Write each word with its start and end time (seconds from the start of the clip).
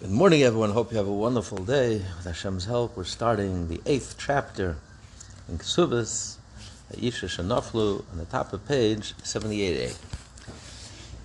Good 0.00 0.10
morning, 0.10 0.42
everyone. 0.44 0.70
Hope 0.70 0.92
you 0.92 0.96
have 0.96 1.08
a 1.08 1.12
wonderful 1.12 1.58
day. 1.58 1.96
With 1.96 2.24
Hashem's 2.24 2.64
help, 2.64 2.96
we're 2.96 3.04
starting 3.04 3.68
the 3.68 3.82
eighth 3.84 4.16
chapter 4.18 4.78
in 5.46 5.58
Kesubas, 5.58 6.36
Isha 6.98 7.26
Shanaflu, 7.26 8.02
on 8.10 8.16
the 8.16 8.24
top 8.24 8.54
of 8.54 8.66
page 8.66 9.14
78a. 9.18 9.94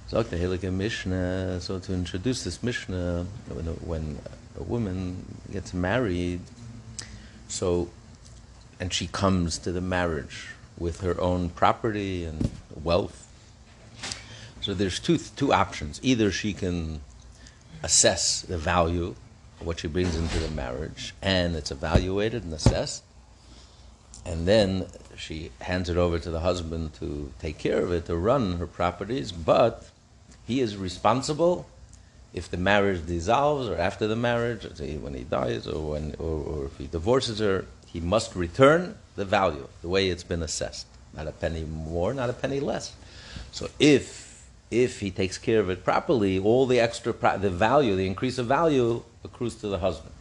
Dr. 0.09 0.35
Helike 0.35 0.73
Mishnah. 0.73 1.61
So, 1.61 1.79
to 1.79 1.93
introduce 1.93 2.43
this 2.43 2.61
Mishnah, 2.61 3.25
when 3.47 3.65
a, 3.65 3.71
when 3.71 4.19
a 4.59 4.63
woman 4.63 5.23
gets 5.53 5.73
married, 5.73 6.41
so, 7.47 7.87
and 8.77 8.91
she 8.91 9.07
comes 9.07 9.57
to 9.59 9.71
the 9.71 9.79
marriage 9.79 10.49
with 10.77 10.99
her 10.99 11.19
own 11.21 11.47
property 11.47 12.25
and 12.25 12.51
wealth. 12.83 13.25
So, 14.59 14.73
there's 14.73 14.99
two, 14.99 15.17
two 15.17 15.53
options. 15.53 16.01
Either 16.03 16.29
she 16.29 16.51
can 16.51 16.99
assess 17.85 18.41
the 18.41 18.57
value 18.57 19.15
of 19.61 19.67
what 19.67 19.79
she 19.79 19.87
brings 19.87 20.15
into 20.15 20.39
the 20.39 20.49
marriage, 20.49 21.13
and 21.21 21.55
it's 21.55 21.69
evaluated 21.69 22.43
and 22.43 22.51
assessed. 22.51 23.03
And 24.25 24.47
then 24.47 24.87
she 25.15 25.51
hands 25.61 25.87
it 25.87 25.95
over 25.95 26.17
to 26.17 26.31
the 26.31 26.39
husband 26.39 26.95
to 26.95 27.31
take 27.39 27.59
care 27.59 27.81
of 27.81 27.91
it, 27.91 28.07
to 28.07 28.15
run 28.15 28.57
her 28.57 28.65
properties, 28.65 29.31
but 29.31 29.87
he 30.47 30.61
is 30.61 30.75
responsible 30.75 31.67
if 32.33 32.49
the 32.49 32.57
marriage 32.57 33.05
dissolves 33.05 33.69
or 33.69 33.77
after 33.77 34.07
the 34.07 34.15
marriage, 34.15 34.63
when 34.99 35.13
he 35.13 35.23
dies 35.23 35.67
or, 35.67 35.91
when, 35.91 36.15
or, 36.17 36.39
or 36.41 36.65
if 36.65 36.77
he 36.77 36.87
divorces 36.87 37.37
her, 37.39 37.65
he 37.85 37.99
must 37.99 38.35
return 38.35 38.97
the 39.15 39.25
value, 39.25 39.67
the 39.83 39.89
way 39.89 40.09
it's 40.09 40.23
been 40.23 40.41
assessed. 40.41 40.87
Not 41.15 41.27
a 41.27 41.31
penny 41.31 41.63
more, 41.63 42.15
not 42.15 42.31
a 42.31 42.33
penny 42.33 42.59
less. 42.59 42.93
So 43.51 43.69
if 43.79 44.24
if 44.71 44.99
he 44.99 45.11
takes 45.11 45.37
care 45.37 45.59
of 45.59 45.69
it 45.69 45.83
properly, 45.83 46.39
all 46.39 46.65
the 46.65 46.79
extra, 46.79 47.13
the 47.37 47.49
value, 47.49 47.95
the 47.95 48.07
increase 48.07 48.37
of 48.37 48.47
value 48.47 49.03
accrues 49.23 49.55
to 49.55 49.67
the 49.67 49.79
husband. 49.79 50.11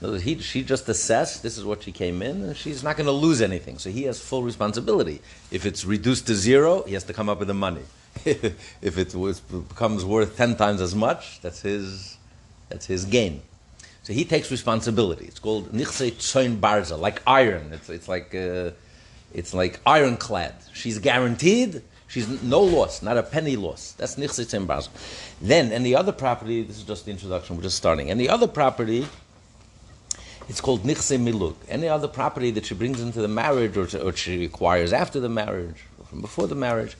He, 0.00 0.38
she 0.40 0.62
just 0.62 0.88
assessed 0.88 1.42
this 1.42 1.56
is 1.56 1.64
what 1.64 1.82
she 1.82 1.90
came 1.90 2.20
in, 2.20 2.42
and 2.42 2.56
she's 2.56 2.84
not 2.84 2.96
going 2.96 3.06
to 3.06 3.12
lose 3.12 3.40
anything. 3.40 3.78
So 3.78 3.90
he 3.90 4.02
has 4.02 4.20
full 4.20 4.42
responsibility. 4.42 5.22
If 5.50 5.64
it's 5.64 5.84
reduced 5.86 6.26
to 6.26 6.34
zero, 6.34 6.82
he 6.82 6.92
has 6.94 7.04
to 7.04 7.14
come 7.14 7.30
up 7.30 7.38
with 7.38 7.48
the 7.48 7.54
money. 7.54 7.82
if 8.24 8.98
it 8.98 9.14
was, 9.14 9.40
becomes 9.40 10.04
worth 10.04 10.36
ten 10.36 10.54
times 10.54 10.82
as 10.82 10.94
much, 10.94 11.40
that's 11.40 11.62
his, 11.62 12.18
that's 12.68 12.86
his 12.86 13.06
gain. 13.06 13.40
So 14.02 14.12
he 14.12 14.24
takes 14.24 14.50
responsibility. 14.50 15.24
It's 15.24 15.38
called 15.38 15.72
nichse 15.72 16.12
tzoin 16.12 16.60
barza, 16.60 16.96
like 16.96 17.22
iron. 17.26 17.72
It's, 17.72 17.88
it's 17.88 18.06
like 18.06 18.34
uh, 18.34 18.70
it's 19.34 19.52
like 19.52 19.80
ironclad. 19.84 20.54
She's 20.72 20.98
guaranteed 20.98 21.82
She's 22.08 22.42
no 22.42 22.60
loss, 22.60 23.02
not 23.02 23.16
a 23.16 23.22
penny 23.22 23.56
loss. 23.56 23.92
That's 23.92 24.16
nichsit 24.16 24.54
in 24.54 24.66
Basel. 24.66 24.92
Then, 25.40 25.72
and 25.72 25.84
the 25.84 25.96
other 25.96 26.12
property, 26.12 26.62
this 26.62 26.76
is 26.76 26.84
just 26.84 27.04
the 27.04 27.10
introduction, 27.10 27.56
we're 27.56 27.62
just 27.62 27.76
starting. 27.76 28.10
And 28.10 28.20
the 28.20 28.28
other 28.28 28.46
property, 28.46 29.06
it's 30.48 30.60
called 30.60 30.84
nichse 30.84 31.18
miluk. 31.18 31.56
Any 31.68 31.88
other 31.88 32.08
property 32.08 32.52
that 32.52 32.66
she 32.66 32.74
brings 32.74 33.00
into 33.00 33.20
the 33.20 33.28
marriage 33.28 33.76
or, 33.76 33.88
or 33.98 34.12
she 34.12 34.44
acquires 34.44 34.92
after 34.92 35.18
the 35.18 35.28
marriage, 35.28 35.84
or 35.98 36.06
from 36.06 36.20
before 36.20 36.46
the 36.46 36.54
marriage, 36.54 36.96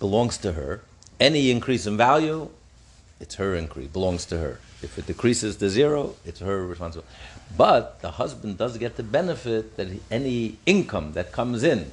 belongs 0.00 0.38
to 0.38 0.52
her. 0.52 0.82
Any 1.20 1.50
increase 1.50 1.86
in 1.86 1.96
value, 1.96 2.48
it's 3.20 3.36
her 3.36 3.54
increase, 3.54 3.88
belongs 3.88 4.24
to 4.26 4.38
her. 4.38 4.60
If 4.82 4.98
it 4.98 5.06
decreases 5.06 5.56
to 5.56 5.68
zero, 5.68 6.14
it's 6.24 6.40
her 6.40 6.64
responsibility. 6.64 7.12
But 7.56 8.00
the 8.00 8.12
husband 8.12 8.58
does 8.58 8.76
get 8.78 8.96
the 8.96 9.02
benefit 9.02 9.76
that 9.76 9.88
any 10.10 10.58
income 10.66 11.12
that 11.12 11.32
comes 11.32 11.62
in 11.62 11.90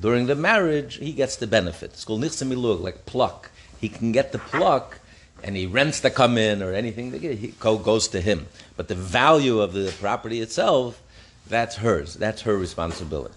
during 0.00 0.26
the 0.26 0.34
marriage, 0.34 0.96
he 0.96 1.12
gets 1.12 1.36
the 1.36 1.46
benefit. 1.46 1.92
It's 1.92 2.04
called 2.04 2.22
nichsemilug, 2.22 2.80
like 2.80 3.06
pluck. 3.06 3.50
He 3.80 3.88
can 3.88 4.12
get 4.12 4.32
the 4.32 4.38
pluck, 4.38 5.00
and 5.42 5.56
he 5.56 5.66
rents 5.66 6.00
that 6.00 6.14
come 6.14 6.38
in 6.38 6.62
or 6.62 6.72
anything 6.72 7.10
that 7.10 7.22
he 7.22 7.48
goes 7.58 8.08
to 8.08 8.20
him. 8.20 8.46
But 8.76 8.88
the 8.88 8.94
value 8.94 9.60
of 9.60 9.72
the 9.72 9.92
property 10.00 10.40
itself, 10.40 11.00
that's 11.48 11.76
hers. 11.76 12.14
That's 12.14 12.42
her 12.42 12.56
responsibility. 12.56 13.34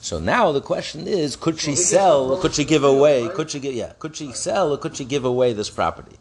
So 0.00 0.18
now 0.18 0.50
the 0.50 0.60
question 0.60 1.06
is: 1.06 1.36
Could 1.36 1.60
she 1.60 1.76
sell? 1.76 2.32
Or 2.32 2.40
could 2.40 2.54
she 2.54 2.64
give 2.64 2.82
away? 2.82 3.28
Could 3.28 3.50
she 3.50 3.60
get? 3.60 3.74
Yeah. 3.74 3.92
Could 3.98 4.16
she 4.16 4.32
sell 4.32 4.72
or 4.72 4.78
could 4.78 4.96
she 4.96 5.04
give 5.04 5.24
away 5.24 5.52
this 5.52 5.70
property? 5.70 6.16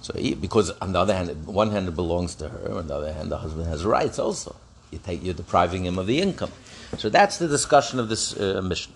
So 0.00 0.14
he, 0.14 0.34
because 0.34 0.70
on 0.80 0.92
the 0.92 0.98
other 0.98 1.14
hand, 1.14 1.46
one 1.46 1.70
hand 1.70 1.86
it 1.86 1.94
belongs 1.94 2.34
to 2.36 2.48
her, 2.48 2.72
on 2.72 2.88
the 2.88 2.94
other 2.94 3.12
hand 3.12 3.30
the 3.30 3.38
husband 3.38 3.68
has 3.68 3.84
rights 3.84 4.18
also. 4.18 4.56
You 4.90 4.98
take, 4.98 5.22
you're 5.22 5.32
depriving 5.32 5.86
him 5.86 5.96
of 5.96 6.06
the 6.08 6.20
income. 6.20 6.50
So 6.98 7.08
that's 7.08 7.38
the 7.38 7.48
discussion 7.48 7.98
of 7.98 8.08
this 8.08 8.38
uh, 8.38 8.60
Mishnah. 8.62 8.94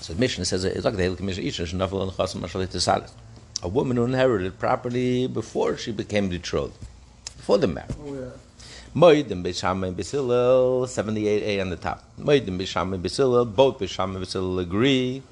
So 0.00 0.12
the 0.12 0.20
Mishnah 0.20 0.44
says, 0.44 0.64
it's 0.64 0.84
like 0.84 0.96
the 0.96 1.06
a 3.62 3.68
woman 3.68 3.96
who 3.96 4.04
inherited 4.04 4.58
property 4.58 5.26
before 5.26 5.76
she 5.76 5.92
became 5.92 6.28
betrothed, 6.28 6.76
before 7.36 7.58
the 7.58 7.66
marriage. 7.66 7.96
Moedim 8.94 9.32
and 9.32 9.44
Beis 9.44 10.10
Hillel, 10.10 10.86
78a 10.86 11.60
on 11.60 11.70
the 11.70 11.76
top. 11.76 12.04
Moedim 12.18 12.58
Beis 12.58 12.68
Shammai 12.68 12.96
and 12.96 13.04
Beis 13.04 13.16
Hillel, 13.16 13.44
both 13.44 13.80
and 13.80 13.90
Beis 13.90 14.32
Hillel 14.32 14.58
agree. 14.58 15.22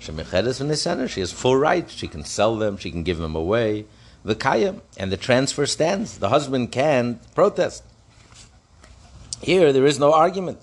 Shemechedes 0.00 0.60
in 0.60 0.68
the 0.68 0.76
center, 0.76 1.08
she 1.08 1.20
has 1.20 1.32
full 1.32 1.56
rights. 1.56 1.92
She 1.92 2.08
can 2.08 2.24
sell 2.24 2.56
them, 2.56 2.76
she 2.76 2.90
can 2.90 3.02
give 3.02 3.18
them 3.18 3.34
away. 3.34 3.86
The 4.24 4.34
kaya 4.34 4.76
and 4.96 5.12
the 5.12 5.16
transfer 5.16 5.66
stands. 5.66 6.18
The 6.18 6.28
husband 6.28 6.72
can 6.72 7.20
protest. 7.34 7.84
Here, 9.42 9.72
there 9.72 9.86
is 9.86 9.98
no 9.98 10.12
argument. 10.12 10.60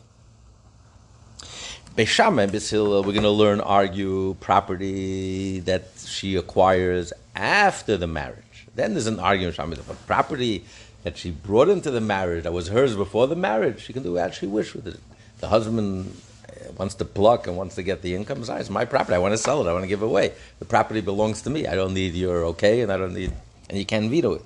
Beis 1.95 2.07
Shammai 2.07 2.43
and 2.43 2.51
Beis 2.51 2.69
Hillel, 2.69 3.03
we're 3.03 3.13
going 3.13 3.23
to 3.23 3.29
learn 3.29 3.61
argue 3.61 4.33
property 4.41 5.61
that 5.61 5.85
she 6.05 6.35
acquires 6.35 7.13
after 7.37 7.95
the 7.95 8.05
marriage. 8.05 8.67
Then 8.75 8.95
there's 8.95 9.07
an 9.07 9.17
argument, 9.17 9.55
but 9.87 10.05
property 10.05 10.65
that 11.03 11.17
she 11.17 11.31
brought 11.31 11.69
into 11.69 11.91
the 11.91 12.01
marriage 12.01 12.43
that 12.43 12.51
was 12.51 12.67
hers 12.67 12.97
before 12.97 13.27
the 13.27 13.37
marriage, 13.37 13.79
she 13.81 13.93
can 13.93 14.03
do 14.03 14.17
as 14.17 14.35
she 14.35 14.45
wishes 14.45 14.83
with 14.83 14.87
it. 14.95 14.99
The 15.39 15.47
husband 15.47 16.21
uh, 16.49 16.73
wants 16.73 16.95
to 16.95 17.05
pluck 17.05 17.47
and 17.47 17.55
wants 17.55 17.75
to 17.75 17.83
get 17.83 18.01
the 18.01 18.13
income. 18.13 18.43
It's 18.45 18.69
my 18.69 18.83
property. 18.83 19.15
I 19.15 19.19
want 19.19 19.31
to 19.31 19.37
sell 19.37 19.65
it. 19.65 19.69
I 19.69 19.71
want 19.71 19.83
to 19.83 19.87
give 19.87 20.01
it 20.01 20.05
away. 20.05 20.33
The 20.59 20.65
property 20.65 20.99
belongs 20.99 21.43
to 21.43 21.49
me. 21.49 21.65
I 21.65 21.75
don't 21.75 21.93
need 21.93 22.13
your 22.13 22.43
okay, 22.47 22.81
and 22.81 22.91
I 22.91 22.97
don't 22.97 23.13
need, 23.13 23.31
and 23.69 23.79
you 23.79 23.85
can't 23.85 24.11
veto 24.11 24.33
it. 24.33 24.41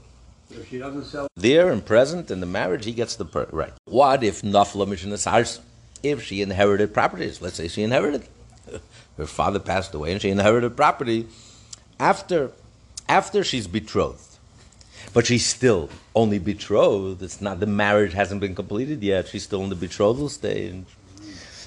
If 0.51 0.69
she 0.69 0.77
doesn't 0.77 1.05
sell 1.05 1.27
there 1.35 1.71
and 1.71 1.83
present 1.83 2.29
in 2.29 2.41
the 2.41 2.45
marriage, 2.45 2.85
he 2.85 2.91
gets 2.91 3.15
the 3.15 3.25
per- 3.25 3.49
right. 3.51 3.73
What 3.85 4.23
if 4.23 4.43
nafla 4.43 4.87
mishnah 4.87 5.17
if 6.03 6.23
she 6.23 6.41
inherited 6.41 6.93
properties. 6.93 7.41
Let's 7.41 7.55
say 7.55 7.67
she 7.67 7.83
inherited. 7.83 8.23
Her 9.17 9.25
father 9.25 9.59
passed 9.59 9.93
away 9.93 10.11
and 10.11 10.21
she 10.21 10.29
inherited 10.29 10.77
property 10.77 11.27
after, 11.99 12.51
after 13.07 13.43
she's 13.43 13.67
betrothed. 13.67 14.37
But 15.13 15.25
she's 15.25 15.45
still 15.45 15.89
only 16.15 16.39
betrothed. 16.39 17.21
It's 17.23 17.41
not 17.41 17.59
the 17.59 17.65
marriage 17.65 18.13
hasn't 18.13 18.41
been 18.41 18.55
completed 18.55 19.01
yet. 19.01 19.27
She's 19.27 19.43
still 19.43 19.63
in 19.63 19.69
the 19.69 19.75
betrothal 19.75 20.29
stage. 20.29 20.85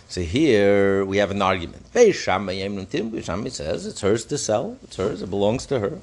So 0.08 0.20
here 0.20 1.04
we 1.04 1.16
have 1.16 1.30
an 1.30 1.42
argument. 1.42 1.92
Beis 1.92 2.14
Shammai 2.14 3.48
says 3.48 3.86
it's 3.86 4.00
hers 4.02 4.24
to 4.26 4.38
sell. 4.38 4.76
It's 4.84 4.96
hers. 4.96 5.22
It 5.22 5.30
belongs 5.30 5.66
to 5.66 5.80
her. 5.80 6.00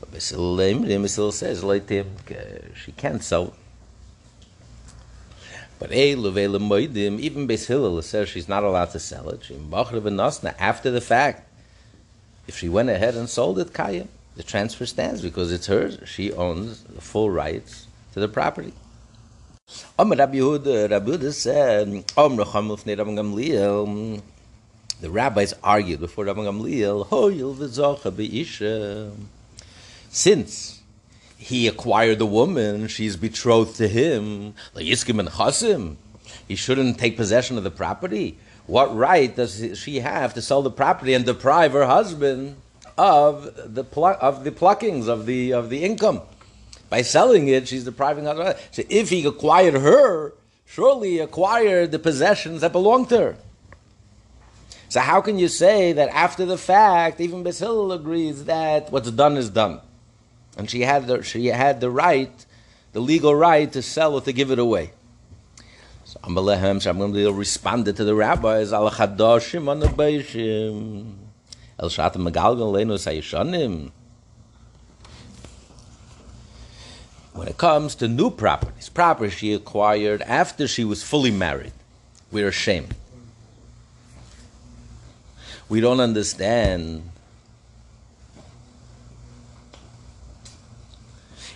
But 0.00 0.22
says 0.22 1.64
she 2.74 2.92
can't 2.92 3.22
sell 3.22 3.54
but 5.80 5.90
even 5.92 6.22
Beis 7.48 7.66
Hillel 7.66 8.00
says 8.02 8.28
she's 8.28 8.48
not 8.48 8.62
allowed 8.62 8.90
to 8.90 9.00
sell 9.00 9.30
it. 9.30 9.44
She 9.44 9.54
Nasna 9.54 10.54
after 10.58 10.90
the 10.90 11.00
fact. 11.00 11.48
If 12.46 12.58
she 12.58 12.68
went 12.68 12.90
ahead 12.90 13.14
and 13.14 13.30
sold 13.30 13.58
it, 13.58 13.72
kaya, 13.72 14.06
the 14.36 14.42
transfer 14.42 14.84
stands 14.84 15.22
because 15.22 15.50
it's 15.50 15.68
hers. 15.68 15.98
She 16.04 16.30
owns 16.32 16.82
the 16.82 17.00
full 17.00 17.30
rights 17.30 17.86
to 18.12 18.20
the 18.20 18.28
property. 18.28 18.74
The 19.96 20.04
rabbis 25.02 25.54
argued 25.62 26.00
before 26.00 26.26
Rabbi 26.26 26.40
Gamliel, 26.40 27.06
since 30.10 30.79
he 31.40 31.66
acquired 31.66 32.18
the 32.18 32.26
woman, 32.26 32.86
she's 32.86 33.16
betrothed 33.16 33.76
to 33.76 33.88
him. 33.88 34.52
Yiskim 34.76 35.18
and 35.18 35.30
Chasim. 35.30 35.96
He 36.46 36.54
shouldn't 36.54 36.98
take 36.98 37.16
possession 37.16 37.56
of 37.56 37.64
the 37.64 37.70
property. 37.70 38.38
What 38.66 38.94
right 38.94 39.34
does 39.34 39.78
she 39.78 40.00
have 40.00 40.34
to 40.34 40.42
sell 40.42 40.60
the 40.60 40.70
property 40.70 41.14
and 41.14 41.24
deprive 41.24 41.72
her 41.72 41.86
husband 41.86 42.56
of 42.98 43.74
the 43.74 43.82
pl- 43.82 44.18
of 44.20 44.44
the 44.44 44.52
pluckings 44.52 45.08
of 45.08 45.24
the 45.24 45.54
of 45.54 45.70
the 45.70 45.82
income? 45.82 46.20
By 46.90 47.00
selling 47.00 47.48
it, 47.48 47.66
she's 47.66 47.84
depriving 47.84 48.26
her. 48.26 48.56
So 48.70 48.82
if 48.90 49.08
he 49.08 49.24
acquired 49.24 49.74
her, 49.74 50.34
surely 50.66 51.12
he 51.12 51.18
acquired 51.20 51.90
the 51.90 51.98
possessions 51.98 52.60
that 52.60 52.72
belong 52.72 53.06
to 53.06 53.18
her. 53.18 53.36
So 54.90 55.00
how 55.00 55.22
can 55.22 55.38
you 55.38 55.48
say 55.48 55.94
that 55.94 56.10
after 56.10 56.44
the 56.44 56.58
fact, 56.58 57.18
even 57.18 57.42
Beis 57.42 57.60
Hillel 57.60 57.92
agrees 57.92 58.44
that 58.44 58.92
what's 58.92 59.10
done 59.10 59.38
is 59.38 59.48
done? 59.48 59.80
And 60.60 60.68
she 60.68 60.82
had 60.82 61.06
the, 61.06 61.22
she 61.22 61.46
had 61.46 61.80
the 61.80 61.90
right, 61.90 62.44
the 62.92 63.00
legal 63.00 63.34
right 63.34 63.72
to 63.72 63.80
sell 63.80 64.12
or 64.12 64.20
to 64.20 64.30
give 64.30 64.50
it 64.50 64.58
away. 64.58 64.90
So 66.04 66.20
Amalehem 66.20 66.76
Shamgamliel 66.82 67.34
responded 67.34 67.96
to 67.96 68.04
the 68.04 68.14
rabbis, 68.14 68.70
Al 68.70 68.88
on 68.88 69.80
the 69.80 69.86
Beishim, 69.86 71.14
El 71.78 71.88
Shatam 71.88 72.28
Megalgan. 72.28 73.90
When 77.32 77.48
it 77.48 77.56
comes 77.56 77.94
to 77.94 78.06
new 78.06 78.30
properties, 78.30 78.90
property 78.90 79.30
she 79.30 79.54
acquired 79.54 80.20
after 80.20 80.68
she 80.68 80.84
was 80.84 81.02
fully 81.02 81.30
married, 81.30 81.72
we're 82.30 82.48
ashamed. 82.48 82.94
We 85.70 85.80
don't 85.80 86.00
understand. 86.00 87.09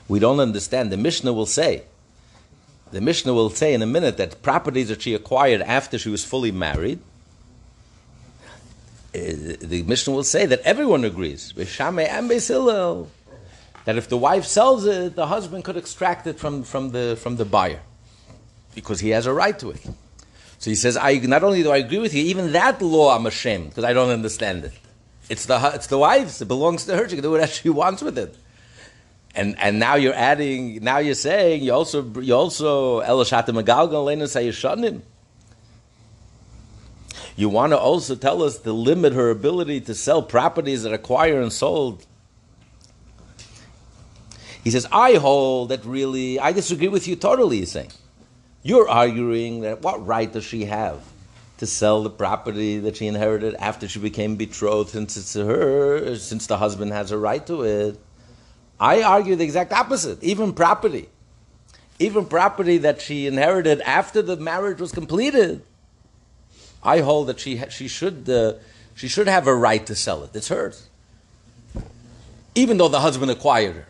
We 0.08 0.18
don't 0.18 0.40
understand. 0.40 0.90
The 0.92 0.96
Mishnah 0.96 1.32
will 1.32 1.46
say, 1.46 1.84
the 2.92 3.00
Mishnah 3.00 3.34
will 3.34 3.50
say 3.50 3.74
in 3.74 3.82
a 3.82 3.86
minute 3.86 4.16
that 4.18 4.42
properties 4.42 4.88
that 4.88 5.02
she 5.02 5.14
acquired 5.14 5.62
after 5.62 5.98
she 5.98 6.10
was 6.10 6.24
fully 6.24 6.52
married, 6.52 7.00
uh, 9.14 9.18
the 9.60 9.84
Mishnah 9.86 10.12
will 10.12 10.24
say 10.24 10.46
that 10.46 10.60
everyone 10.60 11.04
agrees, 11.04 11.52
that 13.84 13.96
if 13.96 14.08
the 14.08 14.16
wife 14.16 14.44
sells 14.44 14.86
it, 14.86 15.14
the 15.14 15.26
husband 15.26 15.64
could 15.64 15.76
extract 15.76 16.26
it 16.26 16.38
from, 16.38 16.62
from, 16.62 16.90
the, 16.90 17.16
from 17.20 17.36
the 17.36 17.44
buyer 17.44 17.80
because 18.74 19.00
he 19.00 19.10
has 19.10 19.26
a 19.26 19.32
right 19.32 19.58
to 19.58 19.70
it. 19.70 19.84
So 20.58 20.70
he 20.70 20.74
says, 20.74 20.96
I, 20.96 21.14
not 21.18 21.44
only 21.44 21.62
do 21.62 21.70
I 21.70 21.78
agree 21.78 21.98
with 21.98 22.14
you, 22.14 22.24
even 22.24 22.52
that 22.52 22.80
law 22.80 23.14
I'm 23.14 23.26
ashamed 23.26 23.70
because 23.70 23.84
I 23.84 23.92
don't 23.92 24.10
understand 24.10 24.64
it. 24.64 24.72
It's 25.28 25.46
the, 25.46 25.72
it's 25.74 25.86
the 25.86 25.98
wife's, 25.98 26.40
it 26.40 26.48
belongs 26.48 26.86
to 26.86 26.96
her, 26.96 27.08
she 27.08 27.16
can 27.16 27.22
do 27.22 27.32
whatever 27.32 27.52
she 27.52 27.70
wants 27.70 28.02
with 28.02 28.18
it. 28.18 28.36
And, 29.36 29.58
and 29.58 29.78
now 29.80 29.96
you're 29.96 30.14
adding, 30.14 30.82
now 30.82 30.98
you're 30.98 31.14
saying, 31.14 31.62
you 31.62 31.72
also, 31.72 32.04
you 32.20 32.34
also, 32.34 33.00
you 37.36 37.48
want 37.48 37.72
to 37.72 37.78
also 37.78 38.14
tell 38.14 38.42
us 38.42 38.58
to 38.58 38.72
limit 38.72 39.12
her 39.12 39.30
ability 39.30 39.80
to 39.82 39.94
sell 39.94 40.22
properties 40.22 40.84
that 40.84 40.92
acquire 40.92 41.40
and 41.40 41.52
sold. 41.52 42.06
He 44.62 44.70
says, 44.70 44.86
I 44.92 45.14
hold 45.14 45.70
that 45.70 45.84
really, 45.84 46.38
I 46.38 46.52
disagree 46.52 46.88
with 46.88 47.08
you 47.08 47.16
totally, 47.16 47.58
he's 47.58 47.72
saying. 47.72 47.90
You're 48.62 48.88
arguing 48.88 49.60
that 49.62 49.82
what 49.82 50.06
right 50.06 50.32
does 50.32 50.44
she 50.44 50.64
have 50.66 51.02
to 51.58 51.66
sell 51.66 52.02
the 52.02 52.10
property 52.10 52.78
that 52.78 52.96
she 52.96 53.06
inherited 53.06 53.54
after 53.56 53.88
she 53.88 53.98
became 53.98 54.36
betrothed, 54.36 54.90
since 54.90 55.16
it's 55.16 55.34
her, 55.34 56.16
since 56.16 56.46
the 56.46 56.56
husband 56.56 56.92
has 56.92 57.10
a 57.10 57.18
right 57.18 57.46
to 57.46 57.62
it? 57.62 58.00
I 58.84 59.02
argue 59.02 59.34
the 59.34 59.44
exact 59.44 59.72
opposite. 59.72 60.22
Even 60.22 60.52
property, 60.52 61.08
even 61.98 62.26
property 62.26 62.76
that 62.78 63.00
she 63.00 63.26
inherited 63.26 63.80
after 63.80 64.20
the 64.20 64.36
marriage 64.36 64.78
was 64.78 64.92
completed, 64.92 65.62
I 66.82 67.00
hold 67.00 67.28
that 67.28 67.40
she 67.40 67.62
she 67.70 67.88
should 67.88 68.28
uh, 68.28 68.54
she 68.94 69.08
should 69.08 69.26
have 69.26 69.46
a 69.46 69.54
right 69.54 69.86
to 69.86 69.94
sell 69.94 70.22
it. 70.22 70.36
It's 70.36 70.48
hers, 70.48 70.90
even 72.54 72.76
though 72.76 72.88
the 72.88 73.00
husband 73.00 73.30
acquired 73.30 73.76
her. 73.76 73.86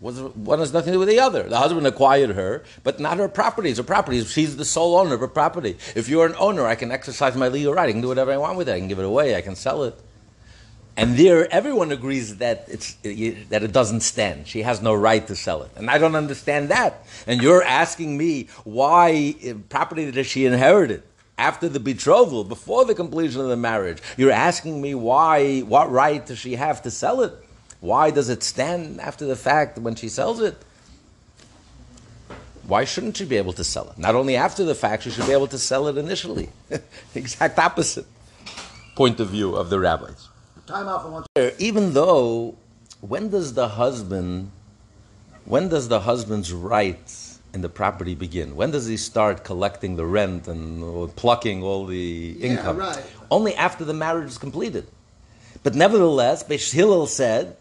One 0.00 0.58
has 0.58 0.72
nothing 0.72 0.88
to 0.88 0.96
do 0.96 0.98
with 0.98 1.08
the 1.08 1.20
other. 1.20 1.44
The 1.44 1.58
husband 1.58 1.86
acquired 1.86 2.30
her, 2.30 2.64
but 2.82 2.98
not 2.98 3.18
her 3.18 3.28
properties. 3.28 3.78
Her 3.78 3.84
properties. 3.84 4.30
She's 4.30 4.56
the 4.56 4.64
sole 4.64 4.98
owner 4.98 5.14
of 5.14 5.20
her 5.20 5.28
property. 5.28 5.78
If 5.94 6.08
you're 6.08 6.26
an 6.26 6.34
owner, 6.36 6.66
I 6.66 6.74
can 6.74 6.90
exercise 6.90 7.36
my 7.36 7.46
legal 7.46 7.72
right. 7.72 7.88
I 7.88 7.92
can 7.92 8.02
do 8.02 8.08
whatever 8.08 8.32
I 8.32 8.38
want 8.38 8.58
with 8.58 8.68
it. 8.68 8.72
I 8.72 8.78
can 8.78 8.88
give 8.88 8.98
it 8.98 9.04
away. 9.04 9.36
I 9.36 9.40
can 9.40 9.54
sell 9.54 9.84
it. 9.84 9.94
And 10.98 11.16
there, 11.16 11.52
everyone 11.52 11.92
agrees 11.92 12.36
that 12.38 12.64
it's 12.68 12.94
that 13.02 13.62
it 13.62 13.72
doesn't 13.72 14.00
stand. 14.00 14.48
She 14.48 14.62
has 14.62 14.80
no 14.80 14.94
right 14.94 15.26
to 15.26 15.36
sell 15.36 15.62
it, 15.62 15.70
and 15.76 15.90
I 15.90 15.98
don't 15.98 16.16
understand 16.16 16.70
that. 16.70 17.04
And 17.26 17.42
you're 17.42 17.62
asking 17.62 18.16
me 18.16 18.48
why 18.64 19.34
uh, 19.46 19.54
property 19.68 20.10
that 20.10 20.24
she 20.24 20.46
inherited 20.46 21.02
after 21.38 21.68
the 21.68 21.80
betrothal, 21.80 22.44
before 22.44 22.84
the 22.84 22.94
completion 22.94 23.40
of 23.40 23.48
the 23.48 23.56
marriage. 23.56 23.98
You're 24.16 24.32
asking 24.32 24.80
me 24.80 24.94
why, 24.94 25.60
what 25.60 25.90
right 25.90 26.24
does 26.24 26.38
she 26.38 26.54
have 26.54 26.82
to 26.82 26.90
sell 26.90 27.20
it? 27.22 27.32
Why 27.80 28.10
does 28.10 28.28
it 28.30 28.42
stand 28.42 29.00
after 29.00 29.26
the 29.26 29.36
fact 29.36 29.78
when 29.78 29.94
she 29.94 30.08
sells 30.08 30.40
it? 30.40 30.56
Why 32.66 32.84
shouldn't 32.84 33.16
she 33.16 33.24
be 33.24 33.36
able 33.36 33.52
to 33.52 33.64
sell 33.64 33.90
it? 33.90 33.98
Not 33.98 34.14
only 34.14 34.34
after 34.34 34.64
the 34.64 34.74
fact, 34.74 35.04
she 35.04 35.10
should 35.10 35.26
be 35.26 35.32
able 35.32 35.46
to 35.48 35.58
sell 35.58 35.86
it 35.88 35.98
initially. 35.98 36.48
exact 37.14 37.58
opposite 37.58 38.06
point 38.96 39.20
of 39.20 39.28
view 39.28 39.54
of 39.54 39.70
the 39.70 39.78
rabbis. 39.78 40.25
Time 40.66 40.88
out 40.88 41.02
for 41.02 41.10
one. 41.10 41.24
Even 41.58 41.92
though, 41.92 42.56
when 43.00 43.30
does 43.30 43.54
the 43.54 43.68
husband, 43.68 44.50
when 45.44 45.68
does 45.68 45.88
the 45.88 46.00
husband's 46.00 46.52
rights 46.52 47.38
in 47.54 47.60
the 47.60 47.68
property 47.68 48.16
begin? 48.16 48.56
When 48.56 48.72
does 48.72 48.86
he 48.86 48.96
start 48.96 49.44
collecting 49.44 49.94
the 49.94 50.04
rent 50.04 50.48
and 50.48 51.14
plucking 51.14 51.62
all 51.62 51.86
the 51.86 52.32
income? 52.40 52.78
Yeah, 52.78 52.88
right. 52.88 53.04
Only 53.30 53.54
after 53.54 53.84
the 53.84 53.94
marriage 53.94 54.28
is 54.28 54.38
completed. 54.38 54.88
But 55.62 55.74
nevertheless, 55.74 56.42
Beis 56.42 56.72
Hillel 56.72 57.06
said 57.06 57.56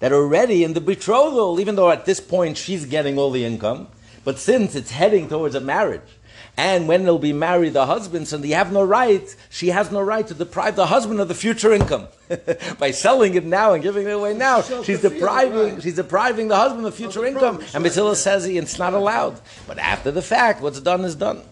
that 0.00 0.12
already 0.12 0.64
in 0.64 0.74
the 0.74 0.80
betrothal, 0.80 1.60
even 1.60 1.76
though 1.76 1.90
at 1.90 2.06
this 2.06 2.20
point 2.20 2.56
she's 2.56 2.86
getting 2.86 3.18
all 3.18 3.30
the 3.30 3.44
income, 3.44 3.88
but 4.24 4.38
since 4.38 4.74
it's 4.74 4.90
heading 4.90 5.28
towards 5.28 5.54
a 5.54 5.60
marriage, 5.60 6.17
and 6.58 6.88
when 6.88 7.04
they'll 7.04 7.20
be 7.20 7.32
married, 7.32 7.74
the 7.74 7.86
husbands, 7.86 8.32
and 8.32 8.42
they 8.42 8.48
have 8.48 8.72
no 8.72 8.82
right, 8.82 9.34
she 9.48 9.68
has 9.68 9.92
no 9.92 10.00
right 10.00 10.26
to 10.26 10.34
deprive 10.34 10.74
the 10.74 10.86
husband 10.86 11.20
of 11.20 11.28
the 11.28 11.34
future 11.34 11.72
income. 11.72 12.08
By 12.80 12.90
selling 12.90 13.36
it 13.36 13.44
now 13.44 13.74
and 13.74 13.82
giving 13.82 14.08
it 14.08 14.10
away 14.10 14.34
now, 14.34 14.62
she's 14.62 15.00
depriving, 15.00 15.74
right. 15.74 15.82
she's 15.82 15.94
depriving 15.94 16.48
the 16.48 16.56
husband 16.56 16.84
of 16.84 16.96
future 16.96 17.24
income. 17.24 17.60
And 17.72 17.84
Beis 17.84 17.94
Hillel 17.94 18.16
says 18.16 18.44
it's 18.44 18.76
not 18.76 18.92
allowed. 18.92 19.40
But 19.68 19.78
after 19.78 20.10
the 20.10 20.20
fact, 20.20 20.60
what's 20.60 20.80
done 20.80 21.04
is 21.04 21.14
done. 21.14 21.42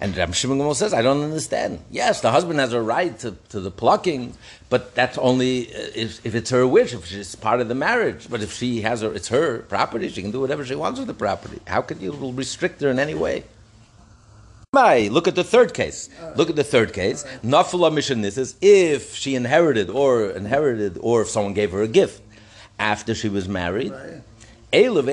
And 0.00 0.16
Ram 0.16 0.32
Shimon 0.32 0.74
says, 0.76 0.94
I 0.94 1.02
don't 1.02 1.22
understand. 1.24 1.80
Yes, 1.90 2.20
the 2.20 2.30
husband 2.30 2.60
has 2.60 2.72
a 2.72 2.80
right 2.80 3.18
to, 3.18 3.36
to 3.48 3.58
the 3.58 3.72
plucking, 3.72 4.34
but 4.68 4.94
that's 4.94 5.18
only 5.18 5.74
uh, 5.74 5.90
if, 5.96 6.24
if 6.24 6.36
it's 6.36 6.50
her 6.50 6.68
wish, 6.68 6.94
if 6.94 7.06
she's 7.06 7.34
part 7.34 7.60
of 7.60 7.66
the 7.66 7.74
marriage. 7.74 8.30
But 8.30 8.42
if 8.42 8.52
she 8.52 8.82
has 8.82 9.00
her, 9.00 9.12
it's 9.12 9.28
her 9.28 9.58
property, 9.62 10.08
she 10.08 10.22
can 10.22 10.30
do 10.30 10.40
whatever 10.40 10.64
she 10.64 10.76
wants 10.76 11.00
with 11.00 11.08
the 11.08 11.14
property. 11.14 11.60
How 11.66 11.82
could 11.82 12.00
you 12.00 12.12
restrict 12.32 12.80
her 12.80 12.88
in 12.88 13.00
any 13.00 13.14
way? 13.14 13.42
Look 14.74 15.28
at 15.28 15.34
the 15.34 15.44
third 15.44 15.74
case. 15.74 16.08
Uh. 16.18 16.32
Look 16.34 16.48
at 16.48 16.56
the 16.56 16.64
third 16.64 16.94
case. 16.94 17.26
Nafula 17.44 17.92
Mishanis 17.92 18.56
if 18.62 19.14
she 19.14 19.34
inherited 19.34 19.90
or 19.90 20.30
inherited 20.30 20.96
or 21.02 21.20
if 21.20 21.28
someone 21.28 21.52
gave 21.52 21.72
her 21.72 21.82
a 21.82 21.88
gift 21.88 22.22
after 22.78 23.14
she 23.14 23.28
was 23.28 23.46
married. 23.46 23.92
Even 24.72 25.04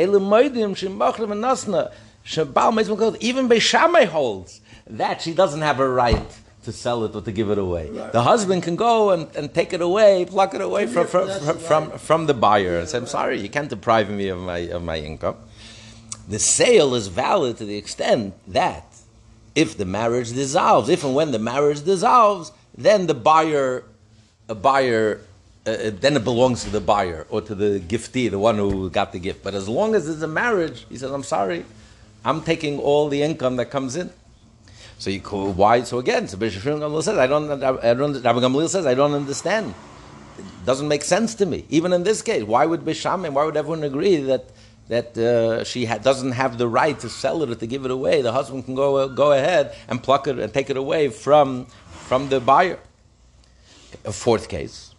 Beis 3.49 3.59
Shammai 3.59 4.05
holds 4.05 4.61
that 4.87 5.21
she 5.21 5.33
doesn't 5.33 5.61
have 5.61 5.81
a 5.81 5.89
right 5.89 6.39
to 6.63 6.71
sell 6.71 7.03
it 7.03 7.13
or 7.13 7.21
to 7.21 7.31
give 7.33 7.49
it 7.49 7.57
away. 7.57 7.89
The 7.89 8.23
husband 8.23 8.63
can 8.63 8.77
go 8.77 9.09
and, 9.09 9.27
and 9.35 9.53
take 9.53 9.73
it 9.73 9.81
away, 9.81 10.23
pluck 10.23 10.53
it 10.53 10.61
away 10.61 10.87
from, 10.87 11.05
from, 11.05 11.27
from, 11.27 11.57
from, 11.57 11.91
from 11.97 12.27
the 12.27 12.33
buyer 12.33 12.79
and 12.79 12.87
say, 12.87 12.97
I'm 12.97 13.07
sorry, 13.07 13.41
you 13.41 13.49
can't 13.49 13.69
deprive 13.69 14.09
me 14.09 14.29
of 14.29 14.39
my, 14.39 14.59
of 14.59 14.83
my 14.83 14.99
income. 14.99 15.35
The 16.29 16.39
sale 16.39 16.95
is 16.95 17.07
valid 17.07 17.57
to 17.57 17.65
the 17.65 17.75
extent 17.75 18.35
that 18.47 18.85
if 19.59 19.77
the 19.77 19.83
marriage 19.83 20.31
dissolves, 20.31 20.87
if 20.87 21.03
and 21.03 21.13
when 21.13 21.31
the 21.31 21.39
marriage 21.39 21.83
dissolves, 21.83 22.53
then 22.77 23.07
the 23.07 23.13
buyer, 23.13 23.83
a 24.47 24.55
buyer, 24.55 25.19
uh, 25.67 25.71
uh, 25.71 25.91
then 25.99 26.15
it 26.15 26.23
belongs 26.23 26.63
to 26.63 26.69
the 26.69 26.79
buyer 26.79 27.27
or 27.29 27.41
to 27.41 27.53
the 27.53 27.81
giftee, 27.81 28.31
the 28.31 28.39
one 28.39 28.57
who 28.57 28.89
got 28.89 29.11
the 29.11 29.19
gift. 29.19 29.43
But 29.43 29.53
as 29.55 29.67
long 29.67 29.95
as 29.95 30.07
it's 30.07 30.21
a 30.21 30.33
marriage, 30.43 30.85
he 30.87 30.97
says, 30.97 31.11
"I'm 31.11 31.23
sorry, 31.23 31.65
I'm 32.23 32.41
taking 32.41 32.79
all 32.79 33.09
the 33.09 33.21
income 33.21 33.57
that 33.57 33.65
comes 33.65 33.97
in." 33.97 34.11
So 34.97 35.09
you 35.09 35.19
call, 35.19 35.51
why? 35.51 35.83
So 35.83 35.99
again, 35.99 36.29
so 36.29 36.37
Bishop 36.37 36.63
Gamliel 36.63 37.03
says, 37.03 37.17
"I 37.17 37.27
don't." 37.27 37.51
I 37.51 37.93
don't 37.93 38.13
Rabbi 38.23 38.39
Gamliel 38.39 38.69
says, 38.69 38.85
"I 38.85 38.93
don't 38.93 39.13
understand." 39.13 39.73
It 40.37 40.65
doesn't 40.65 40.87
make 40.87 41.03
sense 41.03 41.35
to 41.35 41.45
me. 41.45 41.65
Even 41.69 41.91
in 41.91 42.03
this 42.03 42.21
case, 42.21 42.43
why 42.43 42.65
would 42.65 42.85
Bishamim? 42.85 43.33
Why 43.33 43.43
would 43.43 43.57
everyone 43.57 43.83
agree 43.83 44.15
that? 44.31 44.45
That 44.89 45.17
uh, 45.17 45.63
she 45.63 45.85
ha- 45.85 45.99
doesn't 45.99 46.33
have 46.33 46.57
the 46.57 46.67
right 46.67 46.99
to 46.99 47.09
sell 47.09 47.41
it 47.43 47.49
or 47.49 47.55
to 47.55 47.67
give 47.67 47.85
it 47.85 47.91
away. 47.91 48.21
The 48.21 48.33
husband 48.33 48.65
can 48.65 48.75
go, 48.75 48.97
uh, 48.97 49.07
go 49.07 49.31
ahead 49.31 49.75
and 49.87 50.03
pluck 50.03 50.27
it 50.27 50.37
and 50.37 50.53
take 50.53 50.69
it 50.69 50.77
away 50.77 51.09
from, 51.09 51.67
from 51.91 52.29
the 52.29 52.39
buyer. 52.39 52.79
A 54.03 54.11
fourth 54.11 54.49
case. 54.49 54.93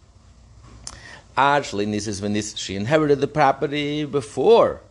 Actually, 1.37 1.85
this 1.85 2.07
is 2.07 2.21
when 2.21 2.33
this, 2.33 2.55
she 2.57 2.75
inherited 2.75 3.19
the 3.19 3.27
property 3.27 4.05
before, 4.05 4.81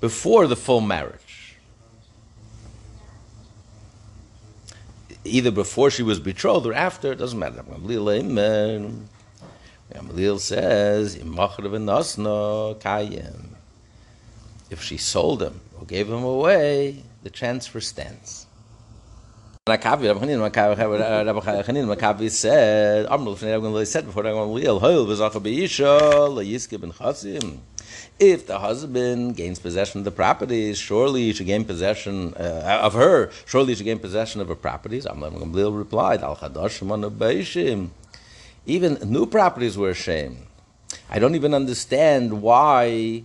before 0.00 0.46
the 0.46 0.56
full 0.56 0.80
marriage. 0.80 1.56
Either 5.24 5.50
before 5.50 5.90
she 5.90 6.02
was 6.02 6.18
betrothed 6.20 6.66
or 6.66 6.74
after, 6.74 7.12
it 7.12 7.16
doesn't 7.16 7.38
matter. 7.38 7.62
Gamliel 9.92 10.40
says, 10.40 11.16
if 14.72 14.82
she 14.82 14.96
sold 14.96 15.38
them 15.40 15.60
or 15.78 15.86
gave 15.86 16.08
them 16.08 16.24
away, 16.24 17.02
the 17.22 17.30
transfer 17.30 17.80
stands. 17.80 18.46
Rabbi 19.68 19.94
Rabbi 19.94 20.26
Rabbi. 20.26 21.38
If 28.18 28.46
the 28.46 28.58
husband 28.58 29.36
gains 29.36 29.58
possession 29.58 29.98
of 30.00 30.04
the 30.04 30.10
properties, 30.10 30.78
surely 30.78 31.22
he 31.22 31.32
should 31.32 31.46
gain 31.46 31.64
possession 31.64 32.34
uh, 32.34 32.80
of 32.82 32.94
her. 32.94 33.30
Surely 33.46 33.68
he 33.68 33.74
should 33.76 33.84
gain 33.84 33.98
possession 34.00 34.40
of 34.40 34.48
her 34.48 34.56
properties. 34.56 35.06
Amrul 35.06 35.38
Gamliel 35.38 35.76
replied, 35.76 36.22
Al 36.22 36.36
chadash 36.36 36.80
be'ishim. 37.18 37.90
Even 38.66 38.98
new 39.04 39.26
properties 39.26 39.76
were 39.78 39.90
a 39.90 39.94
shame. 39.94 40.46
I 41.10 41.18
don't 41.18 41.34
even 41.34 41.54
understand 41.54 42.42
why 42.42 43.24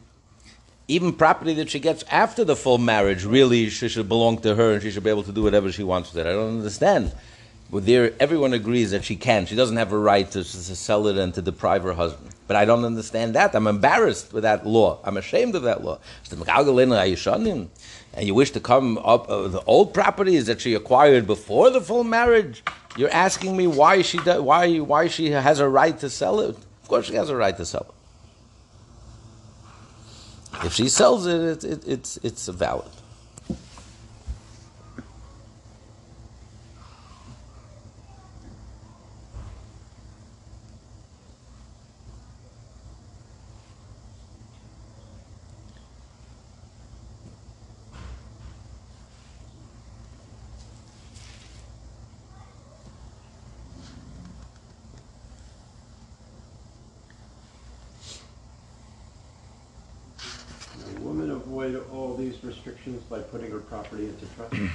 even 0.88 1.12
property 1.14 1.54
that 1.56 1.70
she 1.70 1.80
gets 1.80 2.04
after 2.04 2.44
the 2.46 2.56
full 2.56 2.78
marriage, 2.78 3.26
really 3.26 3.70
she 3.70 3.90
should 3.90 4.08
belong 4.08 4.40
to 4.40 4.56
her 4.56 4.74
and 4.74 4.82
she 4.82 4.90
should 4.92 5.04
be 5.04 5.10
able 5.10 5.24
to 5.24 5.34
do 5.34 5.44
whatever 5.44 5.72
she 5.72 5.84
wants 5.84 6.14
with 6.14 6.26
it. 6.26 6.30
I 6.30 6.34
don't 6.34 6.58
understand. 6.58 7.12
But 7.70 7.86
there, 7.86 8.14
everyone 8.22 8.54
agrees 8.54 8.92
that 8.92 9.04
she 9.04 9.18
can. 9.18 9.46
She 9.46 9.56
doesn't 9.56 9.76
have 9.76 9.92
a 9.92 9.98
right 9.98 10.30
to, 10.32 10.40
to 10.40 10.46
sell 10.46 11.08
it 11.08 11.18
and 11.18 11.34
to 11.34 11.42
deprive 11.42 11.84
her 11.84 11.92
husband. 11.94 12.30
But 12.48 12.56
I 12.56 12.64
don't 12.64 12.86
understand 12.86 13.36
that. 13.36 13.54
I'm 13.54 13.68
embarrassed 13.68 14.32
with 14.32 14.44
that 14.44 14.66
law. 14.66 15.00
I'm 15.04 15.18
ashamed 15.18 15.56
of 15.56 15.64
that 15.64 15.84
law. 15.84 16.00
And 18.14 18.26
you 18.26 18.34
wish 18.34 18.52
to 18.52 18.62
come 18.62 18.98
up 19.00 19.30
uh, 19.30 19.50
the 19.50 19.62
old 19.66 19.94
properties 19.94 20.46
that 20.46 20.62
she 20.62 20.74
acquired 20.74 21.28
before 21.28 21.70
the 21.70 21.82
full 21.82 22.06
marriage. 22.06 22.64
You're 22.96 23.12
asking 23.12 23.58
me 23.58 23.68
why 23.68 24.02
she 24.02 24.18
do, 24.20 24.42
why 24.42 24.78
why 24.78 25.08
she 25.08 25.32
has 25.32 25.60
a 25.60 25.68
right 25.68 26.00
to 26.00 26.10
sell 26.10 26.40
it. 26.40 26.56
Of 26.56 26.88
course, 26.88 27.08
she 27.08 27.16
has 27.16 27.30
a 27.30 27.36
right 27.36 27.56
to 27.58 27.66
sell 27.66 27.88
it. 27.90 27.97
If 30.64 30.74
she 30.74 30.90
sells 30.90 31.26
it, 31.28 31.64
it, 31.64 31.64
it 31.64 31.88
it's 31.88 32.18
it's 32.18 32.48
valid. 32.48 32.92
A 60.98 61.00
woman 61.00 61.32
avoid 61.32 61.82
all 61.92 62.16
these 62.16 62.36
restrictions 62.88 63.04
by 63.10 63.20
putting 63.20 63.52
her 63.52 63.60
property 63.60 64.06
into 64.06 64.26
trust? 64.36 64.54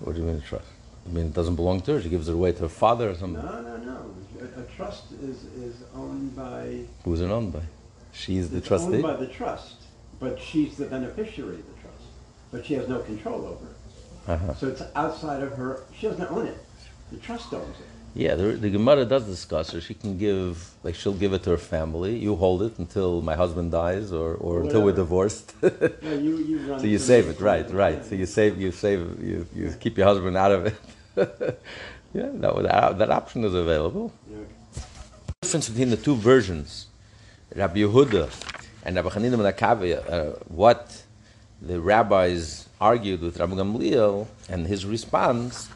What 0.00 0.14
do 0.14 0.20
you 0.20 0.26
mean 0.26 0.42
trust? 0.42 0.66
I 1.06 1.08
mean 1.08 1.26
it 1.28 1.32
doesn't 1.32 1.56
belong 1.56 1.80
to 1.82 1.94
her. 1.94 2.02
She 2.02 2.10
gives 2.10 2.28
it 2.28 2.34
away 2.34 2.52
to 2.52 2.60
her 2.60 2.68
father 2.68 3.08
or 3.08 3.14
something. 3.14 3.42
No, 3.42 3.62
no, 3.62 3.76
no. 3.78 4.14
A, 4.40 4.60
a 4.60 4.64
trust 4.64 5.10
is, 5.22 5.44
is 5.44 5.76
owned 5.94 6.36
by, 6.36 6.80
Who's 7.04 7.22
it 7.22 7.30
owned 7.30 7.54
by? 7.54 7.62
She's 8.12 8.50
the 8.50 8.60
trustee. 8.60 8.96
owned 8.96 9.02
by 9.02 9.16
the 9.16 9.26
trust, 9.26 9.76
but 10.20 10.38
she's 10.38 10.76
the 10.76 10.84
beneficiary 10.84 11.54
of 11.54 11.66
the 11.66 11.80
trust. 11.80 12.04
But 12.52 12.66
she 12.66 12.74
has 12.74 12.88
no 12.88 12.98
control 12.98 13.46
over 13.46 13.66
it. 13.66 14.30
Uh-huh. 14.30 14.54
So 14.56 14.68
it's 14.68 14.82
outside 14.94 15.42
of 15.42 15.52
her, 15.52 15.84
she 15.98 16.08
doesn't 16.08 16.30
own 16.30 16.46
it. 16.46 16.58
The 17.10 17.16
trust 17.16 17.54
owns 17.54 17.78
it. 17.78 17.95
Yeah, 18.16 18.34
the, 18.34 18.52
the 18.52 18.70
Gemara 18.70 19.04
does 19.04 19.24
discuss 19.24 19.72
her. 19.72 19.80
She 19.80 19.92
can 19.92 20.16
give, 20.16 20.70
like, 20.82 20.94
she'll 20.94 21.12
give 21.12 21.34
it 21.34 21.42
to 21.42 21.50
her 21.50 21.58
family. 21.58 22.16
You 22.18 22.34
hold 22.34 22.62
it 22.62 22.78
until 22.78 23.20
my 23.20 23.34
husband 23.36 23.72
dies, 23.72 24.10
or, 24.10 24.34
or 24.36 24.62
until 24.62 24.80
we're 24.80 24.92
divorced. 24.92 25.52
Yeah, 25.62 25.70
you, 26.02 26.38
you 26.38 26.78
so 26.78 26.84
you 26.84 26.98
save 26.98 27.28
it, 27.28 27.40
right, 27.40 27.70
right. 27.70 27.98
yeah. 27.98 28.02
So 28.08 28.14
you 28.14 28.24
save, 28.24 28.58
you 28.58 28.72
save, 28.72 29.22
you, 29.22 29.46
you 29.54 29.70
keep 29.78 29.98
your 29.98 30.06
husband 30.06 30.34
out 30.34 30.50
of 30.50 30.66
it. 30.66 30.78
yeah, 32.14 32.30
that, 32.32 32.96
that 32.96 33.10
option 33.10 33.44
is 33.44 33.52
available. 33.52 34.10
Yeah. 34.30 34.38
difference 35.42 35.68
between 35.68 35.90
the 35.90 35.98
two 35.98 36.16
versions, 36.16 36.86
Rabbi 37.54 37.80
Yehuda 37.80 38.30
and 38.82 38.96
Rabbi 38.96 39.10
Chanina 39.10 39.36
ben 39.36 39.52
Akavi, 39.52 39.92
uh, 40.10 40.38
what 40.48 41.02
the 41.60 41.78
rabbis 41.80 42.66
argued 42.80 43.20
with 43.20 43.38
Rabbi 43.38 43.56
Gamliel 43.56 44.26
and 44.48 44.66
his 44.66 44.86
response, 44.86 45.68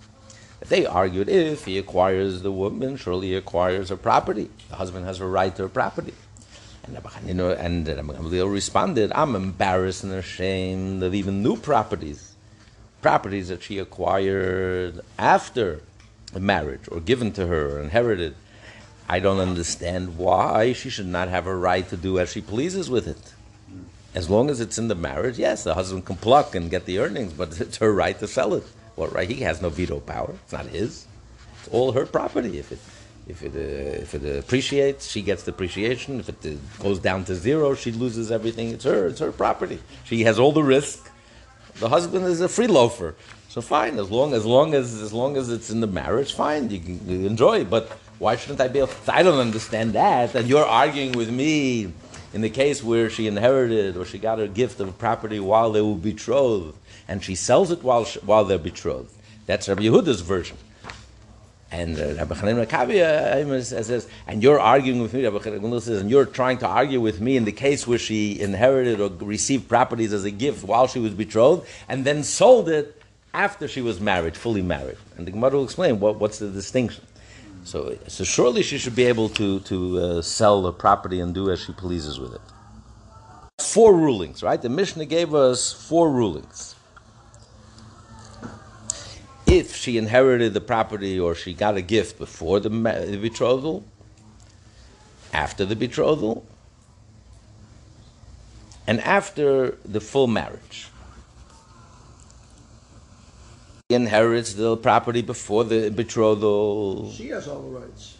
they 0.69 0.87
argued 0.87 1.29
if 1.29 1.65
he 1.65 1.79
acquires 1.79 2.43
the 2.43 2.53
woman, 2.53 2.97
surely 2.97 3.29
he 3.29 3.35
acquires 3.35 3.89
her 3.89 3.97
property. 3.97 4.51
The 4.69 4.77
husband 4.77 5.07
has 5.07 5.21
a 5.21 5.27
right 5.27 5.55
to 5.57 5.63
her 5.63 5.69
property. 5.69 6.15
And 6.85 6.95
Rabbi 6.95 7.09
Chanina 7.11 7.59
and 7.59 7.87
Rabbi 7.87 8.15
Gamliel 8.15 8.53
responded, 8.53 9.13
I'm 9.15 9.35
embarrassed 9.35 10.05
and 10.05 10.13
ashamed 10.13 11.03
of 11.03 11.15
even 11.15 11.43
new 11.43 11.57
properties, 11.57 12.35
properties 13.03 13.49
that 13.49 13.63
she 13.63 13.79
acquired 13.79 15.01
after 15.19 15.83
marriage 16.39 16.83
or 16.91 17.01
given 17.01 17.33
to 17.33 17.47
her 17.47 17.79
or 17.79 17.83
inherited. 17.83 18.35
I 19.09 19.19
don't 19.19 19.41
understand 19.41 20.19
why 20.19 20.73
she 20.73 20.91
should 20.91 21.07
not 21.07 21.29
have 21.29 21.47
a 21.47 21.57
right 21.57 21.89
to 21.89 21.97
do 21.97 22.19
as 22.19 22.31
she 22.31 22.41
pleases 22.41 22.89
with 22.89 23.09
it. 23.09 23.35
As 24.15 24.29
long 24.29 24.51
as 24.51 24.61
it's 24.61 24.79
in 24.79 24.89
the 24.89 24.95
marriage, 24.95 25.39
yes, 25.39 25.65
the 25.65 25.75
husband 25.75 26.05
can 26.05 26.17
pluck 26.17 26.55
and 26.55 26.71
get 26.71 26.85
the 26.85 26.99
earnings, 26.99 27.33
but 27.33 27.61
it's 27.61 27.79
her 27.79 27.93
right 27.93 28.19
to 28.19 28.29
sell 28.29 28.55
it. 28.55 28.65
What 28.97 29.13
right? 29.13 29.29
He 29.29 29.43
has 29.43 29.63
no 29.63 29.69
veto 29.69 30.01
power. 30.01 30.35
It's 30.45 30.53
not 30.53 30.67
his. 30.67 31.07
It's 31.59 31.69
all 31.69 31.93
her 31.93 32.07
property. 32.07 32.59
If 32.59 32.73
it 32.73 32.79
if 33.29 33.43
it 33.43 33.55
uh, 33.55 34.03
if 34.03 34.15
it 34.15 34.39
appreciates, 34.39 35.09
she 35.11 35.23
gets 35.23 35.45
the 35.45 35.53
appreciation. 35.53 36.21
If 36.21 36.29
it 36.29 36.45
uh, 36.45 36.83
goes 36.83 36.99
down 36.99 37.25
to 37.27 37.35
zero, 37.35 37.75
she 37.75 37.93
loses 37.93 38.31
everything. 38.31 38.71
It's 38.71 38.85
her. 38.85 39.07
It's 39.09 39.21
her 39.21 39.33
property. 39.33 39.79
She 40.05 40.25
has 40.25 40.39
all 40.39 40.53
the 40.53 40.65
risk. 40.65 41.11
The 41.79 41.89
husband 41.89 42.27
is 42.27 42.41
a 42.41 42.49
free 42.49 42.67
loafer. 42.67 43.15
So 43.49 43.61
fine, 43.61 43.99
as 43.99 44.11
long 44.11 44.33
as 44.33 44.45
long 44.45 44.75
as 44.75 45.01
as 45.01 45.13
long 45.13 45.37
as 45.37 45.51
it's 45.51 45.71
in 45.71 45.81
the 45.81 45.87
marriage, 45.87 46.33
fine, 46.35 46.71
you 46.71 46.81
can 46.81 47.27
enjoy. 47.27 47.61
it. 47.61 47.71
But 47.71 47.89
why 48.19 48.37
shouldn't 48.37 48.61
I 48.61 48.69
be 48.69 48.81
able? 48.81 48.91
I 49.09 49.23
don't 49.23 49.41
understand 49.41 49.95
that. 49.95 50.35
And 50.35 50.49
you're 50.49 50.65
arguing 50.65 51.13
with 51.13 51.31
me 51.31 51.93
in 52.33 52.43
the 52.43 52.51
case 52.51 52.83
where 52.83 53.11
she 53.11 53.27
inherited 53.27 53.97
or 53.97 54.05
she 54.05 54.19
got 54.19 54.39
her 54.39 54.47
gift 54.47 54.79
of 54.81 54.97
property 54.99 55.41
while 55.41 55.73
they 55.73 55.81
were 55.81 55.97
betrothed, 55.97 56.77
and 57.11 57.25
she 57.25 57.35
sells 57.35 57.73
it 57.73 57.83
while 57.83 58.05
while 58.25 58.45
they're 58.45 58.67
betrothed. 58.71 59.13
That's 59.47 59.69
Rabbi 59.69 59.83
Yehuda's 59.83 60.21
version. 60.21 60.57
And 61.73 61.99
uh, 61.99 62.15
Rabbi 62.15 62.35
Chanan 62.37 62.65
Makavia 62.65 63.63
says, 63.65 64.09
and 64.27 64.43
you're 64.43 64.61
arguing 64.61 65.03
with 65.03 65.13
me, 65.13 65.25
Rabbi 65.25 65.39
Chanan 65.39 65.83
says, 65.83 66.01
and 66.01 66.09
you're 66.09 66.25
trying 66.25 66.59
to 66.59 66.69
argue 66.69 67.01
with 67.01 67.21
me 67.21 67.37
in 67.37 67.45
the 67.45 67.53
case 67.53 67.87
where 67.87 67.99
she 67.99 68.41
inherited 68.41 69.01
or 69.01 69.09
received 69.25 69.69
properties 69.69 70.13
as 70.13 70.25
a 70.25 70.31
gift 70.31 70.65
while 70.65 70.87
she 70.87 71.01
was 71.01 71.13
betrothed, 71.13 71.67
and 71.89 72.05
then 72.05 72.23
sold 72.23 72.69
it 72.69 73.03
after 73.35 73.67
she 73.67 73.83
was 73.83 74.01
married, 74.01 74.37
fully 74.37 74.63
married. 74.63 74.99
And 75.17 75.27
the 75.27 75.33
Gemara 75.33 75.51
will 75.51 75.65
explain 75.65 76.01
what, 76.01 76.21
what's 76.21 76.39
the 76.39 76.49
distinction. 76.49 77.05
So, 77.65 77.99
so 78.07 78.25
surely 78.25 78.63
she 78.63 78.79
should 78.79 78.97
be 78.97 79.05
able 79.05 79.29
to, 79.31 79.61
to 79.61 79.99
uh, 79.99 80.23
sell 80.23 80.63
the 80.63 80.73
property 80.73 81.21
and 81.21 81.35
do 81.35 81.51
as 81.51 81.61
she 81.61 81.73
pleases 81.73 82.19
with 82.19 82.35
it. 82.35 82.41
Four 83.59 83.95
rulings, 83.95 84.43
right? 84.43 84.61
The 84.61 84.69
Mishnah 84.69 85.07
gave 85.07 85.35
us 85.35 85.73
four 85.73 86.11
rulings 86.11 86.75
if 89.51 89.75
she 89.75 89.99
inherited 89.99 90.55
the 90.55 90.61
property 90.61 91.19
or 91.19 91.35
she 91.35 91.53
got 91.53 91.77
a 91.77 91.83
gift 91.83 92.19
before 92.19 92.61
the, 92.61 92.69
the 92.69 93.19
betrothal, 93.21 93.85
after 95.33 95.65
the 95.65 95.75
betrothal, 95.75 96.47
and 98.87 99.01
after 99.01 99.77
the 99.85 100.01
full 100.01 100.27
marriage. 100.27 100.89
She 103.91 103.97
inherits 103.97 104.55
the 104.55 104.77
property 104.77 105.23
before 105.23 105.65
the 105.65 105.91
betrothal. 105.91 107.11
She 107.13 107.29
has 107.29 107.49
all 107.49 107.63
the 107.63 107.79
rights. 107.81 108.17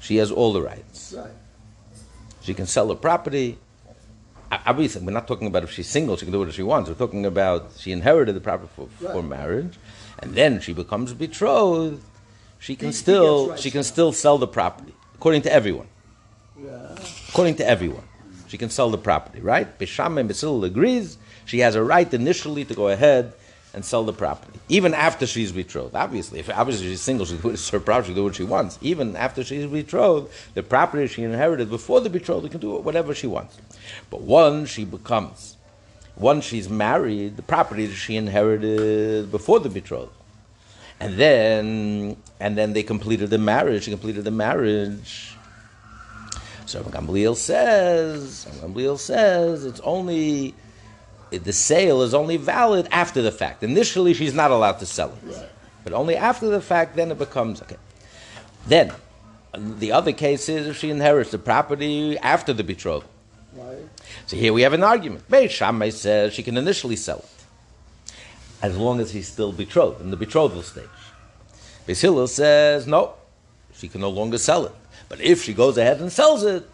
She 0.00 0.16
has 0.16 0.30
all 0.30 0.52
the 0.54 0.62
rights. 0.62 1.14
Right. 1.16 1.30
She 2.40 2.54
can 2.54 2.66
sell 2.66 2.86
the 2.86 2.96
property. 2.96 3.58
Obviously, 4.50 5.04
we're 5.04 5.12
not 5.12 5.26
talking 5.26 5.48
about 5.48 5.64
if 5.64 5.72
she's 5.72 5.88
single, 5.88 6.16
she 6.16 6.24
can 6.24 6.32
do 6.32 6.38
what 6.38 6.52
she 6.54 6.62
wants. 6.62 6.88
We're 6.88 6.94
talking 6.94 7.26
about 7.26 7.72
she 7.78 7.92
inherited 7.92 8.34
the 8.34 8.40
property 8.40 8.70
for, 8.74 8.86
for 9.12 9.22
marriage, 9.22 9.76
and 10.20 10.34
then 10.34 10.60
she 10.60 10.72
becomes 10.72 11.12
betrothed. 11.12 12.02
She 12.58 12.74
can 12.76 12.88
He- 12.88 12.92
he 12.92 12.96
still 12.96 13.48
rights 13.50 13.62
she 13.62 13.70
can 13.70 13.78
now. 13.80 13.82
still 13.94 14.12
sell 14.12 14.38
the 14.38 14.46
property 14.46 14.94
according 15.14 15.42
to 15.42 15.52
everyone. 15.52 15.88
Yeah. 16.62 16.96
According 17.28 17.56
to 17.56 17.68
everyone, 17.68 18.04
she 18.48 18.56
can 18.58 18.70
sell 18.70 18.90
the 18.90 18.98
property. 18.98 19.40
Right? 19.40 19.78
Beis 19.78 19.88
Shammai 19.88 20.20
and 20.22 20.30
Beis 20.30 20.40
Hillel 20.40 20.64
agrees. 20.64 21.18
She 21.44 21.60
has 21.60 21.74
a 21.74 21.82
right 21.82 22.12
initially 22.12 22.64
to 22.64 22.74
go 22.74 22.88
ahead 22.88 23.32
and 23.74 23.84
sell 23.84 24.04
the 24.04 24.12
property, 24.12 24.58
even 24.70 24.94
after 24.94 25.26
she's 25.26 25.52
betrothed. 25.52 25.94
Obviously, 25.94 26.38
if 26.40 26.48
obviously 26.48 26.86
she's 26.88 27.02
single, 27.02 27.26
she 27.26 27.36
it's 27.44 27.68
her 27.74 27.78
property, 27.78 28.08
she 28.08 28.14
do 28.14 28.24
what 28.24 28.34
she 28.34 28.42
wants. 28.42 28.78
Even 28.80 29.14
after 29.16 29.44
she's 29.44 29.66
betrothed, 29.66 30.32
the 30.54 30.62
property 30.62 31.06
she 31.06 31.22
inherited 31.24 31.68
before 31.68 32.00
the 32.00 32.08
betrothal 32.08 32.48
can 32.48 32.58
do 32.58 32.70
whatever 32.76 33.14
she 33.14 33.26
wants. 33.26 33.58
But 34.10 34.22
once 34.22 34.70
she 34.70 34.86
becomes, 34.86 35.55
once 36.16 36.44
she's 36.44 36.68
married, 36.68 37.36
the 37.36 37.42
property 37.42 37.86
that 37.86 37.94
she 37.94 38.16
inherited 38.16 39.30
before 39.30 39.60
the 39.60 39.68
betrothal, 39.68 40.12
and 40.98 41.16
then 41.16 42.16
and 42.40 42.56
then 42.56 42.72
they 42.72 42.82
completed 42.82 43.30
the 43.30 43.38
marriage. 43.38 43.84
She 43.84 43.90
completed 43.90 44.24
the 44.24 44.30
marriage. 44.30 45.36
So 46.64 46.82
Gamliel 46.82 47.36
says, 47.36 48.46
Gamliel 48.60 48.98
says 48.98 49.64
it's 49.64 49.80
only 49.80 50.54
the 51.30 51.52
sale 51.52 52.02
is 52.02 52.14
only 52.14 52.36
valid 52.36 52.88
after 52.90 53.22
the 53.22 53.32
fact. 53.32 53.62
Initially, 53.62 54.14
she's 54.14 54.34
not 54.34 54.50
allowed 54.50 54.78
to 54.80 54.86
sell 54.86 55.16
it, 55.28 55.50
but 55.84 55.92
only 55.92 56.16
after 56.16 56.48
the 56.48 56.60
fact. 56.60 56.96
Then 56.96 57.10
it 57.10 57.18
becomes 57.18 57.62
okay. 57.62 57.76
Then 58.66 58.92
the 59.54 59.92
other 59.92 60.12
case 60.12 60.48
is 60.48 60.66
if 60.66 60.78
she 60.78 60.90
inherits 60.90 61.30
the 61.30 61.38
property 61.38 62.18
after 62.18 62.52
the 62.52 62.64
betrothal. 62.64 63.08
Right. 63.54 63.78
So 64.26 64.36
here 64.36 64.52
we 64.52 64.62
have 64.62 64.72
an 64.72 64.82
argument. 64.82 65.28
Beis 65.30 65.50
Shammai 65.50 65.90
says 65.90 66.34
she 66.34 66.42
can 66.42 66.56
initially 66.56 66.96
sell 66.96 67.18
it, 67.18 68.14
as 68.60 68.76
long 68.76 69.00
as 69.00 69.12
he's 69.12 69.28
still 69.28 69.52
betrothed 69.52 70.00
in 70.00 70.10
the 70.10 70.16
betrothal 70.16 70.62
stage. 70.62 70.84
Beis 71.86 72.00
Hillel 72.00 72.26
says 72.26 72.88
no, 72.88 73.14
she 73.72 73.86
can 73.86 74.00
no 74.00 74.10
longer 74.10 74.38
sell 74.38 74.66
it. 74.66 74.72
But 75.08 75.20
if 75.20 75.44
she 75.44 75.54
goes 75.54 75.78
ahead 75.78 76.00
and 76.00 76.10
sells 76.10 76.42
it, 76.42 76.66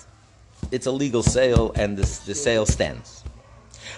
it's 0.71 0.87
a 0.87 0.91
legal 0.91 1.23
sale 1.23 1.73
and 1.77 1.99
the, 1.99 2.03
the 2.25 2.35
sale 2.35 2.65
stands. 2.65 3.23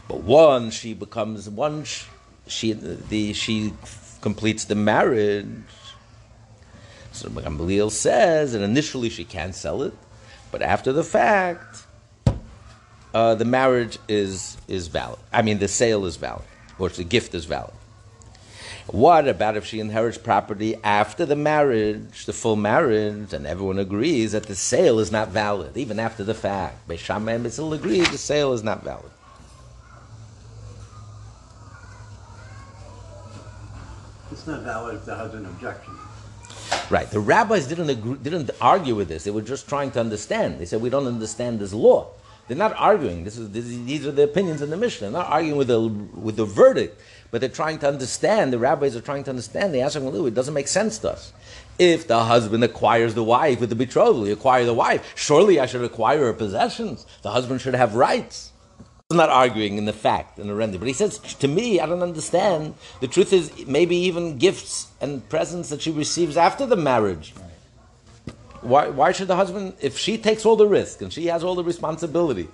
But 0.08 0.23
once 0.23 0.75
she 0.75 0.92
becomes 0.92 1.49
once 1.49 2.06
she 2.49 2.73
the 2.73 3.32
she 3.34 3.73
completes 4.20 4.64
the 4.64 4.75
marriage. 4.75 5.46
So 7.12 7.28
Gamaliel 7.30 7.90
says 7.90 8.52
that 8.52 8.62
initially 8.62 9.08
she 9.08 9.25
can't 9.25 9.54
sell 9.54 9.82
it, 9.82 9.94
but 10.50 10.62
after 10.62 10.92
the 10.92 11.04
fact, 11.04 11.83
uh, 13.14 13.35
the 13.37 13.44
marriage 13.44 13.99
is 14.09 14.59
is 14.68 14.88
valid. 14.88 15.21
I 15.33 15.42
mean, 15.42 15.59
the 15.59 15.68
sale 15.68 16.04
is 16.04 16.16
valid, 16.16 16.44
or 16.78 16.88
the 16.88 17.04
gift 17.04 17.35
is 17.35 17.44
valid. 17.44 17.73
What 18.88 19.26
about 19.28 19.56
if 19.56 19.64
she 19.64 19.80
inherits 19.80 20.18
property 20.18 20.75
after 20.85 21.25
the 21.25 21.37
marriage, 21.37 22.26
the 22.26 22.35
full 22.35 22.56
marriage, 22.56 23.33
and 23.33 23.47
everyone 23.47 23.78
agrees 23.78 24.33
that 24.33 24.42
the 24.44 24.54
sale 24.54 24.99
is 24.99 25.11
not 25.11 25.28
valid, 25.28 25.76
even 25.76 25.99
after 25.99 26.23
the 26.23 26.35
fact? 26.35 26.87
Beis 26.87 26.99
Shammai 26.99 27.33
and 27.33 27.47
Mitzil 27.47 27.73
agree 27.73 28.00
the 28.00 28.18
sale 28.18 28.52
is 28.52 28.62
not 28.62 28.85
valid. 28.85 29.11
It's 34.30 34.47
not 34.47 34.62
valid 34.62 34.97
if 34.97 35.04
the 35.06 35.14
husband 35.14 35.47
objects. 35.47 35.88
Right. 36.90 37.11
The 37.11 37.21
rabbis 37.21 37.66
didn't 37.66 37.88
agree, 37.88 38.16
didn't 38.16 38.50
argue 38.61 38.94
with 38.94 39.09
this. 39.09 39.25
They 39.25 39.30
were 39.30 39.42
just 39.42 39.68
trying 39.68 39.92
to 39.92 40.00
understand. 40.00 40.59
They 40.59 40.66
said 40.66 40.83
we 40.83 40.90
don't 40.90 41.06
understand 41.06 41.61
this 41.61 41.73
law. 41.73 42.11
They're 42.46 42.56
not 42.56 42.74
arguing. 42.76 43.24
This 43.24 43.38
is 43.38 43.50
this, 43.50 43.64
these 43.64 44.06
are 44.06 44.12
the 44.12 44.24
opinions 44.24 44.60
in 44.60 44.70
the 44.70 44.76
Mishnah. 44.76 45.10
They're 45.10 45.20
not 45.22 45.30
arguing 45.30 45.56
with 45.56 45.68
the 45.68 45.80
with 45.80 46.36
the 46.36 46.44
verdict, 46.44 47.00
but 47.30 47.40
they're 47.40 47.48
trying 47.50 47.78
to 47.78 47.88
understand. 47.88 48.52
The 48.52 48.58
rabbis 48.58 48.94
are 48.94 49.00
trying 49.00 49.24
to 49.24 49.30
understand. 49.30 49.72
They 49.72 49.80
ask 49.80 49.96
it 49.96 50.34
doesn't 50.34 50.54
make 50.54 50.68
sense 50.68 50.98
to 50.98 51.12
us. 51.12 51.32
If 51.78 52.06
the 52.06 52.24
husband 52.24 52.62
acquires 52.62 53.14
the 53.14 53.24
wife 53.24 53.60
with 53.60 53.70
the 53.70 53.76
betrothal, 53.76 54.26
you 54.26 54.34
acquire 54.34 54.64
the 54.64 54.74
wife. 54.74 55.12
Surely 55.16 55.58
I 55.58 55.66
should 55.66 55.82
acquire 55.82 56.26
her 56.26 56.32
possessions. 56.32 57.06
The 57.22 57.30
husband 57.30 57.60
should 57.60 57.74
have 57.74 57.94
rights. 57.94 58.52
He's 59.08 59.16
not 59.16 59.30
arguing 59.30 59.76
in 59.76 59.84
the 59.84 59.92
fact 59.92 60.38
in 60.38 60.46
the 60.46 60.54
render, 60.54 60.78
but 60.78 60.88
he 60.88 60.94
says 60.94 61.18
to 61.18 61.48
me, 61.48 61.80
I 61.80 61.86
don't 61.86 62.02
understand. 62.02 62.74
The 63.00 63.08
truth 63.08 63.32
is, 63.32 63.66
maybe 63.66 63.96
even 63.96 64.38
gifts 64.38 64.88
and 65.00 65.28
presents 65.28 65.70
that 65.70 65.82
she 65.82 65.90
receives 65.90 66.36
after 66.36 66.66
the 66.66 66.76
marriage. 66.76 67.34
Why, 68.64 68.88
why 68.88 69.12
should 69.12 69.28
the 69.28 69.37
husband, 69.37 69.75
if 69.80 69.99
she 69.99 70.16
takes 70.16 70.47
all 70.47 70.56
the 70.56 70.66
risk 70.66 71.02
and 71.02 71.12
she 71.12 71.26
has 71.26 71.44
all 71.44 71.54
the 71.54 71.62
responsibility, 71.64 72.49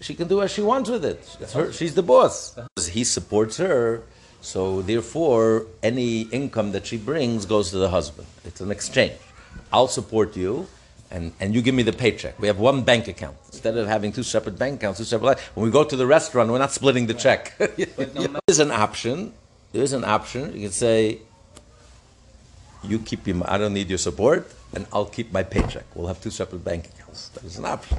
she 0.00 0.14
can 0.14 0.26
do 0.26 0.40
as 0.40 0.50
she 0.50 0.62
wants 0.62 0.88
with 0.88 1.04
it. 1.04 1.20
Her, 1.52 1.70
she's 1.72 1.94
the 1.94 2.02
boss. 2.02 2.58
He 2.90 3.04
supports 3.04 3.58
her, 3.58 4.02
so 4.40 4.80
therefore, 4.82 5.66
any 5.82 6.22
income 6.22 6.72
that 6.72 6.86
she 6.86 6.96
brings 6.96 7.44
goes 7.44 7.70
to 7.72 7.78
the 7.78 7.90
husband. 7.90 8.26
It's 8.44 8.60
an 8.60 8.70
exchange. 8.70 9.18
I'll 9.70 9.88
support 9.88 10.34
you, 10.36 10.66
and, 11.10 11.32
and 11.40 11.54
you 11.54 11.60
give 11.60 11.74
me 11.74 11.82
the 11.82 11.92
paycheck. 11.92 12.38
We 12.38 12.46
have 12.46 12.58
one 12.58 12.82
bank 12.82 13.08
account 13.08 13.36
instead 13.48 13.76
of 13.76 13.86
having 13.86 14.12
two 14.12 14.22
separate 14.22 14.58
bank 14.58 14.80
accounts, 14.80 14.98
two 14.98 15.04
separate. 15.04 15.38
When 15.54 15.66
we 15.66 15.72
go 15.72 15.84
to 15.84 15.96
the 15.96 16.06
restaurant, 16.06 16.50
we're 16.50 16.58
not 16.58 16.72
splitting 16.72 17.06
the 17.06 17.14
check. 17.14 17.54
There's 18.46 18.60
an 18.60 18.70
option. 18.70 19.34
There's 19.72 19.92
an 19.92 20.04
option. 20.04 20.54
You 20.54 20.62
can 20.62 20.70
say, 20.70 21.18
"You 22.82 22.98
keep 23.00 23.26
your. 23.26 23.42
I 23.44 23.58
don't 23.58 23.74
need 23.74 23.90
your 23.90 23.98
support, 23.98 24.50
and 24.74 24.86
I'll 24.92 25.06
keep 25.06 25.32
my 25.32 25.42
paycheck. 25.42 25.84
We'll 25.94 26.08
have 26.08 26.20
two 26.20 26.30
separate 26.30 26.64
bank 26.64 26.88
accounts." 26.88 27.28
That 27.30 27.44
is 27.44 27.58
an 27.58 27.64
option. 27.64 27.98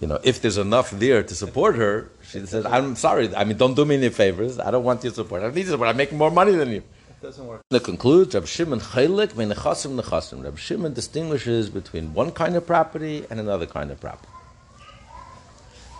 You 0.00 0.08
know, 0.08 0.18
if 0.22 0.40
there's 0.40 0.58
enough 0.58 0.90
there 0.90 1.22
to 1.22 1.34
support 1.34 1.76
her, 1.76 2.10
she 2.30 2.46
says, 2.46 2.64
"I'm 2.64 2.96
sorry. 2.96 3.34
I 3.34 3.44
mean, 3.44 3.58
don't 3.58 3.74
do 3.74 3.84
me 3.84 3.96
any 3.96 4.08
favors. 4.08 4.58
I 4.58 4.70
don't 4.70 4.84
want 4.84 5.04
your 5.04 5.12
support. 5.12 5.42
I 5.42 5.48
need 5.48 5.66
your 5.66 5.72
support. 5.72 5.88
I'm 5.88 5.96
making 5.96 6.18
more 6.18 6.30
money 6.30 6.52
than 6.52 6.70
you." 6.70 6.82
Doesn't 7.20 7.46
work. 7.46 7.60
The 7.68 7.78
concludes, 7.78 8.34
Rab 8.34 8.46
Shimon 8.46 8.80
Chaylik 8.80 9.36
ben 9.36 9.50
Nechasim 9.50 10.00
Nechasim. 10.00 10.42
Rab 10.42 10.58
Shimon 10.58 10.92
distinguishes 10.92 11.70
between 11.70 12.14
one 12.14 12.32
kind 12.32 12.56
of 12.56 12.66
property 12.66 13.24
and 13.30 13.38
another 13.38 13.66
kind 13.66 13.92
of 13.92 14.00
property. 14.00 14.28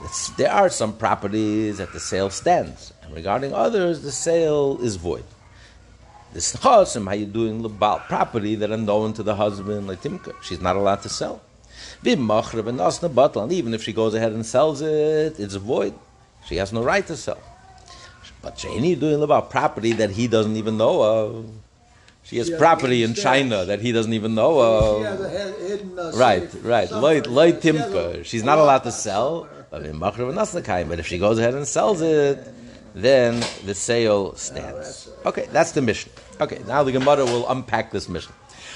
It's, 0.04 0.30
there 0.30 0.50
are 0.50 0.68
some 0.68 0.96
properties 0.96 1.78
that 1.78 1.92
the 1.92 2.00
sale 2.00 2.28
stands, 2.28 2.92
and 3.02 3.14
regarding 3.14 3.54
others, 3.54 4.02
the 4.02 4.10
sale 4.10 4.78
is 4.82 4.96
void. 4.96 5.22
This 6.32 6.56
Nechasim, 6.56 7.06
how 7.06 7.12
you 7.12 7.26
doing 7.26 7.64
about 7.64 8.08
property 8.08 8.54
that 8.54 8.70
are 8.70 8.76
known 8.78 9.12
to 9.14 9.22
the 9.22 9.34
husband, 9.34 9.86
like 9.86 10.00
Timka, 10.00 10.34
she's 10.42 10.60
not 10.60 10.76
allowed 10.76 11.02
to 11.02 11.08
sell. 11.10 11.42
And 12.04 13.52
even 13.52 13.74
if 13.74 13.82
she 13.82 13.92
goes 13.92 14.14
ahead 14.14 14.32
and 14.32 14.44
sells 14.44 14.80
it, 14.80 15.38
it's 15.38 15.54
void. 15.56 15.94
She 16.46 16.56
has 16.56 16.72
no 16.72 16.82
right 16.82 17.06
to 17.06 17.16
sell. 17.16 17.38
But 18.40 18.56
Shani 18.56 18.98
doing 18.98 19.22
about 19.22 19.50
property 19.50 19.92
that 19.92 20.10
he 20.10 20.26
doesn't 20.26 20.56
even 20.56 20.76
know 20.76 21.02
of. 21.02 21.46
She 22.24 22.38
has 22.38 22.48
has 22.48 22.58
property 22.58 23.02
in 23.02 23.14
China 23.14 23.64
that 23.64 23.80
he 23.80 23.92
doesn't 23.92 24.12
even 24.12 24.34
know 24.34 24.58
of. 24.60 25.20
a 25.20 25.28
head- 25.28 25.54
hidden, 25.60 25.98
uh, 25.98 26.12
Right, 26.14 26.48
right. 26.62 26.88
somewhere. 26.88 27.22
Loy, 27.22 27.28
loy 27.28 27.46
Yeah, 27.46 27.60
she 27.60 27.68
has 27.68 27.90
timka. 27.92 28.24
She's 28.24 28.42
not 28.44 28.58
allowed 28.58 28.84
to 28.84 28.92
sell. 28.92 29.44
somewhere. 29.44 29.66
But 29.70 29.82
in 29.86 29.98
Machrav 29.98 30.28
and 30.30 30.38
Nasnakayim. 30.38 30.88
But 30.88 30.98
if 30.98 31.06
she 31.06 31.18
goes 31.18 31.38
ahead 31.38 31.54
and 31.54 31.66
sells 31.66 32.00
it, 32.00 32.48
then 32.94 33.42
the 33.64 33.74
sale 33.74 34.34
stands. 34.36 35.08
Okay, 35.24 35.46
that's 35.52 35.72
the 35.72 35.82
Mishnah. 35.82 36.12
Okay, 36.40 36.60
now 36.66 36.82
the 36.82 36.92
Gemara 36.92 37.24
will 37.24 37.48
unpack 37.48 37.90
this 37.90 38.08
Mishnah. 38.08 38.34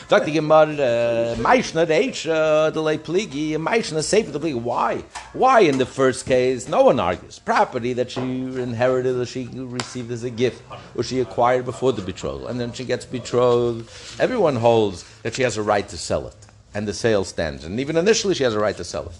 The 0.08 0.20
Gemara, 0.20 0.72
uh, 0.72 1.34
Maishna, 1.36 1.84
the 1.84 1.94
Eisha, 1.94 2.72
the 2.72 2.80
Lay 2.80 2.96
Pligi, 2.96 3.52
Maishna, 3.52 4.04
Sefer, 4.04 4.30
the 4.30 4.38
Pligi. 4.38 4.54
Why? 4.54 5.02
Why 5.32 5.60
in 5.60 5.78
the 5.78 5.86
first 5.86 6.26
case, 6.26 6.68
no 6.68 6.82
one 6.82 7.00
argues. 7.00 7.40
Property 7.40 7.92
that 7.94 8.12
she 8.12 8.20
inherited 8.20 9.16
or 9.16 9.26
she 9.26 9.48
received 9.48 10.12
as 10.12 10.22
a 10.22 10.30
gift 10.30 10.62
or 10.94 11.02
she 11.02 11.18
acquired 11.18 11.64
before 11.64 11.92
the 11.92 12.02
betrothal. 12.02 12.46
And 12.46 12.60
then 12.60 12.72
she 12.72 12.84
gets 12.84 13.04
betrothed. 13.04 13.90
Everyone 14.20 14.56
holds 14.56 15.04
that 15.22 15.34
she 15.34 15.42
has 15.42 15.56
a 15.56 15.62
right 15.62 15.88
to 15.88 15.98
sell 15.98 16.28
it. 16.28 16.36
And 16.72 16.86
the 16.86 16.94
sale 16.94 17.24
stands. 17.24 17.64
And 17.64 17.80
even 17.80 17.96
initially, 17.96 18.34
she 18.34 18.44
has 18.44 18.54
a 18.54 18.60
right 18.60 18.76
to 18.76 18.84
sell 18.84 19.06
it. 19.06 19.14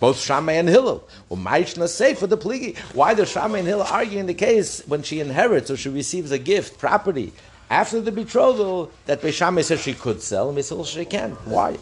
Both 0.00 0.20
Shammai 0.20 0.52
and 0.52 0.68
Hillel. 0.68 1.08
Well, 1.28 1.40
Maishna 1.40 1.88
say 1.88 2.14
for 2.14 2.26
the 2.26 2.38
pligi. 2.38 2.76
Why 2.94 3.14
does 3.14 3.30
Shammai 3.30 3.58
and 3.58 3.66
Hillel 3.66 3.86
argue 3.86 4.18
in 4.18 4.26
the 4.26 4.34
case 4.34 4.82
when 4.86 5.02
she 5.02 5.20
inherits 5.20 5.70
or 5.70 5.76
she 5.76 5.88
receives 5.88 6.30
a 6.30 6.38
gift, 6.38 6.78
property, 6.78 7.32
after 7.70 8.00
the 8.00 8.12
betrothal, 8.12 8.90
that 9.06 9.20
Beis 9.20 9.34
Shammai 9.34 9.62
says 9.62 9.80
she 9.80 9.94
could 9.94 10.22
sell, 10.22 10.48
and 10.48 10.58
Beishamai 10.58 10.86
she 10.86 11.04
can. 11.04 11.32
Why? 11.44 11.76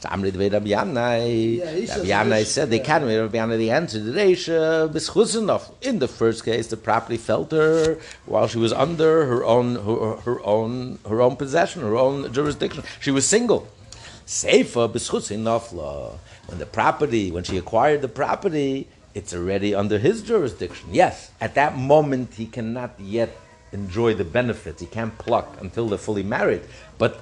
So 0.00 0.08
Amri 0.08 0.32
Dvei 0.32 0.50
Rabbi 0.50 0.68
Yannai. 0.68 1.58
Yeah, 1.58 1.72
he 1.72 1.86
says 1.86 2.08
Rabbi 2.08 2.42
said, 2.44 2.70
they 2.70 2.78
can't. 2.78 3.04
Rabbi 3.04 3.36
Yannai, 3.36 3.58
the 3.58 3.70
answer, 3.70 4.00
the 4.00 4.12
Reisha, 4.12 4.88
B'schuzenov. 4.90 5.70
In 5.82 5.98
the 5.98 6.08
first 6.08 6.44
case, 6.44 6.68
the 6.68 6.78
property 6.78 7.18
fell 7.18 7.44
to 7.46 7.56
her 7.56 7.98
while 8.24 8.48
she 8.48 8.56
was 8.58 8.72
under 8.72 9.26
her 9.26 9.44
own, 9.44 9.76
her, 9.76 10.16
her 10.22 10.40
own, 10.46 10.98
her 11.06 11.20
own 11.20 11.36
possession, 11.36 11.82
her 11.82 11.96
own 11.96 12.32
jurisdiction. 12.32 12.82
She 12.98 13.10
was 13.10 13.26
single. 13.26 13.68
Seifa 14.26 14.90
b'schutzin 14.90 15.42
nafla. 15.42 16.16
When 16.46 16.58
the 16.58 16.66
property, 16.66 17.30
when 17.30 17.44
she 17.44 17.58
acquired 17.58 18.00
the 18.00 18.08
property, 18.08 18.88
it's 19.14 19.34
already 19.34 19.74
under 19.74 19.98
his 19.98 20.22
jurisdiction. 20.22 20.88
Yes, 20.92 21.30
at 21.40 21.54
that 21.56 21.76
moment 21.76 22.34
he 22.34 22.46
cannot 22.46 22.98
yet 22.98 23.36
enjoy 23.72 24.14
the 24.14 24.24
benefits. 24.24 24.80
He 24.80 24.86
can't 24.86 25.16
pluck 25.18 25.56
until 25.60 25.88
they're 25.88 25.98
fully 25.98 26.22
married. 26.22 26.62
But 26.98 27.20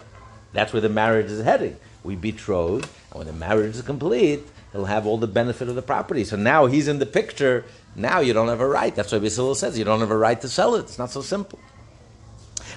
that's 0.52 0.72
where 0.72 0.82
the 0.82 0.88
marriage 0.88 1.30
is 1.30 1.44
heading. 1.44 1.76
We 2.04 2.16
betroth, 2.16 2.88
and 3.11 3.18
when 3.18 3.26
the 3.26 3.32
marriage 3.32 3.76
is 3.76 3.82
complete, 3.82 4.40
he'll 4.72 4.87
have 4.87 5.06
all 5.06 5.18
the 5.18 5.26
benefit 5.26 5.68
of 5.68 5.74
the 5.74 5.82
property. 5.82 6.24
So 6.24 6.37
now 6.37 6.66
he's 6.66 6.88
in 6.88 6.98
the 6.98 7.06
picture. 7.06 7.64
Now 7.96 8.20
you 8.20 8.32
don't 8.32 8.48
have 8.48 8.61
a 8.61 8.68
right. 8.68 8.94
That's 8.94 9.12
why 9.12 9.18
Beis 9.18 9.37
Hillel 9.37 9.54
says 9.54 9.78
you 9.78 9.84
don't 9.84 10.00
have 10.00 10.11
a 10.11 10.16
right 10.16 10.40
to 10.40 10.48
sell 10.48 10.74
it. 10.76 10.80
It's 10.80 10.98
not 10.98 11.11
so 11.11 11.22
simple. 11.22 11.58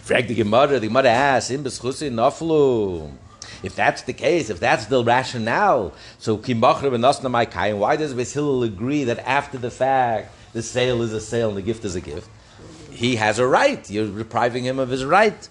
Frag 0.02 0.28
the 0.28 0.36
Gemara, 0.36 0.80
the 0.80 0.88
Gemara 0.88 1.10
asks, 1.10 1.52
"Im 1.52 1.64
beschusi 1.64 2.12
naflu." 2.12 3.12
If 3.64 3.76
that's 3.76 4.02
the 4.02 4.14
case, 4.14 4.50
if 4.50 4.60
that's 4.60 4.88
the 4.88 5.04
rationale, 5.04 5.94
so 6.18 6.38
kimachre 6.38 6.90
benasna 6.90 7.30
my 7.30 7.46
kain, 7.46 7.78
why 7.78 7.96
does 7.96 8.34
Hillel 8.34 8.64
agree 8.64 9.04
that 9.04 9.20
after 9.20 9.60
the 9.60 9.70
fact 9.70 10.34
the 10.54 10.64
sale 10.64 11.04
is 11.04 11.14
a 11.14 11.22
sale 11.22 11.50
and 11.50 11.58
the 11.58 11.62
gift 11.62 11.86
is 11.86 11.96
a 11.96 12.02
gift? 12.02 12.28
He 13.02 13.16
has 13.16 13.40
a 13.40 13.48
right. 13.48 13.90
You're 13.90 14.16
depriving 14.16 14.64
him 14.64 14.78
of 14.78 14.90
his 14.90 15.04
right. 15.04 15.50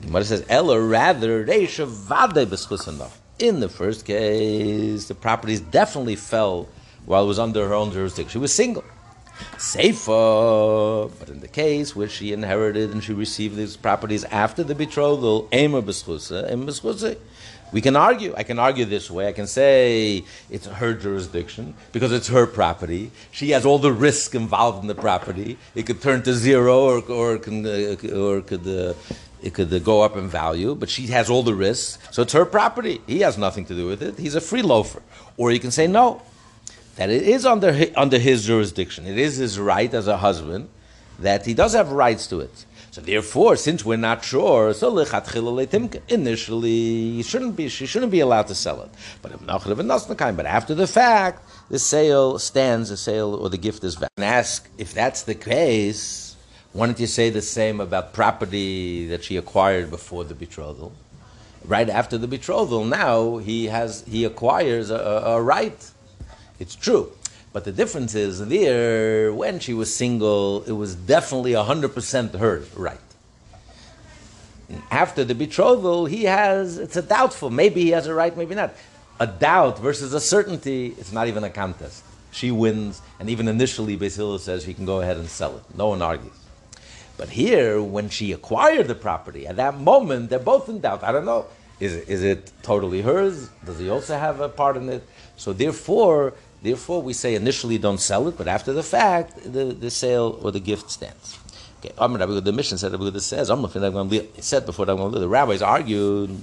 Gemara 0.00 0.24
says, 0.24 0.44
"Ella 0.48 0.80
rather 0.80 1.44
reisha 1.44 1.86
vade. 1.88 3.10
In 3.40 3.58
the 3.58 3.68
first 3.68 4.04
case, 4.04 5.08
the 5.08 5.16
properties 5.16 5.60
definitely 5.60 6.14
fell 6.14 6.68
while 7.04 7.24
it 7.24 7.26
was 7.26 7.40
under 7.40 7.66
her 7.66 7.74
own 7.74 7.90
jurisdiction. 7.90 8.30
She 8.30 8.38
was 8.38 8.54
single. 8.54 8.84
Safer, 9.58 11.08
but 11.18 11.28
in 11.30 11.40
the 11.40 11.48
case 11.48 11.96
where 11.96 12.08
she 12.08 12.32
inherited 12.32 12.92
and 12.92 13.02
she 13.02 13.12
received 13.12 13.56
these 13.56 13.76
properties 13.76 14.22
after 14.24 14.62
the 14.62 14.76
betrothal, 14.76 15.48
Emer 15.52 15.82
b'schusa, 15.82 16.48
Emer 16.52 16.66
b'schusa. 16.66 17.16
We 17.72 17.80
can 17.80 17.96
argue. 17.96 18.34
I 18.36 18.42
can 18.42 18.58
argue 18.58 18.84
this 18.84 19.10
way. 19.10 19.28
I 19.28 19.32
can 19.32 19.46
say 19.46 20.24
it's 20.50 20.66
her 20.66 20.94
jurisdiction 20.94 21.74
because 21.92 22.12
it's 22.12 22.28
her 22.28 22.46
property. 22.46 23.10
She 23.30 23.50
has 23.50 23.64
all 23.64 23.78
the 23.78 23.92
risk 23.92 24.34
involved 24.34 24.82
in 24.82 24.88
the 24.88 24.94
property. 24.94 25.58
It 25.74 25.86
could 25.86 26.02
turn 26.02 26.22
to 26.22 26.34
zero, 26.34 26.80
or 26.80 26.98
or 27.10 27.38
can, 27.38 27.64
uh, 27.64 28.16
or 28.16 28.40
could. 28.42 28.66
Uh, 28.66 28.94
it 29.42 29.54
could 29.54 29.72
uh, 29.72 29.78
go 29.78 30.02
up 30.02 30.16
in 30.16 30.28
value, 30.28 30.74
but 30.74 30.90
she 30.90 31.06
has 31.06 31.30
all 31.30 31.42
the 31.42 31.54
risks, 31.54 31.98
so 32.10 32.20
it's 32.20 32.34
her 32.34 32.44
property. 32.44 33.00
He 33.06 33.20
has 33.20 33.38
nothing 33.38 33.64
to 33.66 33.74
do 33.74 33.86
with 33.86 34.02
it. 34.02 34.18
He's 34.18 34.34
a 34.34 34.40
free 34.40 34.60
loafer. 34.60 35.02
Or 35.38 35.50
you 35.50 35.58
can 35.58 35.70
say 35.70 35.86
no, 35.86 36.20
that 36.96 37.08
it 37.08 37.22
is 37.22 37.46
under 37.46 37.86
under 37.96 38.18
his 38.18 38.44
jurisdiction. 38.44 39.06
It 39.06 39.16
is 39.16 39.36
his 39.36 39.58
right 39.58 39.92
as 39.94 40.06
a 40.06 40.18
husband 40.18 40.68
that 41.18 41.46
he 41.46 41.54
does 41.54 41.72
have 41.72 41.92
rights 41.92 42.26
to 42.28 42.40
it. 42.40 42.66
So 42.90 43.00
therefore, 43.00 43.54
since 43.54 43.84
we're 43.84 43.96
not 43.96 44.24
sure, 44.24 44.74
so. 44.74 44.90
Initially, 46.08 47.22
shouldn't 47.22 47.54
be. 47.54 47.68
She 47.68 47.86
shouldn't 47.86 48.10
be 48.10 48.18
allowed 48.20 48.48
to 48.48 48.54
sell 48.54 48.82
it. 48.82 48.90
But 49.22 49.32
But 50.36 50.46
after 50.46 50.74
the 50.74 50.88
fact, 50.88 51.48
the 51.68 51.78
sale 51.78 52.38
stands. 52.40 52.88
The 52.88 52.96
sale 52.96 53.34
or 53.36 53.48
the 53.48 53.58
gift 53.58 53.84
is 53.84 53.94
valid. 53.94 54.10
And 54.16 54.24
ask 54.24 54.68
if 54.76 54.92
that's 54.92 55.22
the 55.22 55.36
case. 55.36 56.36
Why 56.72 56.86
don't 56.86 57.00
you 57.00 57.06
say 57.08 57.30
the 57.30 57.42
same 57.42 57.80
about 57.80 58.12
property 58.12 59.06
that 59.08 59.24
she 59.24 59.36
acquired 59.36 59.90
before 59.90 60.24
the 60.24 60.34
betrothal? 60.34 60.92
Right 61.64 61.88
after 61.88 62.16
the 62.16 62.28
betrothal, 62.28 62.84
now 62.84 63.38
he 63.38 63.66
has 63.66 64.04
he 64.08 64.24
acquires 64.24 64.90
a, 64.90 64.96
a 64.96 65.42
right. 65.42 65.90
It's 66.58 66.74
true. 66.74 67.12
But 67.52 67.64
the 67.64 67.72
difference 67.72 68.14
is 68.14 68.46
there, 68.46 69.32
when 69.32 69.58
she 69.58 69.74
was 69.74 69.94
single, 69.94 70.62
it 70.64 70.72
was 70.72 70.94
definitely 70.94 71.52
100% 71.52 72.38
her 72.38 72.62
right. 72.76 73.00
After 74.90 75.24
the 75.24 75.34
betrothal, 75.34 76.06
he 76.06 76.24
has, 76.24 76.78
it's 76.78 76.96
a 76.96 77.02
doubtful. 77.02 77.50
Maybe 77.50 77.82
he 77.82 77.90
has 77.90 78.06
a 78.06 78.14
right, 78.14 78.36
maybe 78.36 78.54
not. 78.54 78.72
A 79.18 79.26
doubt 79.26 79.80
versus 79.80 80.14
a 80.14 80.20
certainty, 80.20 80.94
it's 80.96 81.12
not 81.12 81.26
even 81.26 81.42
a 81.42 81.50
contest. 81.50 82.04
She 82.30 82.52
wins, 82.52 83.02
and 83.18 83.28
even 83.28 83.48
initially, 83.48 83.98
Beis 83.98 84.16
Hillel 84.16 84.38
says 84.38 84.64
he 84.64 84.72
can 84.72 84.86
go 84.86 85.00
ahead 85.00 85.16
and 85.16 85.28
sell 85.28 85.56
it. 85.56 85.62
No 85.76 85.88
one 85.88 86.00
argues. 86.00 86.32
But 87.16 87.30
here, 87.30 87.82
when 87.82 88.08
she 88.08 88.32
acquired 88.32 88.86
the 88.86 88.94
property, 88.94 89.46
at 89.46 89.56
that 89.56 89.78
moment, 89.78 90.30
they're 90.30 90.38
both 90.38 90.68
in 90.68 90.80
doubt. 90.80 91.02
I 91.02 91.10
don't 91.10 91.24
know. 91.24 91.46
Is, 91.80 91.94
is 91.94 92.22
it 92.22 92.52
totally 92.62 93.02
hers? 93.02 93.50
Does 93.66 93.78
he 93.78 93.90
also 93.90 94.16
have 94.16 94.40
a 94.40 94.48
part 94.48 94.76
in 94.76 94.88
it? 94.88 95.06
So 95.36 95.52
therefore, 95.52 96.34
Therefore, 96.62 97.00
we 97.00 97.14
say 97.14 97.34
initially 97.34 97.78
don't 97.78 98.00
sell 98.00 98.28
it, 98.28 98.36
but 98.36 98.46
after 98.46 98.72
the 98.72 98.82
fact, 98.82 99.50
the, 99.50 99.66
the 99.66 99.90
sale 99.90 100.38
or 100.42 100.52
the 100.52 100.60
gift 100.60 100.90
stands. 100.90 101.38
Okay, 101.78 101.94
I'm 101.96 102.16
to 102.18 102.40
the 102.42 102.52
Mishnah 102.52 102.76
said 102.76 102.92
Rabbi 102.92 103.18
says, 103.18 103.48
he 103.48 104.42
said 104.42 104.66
before 104.66 104.84
that 104.84 104.96
the 104.96 105.28
rabbis 105.28 105.62
argued, 105.62 106.38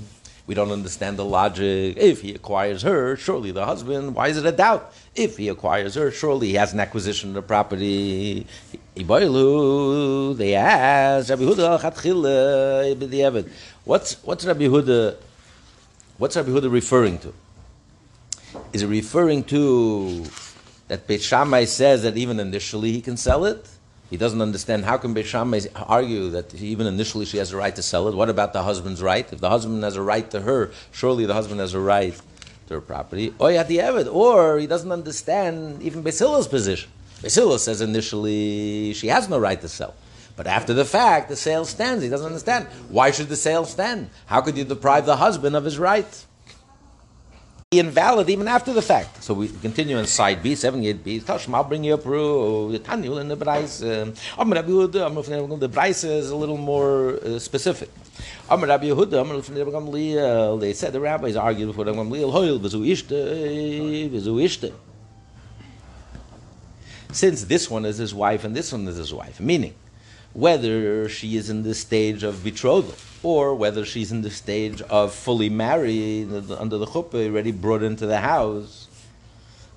we 0.48 0.56
don't 0.56 0.72
understand 0.72 1.18
the 1.18 1.26
logic. 1.26 1.98
If 1.98 2.22
he 2.22 2.34
acquires 2.34 2.82
her, 2.82 3.16
surely 3.18 3.52
the 3.52 3.66
husband, 3.66 4.16
why 4.16 4.30
is 4.30 4.38
it 4.38 4.46
a 4.46 4.52
doubt? 4.52 4.92
If 5.14 5.38
he 5.38 5.50
acquires 5.50 5.94
her, 5.94 6.10
surely 6.10 6.48
he 6.48 6.54
has 6.56 6.74
an 6.74 6.80
acquisition 6.80 7.30
of 7.30 7.36
the 7.36 7.42
property. 7.44 8.48
Iboilu, 8.96 10.36
they 10.38 10.56
ask, 10.56 11.30
Rabbi 11.30 11.44
Huda, 11.44 13.54
what's, 13.84 14.24
what's 14.24 14.46
Rabbi 14.46 14.64
Huda, 14.64 15.18
what's 16.18 16.36
Rabbi 16.36 16.50
Huda 16.50 16.72
referring 16.72 17.20
to? 17.20 17.34
Is 18.78 18.86
referring 18.86 19.44
to 19.46 20.24
that 20.88 21.08
Beit 21.08 21.24
Shammai 21.24 21.66
says 21.66 22.04
that 22.04 22.16
even 22.16 22.40
initially 22.40 22.92
he 22.92 23.02
can 23.02 23.18
sell 23.18 23.44
it? 23.44 23.68
He 24.12 24.18
doesn't 24.18 24.40
understand 24.40 24.86
how 24.86 24.98
can 24.98 25.16
Beit 25.16 25.26
Shammai 25.26 25.62
argue 25.76 26.30
that 26.30 26.54
even 26.54 26.86
initially 26.86 27.26
she 27.26 27.38
has 27.38 27.52
a 27.52 27.58
right 27.58 27.76
to 27.76 27.82
sell 27.82 28.08
it. 28.08 28.13
What 28.13 28.30
about 28.30 28.54
the 28.54 28.62
husband's 28.62 29.02
right? 29.02 29.26
If 29.34 29.40
the 29.40 29.50
husband 29.50 29.84
has 29.84 29.96
a 29.96 30.04
right 30.04 30.30
to 30.30 30.42
her, 30.42 30.70
surely 30.92 31.26
the 31.26 31.34
husband 31.34 31.60
has 31.60 31.74
a 31.74 31.80
right 31.80 32.13
to 32.68 32.76
her 32.76 32.82
property. 32.82 33.34
Or 33.40 33.52
have 33.52 33.68
the 33.68 33.80
Evid, 33.80 34.13
or 34.13 34.60
he 34.60 34.68
doesn't 34.68 34.92
understand 34.92 35.82
even 35.82 36.04
Beis 36.04 36.20
Hillel's 36.20 36.48
position. 36.48 36.92
Beis 37.24 37.34
Hillel 37.34 37.58
says 37.58 37.82
initially 37.82 38.94
she 38.94 39.08
has 39.08 39.28
no 39.28 39.40
right 39.40 39.60
to 39.60 39.68
sell. 39.68 39.96
But 40.36 40.46
after 40.46 40.76
the 40.76 40.86
fact, 40.86 41.30
the 41.30 41.36
sale 41.36 41.66
stands. 41.66 42.04
He 42.04 42.10
doesn't 42.10 42.28
understand. 42.28 42.68
Why 42.90 43.10
should 43.10 43.30
the 43.30 43.36
sale 43.36 43.66
stand? 43.66 44.12
How 44.28 44.42
could 44.42 44.56
you 44.56 44.66
deprive 44.66 45.08
the 45.08 45.16
husband 45.16 45.56
of 45.56 45.66
his 45.66 45.80
right? 45.80 46.27
Invalid 47.72 48.30
even 48.30 48.48
after 48.48 48.72
the 48.72 48.82
fact. 48.82 49.22
So 49.22 49.34
we 49.34 49.50
continue 49.50 49.98
on 49.98 50.08
side 50.08 50.42
B, 50.42 50.54
78B. 50.54 51.24
Tashma, 51.24 51.56
I'll 51.56 51.66
bring 51.66 51.84
you 51.84 51.96
a 51.96 51.98
proof. 51.98 52.82
Tanu 52.82 53.20
in 53.20 53.28
the 53.28 53.36
Braisa. 53.36 54.04
Um, 54.04 54.50
the 54.50 55.68
Braisa 55.68 56.10
is 56.10 56.30
a 56.30 56.36
little 56.38 56.56
more 56.56 57.20
uh, 57.22 57.38
specific. 57.40 57.90
They 58.50 58.56
said 60.74 60.94
the 60.94 61.02
rabbis 61.02 61.36
argued 61.36 61.76
for 61.76 61.84
them. 61.84 62.10
Since 67.12 67.44
this 67.44 67.70
one 67.70 67.84
is 67.84 67.98
his 67.98 68.16
wife 68.16 68.46
and 68.46 68.56
this 68.56 68.72
one 68.72 68.88
is 68.88 68.96
his 68.96 69.14
wife, 69.14 69.42
meaning 69.42 69.74
whether 70.38 71.10
she 71.10 71.36
is 71.36 71.50
in 71.50 71.63
the 71.63 71.73
stage 71.73 72.21
of 72.21 72.43
betrothal 72.43 72.93
or 73.23 73.56
whether 73.56 73.84
she's 73.84 74.12
in 74.12 74.21
the 74.21 74.30
stage 74.30 74.84
of 74.84 75.12
fully 75.12 75.50
married 75.50 76.32
under 76.52 76.78
the 76.78 76.86
chuppah, 76.86 77.26
already 77.26 77.52
brought 77.52 77.82
into 77.82 78.06
the 78.06 78.19
house. 78.19 78.88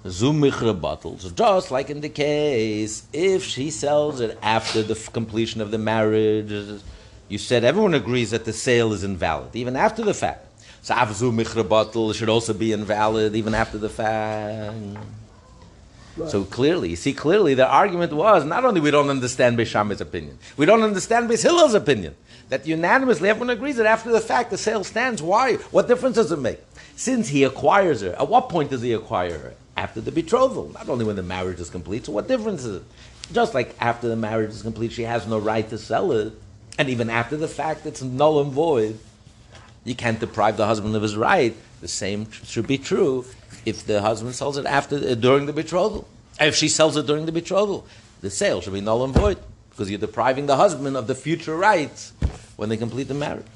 bottles, 0.05 1.33
just 1.33 1.71
like 1.71 1.89
in 1.89 2.03
the 2.03 2.11
case 2.11 3.05
if 3.11 3.43
she 3.43 3.71
sells 3.71 4.21
it 4.21 4.39
after 4.43 4.83
the 4.83 4.97
completion 5.15 5.63
of 5.63 5.71
the 5.71 5.79
marriage. 5.79 6.53
You 7.31 7.39
said 7.39 7.65
everyone 7.65 7.95
agrees 7.95 8.31
that 8.33 8.45
the 8.45 8.53
sale 8.53 8.93
is 8.93 9.03
invalid, 9.03 9.57
even 9.57 9.77
after 9.77 10.03
the 10.03 10.13
fact. 10.13 10.47
So 10.83 10.93
avzu 10.95 11.33
michra 11.33 12.15
should 12.15 12.29
also 12.29 12.53
be 12.53 12.73
invalid 12.73 13.35
even 13.35 13.55
after 13.55 13.79
the 13.79 13.89
fact. 13.89 14.77
So 16.29 16.45
clearly, 16.45 16.97
see 16.97 17.13
clearly 17.13 17.55
the 17.55 17.67
argument 17.67 18.13
was 18.13 18.45
not 18.45 18.65
only 18.65 18.81
we 18.81 18.91
don't 18.91 19.11
understand 19.11 19.57
Beis 19.57 19.67
Shammai's 19.67 20.01
opinion, 20.01 20.39
we 20.57 20.67
don't 20.67 20.83
understand 20.83 21.31
Beis 21.31 21.75
opinion. 21.75 22.15
That 22.49 22.67
unanimously 22.67 23.29
everyone 23.29 23.51
agrees 23.51 23.77
that 23.77 23.87
after 23.87 24.11
the 24.11 24.21
fact 24.21 24.51
the 24.51 24.59
sale 24.59 24.83
stands. 24.83 25.23
Why? 25.23 25.55
What 25.71 25.87
difference 25.87 26.17
does 26.17 26.33
it 26.33 26.41
make? 26.41 26.59
Since 26.97 27.29
he 27.29 27.45
acquires 27.45 28.01
her, 28.01 28.13
at 28.13 28.29
what 28.29 28.49
point 28.49 28.71
does 28.71 28.83
he 28.83 28.93
acquire 28.93 29.39
her? 29.39 29.55
After 29.77 30.01
the 30.01 30.11
betrothal, 30.11 30.69
not 30.71 30.89
only 30.89 31.05
when 31.05 31.17
the 31.17 31.23
marriage 31.23 31.61
is 31.61 31.71
complete. 31.71 32.07
So 32.07 32.13
what 32.13 32.27
difference 32.27 32.65
is 32.65 32.77
it? 32.77 32.83
Just 33.33 33.55
like 33.55 33.77
after 33.81 34.09
the 34.09 34.17
marriage 34.17 34.51
is 34.51 34.63
complete, 34.63 34.91
she 34.91 35.05
has 35.05 35.27
no 35.29 35.39
right 35.39 35.69
to 35.71 35.79
sell 35.79 36.11
it, 36.11 36.33
and 36.77 36.89
even 36.89 37.09
after 37.09 37.37
the 37.37 37.47
fact, 37.47 37.87
it's 37.87 38.03
null 38.03 38.41
and 38.41 38.53
void. 38.53 38.99
You 39.85 39.95
can't 39.95 40.19
deprive 40.19 40.57
the 40.57 40.67
husband 40.67 40.97
of 40.97 41.03
his 41.03 41.17
right. 41.17 41.57
The 41.81 41.89
same 41.89 42.31
should 42.31 42.67
be 42.67 42.79
true 42.79 43.25
if 43.65 43.87
the 43.87 44.01
husband 44.01 44.35
sells 44.35 44.57
it 44.57 44.67
after 44.67 44.97
uh, 44.97 45.15
during 45.15 45.47
the 45.47 45.53
betrothal. 45.53 46.07
If 46.39 46.55
she 46.55 46.69
sells 46.69 46.97
it 46.97 47.07
during 47.07 47.27
the 47.27 47.33
betrothal, 47.33 47.87
the 48.21 48.31
sale 48.31 48.61
should 48.61 48.73
be 48.73 48.81
null 48.81 49.05
and 49.05 49.15
void 49.15 49.39
because 49.71 49.91
you're 49.91 49.99
depriving 49.99 50.47
the 50.47 50.57
husband 50.57 50.97
of 50.97 51.07
the 51.07 51.15
future 51.15 51.57
rights 51.57 52.13
when 52.57 52.69
they 52.69 52.77
complete 52.77 53.09
the 53.09 53.15
marriage. 53.15 53.47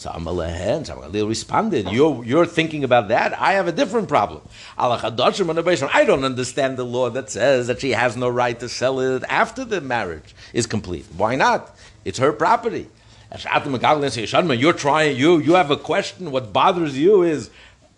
So 0.00 0.10
Amalehen, 0.10 0.86
Amalil 0.88 1.28
responded, 1.28 1.90
you're, 1.90 2.24
you're 2.24 2.46
thinking 2.46 2.84
about 2.84 3.08
that? 3.08 3.38
I 3.38 3.52
have 3.52 3.68
a 3.68 3.72
different 3.72 4.08
problem. 4.08 4.40
I 4.78 6.04
don't 6.06 6.24
understand 6.24 6.78
the 6.78 6.84
law 6.84 7.10
that 7.10 7.28
says 7.28 7.66
that 7.66 7.82
she 7.82 7.90
has 7.90 8.16
no 8.16 8.30
right 8.30 8.58
to 8.60 8.68
sell 8.70 8.98
it 9.00 9.24
after 9.28 9.62
the 9.62 9.82
marriage 9.82 10.34
is 10.54 10.66
complete. 10.66 11.04
Why 11.14 11.36
not? 11.36 11.76
It's 12.06 12.18
her 12.18 12.32
property. 12.32 12.88
You're 13.30 14.72
trying, 14.72 15.16
you, 15.18 15.38
you 15.38 15.52
have 15.52 15.70
a 15.70 15.76
question. 15.76 16.30
What 16.30 16.50
bothers 16.52 16.98
you 16.98 17.22
is 17.22 17.50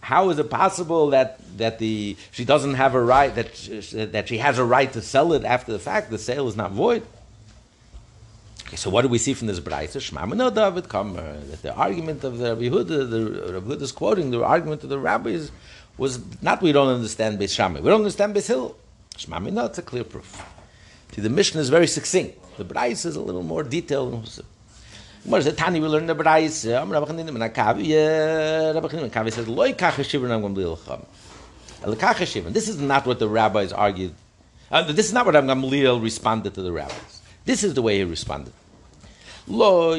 how 0.03 0.31
is 0.31 0.39
it 0.41 0.51
possible 0.51 1.11
that, 1.11 1.39
that 1.59 1.79
the, 1.79 2.17
she 2.33 2.45
doesn't 2.45 2.75
have 2.75 2.95
a 2.97 3.03
right, 3.03 3.33
that, 3.37 3.57
she, 3.57 4.05
that 4.05 4.29
she 4.29 4.39
has 4.39 4.59
a 4.59 4.65
right 4.65 4.93
to 4.93 5.01
sell 5.01 5.33
it 5.33 5.45
after 5.45 5.71
the 5.71 5.79
fact? 5.79 6.11
The 6.11 6.19
sale 6.19 6.49
is 6.49 6.57
not 6.57 6.73
void. 6.73 7.05
Okay, 8.67 8.75
so 8.75 8.91
what 8.91 9.03
do 9.03 9.09
we 9.09 9.19
see 9.19 9.33
from 9.33 9.47
this 9.47 9.61
brayta? 9.61 9.99
Shmamino 9.99 10.53
David 10.53 10.85
Kamer, 10.85 11.19
uh, 11.19 11.51
that 11.51 11.63
the 11.63 11.73
argument 11.73 12.25
of 12.25 12.39
the 12.39 12.49
Rabbi 12.49 12.63
Huda, 12.63 13.11
the 13.11 13.61
Rabbi 13.61 13.75
is 13.81 13.93
quoting, 13.93 14.33
the 14.33 14.43
argument 14.43 14.83
of 14.83 14.89
the 14.89 14.99
rabbis 14.99 15.53
was 15.97 16.19
not 16.43 16.61
we 16.63 16.73
don't 16.73 16.89
understand 16.89 17.39
Beis 17.39 17.55
Shammai, 17.55 17.79
we 17.79 17.89
don't 17.89 18.01
understand 18.01 18.35
Beis 18.35 18.49
Hillel. 18.49 18.77
Shmamino, 19.17 19.67
it's 19.67 19.79
a 19.79 19.83
clear 19.83 20.03
proof. 20.03 20.45
See, 21.13 21.21
the 21.21 21.31
Mishnah 21.31 21.61
is 21.61 21.69
very 21.69 21.87
succinct. 21.87 22.39
The 22.57 22.65
brayta 22.65 23.07
is 23.07 23.15
a 23.15 23.21
little 23.21 23.45
more 23.45 23.63
detailed. 23.63 24.43
What 25.25 25.47
is 25.47 25.55
Tani? 25.55 25.81
We 25.81 25.87
learn 25.87 26.07
the 26.07 26.17
Brais. 26.17 26.69
Am 26.69 26.91
Rabbi 26.91 27.07
Chanin 27.07 27.27
ben 27.27 27.51
Akavi. 27.51 28.75
Rabbi 28.75 28.89
Chanin 28.89 29.13
ben 29.13 29.31
says, 29.31 29.49
"Loi 29.49 29.73
kach 29.73 29.93
hashivin 29.93 30.31
am 30.31 30.43
gam 30.43 30.55
lilcham." 30.57 31.05
Lekach 31.83 32.15
hashivin. 32.15 32.53
This 32.53 32.69
is 32.69 32.81
not 32.81 33.07
what 33.07 33.19
the 33.19 33.29
rabbis 33.29 33.73
argued. 33.73 34.15
Uh, 34.71 34.83
this 34.91 35.07
is 35.07 35.13
not 35.13 35.27
what 35.27 35.35
Gamliel 35.35 36.03
responded 36.03 36.55
to 36.55 36.63
the 36.63 36.73
rabbis. 36.73 37.21
This 37.45 37.63
is 37.63 37.75
the 37.75 37.83
way 37.83 37.99
he 37.99 38.05
responded. 38.05 38.55
Lo. 39.47 39.95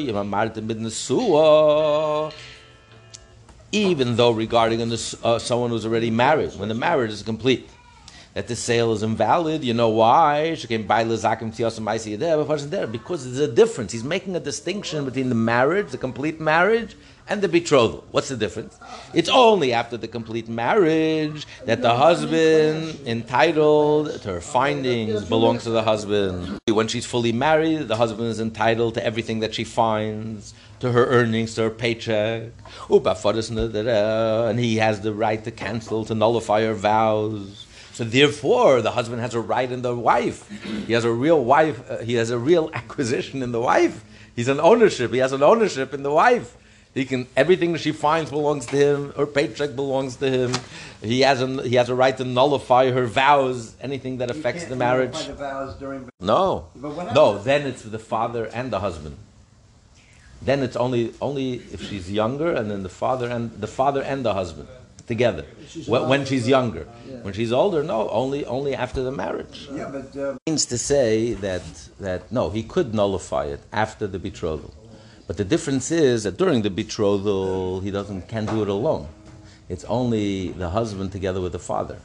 Even 3.70 4.16
though 4.16 4.30
regarding 4.32 4.80
a, 4.80 4.94
uh, 5.22 5.38
someone 5.38 5.70
who's 5.70 5.86
already 5.86 6.10
married, 6.10 6.58
when 6.58 6.68
the 6.68 6.74
marriage 6.74 7.12
is 7.12 7.22
complete, 7.22 7.70
that 8.34 8.48
the 8.48 8.56
sale 8.56 8.92
is 8.92 9.02
invalid. 9.02 9.64
You 9.64 9.74
know 9.74 9.88
why? 9.88 10.56
Because 10.56 10.68
there's 13.24 13.38
a 13.38 13.48
difference. 13.52 13.92
He's 13.92 14.04
making 14.04 14.34
a 14.36 14.40
distinction 14.40 15.04
between 15.04 15.28
the 15.28 15.34
marriage, 15.34 15.90
the 15.90 15.98
complete 15.98 16.40
marriage, 16.40 16.96
and 17.26 17.40
the 17.40 17.48
betrothal. 17.48 18.04
What's 18.10 18.28
the 18.28 18.36
difference? 18.36 18.78
It's 19.14 19.30
only 19.30 19.72
after 19.72 19.96
the 19.96 20.08
complete 20.08 20.46
marriage 20.46 21.46
that 21.64 21.80
the 21.80 21.94
husband 21.96 22.98
entitled 23.06 24.20
to 24.22 24.32
her 24.32 24.42
findings 24.42 25.24
belongs 25.24 25.62
to 25.64 25.70
the 25.70 25.82
husband. 25.82 26.58
When 26.68 26.88
she's 26.88 27.06
fully 27.06 27.32
married, 27.32 27.88
the 27.88 27.96
husband 27.96 28.28
is 28.28 28.40
entitled 28.40 28.94
to 28.94 29.04
everything 29.06 29.40
that 29.40 29.54
she 29.54 29.64
finds, 29.64 30.52
to 30.80 30.92
her 30.92 31.06
earnings, 31.06 31.54
to 31.54 31.62
her 31.62 31.70
paycheck. 31.70 32.50
And 32.90 34.58
he 34.58 34.76
has 34.76 35.00
the 35.00 35.14
right 35.14 35.42
to 35.44 35.50
cancel, 35.50 36.04
to 36.04 36.14
nullify 36.14 36.62
her 36.64 36.74
vows. 36.74 37.63
So 37.94 38.02
therefore, 38.02 38.82
the 38.82 38.90
husband 38.90 39.20
has 39.20 39.34
a 39.34 39.40
right 39.40 39.70
in 39.70 39.82
the 39.82 39.94
wife. 39.94 40.50
He 40.88 40.92
has 40.94 41.04
a 41.04 41.12
real 41.12 41.42
wife. 41.44 41.88
Uh, 41.88 41.98
he 41.98 42.14
has 42.14 42.30
a 42.30 42.38
real 42.38 42.68
acquisition 42.74 43.40
in 43.40 43.52
the 43.52 43.60
wife. 43.60 44.04
He's 44.34 44.48
an 44.48 44.58
ownership. 44.58 45.12
He 45.12 45.18
has 45.18 45.32
an 45.32 45.44
ownership 45.44 45.94
in 45.94 46.02
the 46.02 46.10
wife. 46.10 46.56
He 46.92 47.04
can 47.04 47.28
everything 47.36 47.72
that 47.72 47.80
she 47.80 47.92
finds 47.92 48.30
belongs 48.30 48.66
to 48.66 48.76
him. 48.76 49.12
Her 49.16 49.26
paycheck 49.26 49.76
belongs 49.76 50.16
to 50.16 50.28
him. 50.28 50.52
He 51.02 51.20
has 51.20 51.40
a 51.40 51.46
he 51.62 51.76
has 51.76 51.88
a 51.88 51.94
right 51.94 52.16
to 52.18 52.24
nullify 52.24 52.90
her 52.90 53.06
vows. 53.06 53.76
Anything 53.80 54.18
that 54.18 54.30
affects 54.30 54.64
the 54.64 54.74
marriage. 54.76 55.26
the 55.26 55.76
during- 55.78 56.08
No, 56.20 56.66
But 56.74 57.14
no. 57.14 57.38
Then 57.38 57.62
it's 57.62 57.82
the 57.82 57.98
father 58.00 58.46
and 58.46 58.72
the 58.72 58.80
husband. 58.80 59.16
Then 60.42 60.64
it's 60.64 60.76
only 60.76 61.14
only 61.20 61.54
if 61.72 61.80
she's 61.88 62.10
younger, 62.10 62.52
and 62.52 62.70
then 62.70 62.82
the 62.82 62.88
father 63.02 63.28
and 63.28 63.52
the 63.60 63.68
father 63.68 64.02
and 64.02 64.24
the 64.24 64.34
husband 64.34 64.68
together. 65.06 65.44
When, 65.86 66.08
when 66.08 66.24
she's 66.24 66.46
younger, 66.48 66.84
Yeah. 67.08 67.22
when 67.24 67.34
she's 67.34 67.52
older, 67.52 67.82
no, 67.82 68.08
only 68.20 68.44
only 68.46 68.74
after 68.74 69.02
the 69.02 69.12
marriage. 69.12 69.68
Yeah, 69.72 69.90
but, 69.96 70.08
uh, 70.16 70.34
Means 70.48 70.64
to 70.66 70.78
say 70.78 71.34
that 71.46 71.62
that 72.00 72.20
no, 72.38 72.50
he 72.50 72.62
could 72.62 72.88
nullify 72.94 73.44
it 73.54 73.60
after 73.72 74.06
the 74.06 74.18
betrothal, 74.18 74.72
but 75.26 75.36
the 75.36 75.44
difference 75.54 75.90
is 75.90 76.22
that 76.24 76.36
during 76.42 76.62
the 76.62 76.70
betrothal 76.70 77.80
he 77.80 77.90
doesn't 77.90 78.22
can 78.28 78.44
do 78.46 78.62
it 78.62 78.68
alone. 78.68 79.06
It's 79.68 79.84
only 79.84 80.26
the 80.62 80.70
husband 80.70 81.08
together 81.12 81.40
with 81.40 81.52
the 81.52 81.64
father. 81.72 81.98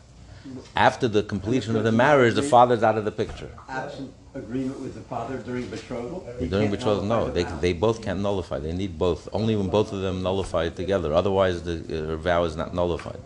After 0.76 1.08
the 1.08 1.24
completion 1.24 1.76
of 1.76 1.84
the 1.84 1.92
marriage, 1.92 2.34
the 2.36 2.42
father's 2.56 2.84
out 2.84 2.98
of 2.98 3.06
the 3.06 3.12
picture. 3.12 3.52
absent 3.68 4.12
agreement 4.36 4.80
with 4.80 4.94
the 4.94 5.02
father 5.02 5.38
during 5.38 5.66
betrothal? 5.68 6.26
he 6.40 6.48
During 6.48 6.68
can't 6.70 6.80
betrothal, 6.80 7.04
nullify 7.04 7.20
no, 7.20 7.26
the 7.28 7.32
they, 7.32 7.44
vow. 7.44 7.60
they 7.60 7.74
both 7.74 8.02
can't 8.02 8.20
nullify. 8.20 8.60
They 8.60 8.74
need 8.74 8.98
both. 8.98 9.28
Only 9.34 9.56
when 9.56 9.70
both 9.70 9.92
of 9.92 10.02
them 10.02 10.22
nullify 10.24 10.66
it 10.66 10.76
together. 10.76 11.14
Otherwise, 11.14 11.64
the, 11.64 12.14
uh, 12.14 12.16
vow 12.18 12.44
is 12.44 12.56
not 12.56 12.74
nullified. 12.74 13.20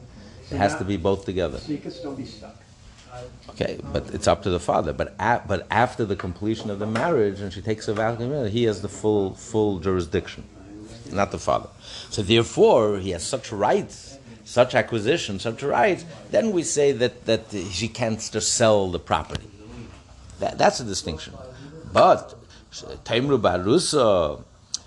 It 0.52 0.58
has 0.58 0.76
to 0.76 0.86
be 0.86 0.98
both 0.98 1.26
together. 1.26 1.58
So 1.58 1.72
you 1.72 1.78
can 1.80 1.92
still 1.92 2.16
be 2.16 2.26
stuck. 2.26 2.56
Okay, 3.50 3.80
but 3.92 4.10
it's 4.14 4.28
up 4.28 4.42
to 4.44 4.50
the 4.50 4.60
father. 4.60 4.92
But 4.94 5.14
a, 5.20 5.42
but 5.48 5.68
after 5.70 6.04
the 6.06 6.16
completion 6.16 6.70
of 6.72 6.80
the 6.80 6.88
marriage, 6.88 7.42
and 7.42 7.54
she 7.54 7.62
takes 7.62 7.88
a 7.88 7.94
vow, 7.94 8.16
he 8.46 8.64
has 8.64 8.82
the 8.82 8.90
full 8.90 9.36
full 9.36 9.80
jurisdiction, 9.80 10.44
not 11.12 11.32
the 11.32 11.38
father. 11.38 11.70
So 12.10 12.24
therefore, 12.24 12.98
he 12.98 13.12
has 13.12 13.24
such 13.24 13.52
rights, 13.52 14.18
such 14.46 14.74
acquisition, 14.74 15.38
such 15.40 15.62
rights. 15.62 16.06
Then 16.32 16.52
we 16.52 16.64
say 16.64 16.92
that 16.94 17.26
that 17.26 17.54
she 17.72 17.88
can't 17.88 18.20
just 18.32 18.54
sell 18.56 18.90
the 18.90 19.00
property. 19.00 19.48
That, 20.44 20.58
that's 20.58 20.82
a 20.82 20.84
distinction. 20.84 21.34
But 21.94 22.36
Taimru 23.06 23.40
Barusa, 23.40 24.44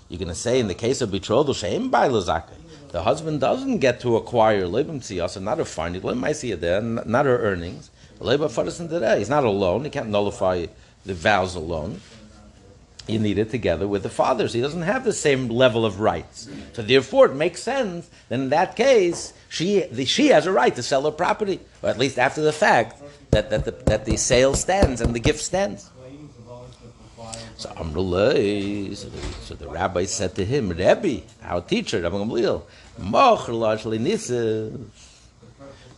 you're 0.07 0.19
going 0.19 0.27
to 0.27 0.35
say 0.35 0.59
in 0.59 0.67
the 0.67 0.75
case 0.75 1.01
of 1.01 1.09
betrothal, 1.09 1.55
Sheim 1.55 1.89
Bailazake, 1.89 2.51
the 2.91 3.01
husband 3.01 3.41
doesn't 3.41 3.79
get 3.79 3.99
to 4.01 4.17
acquire 4.17 4.65
Lebim 4.67 4.99
Tziyasa, 4.99 5.41
not 5.41 5.59
a 5.59 5.65
finding, 5.65 6.03
not 6.03 7.25
her 7.25 7.39
earnings. 7.39 7.89
Lebim 8.19 8.49
Fadasan 8.49 8.87
today. 8.87 9.17
He's 9.17 9.29
not 9.29 9.45
alone. 9.45 9.83
He 9.83 9.89
can't 9.89 10.09
nullify 10.09 10.67
the 11.05 11.15
vows 11.15 11.55
alone. 11.55 12.01
You 13.07 13.17
need 13.17 13.39
it 13.39 13.49
together 13.49 13.87
with 13.87 14.03
the 14.03 14.09
fathers. 14.09 14.53
He 14.53 14.61
doesn't 14.61 14.81
have 14.81 15.05
the 15.05 15.13
same 15.13 15.47
level 15.47 15.85
of 15.85 16.01
rights. 16.01 16.49
So 16.73 16.83
therefore, 16.83 17.27
it 17.27 17.35
makes 17.35 17.63
sense. 17.63 18.09
Then 18.29 18.41
in 18.41 18.49
that 18.49 18.75
case, 18.75 19.33
she 19.49 19.81
the, 19.81 20.05
she 20.05 20.27
has 20.27 20.45
a 20.45 20.51
right 20.51 20.75
to 20.75 20.83
sell 20.83 21.03
her 21.03 21.11
property, 21.11 21.61
or 21.81 21.89
at 21.89 21.97
least 21.97 22.19
after 22.19 22.41
the 22.41 22.51
fact 22.51 23.01
that 23.31 23.49
that 23.49 23.65
the, 23.65 23.71
that 23.85 24.05
the 24.05 24.17
sale 24.17 24.53
stands 24.53 25.01
and 25.01 25.13
the 25.13 25.19
gift 25.19 25.41
stands. 25.41 25.89
So 27.57 27.69
so 27.75 29.09
the, 29.09 29.21
so 29.41 29.55
the 29.55 29.67
rabbi 29.67 30.05
said 30.05 30.35
to 30.35 30.45
him, 30.45 30.69
Rebbe, 30.69 31.23
our 31.43 31.61
teacher, 31.61 32.01
Rabbi 32.01 32.17
Gamliel. 32.17 32.61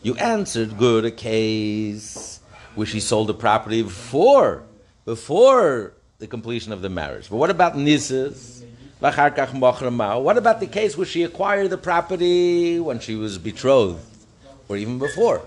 You 0.01 0.15
answered 0.15 0.77
good 0.77 1.03
a 1.05 1.11
case 1.11 2.39
where 2.75 2.87
she 2.87 3.01
sold 3.01 3.27
the 3.27 3.33
property 3.33 3.81
before, 3.81 4.63
before 5.03 5.93
the 6.19 6.27
completion 6.27 6.71
of 6.71 6.81
the 6.81 6.89
marriage. 6.89 7.29
But 7.29 7.35
what 7.35 7.49
about 7.49 7.75
ma'o. 9.91 10.21
What 10.21 10.37
about 10.37 10.59
the 10.59 10.67
case 10.67 10.97
where 10.97 11.05
she 11.05 11.23
acquired 11.23 11.69
the 11.69 11.77
property 11.77 12.79
when 12.79 12.99
she 12.99 13.15
was 13.15 13.37
betrothed, 13.37 13.99
or 14.67 14.77
even 14.77 14.99
before? 14.99 15.41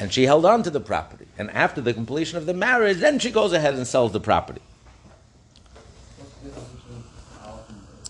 And 0.00 0.12
she 0.12 0.24
held 0.24 0.46
on 0.46 0.62
to 0.62 0.70
the 0.70 0.80
property. 0.80 1.26
And 1.36 1.50
after 1.50 1.82
the 1.82 1.92
completion 1.92 2.38
of 2.38 2.46
the 2.46 2.54
marriage, 2.54 2.96
then 2.96 3.18
she 3.18 3.30
goes 3.30 3.52
ahead 3.52 3.74
and 3.74 3.86
sells 3.86 4.12
the 4.12 4.20
property. 4.20 4.62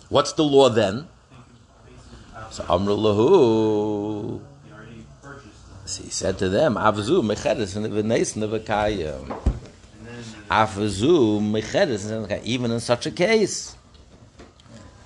What's 0.09 0.33
the 0.33 0.45
law 0.45 0.69
then? 0.69 1.09
So 2.51 2.65
Amru 2.69 2.97
lahu. 2.97 4.41
He 5.87 6.11
said 6.11 6.39
to 6.39 6.49
them, 6.49 6.77
Avzu. 6.77 7.23
Avzu 10.49 12.41
even 12.45 12.71
in 12.71 12.81
such 12.81 13.07
a 13.07 13.11
case, 13.11 13.77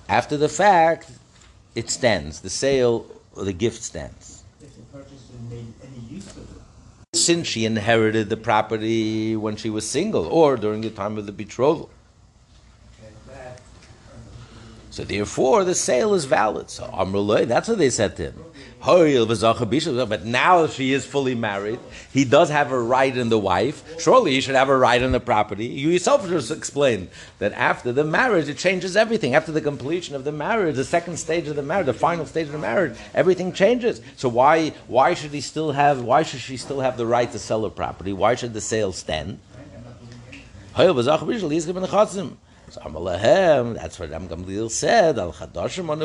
after 0.07 0.37
the 0.37 0.49
fact, 0.49 1.11
it 1.73 1.89
stands. 1.89 2.41
The 2.41 2.49
sale, 2.51 3.07
or 3.35 3.45
the 3.45 3.53
gift 3.53 3.81
stands. 3.81 4.34
Since 7.15 7.47
she 7.47 7.65
inherited 7.65 8.29
the 8.29 8.37
property 8.37 9.35
when 9.35 9.55
she 9.55 9.69
was 9.69 9.89
single 9.89 10.25
or 10.25 10.57
during 10.57 10.81
the 10.81 10.89
time 10.89 11.17
of 11.17 11.25
the 11.25 11.31
betrothal. 11.31 11.89
So 14.91 15.03
therefore, 15.03 15.65
the 15.65 15.75
sale 15.75 16.13
is 16.13 16.23
valid. 16.25 16.69
So 16.69 16.85
Amrullah, 16.85 17.45
that's 17.47 17.67
what 17.67 17.77
they 17.77 17.89
said 17.89 18.15
to 18.17 18.31
him. 18.31 18.45
But 18.85 20.25
now 20.25 20.67
she 20.67 20.93
is 20.93 21.05
fully 21.05 21.33
married. 21.33 21.79
He 22.13 22.23
does 22.23 22.49
have 22.49 22.71
a 22.71 22.79
right 22.79 23.15
in 23.15 23.29
the 23.29 23.39
wife. 23.39 23.99
Surely 23.99 24.33
he 24.33 24.41
should 24.41 24.53
have 24.55 24.69
a 24.69 24.77
right 24.77 25.01
in 25.01 25.11
the 25.11 25.19
property. 25.19 25.65
You 25.65 25.89
yourself 25.89 26.27
just 26.29 26.51
explained 26.51 27.09
that 27.39 27.51
after 27.53 27.91
the 27.91 28.03
marriage, 28.03 28.47
it 28.47 28.57
changes 28.59 28.95
everything. 28.95 29.33
After 29.33 29.51
the 29.51 29.61
completion 29.61 30.15
of 30.15 30.23
the 30.23 30.31
marriage, 30.31 30.75
the 30.75 30.83
second 30.83 31.17
stage 31.17 31.47
of 31.47 31.55
the 31.55 31.63
marriage, 31.63 31.87
the 31.87 31.93
final 31.93 32.27
stage 32.27 32.45
of 32.45 32.51
the 32.51 32.59
marriage, 32.59 32.95
everything 33.15 33.53
changes. 33.53 34.01
So 34.17 34.29
why 34.29 34.69
why 34.87 35.15
should 35.15 35.31
he 35.31 35.41
still 35.41 35.71
have? 35.71 36.01
Why 36.01 36.21
should 36.21 36.41
she 36.41 36.57
still 36.57 36.81
have 36.81 36.95
the 36.95 37.07
right 37.07 37.31
to 37.31 37.39
sell 37.39 37.63
her 37.63 37.71
property? 37.71 38.13
Why 38.13 38.35
should 38.35 38.53
the 38.53 38.61
sale 38.61 38.93
stand? 38.93 39.39
So 42.75 42.81
that's 42.81 43.99
what 43.99 44.09
Ram 44.09 44.27
Gamliel 44.27 44.69
said, 44.71 45.17
Al 45.19 45.31
Chadashim 45.31 45.89
on 45.89 45.99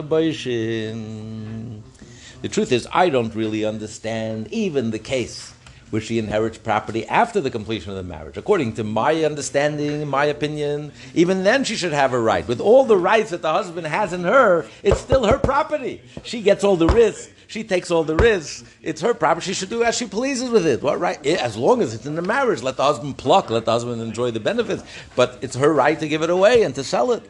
The 2.42 2.48
truth 2.48 2.72
is, 2.72 2.88
I 2.90 3.10
don't 3.10 3.34
really 3.34 3.66
understand 3.66 4.48
even 4.50 4.90
the 4.90 4.98
case 4.98 5.52
where 5.90 6.00
she 6.00 6.18
inherits 6.18 6.56
property 6.56 7.06
after 7.06 7.40
the 7.40 7.50
completion 7.50 7.90
of 7.90 7.96
the 7.96 8.02
marriage. 8.02 8.36
According 8.36 8.74
to 8.74 8.84
my 8.84 9.24
understanding, 9.24 10.08
my 10.08 10.24
opinion, 10.24 10.92
even 11.14 11.44
then 11.44 11.64
she 11.64 11.76
should 11.76 11.92
have 11.92 12.14
a 12.14 12.18
right. 12.18 12.46
With 12.48 12.60
all 12.60 12.84
the 12.84 12.96
rights 12.96 13.30
that 13.30 13.42
the 13.42 13.52
husband 13.52 13.86
has 13.86 14.12
in 14.12 14.24
her, 14.24 14.66
it's 14.82 15.00
still 15.00 15.24
her 15.24 15.38
property. 15.38 16.00
She 16.22 16.40
gets 16.40 16.64
all 16.64 16.76
the 16.76 16.88
risks. 16.88 17.30
She 17.46 17.64
takes 17.64 17.90
all 17.90 18.04
the 18.04 18.16
risks. 18.16 18.64
It's 18.80 19.00
her 19.00 19.12
property. 19.12 19.46
She 19.46 19.54
should 19.54 19.70
do 19.70 19.82
as 19.82 19.96
she 19.96 20.06
pleases 20.06 20.48
with 20.48 20.66
it. 20.66 20.82
What 20.82 21.00
right? 21.00 21.18
Eh, 21.26 21.36
as 21.36 21.56
long 21.56 21.82
as 21.82 21.92
it's 21.92 22.06
in 22.06 22.14
the 22.14 22.22
marriage, 22.22 22.62
let 22.62 22.76
the 22.76 22.84
husband 22.84 23.18
pluck, 23.18 23.50
let 23.50 23.64
the 23.64 23.72
husband 23.72 24.00
enjoy 24.00 24.30
the 24.30 24.40
benefits. 24.40 24.84
But 25.16 25.40
it's 25.42 25.56
her 25.56 25.72
right 25.72 25.98
to 25.98 26.08
give 26.08 26.22
it 26.22 26.30
away 26.30 26.62
and 26.62 26.74
to 26.76 26.84
sell 26.84 27.10
it. 27.10 27.28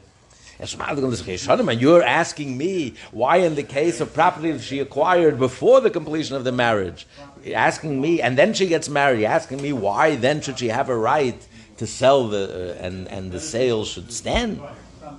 You're 0.60 2.02
asking 2.02 2.58
me 2.58 2.94
why, 3.12 3.38
in 3.38 3.54
the 3.54 3.62
case 3.62 4.00
of 4.00 4.12
property 4.12 4.52
that 4.52 4.62
she 4.62 4.80
acquired 4.80 5.38
before 5.38 5.80
the 5.80 5.90
completion 5.90 6.36
of 6.36 6.44
the 6.44 6.52
marriage, 6.52 7.06
asking 7.54 8.00
me, 8.00 8.20
and 8.20 8.36
then 8.36 8.52
she 8.52 8.66
gets 8.66 8.88
married, 8.88 9.24
asking 9.24 9.62
me 9.62 9.72
why 9.72 10.16
then 10.16 10.42
should 10.42 10.58
she 10.58 10.68
have 10.68 10.88
a 10.88 10.96
right 10.96 11.46
to 11.78 11.86
sell 11.86 12.28
the 12.28 12.76
uh, 12.78 12.84
and 12.84 13.08
and 13.08 13.32
the 13.32 13.40
sale 13.40 13.86
should 13.86 14.12
stand? 14.12 14.60
In 14.60 15.16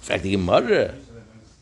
fact, 0.00 0.24
the 0.24 0.32
Gemara. 0.32 0.94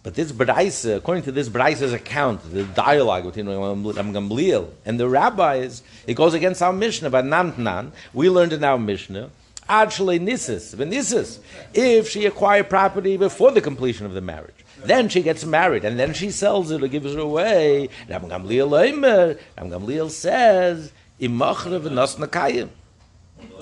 But 0.02 0.14
this 0.14 0.32
Braisa, 0.32 0.96
according 0.96 1.24
to 1.24 1.32
this 1.32 1.50
Braisa's 1.50 1.92
account, 1.92 2.40
the 2.54 2.64
dialogue 2.64 3.24
between 3.24 3.44
Gamliel 3.44 4.70
and 4.86 4.98
the 4.98 5.06
rabbis, 5.06 5.82
it 6.06 6.14
goes 6.14 6.32
against 6.32 6.62
our 6.62 6.72
Mishnah 6.72 7.08
about 7.08 7.26
Namtnan. 7.26 7.90
We 8.14 8.30
learned 8.30 8.54
in 8.54 8.64
our 8.64 8.78
Mishnah 8.78 9.28
Actually, 9.70 10.18
nisis, 10.18 10.74
venisis, 10.74 11.38
if 11.72 12.08
she 12.08 12.26
acquired 12.26 12.68
property 12.68 13.16
before 13.16 13.52
the 13.52 13.60
completion 13.60 14.04
of 14.04 14.14
the 14.14 14.20
marriage. 14.20 14.64
Then 14.82 15.08
she 15.08 15.22
gets 15.22 15.44
married, 15.44 15.84
and 15.84 15.96
then 15.96 16.12
she 16.12 16.32
sells 16.32 16.72
it 16.72 16.82
or 16.82 16.88
gives 16.88 17.14
it 17.14 17.20
away. 17.20 17.88
Ram 18.08 18.22
Gamliel 18.22 19.38
Gamliel 19.56 20.10
says, 20.10 20.90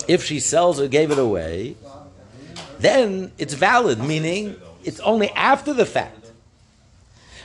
If 0.07 0.23
she 0.23 0.39
sells 0.39 0.79
or 0.79 0.87
gave 0.87 1.11
it 1.11 1.19
away, 1.19 1.75
then 2.79 3.31
it's 3.37 3.53
valid, 3.53 3.99
meaning 3.99 4.55
it's 4.83 4.99
only 5.01 5.29
after 5.31 5.75
the 5.75 5.85
fact. 5.85 6.31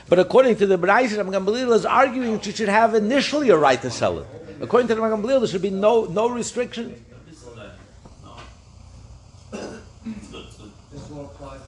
But 0.09 0.17
according 0.17 0.55
to 0.55 0.65
the 0.65 0.79
Braisa, 0.79 1.17
Ram 1.17 1.29
Gamliel 1.29 1.71
is 1.75 1.85
arguing 1.85 2.39
she 2.39 2.51
should 2.51 2.69
have 2.69 2.95
initially 2.95 3.51
a 3.51 3.57
right 3.57 3.79
to 3.83 3.91
sell 3.91 4.17
it. 4.17 4.27
According 4.59 4.87
to 4.87 4.99
Ram 4.99 5.21
Gamliel, 5.21 5.41
there 5.41 5.47
should 5.47 5.61
be 5.61 5.69
no, 5.69 6.05
no 6.05 6.27
restriction. 6.29 7.05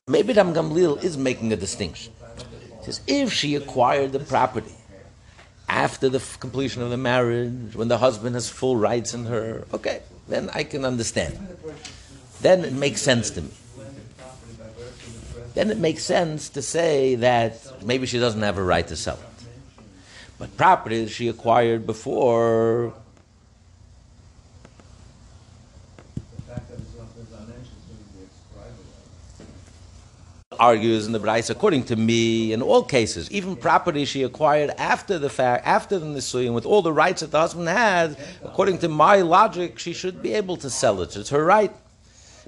Maybe 0.08 0.34
Ram 0.34 0.54
Gamliel 0.54 1.04
is 1.04 1.18
making 1.18 1.52
a 1.54 1.56
distinction. 1.56 2.14
He 2.80 2.86
says, 2.86 3.02
if 3.08 3.34
she 3.34 3.56
acquired 3.56 4.12
the 4.12 4.20
property 4.20 4.76
after 5.68 6.10
the 6.10 6.24
completion 6.40 6.82
of 6.82 6.90
the 6.90 6.98
marriage, 6.98 7.76
when 7.76 7.88
the 7.88 7.98
husband 7.98 8.36
has 8.36 8.50
full 8.50 8.78
rights 8.78 9.14
in 9.14 9.26
her, 9.26 9.66
okay, 9.74 10.02
then 10.28 10.50
I 10.54 10.64
can 10.64 10.86
understand. 10.86 11.38
Then 12.42 12.64
it 12.64 12.74
makes 12.74 13.02
sense 13.02 13.30
to 13.32 13.42
me. 13.42 13.52
then 15.58 15.72
it 15.72 15.80
makes 15.80 16.04
sense 16.04 16.50
to 16.50 16.62
say 16.62 17.16
that 17.16 17.84
maybe 17.84 18.06
she 18.06 18.20
doesn't 18.20 18.44
have 18.44 18.60
a 18.60 18.64
right 18.64 18.88
to 18.88 18.96
sell 18.96 19.16
it. 19.18 19.46
But 20.38 20.56
property 20.56 21.08
she 21.08 21.30
acquired 21.30 21.88
before, 21.88 22.94
argues 30.60 31.08
in 31.08 31.14
the 31.14 31.20
Braisa, 31.20 31.52
according 31.52 31.84
to 31.86 31.96
me, 31.96 32.54
in 32.54 32.62
all 32.62 32.84
cases, 32.84 33.30
even 33.32 33.56
property 33.56 34.06
she 34.06 34.24
acquired 34.24 34.72
after 34.78 35.18
the 35.18 35.30
fact, 35.30 35.66
after 35.66 36.00
the 36.00 36.06
Nisuyin, 36.06 36.54
with 36.54 36.66
all 36.66 36.82
the 36.82 36.94
rights 36.94 37.22
that 37.22 37.32
the 37.32 37.40
husband 37.40 37.68
had, 37.68 38.18
according 38.44 38.80
to 38.80 38.90
my 38.90 39.18
logic, 39.22 39.80
she 39.80 39.94
should 39.94 40.22
be 40.22 40.34
able 40.34 40.58
to 40.58 40.70
sell 40.70 41.02
it. 41.02 41.16
It's 41.16 41.30
her 41.30 41.44
right. 41.44 41.74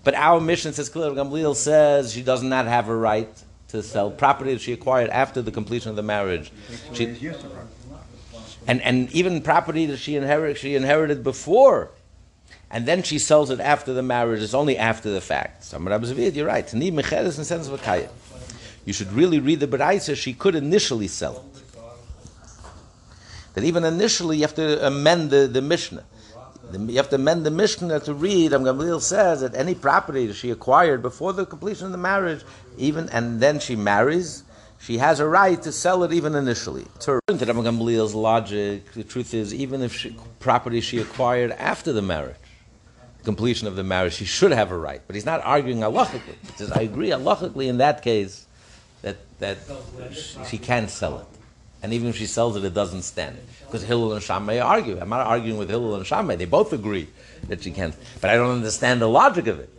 But 0.04 0.16
our 0.16 0.40
Mishnah 0.40 0.74
says 0.74 0.90
clearly, 0.90 1.16
Gamliel 1.16 1.56
says 1.56 2.14
she 2.14 2.24
does 2.24 2.42
not 2.42 2.66
have 2.66 2.88
a 2.88 2.96
right 2.96 3.30
to 3.70 3.84
sell 3.84 4.10
property 4.10 4.54
that 4.54 4.62
she 4.62 4.74
acquired 4.74 5.10
after 5.10 5.42
the 5.42 5.52
completion 5.52 5.90
of 5.90 5.96
the 5.96 6.04
marriage. 6.04 6.52
She, 6.94 7.16
and, 8.68 8.82
and 8.82 9.12
even 9.12 9.42
property 9.42 9.86
that 9.88 9.98
she 9.98 10.16
inherited, 10.16 10.58
she 10.58 10.76
inherited 10.76 11.24
before 11.24 11.92
and 12.72 12.86
then 12.86 13.04
she 13.04 13.18
sells 13.20 13.50
it 13.50 13.60
after 13.60 13.94
the 13.94 14.04
marriage. 14.04 14.42
It's 14.42 14.54
only 14.54 14.78
after 14.78 15.10
the 15.10 15.22
fact. 15.22 15.74
You're 15.74 16.48
right. 16.48 18.10
You 18.86 18.94
should 18.94 19.12
really 19.12 19.40
read 19.40 19.60
the 19.60 19.68
Beraisa. 19.68 20.16
She 20.16 20.34
could 20.34 20.56
initially 20.56 21.08
sell 21.08 21.38
it. 21.38 21.64
That 23.56 23.64
even 23.64 23.84
initially 23.84 24.38
you 24.38 24.44
have 24.44 24.56
to 24.56 24.86
amend 24.86 25.32
the, 25.32 25.48
the 25.48 25.62
Mishnah. 25.62 26.04
You 26.72 26.98
have 26.98 27.10
to 27.10 27.16
amend 27.16 27.46
the 27.46 27.52
Mishnah 27.52 28.00
to 28.02 28.14
read. 28.14 28.54
I'm 28.54 28.64
Gamliel 28.64 29.02
says 29.02 29.42
that 29.42 29.56
any 29.56 29.74
property 29.74 30.28
that 30.28 30.36
she 30.36 30.52
acquired 30.52 31.02
before 31.02 31.34
the 31.34 31.46
completion 31.46 31.88
of 31.88 31.92
the 31.92 31.98
marriage, 31.98 32.44
even 32.78 33.10
and 33.10 33.40
then 33.40 33.60
she 33.60 33.76
marries, 33.76 34.44
she 34.80 35.00
has 35.00 35.20
a 35.20 35.28
right 35.28 35.60
to 35.64 35.72
sell 35.72 36.04
it 36.04 36.14
even 36.14 36.36
initially. 36.36 36.86
To 37.02 37.20
Rabbi 37.28 37.44
Gamliel's 37.44 38.14
logic, 38.14 38.92
the 38.94 39.04
truth 39.04 39.34
is, 39.34 39.52
even 39.54 39.82
if 39.82 39.96
she, 39.96 40.16
property 40.40 40.80
she 40.80 41.00
acquired 41.00 41.52
after 41.54 41.92
the 41.92 42.04
marriage, 42.04 42.36
completion 43.30 43.68
of 43.68 43.76
the 43.76 43.84
marriage, 43.84 44.14
she 44.14 44.26
should 44.26 44.52
have 44.52 44.72
a 44.72 44.78
right. 44.78 45.02
But 45.06 45.16
he's 45.16 45.26
not 45.26 45.42
arguing 45.46 45.82
halachically. 45.82 46.38
He 46.42 46.58
says, 46.58 46.72
I 46.72 46.82
agree 46.82 47.10
halachically 47.10 47.68
in 47.68 47.78
that 47.78 48.02
case 48.02 48.48
that, 49.04 49.18
that 49.38 49.58
she, 50.48 50.58
can't 50.58 50.90
sell 50.90 51.20
it. 51.20 51.28
And 51.84 51.94
even 51.94 52.08
if 52.10 52.18
she 52.18 52.26
sells 52.26 52.56
it, 52.58 52.64
it 52.66 52.74
doesn't 52.74 53.04
stand. 53.04 53.38
Because 53.68 53.84
Hillel 53.84 54.14
and 54.14 54.24
Shammai 54.24 54.58
argue. 54.58 54.98
I'm 55.00 55.10
not 55.10 55.28
arguing 55.28 55.60
with 55.60 55.70
Hillel 55.70 55.94
and 55.94 56.08
Shammai. 56.08 56.38
They 56.38 56.46
both 56.46 56.74
agree 56.74 57.08
that 57.50 57.62
she 57.62 57.70
can't. 57.70 57.94
But 58.20 58.32
I 58.32 58.36
don't 58.36 58.50
understand 58.50 59.00
the 59.00 59.08
logic 59.08 59.46
of 59.46 59.60
it. 59.60 59.70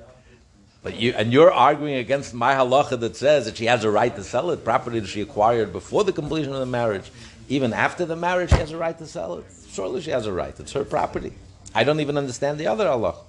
But 0.84 0.94
you, 0.94 1.12
and 1.16 1.32
you're 1.32 1.52
arguing 1.52 1.96
against 1.96 2.32
my 2.32 2.54
halacha 2.54 3.00
that 3.00 3.16
says 3.16 3.46
that 3.46 3.56
she 3.56 3.66
has 3.66 3.82
a 3.82 3.90
right 3.90 4.14
to 4.14 4.22
sell 4.22 4.52
it, 4.52 4.64
property 4.64 5.00
that 5.00 5.08
she 5.08 5.22
acquired 5.22 5.72
before 5.72 6.04
the 6.04 6.12
completion 6.12 6.52
of 6.52 6.60
the 6.60 6.66
marriage. 6.66 7.10
Even 7.48 7.72
after 7.72 8.06
the 8.06 8.16
marriage, 8.16 8.50
she 8.50 8.56
has 8.58 8.70
a 8.70 8.78
right 8.78 8.96
to 8.96 9.06
sell 9.06 9.34
it. 9.38 9.44
Surely 9.70 10.00
she 10.00 10.12
has 10.12 10.26
a 10.26 10.32
right. 10.32 10.58
It's 10.60 10.72
her 10.72 10.84
property. 10.84 11.32
I 11.74 11.82
don't 11.82 11.98
even 11.98 12.16
understand 12.16 12.58
the 12.58 12.68
other 12.68 12.86
halacha. 12.86 13.24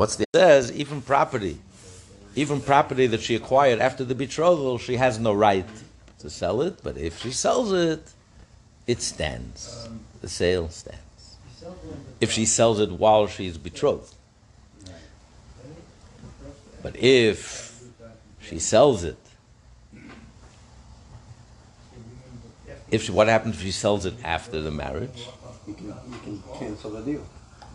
What's 0.00 0.16
the 0.16 0.22
it 0.22 0.34
says? 0.34 0.72
Even 0.72 1.02
property, 1.02 1.58
even 2.34 2.62
property 2.62 3.06
that 3.08 3.20
she 3.20 3.34
acquired 3.34 3.80
after 3.80 4.02
the 4.02 4.14
betrothal, 4.14 4.78
she 4.78 4.96
has 4.96 5.18
no 5.18 5.34
right 5.34 5.66
to 6.20 6.30
sell 6.30 6.62
it. 6.62 6.82
But 6.82 6.96
if 6.96 7.20
she 7.20 7.32
sells 7.32 7.70
it, 7.74 8.02
it 8.86 9.02
stands. 9.02 9.90
The 10.22 10.28
sale 10.30 10.70
stands. 10.70 11.36
If 12.18 12.32
she 12.32 12.46
sells 12.46 12.80
it 12.80 12.92
while 12.92 13.26
she's 13.26 13.58
betrothed. 13.58 14.14
But 16.82 16.96
if 16.96 17.82
she 18.40 18.58
sells 18.58 19.04
it, 19.04 19.18
if 22.90 23.02
she, 23.02 23.12
what 23.12 23.28
happens 23.28 23.56
if 23.56 23.60
she 23.60 23.70
sells 23.70 24.06
it 24.06 24.14
after 24.24 24.62
the 24.62 24.70
marriage? 24.70 25.28
You 25.66 25.74
can, 25.74 25.88
you 25.88 26.18
can 26.24 26.42
cancel 26.58 26.90
the 26.92 27.02
deal. 27.02 27.26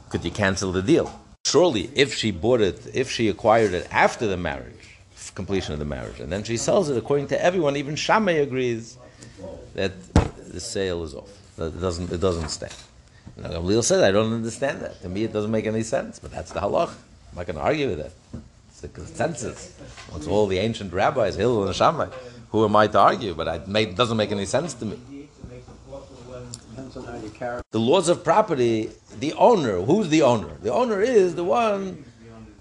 Could 0.09 0.25
you 0.25 0.31
cancel 0.31 0.71
the 0.71 0.81
deal? 0.81 1.21
Surely, 1.56 1.89
if 1.96 2.13
she 2.13 2.32
bought 2.32 2.60
it, 2.60 2.86
if 2.94 3.10
she 3.10 3.30
acquired 3.30 3.74
it 3.74 3.88
after 3.89 4.28
the 4.28 4.36
marriage, 4.36 4.98
completion 5.36 5.72
of 5.72 5.80
the 5.80 5.86
marriage, 5.86 6.20
and 6.20 6.30
then 6.30 6.44
she 6.44 6.58
sells 6.58 6.89
it, 6.89 6.98
according 6.98 7.28
to 7.28 7.41
everyone, 7.41 7.78
even 7.78 7.96
Shammai 7.96 8.34
agrees 8.34 8.98
that 9.74 9.94
the 10.13 10.60
sale 10.60 11.06
is 11.06 11.15
off. 11.15 11.30
It 11.58 11.80
doesn't, 11.80 12.12
it 12.12 12.20
doesn't 12.20 12.50
stand. 12.50 12.76
Now, 13.38 13.52
Gamliel 13.52 13.86
said, 13.86 14.04
I 14.04 14.12
don't 14.12 14.34
understand 14.34 14.82
that. 14.82 15.02
To 15.04 15.08
me, 15.08 15.24
it 15.24 15.32
doesn't 15.32 15.50
make 15.50 15.65
any 15.65 15.84
sense, 15.84 16.20
but 16.20 16.30
that's 16.30 16.52
the 16.52 16.60
halach. 16.60 16.89
I'm 16.89 17.38
not 17.38 17.46
going 17.46 17.56
to 17.56 17.63
argue 17.63 17.88
with 17.88 18.00
that. 18.00 18.12
It's 18.68 18.82
the 18.82 18.89
consensus. 18.89 19.80
It's 20.13 20.28
all 20.28 20.48
the 20.48 20.58
ancient 20.58 20.91
rabbis, 20.91 21.36
Hillel 21.38 21.68
and 21.68 21.74
Shammai. 21.74 22.08
Who 22.50 22.65
am 22.65 22.76
I 22.76 22.88
to 22.88 23.00
argue? 23.00 23.34
But 23.34 23.65
it 23.65 23.96
doesn't 23.96 24.18
make 24.18 24.34
any 24.34 24.46
sense 24.46 24.74
to 24.74 24.84
me. 24.84 25.00
Depends 25.00 25.38
on 25.88 25.94
how 25.94 25.94
you 25.96 26.82
carry. 26.82 26.95
The 27.72 27.80
laws 27.80 28.10
of 28.10 28.24
property, 28.24 28.89
the 29.20 29.34
owner, 29.34 29.82
who's 29.82 30.10
the 30.10 30.22
owner? 30.22 30.50
The 30.62 30.74
owner 30.74 31.02
is 31.02 31.36
the 31.36 31.44
one 31.44 32.04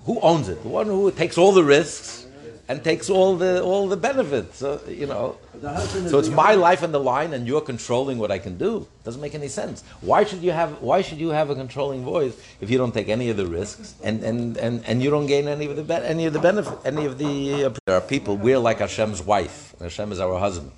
who 0.04 0.20
owns 0.20 0.48
it, 0.48 0.62
the 0.62 0.68
one 0.68 0.86
who 0.86 1.10
takes 1.10 1.38
all 1.38 1.52
the 1.52 1.64
risks 1.64 2.26
and 2.68 2.82
takes 2.82 3.10
all 3.10 3.36
the 3.36 3.62
all 3.62 3.88
the 3.88 3.96
benefits. 3.96 4.58
So, 4.58 4.80
you 4.88 5.06
know, 5.06 5.36
so 5.60 6.18
it's 6.18 6.28
my 6.28 6.54
life 6.54 6.82
on 6.82 6.92
the 6.92 7.00
line, 7.00 7.32
and 7.34 7.46
you're 7.46 7.60
controlling 7.60 8.18
what 8.18 8.30
I 8.30 8.38
can 8.38 8.56
do. 8.56 8.86
Doesn't 9.04 9.20
make 9.20 9.34
any 9.34 9.48
sense. 9.48 9.84
Why 10.00 10.24
should 10.24 10.42
you 10.42 10.52
have 10.52 10.80
Why 10.82 11.02
should 11.02 11.18
you 11.18 11.30
have 11.30 11.50
a 11.50 11.54
controlling 11.54 12.04
voice 12.04 12.34
if 12.60 12.70
you 12.70 12.78
don't 12.78 12.92
take 12.92 13.08
any 13.08 13.28
of 13.30 13.36
the 13.36 13.46
risks 13.46 13.94
and 14.02 14.22
and, 14.24 14.56
and, 14.56 14.84
and 14.86 15.02
you 15.02 15.10
don't 15.10 15.26
gain 15.26 15.48
any 15.48 15.66
of 15.66 15.76
the 15.76 15.84
be- 15.84 15.94
any 16.14 16.24
of 16.26 16.32
the 16.32 16.40
benefit 16.40 16.78
any 16.84 17.04
of 17.04 17.18
the? 17.18 17.64
Uh, 17.64 17.70
there 17.86 17.96
are 17.96 18.00
people 18.00 18.36
we're 18.36 18.58
like 18.58 18.78
Hashem's 18.78 19.22
wife. 19.22 19.74
Hashem 19.80 20.12
is 20.12 20.20
our 20.20 20.38
husband. 20.38 20.72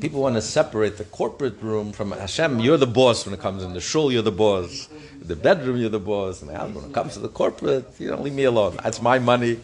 People 0.00 0.20
want 0.20 0.34
to 0.34 0.42
separate 0.42 0.98
the 0.98 1.04
corporate 1.04 1.60
room 1.62 1.92
from 1.92 2.12
Hashem. 2.12 2.60
You're 2.60 2.76
the 2.76 2.86
boss 2.86 3.24
when 3.24 3.34
it 3.34 3.40
comes 3.40 3.62
in 3.62 3.72
the 3.72 3.80
shul. 3.80 4.12
You're 4.12 4.22
the 4.22 4.30
boss. 4.30 4.88
In 5.20 5.26
the 5.26 5.36
bedroom, 5.36 5.78
you're 5.78 5.88
the 5.88 5.98
boss. 5.98 6.42
And 6.42 6.74
when 6.74 6.84
it 6.84 6.92
comes 6.92 7.14
to 7.14 7.20
the 7.20 7.28
corporate, 7.28 7.86
you 7.98 8.08
don't 8.08 8.22
leave 8.22 8.34
me 8.34 8.44
alone. 8.44 8.76
That's 8.82 9.00
my 9.00 9.18
money. 9.18 9.58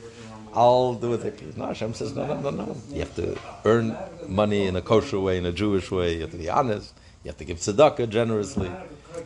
I'll 0.55 0.95
do 0.95 1.15
it. 1.15 1.57
No, 1.57 1.67
Hashem 1.67 1.95
says 1.95 2.15
no, 2.15 2.27
no, 2.27 2.51
no, 2.51 2.51
no. 2.51 2.77
You 2.91 3.01
have 3.01 3.15
to 3.17 3.39
earn 3.65 3.97
money 4.27 4.67
in 4.67 4.77
a 4.77 4.83
kosher 4.83 5.21
way, 5.21 5.39
in 5.39 5.47
a 5.47 5.53
Jewish 5.53 5.91
way. 5.91 6.15
You 6.15 6.23
have 6.23 6.31
to 6.31 6.37
be 6.39 6.49
honest. 6.49 6.95
You 7.25 7.29
have 7.29 7.39
to 7.39 7.45
give 7.45 7.59
tzedakah 7.59 8.09
generously. 8.09 8.71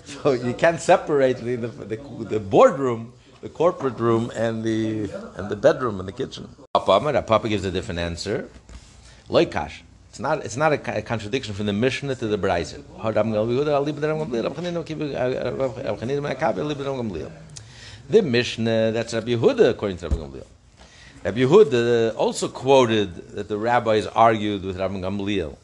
So 0.04 0.32
you 0.32 0.52
can't 0.52 0.80
separate 0.80 1.38
the, 1.38 1.56
the, 1.56 1.68
the, 1.68 1.96
the 2.24 2.40
boardroom, 2.40 3.12
the 3.40 3.48
corporate 3.48 3.98
room, 4.00 4.32
and 4.34 4.64
the 4.64 5.08
and 5.36 5.48
the 5.48 5.54
bedroom 5.54 6.00
and 6.00 6.08
the 6.08 6.12
kitchen. 6.12 6.48
Papa, 6.74 7.22
Papa 7.22 7.48
gives 7.48 7.64
a 7.64 7.70
different 7.70 8.00
answer. 8.00 8.48
Loikash. 9.30 9.85
It's 10.16 10.20
not. 10.22 10.46
It's 10.46 10.56
not 10.56 10.72
a, 10.72 10.96
a 10.96 11.02
contradiction 11.02 11.52
from 11.52 11.66
the 11.66 11.74
Mishnah 11.74 12.14
to 12.14 12.26
the 12.26 12.38
Braisa. 12.38 12.82
The 18.08 18.22
Mishnah 18.22 18.92
that's 18.92 19.12
Rabbi 19.12 19.26
Yehuda 19.26 19.68
according 19.68 19.98
to 19.98 20.08
Rabbi 20.08 20.22
Gamliel. 20.22 20.46
Rabbi 21.22 21.38
Yehuda 21.40 22.16
also 22.16 22.48
quoted 22.48 23.14
that 23.32 23.48
the 23.48 23.58
rabbis 23.58 24.06
argued 24.06 24.64
with 24.64 24.78
Rabbi 24.78 24.94
Gamliel. 25.00 25.54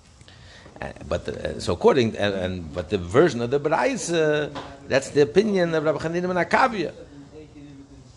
Uh, 0.82 0.92
But 1.08 1.24
the, 1.24 1.58
so 1.58 1.72
according 1.72 2.14
and, 2.18 2.34
and 2.34 2.74
but 2.74 2.90
the 2.90 2.98
version 2.98 3.40
of 3.40 3.50
the 3.50 3.58
Braisa, 3.58 4.54
that's 4.86 5.08
the 5.08 5.22
opinion 5.22 5.74
of 5.74 5.82
Rabbi 5.82 5.98
Chanina 5.98 6.28
ben 6.28 6.44
Akavia. 6.44 6.92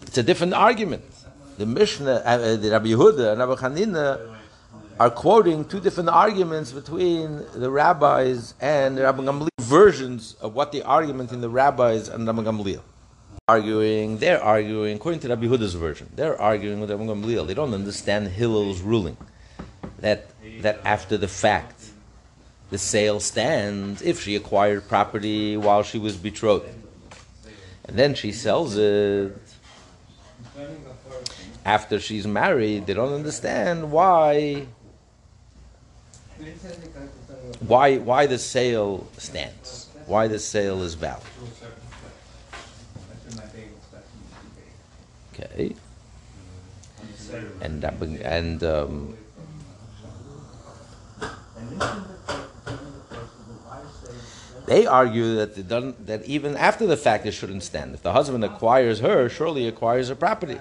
It's 0.01 0.17
a 0.17 0.23
different 0.23 0.53
argument. 0.53 1.03
The 1.57 1.65
Mishnah, 1.65 2.11
uh, 2.11 2.29
uh, 2.29 2.55
the 2.57 2.71
Rabbi 2.71 2.87
Yehuda 2.87 3.31
and 3.31 3.39
Rabbi 3.39 3.55
Chanina 3.55 4.35
are 4.99 5.09
quoting 5.09 5.65
two 5.65 5.79
different 5.79 6.09
arguments 6.09 6.71
between 6.71 7.43
the 7.53 7.69
rabbis 7.69 8.53
and 8.61 8.97
Rabbi 8.97 9.23
Gamliel 9.23 9.49
versions 9.59 10.35
of 10.39 10.53
what 10.53 10.71
the 10.71 10.83
argument 10.83 11.31
in 11.31 11.41
the 11.41 11.49
rabbis 11.49 12.07
and 12.07 12.25
Rabbi 12.25 12.43
Gamliel. 12.43 12.81
Arguing, 13.47 14.17
they're 14.19 14.41
arguing 14.41 14.95
according 14.95 15.19
to 15.21 15.27
Rabbi 15.29 15.45
Yehuda's 15.47 15.73
version. 15.73 16.09
They're 16.15 16.39
arguing 16.39 16.79
with 16.79 16.91
Rabbi 16.91 17.03
Gamliel. 17.03 17.45
They 17.45 17.53
don't 17.53 17.73
understand 17.73 18.29
Hillel's 18.29 18.81
ruling 18.81 19.17
that 19.99 20.29
that 20.61 20.79
after 20.85 21.17
the 21.17 21.27
fact 21.27 21.89
the 22.69 22.77
sale 22.77 23.19
stands 23.19 24.01
if 24.01 24.21
she 24.21 24.35
acquired 24.35 24.87
property 24.87 25.57
while 25.57 25.83
she 25.83 25.99
was 25.99 26.15
betrothed, 26.15 26.69
and 27.83 27.99
then 27.99 28.15
she 28.15 28.31
sells 28.31 28.77
it 28.77 29.37
after 31.65 31.99
she's 31.99 32.25
married, 32.25 32.85
they 32.85 32.93
don't 32.93 33.13
understand 33.13 33.91
why 33.91 34.67
why 37.59 37.97
why 37.97 38.25
the 38.25 38.37
sale 38.37 39.07
stands, 39.17 39.89
why 40.05 40.27
the 40.27 40.39
sale 40.39 40.81
is 40.83 40.93
valid. 40.93 41.23
Okay, 45.33 45.75
and 47.61 47.81
that 47.81 47.93
and 48.01 48.63
um, 48.63 49.17
they 54.65 54.85
argue 54.85 55.35
that 55.35 55.55
that 56.05 56.25
even 56.25 56.55
after 56.57 56.85
the 56.85 56.97
fact 56.97 57.25
it 57.25 57.31
shouldn't 57.31 57.63
stand. 57.63 57.93
If 57.93 58.01
the 58.01 58.13
husband 58.13 58.43
acquires 58.43 58.99
her, 58.99 59.29
surely 59.29 59.67
acquires 59.67 60.09
her 60.09 60.15
property. 60.15 60.59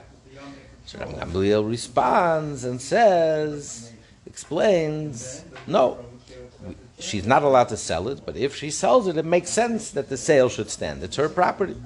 So 0.87 0.99
Gamliel 0.99 1.69
responds 1.69 2.65
and 2.65 2.81
says, 2.81 3.94
explains, 4.35 5.45
no, 5.69 6.05
she's 6.99 7.25
not 7.25 7.45
allowed 7.45 7.69
to 7.69 7.77
sell 7.77 8.09
it, 8.09 8.27
but 8.27 8.37
if 8.37 8.57
she 8.57 8.69
sells 8.69 9.07
it, 9.07 9.17
it 9.17 9.25
makes 9.25 9.49
sense 9.49 9.93
that 9.93 10.09
the 10.09 10.17
sale 10.17 10.49
should 10.49 10.69
stand. 10.71 11.05
It's 11.05 11.15
her 11.15 11.29
property. 11.29 11.77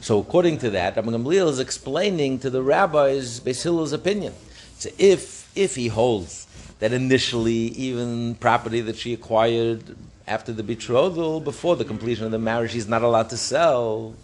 So 0.00 0.18
according 0.18 0.58
to 0.58 0.70
that, 0.70 0.96
Rabbi 0.96 1.10
Gamliel 1.10 1.48
is 1.48 1.60
explaining 1.60 2.40
to 2.40 2.50
the 2.50 2.60
rabbis 2.60 3.38
Hillel's 3.38 3.92
opinion. 3.92 4.34
So 4.78 4.90
if 4.98 5.48
if 5.54 5.76
he 5.76 5.86
holds 5.86 6.48
that 6.80 6.92
initially 6.92 7.70
even 7.86 8.34
property 8.34 8.80
that 8.80 8.96
she 8.96 9.12
acquired 9.14 9.96
after 10.26 10.52
the 10.52 10.64
betrothal, 10.64 11.40
before 11.40 11.76
the 11.76 11.84
completion 11.84 12.24
of 12.24 12.32
the 12.32 12.38
marriage, 12.50 12.72
she's 12.72 12.88
not 12.88 13.02
allowed 13.02 13.30
to 13.30 13.36
sell, 13.36 14.14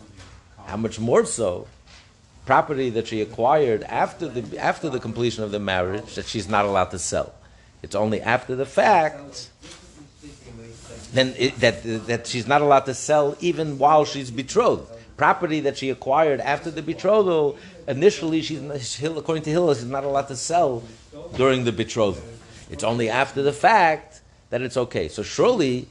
how 0.67 0.77
much 0.77 0.99
more 0.99 1.25
so? 1.25 1.69
Property 2.45 2.91
that 2.91 3.07
she 3.07 3.21
acquired 3.21 3.85
after 3.85 4.29
the 4.29 4.59
after 4.59 4.91
the 4.91 4.99
completion 4.99 5.45
of 5.45 5.53
the 5.53 5.61
marriage 5.61 6.15
that 6.17 6.27
she's 6.27 6.49
not 6.49 6.65
allowed 6.65 6.91
to 6.91 6.99
sell. 6.99 7.33
It's 7.83 7.95
only 7.95 8.21
after 8.21 8.57
the 8.57 8.67
fact 8.67 9.51
then 11.13 11.35
it, 11.39 11.61
that 11.61 11.83
that 12.07 12.27
she's 12.27 12.47
not 12.47 12.63
allowed 12.63 12.87
to 12.87 12.95
sell 12.95 13.37
even 13.41 13.79
while 13.79 14.05
she's 14.05 14.31
betrothed. 14.31 14.91
Property 15.17 15.61
that 15.61 15.79
she 15.79 15.91
acquired 15.91 16.41
after 16.41 16.71
the 16.71 16.83
betrothal, 16.83 17.57
initially 17.87 18.43
she's 18.43 18.61
according 19.05 19.45
to 19.45 19.51
Hillel, 19.51 19.75
she's 19.75 19.85
not 19.85 20.05
allowed 20.05 20.29
to 20.29 20.37
sell 20.37 20.83
during 21.37 21.65
the 21.65 21.73
betrothal. 21.73 22.25
It's 22.71 22.83
only 22.83 23.09
after 23.09 23.43
the 23.43 23.53
fact 23.53 24.23
that 24.51 24.63
it's 24.63 24.77
okay. 24.77 25.09
So 25.09 25.23
surely, 25.23 25.87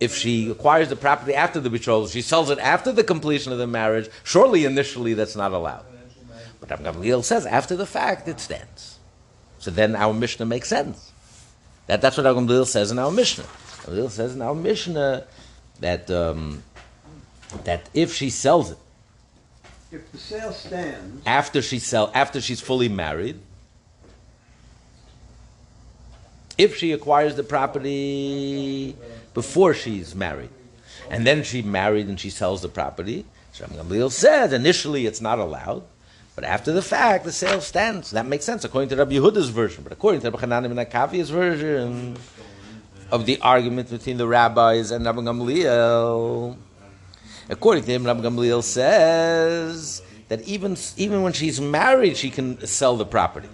if 0.00 0.16
she 0.16 0.50
acquires 0.50 0.88
the 0.88 0.96
property 0.96 1.34
after 1.34 1.60
the 1.60 1.68
betrothal, 1.70 2.08
she 2.08 2.22
sells 2.22 2.48
it 2.50 2.58
after 2.58 2.90
the 2.90 3.04
completion 3.04 3.52
of 3.52 3.58
the 3.58 3.66
marriage. 3.66 4.08
Surely, 4.24 4.64
initially, 4.64 5.12
that's 5.12 5.36
not 5.36 5.52
allowed. 5.52 5.84
But 6.58 6.70
Rabbi 6.70 6.90
Gamliel 6.90 7.22
says 7.22 7.46
after 7.46 7.76
the 7.76 7.86
fact 7.86 8.26
it 8.26 8.40
stands. 8.40 8.98
So 9.58 9.70
then 9.70 9.94
our 9.94 10.14
Mishnah 10.14 10.46
makes 10.46 10.68
sense. 10.68 11.12
That, 11.86 12.00
that's 12.00 12.16
what 12.16 12.24
Rabbi 12.24 12.40
Gamliel 12.40 12.66
says 12.66 12.90
in 12.90 12.98
our 12.98 13.10
Mishnah. 13.10 13.44
Gamliel 13.44 14.10
says 14.10 14.34
in 14.34 14.42
our 14.42 14.54
Mishnah 14.54 15.26
that 15.80 16.10
um, 16.10 16.62
that 17.64 17.88
if 17.94 18.14
she 18.14 18.30
sells 18.30 18.70
it 18.70 18.78
If 19.90 20.10
the 20.12 20.18
sale 20.18 20.52
stands, 20.52 21.22
after 21.26 21.60
she 21.60 21.78
sell 21.78 22.10
after 22.14 22.40
she's 22.40 22.60
fully 22.60 22.88
married, 22.88 23.40
if 26.56 26.76
she 26.76 26.92
acquires 26.92 27.34
the 27.36 27.42
property 27.42 28.94
before 29.34 29.74
she's 29.74 30.14
married, 30.14 30.50
and 31.10 31.26
then 31.26 31.42
she 31.42 31.62
married 31.62 32.08
and 32.08 32.18
she 32.18 32.30
sells 32.30 32.62
the 32.62 32.68
property, 32.68 33.24
so 33.52 33.64
Gamliel 33.66 34.10
said 34.10 34.52
initially 34.52 35.06
it's 35.06 35.20
not 35.20 35.38
allowed, 35.38 35.82
but 36.34 36.44
after 36.44 36.72
the 36.72 36.82
fact 36.82 37.24
the 37.24 37.32
sale 37.32 37.60
stands. 37.60 38.12
That 38.12 38.26
makes 38.26 38.44
sense 38.44 38.64
according 38.64 38.88
to 38.90 38.96
Rabbi 38.96 39.12
Yehuda's 39.12 39.50
version, 39.50 39.82
but 39.82 39.92
according 39.92 40.20
to 40.22 40.30
Rabbi 40.30 40.40
Hanan 40.40 40.74
ben 40.74 40.86
Akavia's 40.86 41.30
version 41.30 42.16
of 43.10 43.26
the 43.26 43.40
argument 43.40 43.90
between 43.90 44.16
the 44.16 44.26
rabbis 44.26 44.90
and 44.90 45.04
Rabbi 45.04 45.20
Gamliel. 45.20 46.56
According 47.48 47.84
to 47.84 47.90
him, 47.90 48.04
Rabbi 48.04 48.20
Gamliel 48.22 48.62
says 48.62 50.02
that 50.28 50.40
even, 50.42 50.76
even 50.96 51.22
when 51.22 51.32
she's 51.32 51.60
married, 51.60 52.16
she 52.16 52.30
can 52.30 52.64
sell 52.64 52.96
the 52.96 53.04
property 53.04 53.48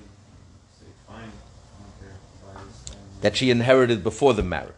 that 3.22 3.34
she 3.36 3.50
inherited 3.50 4.04
before 4.04 4.34
the 4.34 4.42
marriage. 4.42 4.74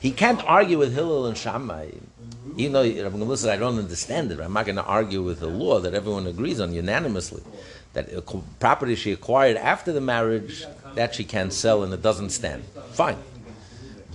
He 0.00 0.12
can't 0.12 0.42
argue 0.44 0.78
with 0.78 0.94
Hillel 0.94 1.26
and 1.26 1.36
Shammai. 1.36 1.90
Even 2.56 2.72
though 2.72 2.82
Rabbi 2.82 3.16
Gamliel 3.16 3.36
said, 3.36 3.50
I 3.50 3.56
don't 3.56 3.78
understand 3.78 4.32
it, 4.32 4.40
I'm 4.40 4.54
not 4.54 4.64
going 4.64 4.76
to 4.76 4.84
argue 4.84 5.22
with 5.22 5.40
the 5.40 5.46
law 5.46 5.78
that 5.80 5.92
everyone 5.92 6.26
agrees 6.26 6.58
on 6.58 6.72
unanimously. 6.72 7.42
That 7.92 8.08
property 8.58 8.94
she 8.94 9.12
acquired 9.12 9.56
after 9.58 9.92
the 9.92 10.00
marriage, 10.00 10.64
that 10.94 11.14
she 11.14 11.24
can 11.24 11.50
sell 11.50 11.82
and 11.82 11.92
it 11.92 12.02
doesn't 12.02 12.30
stand. 12.30 12.64
Fine. 12.92 13.18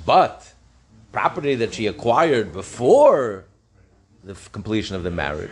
But 0.05 0.53
property 1.11 1.55
that 1.55 1.73
she 1.75 1.86
acquired 1.88 2.51
before 2.51 3.45
the 4.23 4.33
completion 4.51 4.95
of 4.95 5.03
the 5.03 5.11
marriage, 5.11 5.51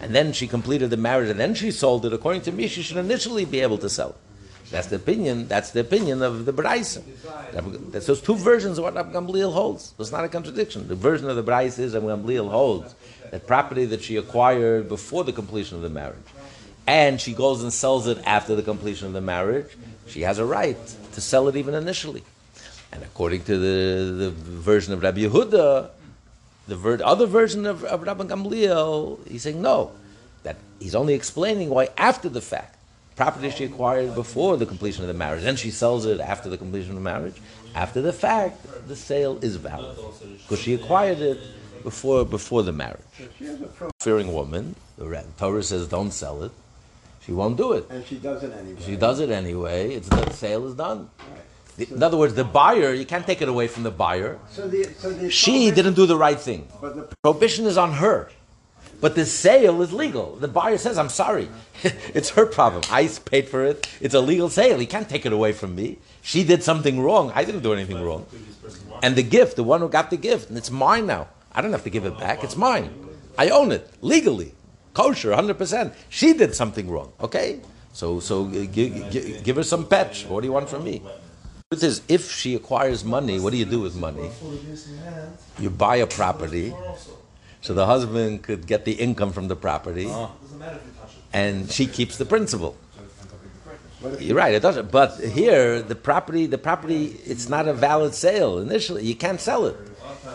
and 0.00 0.14
then 0.14 0.32
she 0.32 0.46
completed 0.46 0.90
the 0.90 0.96
marriage 0.96 1.28
and 1.28 1.38
then 1.38 1.54
she 1.54 1.70
sold 1.70 2.06
it, 2.06 2.12
according 2.12 2.42
to 2.42 2.52
me, 2.52 2.66
she 2.66 2.82
should 2.82 2.96
initially 2.96 3.44
be 3.44 3.60
able 3.60 3.78
to 3.78 3.90
sell 3.90 4.10
it. 4.10 4.16
That's 4.70 4.88
the 4.88 4.96
opinion. 4.96 5.46
That's 5.46 5.70
the 5.70 5.80
opinion 5.80 6.22
of 6.22 6.44
the 6.44 6.52
Braisa. 6.52 7.02
That's 7.92 8.06
those 8.06 8.20
two 8.20 8.34
versions 8.34 8.78
of 8.78 8.84
what 8.84 8.94
Rabbi 8.94 9.12
Gamliel 9.12 9.52
holds. 9.52 9.94
It's 9.98 10.10
not 10.12 10.24
a 10.24 10.28
contradiction. 10.28 10.88
The 10.88 10.94
version 10.96 11.30
of 11.30 11.36
the 11.36 11.44
Braisa 11.44 11.80
is 11.80 11.94
Rabbi 11.94 12.06
Gamliel 12.06 12.50
holds 12.50 12.94
that 13.30 13.46
property 13.46 13.84
that 13.86 14.02
she 14.02 14.16
acquired 14.16 14.88
before 14.88 15.24
the 15.24 15.32
completion 15.32 15.76
of 15.76 15.82
the 15.82 15.90
marriage, 15.90 16.18
and 16.86 17.20
she 17.20 17.32
goes 17.32 17.62
and 17.62 17.72
sells 17.72 18.06
it 18.06 18.18
after 18.24 18.54
the 18.54 18.62
completion 18.62 19.06
of 19.06 19.12
the 19.12 19.20
marriage, 19.20 19.76
she 20.06 20.22
has 20.22 20.38
a 20.38 20.44
right 20.44 20.78
to 21.12 21.20
sell 21.20 21.48
it 21.48 21.56
even 21.56 21.74
initially. 21.74 22.22
And 22.92 23.02
according 23.02 23.42
to 23.44 23.58
the, 23.58 24.12
the 24.12 24.30
version 24.30 24.92
of 24.92 25.02
Rabbi 25.02 25.20
Yehuda, 25.20 25.90
the 26.68 26.76
ver- 26.76 27.00
other 27.04 27.26
version 27.26 27.66
of, 27.66 27.84
of 27.84 28.02
Rabbi 28.02 28.24
Gamliel, 28.24 29.26
he's 29.28 29.42
saying 29.42 29.60
no, 29.60 29.92
that 30.44 30.56
he's 30.78 30.94
only 30.94 31.14
explaining 31.14 31.70
why 31.70 31.88
after 31.98 32.28
the 32.28 32.40
fact 32.40 32.75
property 33.16 33.50
she 33.50 33.64
acquired 33.64 34.14
before 34.14 34.56
the 34.56 34.66
completion 34.66 35.02
of 35.02 35.08
the 35.08 35.14
marriage, 35.14 35.42
then 35.42 35.56
she 35.56 35.70
sells 35.70 36.04
it 36.04 36.20
after 36.20 36.48
the 36.48 36.58
completion 36.58 36.90
of 36.90 36.96
the 36.96 37.02
marriage. 37.02 37.34
After 37.74 38.00
the 38.00 38.12
fact, 38.12 38.64
the 38.86 38.96
sale 38.96 39.38
is 39.42 39.56
valid 39.56 39.96
because 40.42 40.60
she 40.60 40.74
acquired 40.74 41.18
it 41.20 41.38
before 41.82 42.24
before 42.24 42.62
the 42.62 42.72
marriage. 42.72 43.00
she 43.38 43.46
has 43.46 43.60
a 43.60 43.68
Fearing 44.00 44.32
woman, 44.32 44.76
the 44.98 45.24
Torah 45.38 45.62
says 45.62 45.88
don't 45.88 46.12
sell 46.12 46.44
it. 46.44 46.52
She 47.24 47.32
won't 47.32 47.56
do 47.56 47.72
it. 47.72 47.86
and 47.90 48.06
she 48.06 48.16
does 48.16 48.42
it 48.44 48.52
anyway. 48.52 48.80
She 48.86 48.96
does 48.96 49.18
it 49.18 49.30
anyway. 49.30 49.94
It's 49.94 50.08
the 50.08 50.30
sale 50.30 50.66
is 50.68 50.74
done. 50.74 51.10
Right. 51.18 51.40
The- 51.76 51.94
In 51.94 52.02
other 52.02 52.16
words, 52.16 52.34
the 52.34 52.44
buyer 52.44 52.94
you 52.94 53.04
can't 53.04 53.26
take 53.26 53.42
it 53.42 53.48
away 53.48 53.66
from 53.66 53.82
the 53.82 53.90
buyer. 53.90 54.38
So 54.50 54.68
the, 54.68 54.84
so 54.96 55.10
the 55.10 55.30
She 55.30 55.70
didn't 55.72 55.94
do 55.94 56.06
the 56.06 56.16
right 56.16 56.38
thing. 56.38 56.68
But 56.80 56.94
the 56.96 57.08
Prohibition 57.22 57.66
is 57.66 57.76
on 57.76 57.94
her. 57.94 58.30
But 59.00 59.14
the 59.14 59.26
sale 59.26 59.82
is 59.82 59.92
legal. 59.92 60.36
The 60.36 60.48
buyer 60.48 60.78
says, 60.78 60.96
I'm 60.98 61.08
sorry. 61.08 61.48
it's 61.82 62.30
her 62.30 62.46
problem. 62.46 62.82
I 62.90 63.08
paid 63.24 63.48
for 63.48 63.64
it. 63.64 63.88
It's 64.00 64.14
a 64.14 64.20
legal 64.20 64.48
sale. 64.48 64.78
He 64.78 64.86
can't 64.86 65.08
take 65.08 65.26
it 65.26 65.32
away 65.32 65.52
from 65.52 65.74
me. 65.74 65.98
She 66.22 66.44
did 66.44 66.62
something 66.62 67.00
wrong. 67.00 67.30
I 67.34 67.44
didn't 67.44 67.62
do 67.62 67.72
anything 67.72 68.02
wrong. 68.02 68.26
And 69.02 69.14
the 69.14 69.22
gift, 69.22 69.56
the 69.56 69.64
one 69.64 69.80
who 69.80 69.88
got 69.88 70.10
the 70.10 70.16
gift, 70.16 70.48
and 70.48 70.56
it's 70.56 70.70
mine 70.70 71.06
now. 71.06 71.28
I 71.52 71.62
don't 71.62 71.72
have 71.72 71.84
to 71.84 71.90
give 71.90 72.04
it 72.04 72.18
back. 72.18 72.42
It's 72.42 72.56
mine. 72.56 72.90
I 73.38 73.50
own 73.50 73.72
it 73.72 73.88
legally. 74.00 74.54
Kosher, 74.94 75.30
100%. 75.30 75.94
She 76.08 76.32
did 76.32 76.54
something 76.54 76.90
wrong. 76.90 77.12
Okay? 77.20 77.60
So, 77.92 78.20
so 78.20 78.44
give, 78.44 79.10
give, 79.10 79.44
give 79.44 79.56
her 79.56 79.62
some 79.62 79.86
patch. 79.86 80.26
What 80.26 80.40
do 80.40 80.46
you 80.46 80.52
want 80.52 80.68
from 80.68 80.84
me? 80.84 81.02
Truth 81.70 81.82
is, 81.82 82.02
if 82.08 82.30
she 82.30 82.54
acquires 82.54 83.04
money, 83.04 83.40
what 83.40 83.50
do 83.50 83.56
you 83.56 83.64
do 83.64 83.80
with 83.80 83.96
money? 83.96 84.30
You 85.58 85.68
buy 85.70 85.96
a 85.96 86.06
property, 86.06 86.72
so 87.60 87.74
the 87.74 87.86
husband 87.86 88.42
could 88.42 88.66
get 88.66 88.84
the 88.84 88.92
income 88.92 89.32
from 89.32 89.48
the 89.48 89.56
property, 89.56 90.10
and 91.32 91.70
she 91.70 91.86
keeps 91.86 92.18
the 92.18 92.24
principal. 92.24 92.76
You're 94.20 94.36
right, 94.36 94.54
it 94.54 94.62
doesn't. 94.62 94.90
But 94.90 95.18
here, 95.18 95.82
the 95.82 95.94
property, 95.94 96.46
the 96.46 96.58
property, 96.58 97.16
it's 97.24 97.48
not 97.48 97.66
a 97.66 97.72
valid 97.72 98.14
sale 98.14 98.58
initially. 98.58 99.04
You 99.04 99.16
can't 99.16 99.40
sell 99.40 99.66
it 99.66 99.76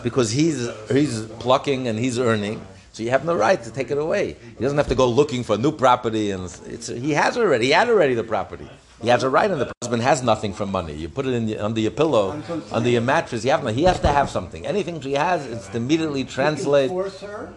because 0.02 0.30
he's 0.30 0.68
he's 0.90 1.22
plucking 1.38 1.88
and 1.88 1.98
he's 1.98 2.18
earning. 2.18 2.60
So 2.92 3.02
you 3.02 3.10
have 3.10 3.24
no 3.24 3.34
right 3.34 3.62
to 3.62 3.70
take 3.70 3.90
it 3.90 3.96
away. 3.96 4.36
He 4.58 4.62
doesn't 4.62 4.76
have 4.76 4.88
to 4.88 4.94
go 4.94 5.08
looking 5.08 5.44
for 5.44 5.56
new 5.56 5.72
property, 5.72 6.30
and 6.30 6.44
it's, 6.66 6.88
he 6.88 7.12
has 7.12 7.38
already. 7.38 7.66
He 7.66 7.70
had 7.70 7.88
already 7.88 8.14
the 8.14 8.24
property. 8.24 8.68
He 9.02 9.08
has 9.08 9.24
a 9.24 9.28
right 9.28 9.50
and 9.50 9.60
the 9.60 9.72
husband 9.82 10.02
has 10.02 10.22
nothing 10.22 10.52
from 10.52 10.70
money. 10.70 10.94
You 10.94 11.08
put 11.08 11.26
it 11.26 11.34
in 11.34 11.46
the, 11.46 11.58
under 11.58 11.80
your 11.80 11.90
pillow, 11.90 12.40
under 12.70 12.88
your 12.88 13.00
mattress. 13.00 13.44
You 13.44 13.50
have 13.50 13.64
no, 13.64 13.72
He 13.72 13.82
has 13.82 13.98
to 14.00 14.08
have 14.08 14.30
something. 14.30 14.64
Anything 14.64 15.00
she 15.00 15.14
has, 15.14 15.44
it's 15.44 15.66
to 15.68 15.76
immediately 15.76 16.22
translate. 16.22 16.90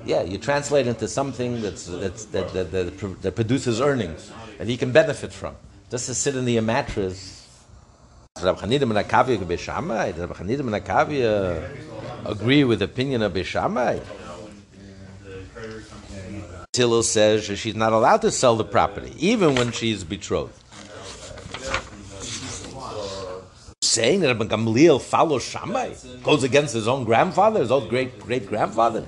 Yeah, 0.06 0.24
you 0.24 0.40
translate 0.40 0.88
into 0.88 1.08
something 1.08 1.62
that's, 1.62 1.86
that's, 1.86 2.26
that, 2.26 2.52
that, 2.54 2.72
that, 2.72 3.22
that 3.22 3.36
produces 3.36 3.80
earnings 3.80 4.32
that 4.58 4.68
he 4.68 4.76
can 4.76 4.92
benefit 4.92 5.32
from. 5.32 5.56
Just 5.92 6.08
to 6.08 6.16
sit 6.16 6.36
in 6.36 6.46
the 6.46 6.60
mattress. 6.62 7.48
Rabbi 8.42 8.60
Chanina 8.60 8.92
ben 8.92 9.04
Akavia 9.04 9.38
Beis 9.38 9.60
Shammai? 9.60 10.14
Did 10.14 10.22
Rabbi 10.22 10.34
Chanina 10.34 10.70
ben 10.70 10.82
Akavia 10.82 11.70
agree 12.26 12.64
with 12.64 12.80
the 12.80 12.86
opinion 12.86 13.22
of 13.22 13.34
Beis 13.34 13.46
Shammai? 13.46 14.00
Hillel 16.76 17.04
says 17.04 17.46
she's 17.46 17.76
not 17.76 17.94
allowed 17.94 18.22
to 18.24 18.32
sell 18.32 18.58
the 18.58 18.66
property, 18.66 19.14
even 19.18 19.56
when 19.56 19.72
she's 19.72 20.04
betrothed. 20.04 20.62
Saying 23.96 24.20
that 24.20 24.28
Rabbi 24.28 24.54
Gamliel 24.54 25.00
follows 25.02 25.44
Shammai, 25.46 25.94
goes 26.22 26.44
against 26.44 26.74
his 26.74 26.86
own 26.86 27.06
grandfather, 27.06 27.62
his 27.62 27.72
own 27.72 27.88
great 27.88 28.20
great 28.20 28.46
grandfather. 28.46 29.06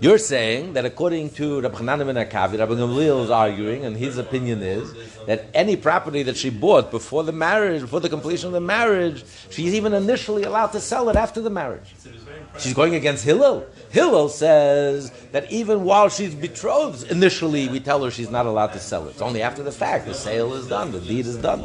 You're 0.00 0.16
saying 0.16 0.72
that 0.72 0.86
according 0.86 1.28
to 1.38 1.60
Rabbi 1.60 1.76
Chanan 1.80 2.06
ben 2.06 2.16
Akavi, 2.16 2.58
Rabbi 2.58 2.72
Gamliel 2.72 3.24
is 3.24 3.28
arguing, 3.28 3.84
and 3.84 3.94
his 3.94 4.16
opinion 4.16 4.62
is 4.62 4.94
that 5.26 5.50
any 5.52 5.76
property 5.76 6.22
that 6.22 6.38
she 6.38 6.48
bought 6.48 6.90
before 6.90 7.24
the 7.24 7.32
marriage, 7.32 7.82
before 7.82 8.00
the 8.00 8.08
completion 8.08 8.46
of 8.46 8.54
the 8.54 8.60
marriage, 8.78 9.22
she's 9.50 9.74
even 9.74 9.92
initially 9.92 10.44
allowed 10.44 10.68
to 10.68 10.80
sell 10.80 11.10
it 11.10 11.16
after 11.16 11.42
the 11.42 11.50
marriage. 11.50 11.94
She's 12.58 12.72
going 12.72 12.94
against 12.94 13.22
Hillel. 13.22 13.66
Hillel 13.90 14.30
says 14.30 15.12
that 15.32 15.52
even 15.52 15.84
while 15.84 16.08
she's 16.08 16.34
betrothed, 16.34 17.10
initially 17.10 17.68
we 17.68 17.80
tell 17.80 18.02
her 18.02 18.10
she's 18.10 18.30
not 18.30 18.46
allowed 18.46 18.72
to 18.72 18.78
sell 18.80 19.06
it. 19.08 19.10
It's 19.10 19.20
only 19.20 19.42
after 19.42 19.62
the 19.62 19.72
fact 19.72 20.06
the 20.06 20.14
sale 20.14 20.54
is 20.54 20.66
done, 20.68 20.90
the 20.90 21.00
deed 21.00 21.26
is 21.26 21.36
done. 21.36 21.60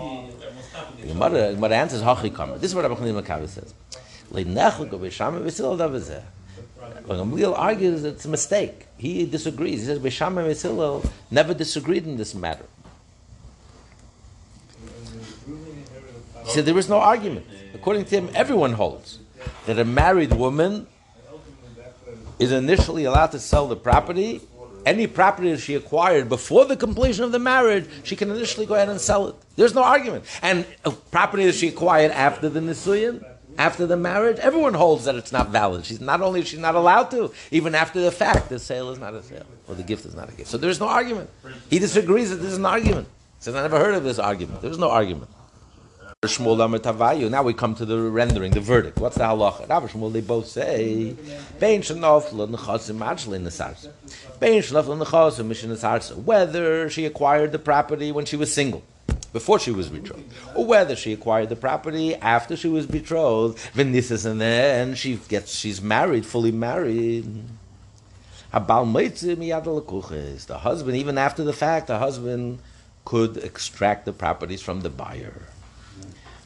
The 0.99 1.07
Gemara, 1.07 1.53
Gemara 1.53 1.75
answers 1.75 2.01
Hachi 2.01 2.31
Kamer. 2.31 2.59
This 2.59 2.71
is 2.71 2.75
what 2.75 2.83
Rabbi 2.83 2.95
Chanan 2.95 3.15
ben 3.15 3.23
Akavi 3.23 3.47
says. 3.47 3.73
B'shama 4.31 5.41
v'sil 5.41 5.77
davazeh. 5.77 6.23
But 7.07 7.17
Gamliel 7.17 7.57
argues 7.57 8.03
it's 8.03 8.25
a 8.25 8.29
mistake. 8.29 8.86
He 8.97 9.25
disagrees. 9.25 9.81
He 9.81 9.86
says 9.86 9.99
Beis 9.99 10.11
Shammai 10.11 10.43
and 10.43 10.57
Hillel 10.57 11.03
never 11.29 11.53
disagreed 11.53 12.05
in 12.05 12.17
this 12.17 12.33
matter. 12.33 12.65
He 16.43 16.51
said 16.51 16.65
there 16.65 16.77
is 16.77 16.89
no 16.89 16.97
argument. 16.97 17.45
According 17.73 18.05
to 18.05 18.15
him, 18.15 18.29
everyone 18.33 18.73
holds 18.73 19.19
that 19.65 19.79
a 19.79 19.86
married 19.86 20.33
woman 20.33 20.88
is 22.39 22.51
initially 22.51 23.05
allowed 23.05 23.31
to 23.31 23.39
sell 23.39 23.67
the 23.67 23.75
property. 23.75 24.41
Any 24.86 25.07
property 25.07 25.51
that 25.51 25.59
she 25.59 25.75
acquired 25.75 26.29
before 26.29 26.65
the 26.65 26.77
completion 26.77 27.23
of 27.23 27.31
the 27.31 27.39
marriage, 27.39 27.86
she 28.03 28.15
can 28.15 28.29
initially 28.29 28.65
go 28.65 28.75
ahead 28.75 28.89
and 28.89 29.01
sell 29.01 29.27
it. 29.27 29.36
There's 29.55 29.73
no 29.73 29.83
argument. 29.83 30.25
And 30.41 30.65
property 31.11 31.45
that 31.45 31.55
she 31.55 31.69
acquired 31.69 32.11
after 32.11 32.49
the 32.49 32.59
Nisuyin, 32.59 33.25
after 33.57 33.88
the 33.88 33.97
marriage, 33.97 34.38
everyone 34.39 34.73
holds 34.73 35.05
that 35.05 35.15
it's 35.15 35.31
not 35.31 35.49
valid. 35.49 35.86
She's 35.86 36.01
not 36.01 36.21
only 36.21 36.43
she's 36.43 36.59
not 36.59 36.75
allowed 36.75 37.09
to, 37.11 37.31
even 37.51 37.73
after 37.73 38.01
the 38.01 38.11
fact, 38.11 38.49
the 38.49 38.59
sale 38.59 38.89
is 38.91 38.99
not 38.99 39.13
a 39.13 39.23
sale, 39.23 39.45
or 39.67 39.75
the 39.75 39.83
gift 39.83 40.05
is 40.05 40.13
not 40.13 40.29
a 40.29 40.33
gift. 40.33 40.49
So 40.49 40.57
there's 40.57 40.79
no 40.79 40.88
argument. 40.88 41.29
He 41.69 41.79
disagrees 41.79 42.29
that 42.29 42.38
this 42.38 42.51
is 42.51 42.57
an 42.57 42.65
argument. 42.65 43.07
He 43.39 43.43
says, 43.45 43.55
I 43.55 43.61
never 43.61 43.79
heard 43.79 43.95
of 43.95 44.03
this 44.03 44.19
argument. 44.19 44.61
There's 44.61 44.77
no 44.77 44.89
argument. 44.91 45.29
Now 46.26 47.43
we 47.43 47.53
come 47.53 47.76
to 47.76 47.86
the 47.86 47.99
rendering, 47.99 48.51
the 48.51 48.59
verdict. 48.59 48.97
What's 48.97 49.16
the 49.16 49.26
halacha? 49.26 49.70
Rav 49.70 49.91
Shmuel, 49.91 50.11
they 50.11 50.22
both 50.22 50.47
say, 50.47 51.16
Bein 51.59 51.82
shenofla 51.82 52.49
nechasim 52.49 52.97
majli 52.97 53.39
nesarsa. 53.39 53.91
Bein 54.39 54.63
shenofla 54.63 54.97
nechasim 55.03 55.47
mishin 55.47 55.70
nesarsa. 55.70 56.16
Whether 56.16 56.89
she 56.89 57.05
acquired 57.05 57.51
the 57.51 57.59
property 57.59 58.11
when 58.11 58.26
she 58.26 58.36
was 58.38 58.51
single, 58.51 58.82
before 59.34 59.59
she 59.59 59.70
was 59.70 59.88
betrothed, 59.89 60.24
or 60.55 60.66
whether 60.66 60.95
she 60.95 61.13
acquired 61.13 61.49
the 61.49 61.55
property 61.55 62.16
after 62.16 62.55
she 62.57 62.70
was 62.70 62.88
betrothed, 62.88 63.59
v'nisas, 63.76 64.26
and 64.26 64.41
then 64.41 64.95
she 64.95 65.18
gets, 65.30 65.53
she's 65.53 65.80
married, 65.80 66.26
fully 66.26 66.51
married. 66.51 67.43
The 68.51 68.61
husband, 70.59 70.97
even 70.97 71.18
after 71.20 71.43
the 71.43 71.53
fact, 71.53 71.86
the 71.88 71.99
husband 71.99 72.59
could 73.03 73.38
extract 73.38 74.05
the 74.05 74.13
properties 74.13 74.61
from 74.63 74.82
the 74.82 74.89
buyer. 74.89 75.43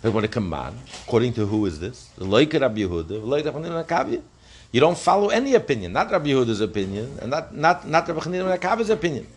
When 0.01 0.23
it 0.23 0.31
come 0.31 0.53
on, 0.53 0.79
according 1.03 1.33
to 1.33 1.45
who 1.45 1.65
is 1.65 1.81
this? 1.81 2.05
The 2.17 2.23
Loike 2.23 2.57
Rabbi 2.59 2.81
Yehuda, 2.81 3.21
Loike 3.21 3.43
Rabbi 3.43 3.59
Chanan 3.59 4.09
ben 4.09 4.23
You 4.71 4.79
don't 4.79 4.97
follow 4.97 5.27
any 5.27 5.55
opinion, 5.55 5.91
not 5.91 6.09
Rabbi 6.09 6.27
Yehuda's 6.27 6.61
opinion, 6.61 7.17
and 7.21 7.29
not 7.29 7.53
not 7.53 7.85
not 7.85 8.07
Rabbi 8.07 8.21
ben 8.31 8.57
Akavi's 8.57 8.89
opinion. 8.89 9.27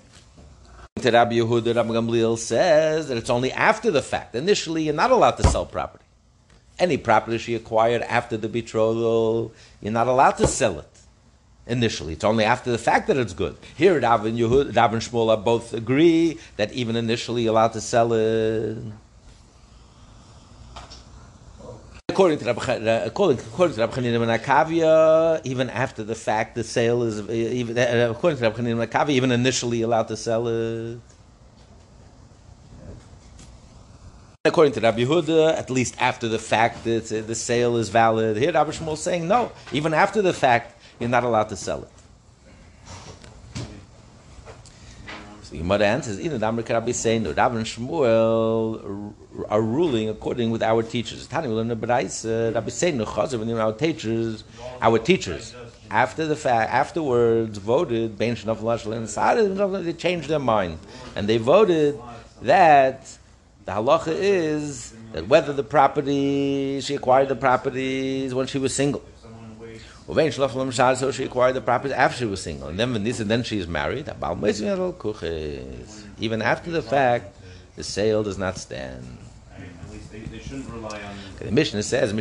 To 1.01 1.11
Rabbi 1.11 1.35
Yehuda, 1.35 1.75
Rabbi 1.75 1.89
Gamliel 1.91 2.39
says 2.39 3.09
that 3.09 3.17
it's 3.17 3.29
only 3.29 3.51
after 3.51 3.91
the 3.91 4.03
fact. 4.03 4.37
Initially, 4.37 4.85
you're 4.85 4.95
not 4.95 5.11
allowed 5.11 5.37
to 5.39 5.49
sell 5.49 5.67
property. 5.67 6.05
Any 6.79 6.97
property 6.97 7.39
she 7.39 7.57
acquired 7.57 8.03
after 8.03 8.37
the 8.37 8.49
betrothal, 8.49 9.53
you're 9.81 9.93
not 9.93 10.07
allowed 10.07 10.37
to 10.39 10.47
sell 10.47 10.79
it. 10.79 10.89
Initially, 11.67 12.13
it's 12.13 12.25
only 12.25 12.45
after 12.45 12.71
the 12.71 12.79
fact 12.79 13.09
that 13.09 13.17
it's 13.17 13.33
good. 13.33 13.57
Here, 13.77 13.99
Rav 13.99 14.27
and 14.27 14.39
Yehud, 14.39 14.77
Rav 14.77 14.93
and 14.93 15.03
Shmuel 15.03 15.45
both 15.45 15.75
agree 15.75 16.39
that 16.57 16.73
even 16.73 16.95
initially 16.95 17.43
you're 17.43 17.53
allowed 17.53 17.73
to 17.73 17.81
sell 17.81 18.13
it. 18.13 18.79
According 22.13 22.41
to 22.41 22.45
Rabbi, 22.45 22.65
Cha- 22.67 23.05
according, 23.07 23.39
according 23.39 23.75
to 23.77 23.81
Rabbi 23.81 23.95
Chanina 23.95 24.27
ben 24.27 24.39
Akavia, 24.39 25.41
even 25.45 25.71
after 25.71 26.05
the 26.05 26.15
fact, 26.15 26.55
the 26.55 26.63
sale 26.63 27.03
is 27.05 27.27
even 27.31 27.79
uh, 27.79 28.11
according 28.11 28.39
to 28.39 28.45
Rabbi 28.45 28.59
Chanina 28.59 28.79
ben 28.79 28.87
Akavia, 28.87 29.11
even 29.11 29.33
initially 29.33 29.81
allowed 29.81 30.09
to 30.09 30.17
sell 30.19 30.47
it. 30.47 31.01
According 34.45 34.75
to 34.75 34.81
Rabbi 34.81 35.05
Yehuda, 35.05 35.57
at 35.57 35.71
least 35.71 35.95
after 35.99 36.29
the 36.29 36.39
fact, 36.39 36.85
that 36.85 37.11
uh, 37.11 37.23
the 37.27 37.35
sale 37.35 37.79
is 37.79 37.89
valid. 37.89 38.37
Here, 38.37 38.53
Rabbi 38.53 38.73
Shmuel 38.73 38.93
is 38.93 39.01
saying 39.01 39.27
no, 39.27 39.51
even 39.73 39.95
after 39.95 40.21
the 40.21 40.35
fact, 40.35 40.79
you're 41.01 41.09
not 41.09 41.25
allowed 41.25 41.49
to 41.49 41.57
sell 41.57 41.83
it. 41.83 42.02
So 45.53 45.59
Gemara 45.59 45.87
answers, 45.87 46.19
"Ina 46.19 46.39
Damar 46.39 46.65
Rabbi 46.67 46.93
saying, 46.93 47.25
Rav 47.25 47.57
and 47.57 47.67
Shmuel 47.67 49.13
are 49.51 49.61
ruling 49.61 50.09
according 50.09 50.51
with 50.51 50.63
our 50.63 50.83
teachers. 50.83 51.27
Tani 51.27 51.49
will 51.49 51.57
learn 51.57 51.69
the 51.69 51.77
Rabbi 51.77 52.07
saying, 52.71 52.99
Chazav, 52.99 53.43
and 53.43 53.51
our 53.59 53.73
teachers, 53.75 54.45
our 54.81 54.99
teachers, 54.99 55.55
after 55.91 56.25
the 56.27 56.37
fact, 56.37 56.73
afterwards 56.73 57.59
voted, 57.59 58.17
Ben 58.17 58.35
Shnaf 58.35 58.59
Lashal 58.59 58.97
and 58.97 59.11
Sada, 59.11 59.47
they 59.83 59.93
changed 59.93 60.29
their 60.29 60.39
mind. 60.39 60.79
And 61.15 61.29
they 61.29 61.37
voted 61.37 62.01
that 62.41 63.19
the 63.67 63.73
halacha 63.73 64.09
is 64.09 64.95
that 65.13 65.29
whether 65.29 65.53
the 65.53 65.65
property, 65.65 66.81
she 66.81 66.95
acquired 66.95 67.29
the 67.29 67.37
properties 67.37 68.35
when 68.35 68.47
she 68.47 68.57
was 68.57 68.75
single. 68.75 69.03
Uvein 70.09 70.57
lam 70.57 70.71
shad, 70.71 70.99
so 70.99 71.13
she 71.13 71.25
acquired 71.25 71.55
the 71.55 71.61
property 71.61 71.95
after 71.95 72.19
she 72.19 72.25
was 72.25 72.43
single. 72.43 72.69
And 72.69 72.79
then 72.79 72.93
when 72.93 73.05
this 73.05 73.21
and 73.21 73.31
then 73.31 73.43
she 73.43 73.59
is 73.59 73.69
married, 73.69 74.09
even 76.19 76.43
after 76.43 76.71
the 76.71 76.83
fact, 76.83 77.37
the 77.77 77.85
sale 77.85 78.23
does 78.23 78.39
not 78.39 78.59
stand. 78.59 79.19
At 79.57 79.63
they, 80.11 80.39
shouldn't 80.39 80.69
rely 80.71 81.01
on. 81.03 81.17
The 81.39 81.53
Mishnah 81.53 81.83
says, 81.83 82.13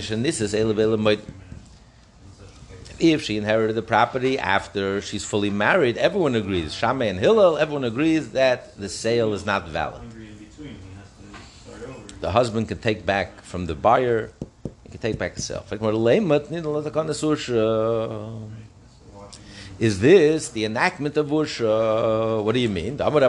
if 3.01 3.23
she 3.23 3.37
inherited 3.37 3.73
the 3.73 3.81
property 3.81 4.37
after 4.37 5.01
she's 5.01 5.25
fully 5.25 5.49
married, 5.49 5.97
everyone 5.97 6.35
agrees. 6.35 6.73
Shammai 6.73 7.05
and 7.05 7.19
Hillel, 7.19 7.57
everyone 7.57 7.83
agrees 7.83 8.31
that 8.31 8.77
the 8.77 8.89
sale 8.89 9.33
is 9.33 9.45
not 9.45 9.67
valid. 9.67 10.01
The 12.19 12.31
husband 12.31 12.67
can 12.67 12.77
take 12.77 13.05
back 13.05 13.41
from 13.41 13.65
the 13.65 13.73
buyer, 13.73 14.31
can 14.91 14.99
take 14.99 15.17
back 15.17 15.33
himself. 15.33 15.71
Is 19.79 19.99
this 19.99 20.49
the 20.49 20.65
enactment 20.65 21.17
of 21.17 21.27
Usha? 21.27 22.39
Uh, 22.39 22.43
what 22.43 22.53
do 22.53 22.59
you 22.59 22.69
mean? 22.69 22.97
Rabbi 22.97 23.19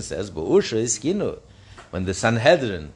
says, 0.00 0.30
"But 0.30 0.44
Usha 0.44 0.76
is 0.76 0.98
kinu." 0.98 1.38
When 1.90 2.04
the 2.04 2.12
Sanhedrin, 2.12 2.92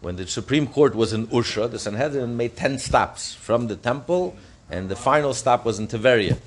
when 0.00 0.14
the 0.16 0.26
Supreme 0.28 0.68
Court 0.68 0.94
was 0.94 1.12
in 1.12 1.26
Usha, 1.26 1.68
the 1.68 1.78
Sanhedrin 1.80 2.36
made 2.36 2.56
ten 2.56 2.78
stops 2.78 3.34
from 3.34 3.66
the 3.66 3.76
temple, 3.76 4.36
and 4.70 4.88
the 4.88 4.96
final 4.96 5.34
stop 5.34 5.64
was 5.64 5.80
in 5.80 5.88
Tiberia. 5.88 6.38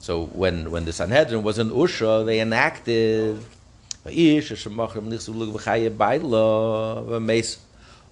So 0.00 0.26
when, 0.26 0.70
when 0.70 0.84
the 0.84 0.92
Sanhedrin 0.92 1.42
was 1.42 1.58
in 1.58 1.70
Usha, 1.70 2.26
they 2.26 2.40
enacted 2.40 3.42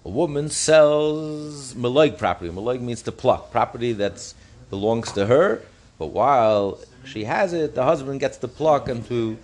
A 0.05 0.11
woman 0.11 0.51
sells 0.51 1.73
maloig 1.75 2.19
property. 2.19 2.51
Maloig 2.51 2.81
means 2.81 3.01
to 3.03 3.13
pluck 3.13 3.51
property 3.51 3.93
that 3.95 4.35
belongs 4.69 5.11
to 5.13 5.27
her, 5.27 5.63
but 5.99 6.09
while 6.09 6.79
she 7.05 7.25
has 7.25 7.55
it, 7.55 7.75
the 7.75 7.85
husband 7.85 8.21
gets 8.21 8.37
to 8.39 8.49
pluck 8.49 8.89
and 8.89 9.07
to 9.09 9.39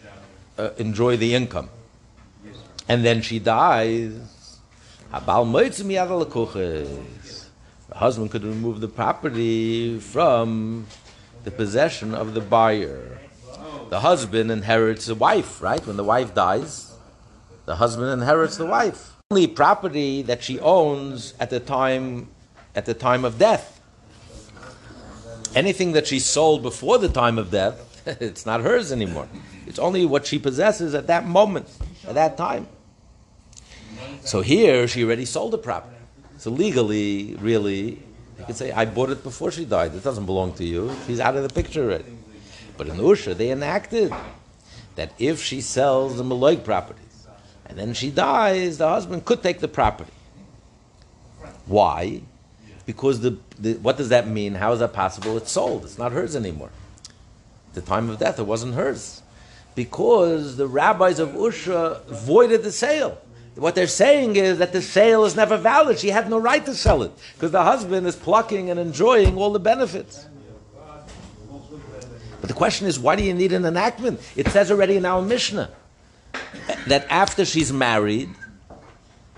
uh, 0.58 0.70
enjoy 0.76 1.16
the 1.16 1.34
income. 1.34 1.70
And 2.88 3.04
then 3.04 3.22
she 3.22 3.38
dies. 3.38 4.12
The 5.10 5.26
husband 7.94 8.30
could 8.30 8.44
remove 8.44 8.80
the 8.80 8.88
property 8.88 9.98
from 9.98 10.86
the 11.44 11.50
possession 11.50 12.14
of 12.14 12.34
the 12.34 12.40
buyer. 12.40 13.18
The 13.88 14.00
husband 14.00 14.50
inherits 14.50 15.06
the 15.06 15.14
wife, 15.14 15.62
right? 15.62 15.84
When 15.86 15.96
the 15.96 16.04
wife 16.04 16.34
dies, 16.34 16.92
the 17.64 17.76
husband 17.76 18.10
inherits 18.10 18.56
the 18.58 18.66
wife. 18.66 19.16
Only 19.32 19.46
property 19.46 20.22
that 20.22 20.42
she 20.42 20.58
owns 20.58 21.34
at 21.38 21.50
the 21.50 21.60
time 21.60 22.26
at 22.74 22.84
the 22.84 22.94
time 22.94 23.24
of 23.24 23.38
death. 23.38 23.80
Anything 25.54 25.92
that 25.92 26.08
she 26.08 26.18
sold 26.18 26.64
before 26.64 26.98
the 26.98 27.08
time 27.08 27.38
of 27.38 27.48
death, 27.52 28.02
it's 28.20 28.44
not 28.44 28.60
hers 28.60 28.90
anymore. 28.90 29.28
It's 29.68 29.78
only 29.78 30.04
what 30.04 30.26
she 30.26 30.40
possesses 30.40 30.96
at 30.96 31.06
that 31.06 31.28
moment, 31.28 31.68
at 32.08 32.14
that 32.14 32.36
time. 32.36 32.66
So 34.22 34.40
here 34.40 34.88
she 34.88 35.04
already 35.04 35.26
sold 35.26 35.52
the 35.52 35.58
property. 35.58 35.94
So 36.38 36.50
legally, 36.50 37.36
really, 37.36 38.02
you 38.36 38.44
could 38.44 38.56
say, 38.56 38.72
I 38.72 38.84
bought 38.84 39.10
it 39.10 39.22
before 39.22 39.52
she 39.52 39.64
died. 39.64 39.94
It 39.94 40.02
doesn't 40.02 40.26
belong 40.26 40.54
to 40.54 40.64
you. 40.64 40.92
She's 41.06 41.20
out 41.20 41.36
of 41.36 41.44
the 41.44 41.54
picture 41.54 41.84
already. 41.84 42.18
But 42.76 42.88
in 42.88 42.96
Usha, 42.96 43.36
they 43.36 43.52
enacted 43.52 44.12
that 44.96 45.12
if 45.20 45.40
she 45.40 45.60
sells 45.60 46.16
the 46.16 46.24
Maloik 46.24 46.64
properties 46.64 47.09
and 47.70 47.78
then 47.78 47.94
she 47.94 48.10
dies, 48.10 48.78
the 48.78 48.88
husband 48.88 49.24
could 49.24 49.44
take 49.44 49.60
the 49.60 49.68
property. 49.68 50.10
Why? 51.66 52.20
Because 52.84 53.20
the, 53.20 53.38
the 53.60 53.74
what 53.74 53.96
does 53.96 54.08
that 54.08 54.26
mean? 54.26 54.56
How 54.56 54.72
is 54.72 54.80
that 54.80 54.92
possible? 54.92 55.36
It's 55.36 55.52
sold. 55.52 55.84
It's 55.84 55.96
not 55.96 56.10
hers 56.10 56.34
anymore. 56.34 56.70
At 57.68 57.74
the 57.76 57.80
time 57.82 58.10
of 58.10 58.18
death, 58.18 58.40
it 58.40 58.42
wasn't 58.42 58.74
hers. 58.74 59.22
Because 59.76 60.56
the 60.56 60.66
rabbis 60.66 61.20
of 61.20 61.28
Usha 61.28 62.04
voided 62.06 62.64
the 62.64 62.72
sale. 62.72 63.18
What 63.54 63.76
they're 63.76 63.86
saying 63.86 64.34
is 64.34 64.58
that 64.58 64.72
the 64.72 64.82
sale 64.82 65.24
is 65.24 65.36
never 65.36 65.56
valid. 65.56 66.00
She 66.00 66.08
had 66.08 66.28
no 66.28 66.38
right 66.38 66.64
to 66.66 66.74
sell 66.74 67.04
it. 67.04 67.12
Because 67.34 67.52
the 67.52 67.62
husband 67.62 68.04
is 68.04 68.16
plucking 68.16 68.68
and 68.68 68.80
enjoying 68.80 69.36
all 69.36 69.52
the 69.52 69.60
benefits. 69.60 70.26
But 72.40 72.48
the 72.48 72.54
question 72.54 72.88
is, 72.88 72.98
why 72.98 73.14
do 73.14 73.22
you 73.22 73.34
need 73.34 73.52
an 73.52 73.64
enactment? 73.64 74.20
It 74.34 74.48
says 74.48 74.72
already 74.72 74.96
in 74.96 75.04
our 75.04 75.22
Mishnah 75.22 75.70
that 76.86 77.06
after 77.10 77.44
she's 77.44 77.72
married, 77.72 78.28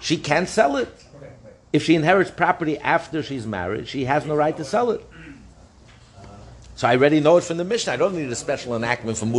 she 0.01 0.17
can't 0.17 0.49
sell 0.49 0.77
it. 0.77 0.89
If 1.73 1.85
she 1.85 1.95
inherits 1.95 2.31
property 2.31 2.79
after 2.79 3.23
she's 3.23 3.47
married, 3.47 3.89
she 3.89 4.05
has 4.05 4.27
no 4.27 4.35
right 4.35 4.57
to 4.57 4.65
sell 4.65 4.91
it. 4.91 5.05
So 6.77 6.89
I 6.89 6.97
already 6.97 7.21
know 7.21 7.37
it 7.37 7.45
from 7.45 7.59
the 7.59 7.65
Mishnah. 7.65 7.93
I 7.93 7.97
don't 7.97 8.15
need 8.15 8.31
a 8.31 8.37
special 8.37 8.75
enactment 8.75 9.17
from. 9.17 9.35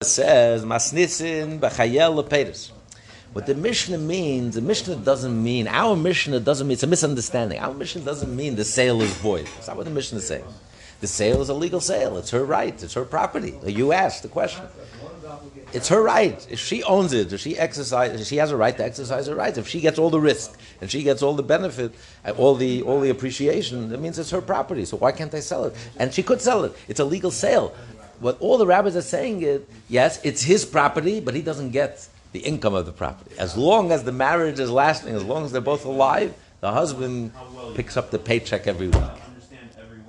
It 0.00 0.06
says 0.06 0.64
Masnisin 0.64 1.60
b'chayel 1.60 2.22
lepedes. 2.22 2.70
What 3.32 3.46
the 3.46 3.54
Mishnah 3.54 3.98
means, 3.98 4.54
the 4.54 4.60
Mishnah 4.60 4.96
doesn't 4.96 5.42
mean 5.42 5.68
our 5.68 5.94
Mishnah 5.94 6.40
doesn't 6.40 6.66
mean 6.66 6.72
it's 6.72 6.82
a 6.82 6.86
misunderstanding. 6.86 7.60
Our 7.60 7.74
Mishnah 7.74 8.02
doesn't 8.02 8.34
mean 8.34 8.56
the 8.56 8.64
sale 8.64 9.02
is 9.02 9.12
void. 9.18 9.46
That's 9.46 9.68
not 9.68 9.76
what 9.76 9.84
the 9.84 9.92
Mishnah 9.92 10.18
is 10.18 10.26
saying. 10.26 10.44
The 11.00 11.06
sale 11.06 11.40
is 11.40 11.48
a 11.48 11.54
legal 11.54 11.80
sale. 11.80 12.18
It's 12.18 12.30
her 12.30 12.44
right. 12.44 12.82
It's 12.82 12.94
her 12.94 13.04
property. 13.04 13.54
You 13.64 13.92
asked 13.92 14.22
the 14.22 14.28
question. 14.28 14.64
It's 15.72 15.88
her 15.88 16.02
right. 16.02 16.46
If 16.50 16.58
she 16.58 16.82
owns 16.82 17.12
it, 17.12 17.32
if 17.32 17.40
she 17.40 17.56
exercises, 17.56 18.26
she 18.26 18.36
has 18.36 18.50
a 18.50 18.56
right 18.56 18.76
to 18.76 18.84
exercise 18.84 19.28
her 19.28 19.34
rights. 19.34 19.56
If 19.56 19.68
she 19.68 19.80
gets 19.80 19.98
all 19.98 20.10
the 20.10 20.20
risk 20.20 20.58
and 20.80 20.90
she 20.90 21.02
gets 21.02 21.22
all 21.22 21.34
the 21.34 21.44
benefit, 21.44 21.94
uh, 22.24 22.32
all 22.32 22.56
the 22.56 22.82
all 22.82 23.00
the 23.00 23.10
appreciation, 23.10 23.90
that 23.90 24.00
means 24.00 24.18
it's 24.18 24.30
her 24.30 24.40
property. 24.40 24.84
So 24.84 24.96
why 24.96 25.12
can't 25.12 25.30
they 25.30 25.40
sell 25.40 25.64
it? 25.64 25.74
And 25.96 26.12
she 26.12 26.22
could 26.22 26.40
sell 26.40 26.64
it. 26.64 26.76
It's 26.88 26.98
a 27.00 27.04
legal 27.04 27.30
sale. 27.30 27.72
What 28.18 28.38
all 28.40 28.58
the 28.58 28.66
rabbis 28.66 28.96
are 28.96 29.02
saying 29.02 29.42
is, 29.42 29.62
yes, 29.88 30.20
it's 30.24 30.42
his 30.42 30.64
property, 30.64 31.20
but 31.20 31.34
he 31.34 31.40
doesn't 31.40 31.70
get 31.70 32.06
the 32.32 32.40
income 32.40 32.74
of 32.74 32.84
the 32.84 32.92
property. 32.92 33.34
As 33.38 33.56
long 33.56 33.92
as 33.92 34.02
the 34.02 34.12
marriage 34.12 34.58
is 34.58 34.70
lasting, 34.70 35.14
as 35.14 35.24
long 35.24 35.44
as 35.44 35.52
they're 35.52 35.60
both 35.60 35.84
alive, 35.84 36.34
the 36.60 36.72
husband 36.72 37.32
picks 37.74 37.96
up 37.96 38.10
the 38.10 38.18
paycheck 38.18 38.66
every 38.66 38.88
week. 38.88 39.29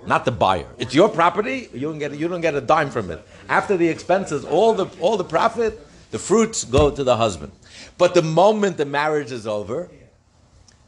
Not 0.05 0.25
the 0.25 0.31
buyer. 0.31 0.67
It's 0.77 0.93
your 0.93 1.09
property. 1.09 1.69
You 1.73 1.81
don't 1.81 1.99
get 1.99 2.17
you 2.17 2.27
don't 2.27 2.41
get 2.41 2.55
a 2.55 2.61
dime 2.61 2.89
from 2.89 3.11
it. 3.11 3.25
After 3.49 3.77
the 3.77 3.87
expenses, 3.87 4.45
all 4.45 4.73
the 4.73 4.87
all 4.99 5.17
the 5.17 5.23
profit, 5.23 5.79
the 6.11 6.19
fruits 6.19 6.63
go 6.63 6.91
to 6.91 7.03
the 7.03 7.17
husband. 7.17 7.51
But 7.97 8.13
the 8.13 8.21
moment 8.21 8.77
the 8.77 8.85
marriage 8.85 9.31
is 9.31 9.45
over, 9.45 9.89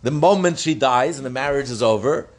the 0.01 0.11
moment 0.11 0.59
she 0.59 0.73
dies 0.73 1.17
and 1.17 1.25
the 1.25 1.29
marriage 1.29 1.69
is 1.69 1.83
over, 1.83 2.29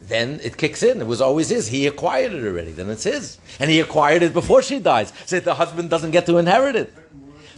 then 0.00 0.40
it 0.42 0.56
kicks 0.56 0.82
in. 0.82 1.00
It 1.00 1.06
was 1.06 1.20
always 1.20 1.48
his. 1.48 1.68
He 1.68 1.86
acquired 1.86 2.32
it 2.32 2.44
already. 2.44 2.72
Then 2.72 2.90
it's 2.90 3.04
his, 3.04 3.38
and 3.58 3.70
he 3.70 3.80
acquired 3.80 4.22
it 4.22 4.32
before 4.32 4.62
she 4.62 4.78
dies. 4.78 5.12
So 5.26 5.40
the 5.40 5.54
husband 5.54 5.90
doesn't 5.90 6.10
get 6.10 6.26
to 6.26 6.38
inherit 6.38 6.76
it. 6.76 6.92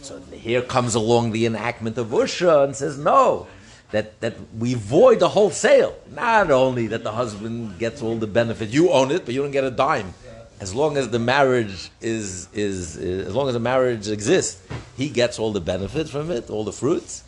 So 0.01 0.19
here 0.31 0.61
comes 0.61 0.95
along 0.95 1.31
the 1.31 1.45
enactment 1.45 1.97
of 1.97 2.07
Usha 2.07 2.63
and 2.63 2.75
says 2.75 2.97
no. 2.97 3.47
That, 3.91 4.21
that 4.21 4.35
we 4.55 4.75
void 4.75 5.19
the 5.19 5.29
whole 5.29 5.49
sale. 5.49 5.95
Not 6.11 6.51
only 6.51 6.87
that 6.87 7.03
the 7.03 7.11
husband 7.11 7.79
gets 7.79 8.03
all 8.03 8.15
the 8.17 8.27
benefit, 8.27 8.69
you 8.69 8.91
own 8.91 9.09
it, 9.11 9.25
but 9.25 9.33
you 9.33 9.41
don't 9.41 9.51
get 9.51 9.63
a 9.63 9.71
dime. 9.71 10.13
As 10.59 10.75
long 10.75 10.97
as 10.97 11.09
the 11.09 11.19
marriage 11.19 11.89
is, 12.01 12.49
is, 12.53 12.97
is 12.97 13.27
as 13.27 13.33
long 13.33 13.47
as 13.47 13.53
the 13.53 13.59
marriage 13.59 14.07
exists, 14.07 14.61
he 14.95 15.09
gets 15.09 15.39
all 15.39 15.51
the 15.51 15.61
benefits 15.61 16.11
from 16.11 16.29
it, 16.29 16.49
all 16.49 16.63
the 16.63 16.73
fruits. 16.73 17.23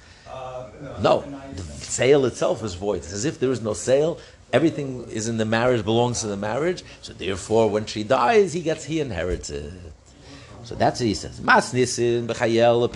No, 0.99 1.23
the 1.55 1.63
sale 1.63 2.25
itself 2.25 2.63
is 2.63 2.75
void. 2.75 2.97
It's 2.97 3.13
as 3.13 3.25
if 3.25 3.39
there 3.39 3.51
is 3.51 3.61
no 3.61 3.73
sale. 3.73 4.19
Everything 4.53 5.07
is 5.09 5.27
in 5.27 5.37
the 5.37 5.45
marriage, 5.45 5.83
belongs 5.85 6.21
to 6.21 6.27
the 6.27 6.37
marriage. 6.37 6.83
So 7.01 7.13
therefore, 7.13 7.69
when 7.69 7.85
she 7.85 8.03
dies, 8.03 8.53
he 8.53 8.61
gets, 8.61 8.85
he 8.85 8.99
inherits 8.99 9.49
it. 9.49 9.71
So 10.71 10.77
that's 10.77 11.01
what 11.01 11.07
he 11.07 11.13
says. 11.15 11.41
Mas 11.41 11.73
nisin 11.73 12.27
b'chayel 12.27 12.87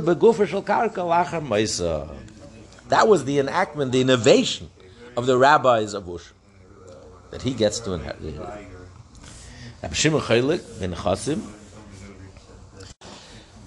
begufer 0.00 0.48
shel 0.48 0.64
karka 0.64 1.04
lachar 1.06 1.40
maisa. 1.46 2.12
That 2.88 3.06
was 3.06 3.24
the 3.24 3.38
enactment, 3.38 3.92
the 3.92 4.00
innovation 4.00 4.68
of 5.16 5.26
the 5.26 5.38
rabbis 5.38 5.94
of 5.94 6.06
Usha. 6.06 6.32
That 7.30 7.42
he 7.42 7.54
gets 7.54 7.78
to 7.80 7.92
inherit. 7.92 8.18
Rabbi 9.80 9.94
Shimon 9.94 10.20
Chaylik 10.22 10.80
ben. 10.80 11.42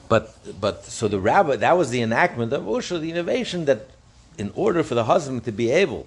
But, 0.10 0.60
but, 0.60 0.84
so 0.84 1.08
the 1.08 1.22
rabbi, 1.22 1.56
that 1.56 1.78
was 1.78 1.89
the 1.89 2.02
enactment 2.02 2.52
of 2.52 2.64
Usha, 2.64 2.99
the 2.99 3.12
innovation 3.12 3.64
that 3.64 3.88
in 4.38 4.52
order 4.56 4.84
for 4.84 4.95
the 4.95 5.06
husband 5.06 5.45
to 5.45 5.54
be 5.54 5.72
able 5.72 6.06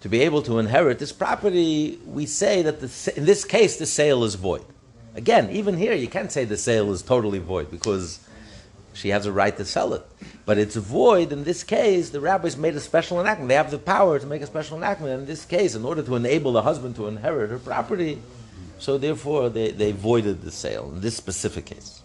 to 0.00 0.08
be 0.08 0.22
able 0.22 0.40
to 0.40 0.58
inherit 0.58 0.98
this 0.98 1.12
property, 1.12 1.98
we 2.06 2.24
say 2.24 2.62
that 2.62 2.80
the, 2.80 3.12
in 3.18 3.26
this 3.26 3.44
case 3.44 3.76
the 3.76 3.84
sale 3.84 4.24
is 4.24 4.36
void. 4.36 4.64
Again, 5.16 5.50
even 5.50 5.78
here 5.78 5.94
you 5.94 6.08
can't 6.08 6.30
say 6.30 6.44
the 6.44 6.58
sale 6.58 6.92
is 6.92 7.00
totally 7.00 7.38
void 7.38 7.70
because 7.70 8.20
she 8.92 9.08
has 9.08 9.24
a 9.24 9.32
right 9.32 9.56
to 9.56 9.64
sell 9.64 9.94
it. 9.94 10.06
But 10.44 10.58
it's 10.58 10.76
void 10.76 11.32
in 11.32 11.44
this 11.44 11.64
case. 11.64 12.10
The 12.10 12.20
rabbis 12.20 12.58
made 12.58 12.76
a 12.76 12.80
special 12.80 13.18
enactment. 13.18 13.48
They 13.48 13.54
have 13.54 13.70
the 13.70 13.78
power 13.78 14.18
to 14.18 14.26
make 14.26 14.42
a 14.42 14.46
special 14.46 14.76
enactment. 14.76 15.20
In 15.20 15.26
this 15.26 15.46
case, 15.46 15.74
in 15.74 15.86
order 15.86 16.02
to 16.02 16.16
enable 16.16 16.52
the 16.52 16.62
husband 16.62 16.96
to 16.96 17.06
inherit 17.06 17.50
her 17.50 17.58
property, 17.58 18.20
so 18.78 18.98
therefore 18.98 19.48
they, 19.48 19.70
they 19.70 19.92
voided 19.92 20.42
the 20.42 20.50
sale 20.50 20.90
in 20.94 21.00
this 21.00 21.16
specific 21.16 21.64
case. 21.64 22.02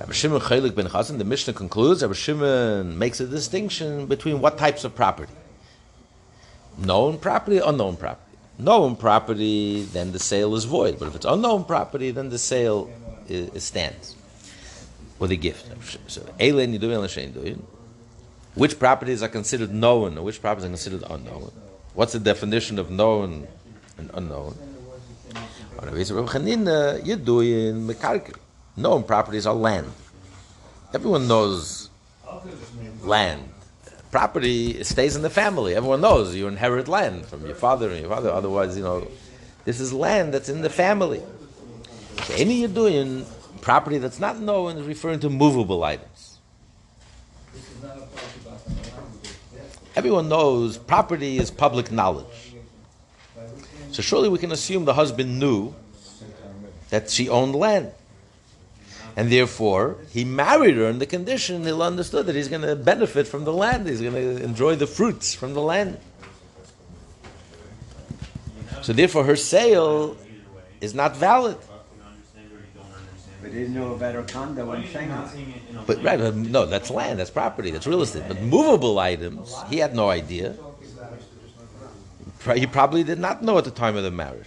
Rabbi 0.00 0.12
Shimon 0.12 0.40
Chaylik 0.40 0.74
ben 0.74 0.86
Chazan, 0.86 1.18
the 1.18 1.24
Mishnah 1.24 1.54
concludes, 1.54 2.02
Rabbi 2.02 2.14
Shimon 2.14 2.98
makes 2.98 3.20
a 3.20 3.26
distinction 3.26 4.06
between 4.06 4.40
what 4.40 4.58
types 4.58 4.82
of 4.82 4.94
property. 4.94 5.32
Known 6.76 7.18
property, 7.18 7.58
unknown 7.58 7.96
property. 7.96 8.27
Known 8.58 8.96
property, 8.96 9.82
then 9.82 10.10
the 10.10 10.18
sale 10.18 10.56
is 10.56 10.64
void. 10.64 10.98
But 10.98 11.08
if 11.08 11.14
it's 11.14 11.24
unknown 11.24 11.64
property, 11.64 12.10
then 12.10 12.28
the 12.28 12.38
sale 12.38 12.90
is, 13.28 13.48
is 13.50 13.64
stands. 13.64 14.16
Or 15.20 15.28
the 15.28 15.36
gift. 15.36 15.70
So. 16.08 16.22
Which 18.54 18.78
properties 18.78 19.22
are 19.22 19.28
considered 19.28 19.72
known 19.72 20.18
or 20.18 20.22
which 20.22 20.40
properties 20.40 20.64
are 20.64 20.70
considered 20.70 21.04
unknown? 21.08 21.52
What's 21.94 22.12
the 22.12 22.18
definition 22.18 22.78
of 22.78 22.90
known 22.90 23.46
and 23.96 24.10
unknown? 24.14 24.56
Known 28.76 29.02
properties 29.04 29.46
are 29.46 29.54
land. 29.54 29.92
Everyone 30.92 31.28
knows 31.28 31.90
land. 33.02 33.48
Property 34.10 34.82
stays 34.84 35.16
in 35.16 35.22
the 35.22 35.30
family. 35.30 35.74
Everyone 35.74 36.00
knows 36.00 36.34
you 36.34 36.48
inherit 36.48 36.88
land 36.88 37.26
from 37.26 37.44
your 37.44 37.54
father 37.54 37.90
and 37.90 38.00
your 38.00 38.08
father. 38.08 38.30
Otherwise, 38.30 38.76
you 38.76 38.82
know, 38.82 39.06
this 39.64 39.80
is 39.80 39.92
land 39.92 40.32
that's 40.32 40.48
in 40.48 40.62
the 40.62 40.70
family. 40.70 41.22
So 42.22 42.34
any 42.34 42.60
you're 42.60 42.68
doing 42.68 43.26
property 43.60 43.98
that's 43.98 44.18
not 44.18 44.38
known 44.38 44.78
is 44.78 44.86
referring 44.86 45.20
to 45.20 45.30
movable 45.30 45.84
items. 45.84 46.38
Everyone 49.94 50.28
knows 50.28 50.78
property 50.78 51.38
is 51.38 51.50
public 51.50 51.90
knowledge. 51.90 52.54
So 53.90 54.00
surely 54.00 54.28
we 54.28 54.38
can 54.38 54.52
assume 54.52 54.84
the 54.84 54.94
husband 54.94 55.38
knew 55.38 55.74
that 56.90 57.10
she 57.10 57.28
owned 57.28 57.54
land. 57.54 57.92
And 59.18 59.32
therefore, 59.32 59.96
he 60.10 60.24
married 60.24 60.76
her 60.76 60.86
on 60.86 61.00
the 61.00 61.06
condition 61.06 61.64
he'll 61.64 61.82
understood 61.82 62.26
that 62.26 62.36
he's 62.36 62.46
going 62.46 62.62
to 62.62 62.76
benefit 62.76 63.26
from 63.26 63.42
the 63.42 63.52
land. 63.52 63.88
He's 63.88 64.00
going 64.00 64.14
to 64.14 64.44
enjoy 64.44 64.76
the 64.76 64.86
fruits 64.86 65.34
from 65.34 65.54
the 65.54 65.60
land. 65.60 65.98
So 68.80 68.92
therefore, 68.92 69.24
her 69.24 69.34
sale 69.34 70.16
is 70.80 70.94
not 70.94 71.16
valid. 71.16 71.56
You 71.56 72.04
understand 72.06 72.52
or 72.52 72.58
you 72.58 72.66
don't 72.76 72.84
understand. 72.84 73.42
But 73.42 73.52
he 73.52 73.66
knew 73.66 73.92
about 73.92 74.14
her 74.14 74.22
condo 74.22 74.70
in 74.70 74.84
Shanghai. 74.84 75.16
not 75.16 75.30
seeing 75.32 75.50
it 75.50 75.62
in 75.68 75.76
a 75.78 75.82
But 75.82 76.00
right, 76.00 76.20
but 76.20 76.36
no, 76.36 76.64
that's 76.66 76.88
land, 76.88 77.18
that's 77.18 77.30
property, 77.30 77.72
that's 77.72 77.88
real 77.88 78.02
estate. 78.02 78.22
But 78.28 78.40
movable 78.40 79.00
items, 79.00 79.52
he 79.68 79.78
had 79.78 79.96
no 79.96 80.10
idea. 80.10 80.54
He 82.54 82.68
probably 82.68 83.02
did 83.02 83.18
not 83.18 83.42
know 83.42 83.58
at 83.58 83.64
the 83.64 83.72
time 83.72 83.96
of 83.96 84.04
the 84.04 84.12
marriage. 84.12 84.46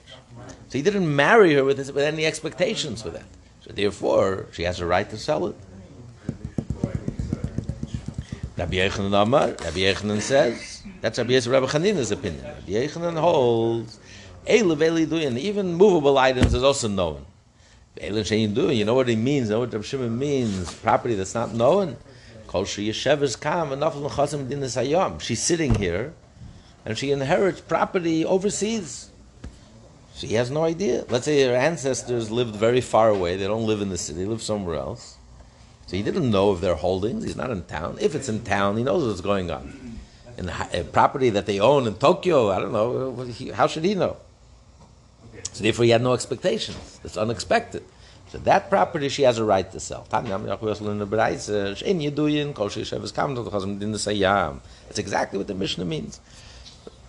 So 0.70 0.78
he 0.78 0.82
didn't 0.82 1.14
marry 1.14 1.56
her 1.56 1.66
with, 1.66 1.78
his, 1.78 1.92
with 1.92 2.06
any 2.06 2.26
expectations 2.26 3.02
for 3.02 3.10
that. 3.10 3.26
So 3.62 3.72
therefore, 3.74 4.48
she 4.52 4.64
has 4.64 4.80
a 4.80 4.86
right 4.86 5.10
to 5.10 5.18
sell 5.18 5.48
it. 5.48 5.56
Rabbi 8.58 8.74
Yechanan 8.74 9.22
Amar, 9.22 9.48
Rabbi 9.48 9.80
Yechanan 9.80 10.22
says, 10.22 10.84
that's 11.00 11.18
Rabbi 11.18 11.32
Yisrael 11.32 11.54
Rabbi 11.54 11.68
Chanina's 11.68 12.12
opinion. 12.12 12.44
Rabbi 12.44 12.72
Yechanan 12.72 13.20
holds, 13.20 14.00
even 14.48 15.74
movable 15.74 16.18
items 16.18 16.54
is 16.54 16.64
also 16.64 16.88
known. 16.88 17.26
You 18.00 18.86
know 18.86 18.94
what 18.94 19.08
he 19.08 19.16
means, 19.16 19.50
you 19.50 19.56
know 19.56 19.60
what 19.60 19.74
Rabbi 19.74 19.84
Shimon 19.84 20.18
means, 20.18 20.74
property 20.76 21.16
that's 21.16 21.36
not 21.36 21.54
known. 21.54 21.98
She's 25.20 25.42
sitting 25.42 25.76
here, 25.76 26.14
and 26.86 26.98
she 26.98 27.12
inherits 27.12 27.62
property 27.62 28.26
overseas. 28.26 29.11
She 30.16 30.34
has 30.34 30.52
no 30.52 30.64
idea. 30.64 31.06
Let's 31.10 31.26
say 31.26 31.42
her 31.44 31.56
ancestors 31.56 32.30
lived 32.30 32.56
very 32.56 32.82
far 32.82 33.10
away, 33.10 33.38
they 33.38 33.48
don't 33.48 33.66
live 33.66 33.82
in 33.82 33.90
the 33.90 33.98
city, 33.98 34.20
they 34.20 34.26
live 34.26 34.42
somewhere 34.42 34.76
else. 34.76 35.18
So 35.88 35.98
he 35.98 36.04
didn't 36.04 36.32
know 36.32 36.52
of 36.52 36.62
their 36.62 36.76
holdings. 36.76 37.26
He's 37.26 37.36
not 37.36 37.50
in 37.50 37.64
town. 37.64 37.98
If 38.00 38.16
it's 38.16 38.30
in 38.30 38.44
town, 38.44 38.78
he 38.78 38.84
knows 38.84 39.06
what's 39.06 39.20
going 39.20 39.52
on. 39.52 40.00
In 40.38 40.48
a 40.48 40.86
property 40.86 41.30
that 41.32 41.46
they 41.46 41.60
own 41.60 41.86
in 41.86 41.96
Tokyo, 41.96 42.50
I 42.50 42.60
don't 42.60 42.72
know. 42.72 43.28
How 43.54 43.68
should 43.68 43.84
he 43.84 43.94
know? 43.94 44.16
So 45.52 45.64
therefore, 45.64 45.84
he 45.84 45.92
had 45.92 46.02
no 46.02 46.14
expectations. 46.14 47.00
It's 47.04 47.18
unexpected. 47.18 47.84
So 48.30 48.38
that 48.38 48.70
property 48.70 49.10
she 49.10 49.24
has 49.24 49.38
a 49.38 49.44
right 49.44 49.70
to 49.74 49.80
sell. 49.82 50.08
It's 54.90 55.00
exactly 55.00 55.38
what 55.38 55.48
the 55.48 55.54
Mishnah 55.54 55.86
means. 55.86 56.22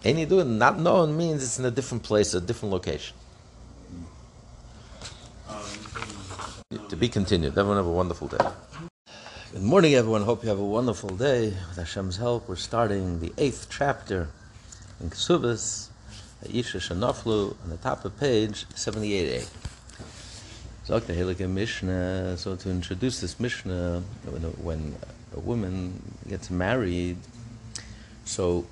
Any 0.04 0.26
doing 0.26 0.58
not 0.58 0.80
known 0.80 1.16
means 1.16 1.44
it's 1.44 1.60
in 1.60 1.64
a 1.64 1.70
different 1.70 2.02
place, 2.02 2.34
a 2.34 2.40
different 2.40 2.72
location. 2.72 3.16
To 6.88 6.96
be 6.96 7.08
continued. 7.08 7.56
Everyone 7.56 7.76
have 7.76 7.86
a 7.86 7.90
wonderful 7.90 8.26
day. 8.26 8.44
Good 9.52 9.62
morning, 9.62 9.94
everyone. 9.94 10.22
Hope 10.22 10.42
you 10.42 10.48
have 10.48 10.58
a 10.58 10.64
wonderful 10.64 11.10
day. 11.10 11.50
With 11.68 11.76
Hashem's 11.76 12.16
help, 12.16 12.48
we're 12.48 12.56
starting 12.56 13.20
the 13.20 13.32
eighth 13.38 13.68
chapter 13.70 14.28
in 15.00 15.08
Kesubas, 15.10 15.90
Isha 16.52 16.78
Shanaflu, 16.78 17.54
on 17.62 17.70
the 17.70 17.76
top 17.76 18.04
of 18.04 18.18
page 18.18 18.66
78a. 18.70 19.46
So, 20.84 21.48
Mishnah. 21.48 22.36
So, 22.38 22.56
to 22.56 22.70
introduce 22.70 23.20
this 23.20 23.38
Mishnah, 23.38 24.02
when 24.60 24.96
a 25.36 25.38
woman 25.38 26.02
gets 26.28 26.50
married, 26.50 27.18
so, 28.24 28.66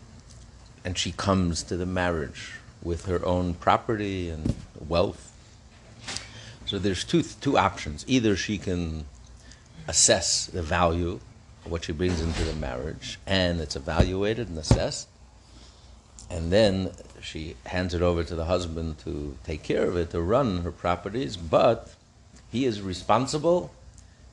and 0.85 0.97
she 0.97 1.13
comes 1.13 1.63
to 1.65 1.77
the 1.77 1.87
marriage 1.87 2.53
with 2.83 3.07
her 3.07 3.25
own 3.25 3.55
property 3.55 4.31
and 4.31 4.55
wealth. 4.89 5.27
So, 6.67 6.79
there's 6.79 7.05
two 7.05 7.23
two 7.23 7.59
options. 7.59 8.05
Either 8.07 8.37
she 8.37 8.59
can 8.59 9.07
assess 9.89 10.47
the 10.47 10.63
value 10.63 11.21
of 11.65 11.71
what 11.71 11.85
she 11.85 11.93
brings 11.93 12.21
into 12.21 12.45
the 12.45 12.55
marriage, 12.55 13.19
and 13.27 13.61
it's 13.61 13.77
evaluated 13.77 14.49
and 14.49 14.57
assessed, 14.57 15.09
and 16.31 16.53
then 16.53 16.93
she 17.21 17.57
hands 17.67 17.93
it 17.93 18.03
over 18.03 18.23
to 18.25 18.35
the 18.35 18.45
husband 18.45 18.99
to 19.01 19.37
take 19.45 19.63
care 19.63 19.87
of 19.87 19.97
it, 19.97 20.11
to 20.11 20.21
run 20.21 20.63
her 20.63 20.71
properties, 20.71 21.37
but 21.37 21.93
he 22.51 22.65
is 22.65 22.81
responsible 22.81 23.73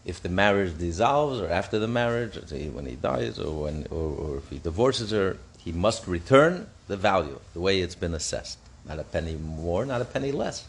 if 0.06 0.22
the 0.22 0.30
marriage 0.30 0.78
dissolves 0.78 1.41
or 1.41 1.50
after 1.50 1.80
the 1.80 1.88
marriage, 1.88 2.38
when 2.72 2.86
he 2.86 2.95
dies 2.95 3.38
or, 3.39 3.64
when, 3.64 3.86
or, 3.89 4.12
or 4.12 4.38
if 4.38 4.50
he 4.50 4.58
divorces 4.60 5.12
her, 5.12 5.38
he 5.68 5.74
must 5.74 6.07
return 6.07 6.65
the 6.88 6.95
value, 6.95 7.38
the 7.53 7.59
way 7.59 7.82
it's 7.82 7.93
been 7.93 8.13
assessed. 8.13 8.57
Not 8.88 8.99
a 8.99 9.03
penny 9.03 9.36
more, 9.36 9.86
not 9.86 10.01
a 10.01 10.05
penny 10.05 10.32
less. 10.32 10.65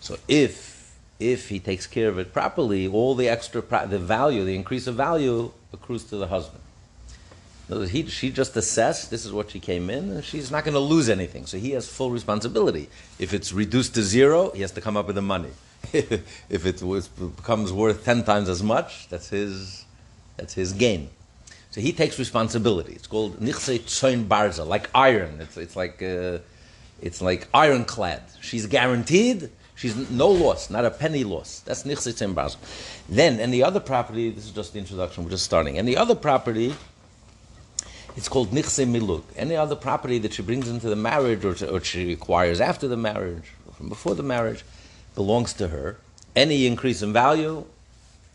So 0.00 0.18
if 0.28 0.92
if 1.18 1.48
he 1.48 1.58
takes 1.58 1.86
care 1.86 2.08
of 2.10 2.18
it 2.18 2.34
properly, 2.34 2.86
all 2.86 3.14
the 3.14 3.26
extra 3.26 3.62
the 3.86 3.98
value, 3.98 4.44
the 4.44 4.54
increase 4.54 4.86
of 4.86 4.96
value 4.96 5.50
accrues 5.72 6.04
to 6.10 6.16
the 6.16 6.26
husband. 6.26 6.60
He, 7.88 8.06
she 8.08 8.30
just 8.30 8.54
assessed 8.54 9.10
this 9.10 9.24
is 9.24 9.32
what 9.32 9.50
she 9.50 9.60
came 9.60 9.88
in, 9.88 10.10
and 10.10 10.22
she's 10.22 10.50
not 10.50 10.64
going 10.64 10.74
to 10.74 10.86
lose 10.94 11.08
anything. 11.08 11.46
So 11.46 11.56
he 11.56 11.70
has 11.70 11.88
full 11.88 12.10
responsibility. 12.10 12.90
If 13.18 13.32
it's 13.32 13.50
reduced 13.54 13.94
to 13.94 14.02
zero, 14.02 14.50
he 14.50 14.60
has 14.60 14.72
to 14.72 14.82
come 14.82 14.98
up 14.98 15.06
with 15.06 15.16
the 15.16 15.22
money. 15.22 15.54
if 15.94 16.66
it 16.66 16.82
was, 16.82 17.08
becomes 17.08 17.72
worth 17.72 18.04
ten 18.04 18.22
times 18.24 18.50
as 18.50 18.62
much, 18.62 19.08
that's 19.08 19.30
his, 19.30 19.86
that's 20.36 20.52
his 20.52 20.74
gain. 20.74 21.08
So 21.74 21.80
he 21.80 21.92
takes 21.92 22.20
responsibility. 22.20 22.92
It's 22.92 23.08
called 23.08 23.40
nichse 23.40 23.80
tzoin 23.80 24.28
barza, 24.28 24.64
like 24.64 24.88
iron. 24.94 25.40
It's, 25.40 25.56
it's 25.56 25.74
like 25.74 26.00
uh, 26.00 26.38
it's 27.02 27.20
like 27.20 27.48
ironclad. 27.52 28.22
She's 28.40 28.66
guaranteed. 28.66 29.50
She's 29.74 30.08
no 30.08 30.28
loss, 30.28 30.70
not 30.70 30.84
a 30.84 30.90
penny 30.92 31.24
loss. 31.24 31.64
That's 31.66 31.82
nichse 31.82 32.14
tzoin 32.14 32.32
barza. 32.32 32.58
Then, 33.08 33.40
and 33.40 33.52
the 33.52 33.64
other 33.64 33.80
property. 33.80 34.30
This 34.30 34.44
is 34.44 34.52
just 34.52 34.72
the 34.72 34.78
introduction. 34.78 35.24
We're 35.24 35.30
just 35.30 35.44
starting. 35.44 35.76
And 35.76 35.88
the 35.88 35.96
other 35.96 36.14
property. 36.14 36.76
It's 38.16 38.28
called 38.28 38.52
nichse 38.52 38.86
miluk. 38.86 39.24
Any 39.34 39.56
other 39.56 39.74
property 39.74 40.18
that 40.20 40.32
she 40.32 40.42
brings 40.42 40.68
into 40.68 40.88
the 40.88 40.94
marriage 40.94 41.44
or, 41.44 41.56
or 41.68 41.80
she 41.80 42.12
acquires 42.12 42.60
after 42.60 42.86
the 42.86 42.96
marriage, 42.96 43.50
or 43.66 43.74
from 43.74 43.88
before 43.88 44.14
the 44.14 44.22
marriage, 44.22 44.64
belongs 45.16 45.52
to 45.54 45.66
her. 45.66 45.96
Any 46.36 46.68
increase 46.68 47.02
in 47.02 47.12
value, 47.12 47.64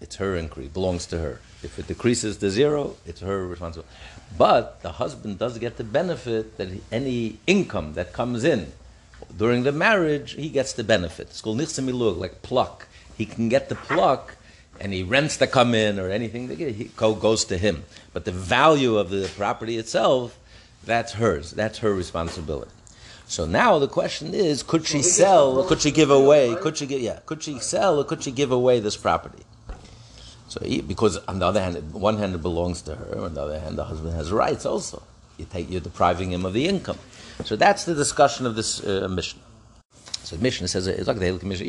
it's 0.02 0.18
her 0.18 0.36
increase, 0.36 0.68
belongs 0.68 1.06
to 1.06 1.20
her. 1.20 1.40
If 1.62 1.78
it 1.78 1.88
decreases 1.88 2.38
to 2.38 2.50
zero, 2.50 2.96
it's 3.06 3.22
her 3.22 3.46
responsibility. 3.46 3.94
But 4.38 4.82
the 4.82 4.94
husband 4.94 5.40
does 5.40 5.58
get 5.58 5.78
the 5.78 5.84
benefit 5.84 6.58
that 6.58 6.70
any 6.92 7.40
income 7.48 7.94
that 7.94 8.14
comes 8.14 8.44
in 8.44 8.72
during 9.36 9.64
the 9.64 9.72
marriage, 9.72 10.34
he 10.34 10.50
gets 10.50 10.74
the 10.74 10.84
benefit. 10.84 11.28
It's 11.28 11.42
called 11.42 11.60
nichsemilug, 11.60 12.18
like 12.18 12.42
pluck. 12.42 12.88
He 13.18 13.26
can 13.26 13.50
get 13.50 13.70
the 13.70 13.76
pluck, 13.76 14.36
and 14.80 14.94
he 14.94 15.04
rents 15.04 15.38
that 15.38 15.52
come 15.52 15.76
in 15.76 16.00
or 16.00 16.10
anything 16.10 16.48
that 16.48 16.58
he 16.58 16.86
goes 16.96 17.46
to 17.46 17.58
him. 17.58 17.84
But 18.14 18.26
the 18.26 18.32
value 18.32 18.98
of 18.98 19.10
the 19.10 19.30
property 19.36 19.78
itself, 19.78 20.38
that's 20.86 21.14
hers. 21.14 21.52
That's 21.52 21.80
her 21.80 21.94
responsibility. 21.94 22.72
So 23.28 23.46
now 23.46 23.78
the 23.78 23.88
question 23.88 24.34
is, 24.34 24.64
could 24.64 24.88
she 24.88 25.02
sell, 25.02 25.64
could 25.66 25.82
she 25.82 25.92
give 25.92 26.10
away, 26.10 26.56
could 26.56 26.78
she 26.78 26.88
give, 26.88 27.02
yeah, 27.02 27.20
could 27.26 27.44
she 27.44 27.60
sell 27.60 28.00
or 28.00 28.04
could 28.04 28.24
she 28.24 28.32
give 28.32 28.52
away 28.52 28.80
this 28.80 28.98
property? 28.98 29.44
So 30.50 30.62
because 30.62 31.18
on 31.28 31.40
the 31.40 31.46
other 31.46 31.62
hand, 31.62 31.94
one 31.94 32.18
hand 32.18 32.36
it 32.36 32.42
belongs 32.42 32.82
to 32.84 32.96
her, 32.96 33.20
on 33.20 33.36
the 33.36 33.42
other 33.42 33.60
hand 33.60 33.78
the 33.78 33.86
husband 33.86 34.16
has 34.16 34.32
rights 34.32 34.66
also. 34.66 35.04
You 35.38 35.46
take, 35.46 35.70
you're 35.70 35.80
depriving 35.80 36.32
him 36.32 36.44
of 36.44 36.54
the 36.54 36.68
income. 36.68 36.98
So 37.46 37.56
that's 37.56 37.86
the 37.86 37.96
discussion 37.96 38.46
of 38.46 38.56
this 38.56 38.84
uh, 38.86 39.08
Mishnah. 39.10 39.42
So 40.24 40.36
the 40.36 40.42
Mishnah 40.42 40.68
says, 40.68 40.88
it's 40.88 41.08
like 41.08 41.18
the 41.18 41.26
Hill 41.26 41.40
Commission. 41.40 41.66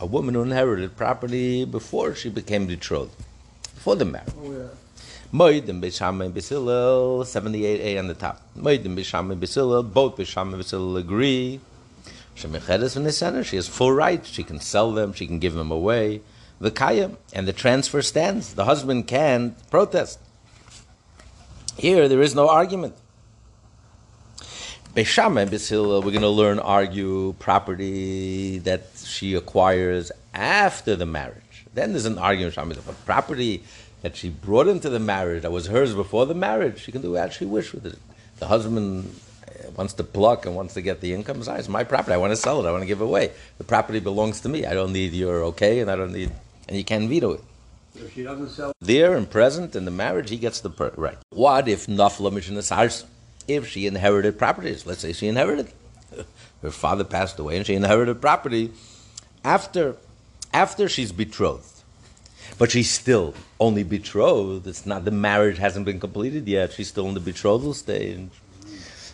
a 0.00 0.06
woman 0.06 0.34
who 0.34 0.42
inherited 0.42 0.96
property 0.96 1.64
before 1.64 2.14
she 2.14 2.28
became 2.28 2.66
betrothed, 2.66 3.14
before 3.74 3.96
the 3.96 4.04
marriage. 4.04 4.34
Oh, 4.38 4.52
yeah. 4.52 4.68
Moedim 5.32 5.80
Beis 5.80 5.98
Shammai 5.98 6.28
Basilil, 6.28 7.24
78a 7.24 7.98
on 7.98 8.08
the 8.08 8.14
top. 8.14 8.40
Moedim 8.56 8.96
Beis 8.96 9.04
Shammai 9.04 9.34
Basilil, 9.34 9.92
both 9.92 10.16
Beis 10.16 10.26
Shammai 10.26 10.58
Basilil 10.58 10.98
agree. 10.98 11.60
Shemechedes 12.36 12.96
in 12.96 13.04
the 13.04 13.12
center, 13.12 13.44
she 13.44 13.56
has 13.56 13.68
full 13.68 13.92
rights. 13.92 14.28
She 14.28 14.42
can 14.42 14.60
sell 14.60 14.92
them, 14.92 15.12
she 15.12 15.26
can 15.26 15.38
give 15.38 15.54
them 15.54 15.70
away. 15.70 16.20
The 16.60 16.70
kaya 16.70 17.12
and 17.32 17.48
the 17.48 17.52
transfer 17.52 18.02
stands. 18.02 18.54
The 18.54 18.64
husband 18.64 19.06
can 19.06 19.56
protest. 19.70 20.18
Here, 21.76 22.08
there 22.08 22.22
is 22.22 22.34
no 22.34 22.48
argument. 22.48 22.94
Beis 24.94 25.06
Shammai 25.06 25.46
Basilil, 25.46 26.04
we're 26.04 26.12
going 26.12 26.20
to 26.22 26.28
learn 26.28 26.60
argue 26.60 27.32
property 27.40 28.58
that 28.58 28.86
she 29.04 29.34
acquires 29.34 30.12
after 30.32 30.94
the 30.94 31.06
marriage. 31.06 31.66
Then 31.74 31.90
there's 31.90 32.04
an 32.04 32.18
argument, 32.18 32.56
about 32.56 33.04
property 33.04 33.64
that 34.02 34.14
she 34.14 34.28
brought 34.28 34.68
into 34.68 34.88
the 34.88 35.00
marriage 35.00 35.42
that 35.42 35.50
was 35.50 35.66
hers 35.66 35.94
before 35.94 36.26
the 36.26 36.34
marriage, 36.34 36.78
she 36.78 36.92
can 36.92 37.02
do 37.02 37.16
as 37.16 37.34
she 37.34 37.44
wishes 37.44 37.72
with 37.72 37.86
it. 37.86 37.98
The 38.38 38.46
husband 38.46 39.18
uh, 39.48 39.70
wants 39.70 39.94
to 39.94 40.04
pluck 40.04 40.46
and 40.46 40.54
wants 40.54 40.74
to 40.74 40.82
get 40.82 41.00
the 41.00 41.12
income. 41.12 41.42
It's 41.44 41.68
my 41.68 41.82
property. 41.82 42.12
I 42.12 42.18
want 42.18 42.30
to 42.30 42.36
sell 42.36 42.64
it. 42.64 42.68
I 42.68 42.70
want 42.70 42.82
to 42.82 42.86
give 42.86 43.00
it 43.00 43.04
away. 43.04 43.32
The 43.58 43.64
property 43.64 43.98
belongs 43.98 44.42
to 44.42 44.48
me. 44.48 44.66
I 44.66 44.74
don't 44.74 44.92
need 44.92 45.12
your 45.12 45.42
okay, 45.44 45.80
and 45.80 45.90
I 45.90 45.96
don't 45.96 46.12
need, 46.12 46.30
and 46.68 46.76
you 46.76 46.84
can't 46.84 47.08
veto 47.08 47.32
it. 47.32 47.40
If 47.94 48.14
she 48.14 48.24
doesn't 48.24 48.50
sell 48.50 48.72
there 48.80 49.14
and 49.14 49.30
present 49.30 49.76
in 49.76 49.84
the 49.84 49.90
marriage, 49.90 50.30
he 50.30 50.36
gets 50.36 50.60
the 50.60 50.70
per- 50.70 50.92
right. 50.96 51.18
What 51.30 51.68
if 51.68 51.86
nafla 51.86 52.32
mishnasars? 52.32 53.04
If 53.46 53.68
she 53.68 53.86
inherited 53.86 54.38
properties, 54.38 54.86
let's 54.86 55.00
say 55.00 55.12
she 55.12 55.28
inherited, 55.28 55.70
her 56.62 56.70
father 56.70 57.04
passed 57.04 57.38
away, 57.38 57.56
and 57.56 57.66
she 57.66 57.74
inherited 57.74 58.20
property 58.20 58.72
after 59.44 59.96
after 60.52 60.88
she's 60.88 61.12
betrothed 61.12 61.74
but 62.58 62.70
she's 62.70 62.90
still 62.90 63.34
only 63.60 63.82
betrothed. 63.82 64.66
It's 64.66 64.86
not 64.86 65.04
the 65.04 65.10
marriage 65.10 65.58
hasn't 65.58 65.86
been 65.86 66.00
completed 66.00 66.46
yet. 66.46 66.72
She's 66.72 66.88
still 66.88 67.08
in 67.08 67.14
the 67.14 67.20
betrothal 67.20 67.74
stage. 67.74 68.28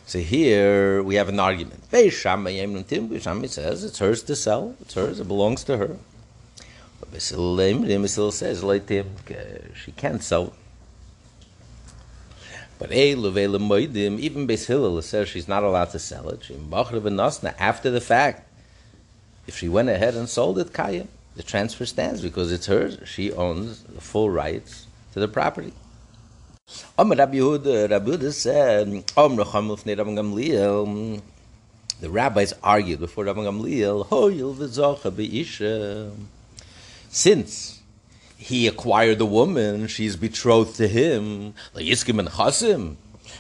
So 0.07 0.18
here 0.18 1.03
we 1.03 1.14
have 1.14 1.28
an 1.28 1.38
argument. 1.38 1.88
Beis 1.90 2.12
Shammai 2.12 3.46
says 3.46 3.84
it's 3.84 3.98
hers 3.98 4.22
to 4.24 4.36
sell. 4.36 4.74
It's 4.80 4.94
hers. 4.94 5.20
It 5.20 5.28
belongs 5.28 5.64
to 5.64 5.76
her. 5.76 5.96
Basil 7.12 8.32
says 8.32 8.61
she 9.74 9.92
can't 9.92 10.22
sell. 10.22 10.53
But 12.78 12.92
even 12.92 13.34
Beis 14.46 14.66
Hillel 14.66 15.03
says 15.03 15.28
she's 15.28 15.48
not 15.48 15.62
allowed 15.62 15.90
to 15.90 15.98
sell 15.98 16.28
it. 16.30 16.44
She 16.44 16.57
After 17.59 17.90
the 17.90 18.01
fact, 18.01 18.48
if 19.46 19.57
she 19.59 19.68
went 19.68 19.88
ahead 19.88 20.14
and 20.14 20.28
sold 20.28 20.59
it, 20.59 20.72
kayim 20.72 21.09
the 21.36 21.42
transfer 21.42 21.86
stands 21.86 22.20
because 22.22 22.53
it's 22.53 22.66
hers. 22.66 22.98
She 23.05 23.32
owns 23.32 23.82
the 23.82 24.01
full 24.01 24.30
rights 24.30 24.86
to 25.12 25.20
the 25.20 25.28
property. 25.28 25.72
The 32.01 32.09
rabbis 32.09 32.53
argued 32.62 33.01
before 33.01 33.24
Rabbi 33.24 33.40
Gamliel, 33.40 34.07
since 37.11 37.82
he 38.38 38.66
acquired 38.66 39.18
the 39.18 39.26
woman, 39.26 39.86
she's 39.86 40.16
betrothed 40.16 40.76
to 40.76 40.88
him, 40.88 41.54
Yiskim 41.74 42.18
and 42.18 42.28
Chasim, 42.28 42.96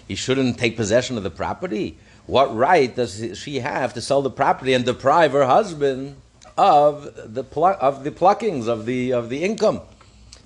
he 0.06 0.14
shouldn't 0.14 0.58
take 0.58 0.76
possession 0.76 1.16
of 1.16 1.22
the 1.22 1.30
property. 1.30 1.96
What 2.26 2.54
right 2.54 2.94
does 2.94 3.38
she 3.38 3.60
have 3.60 3.94
to 3.94 4.00
sell 4.00 4.20
the 4.20 4.30
property 4.30 4.74
and 4.74 4.84
deprive 4.84 5.32
her 5.32 5.46
husband 5.46 6.16
of 6.60 7.34
the 7.34 7.42
pl- 7.42 7.78
of 7.80 8.04
the 8.04 8.12
pluckings 8.12 8.68
of 8.68 8.84
the 8.84 9.12
of 9.12 9.30
the 9.30 9.42
income. 9.42 9.80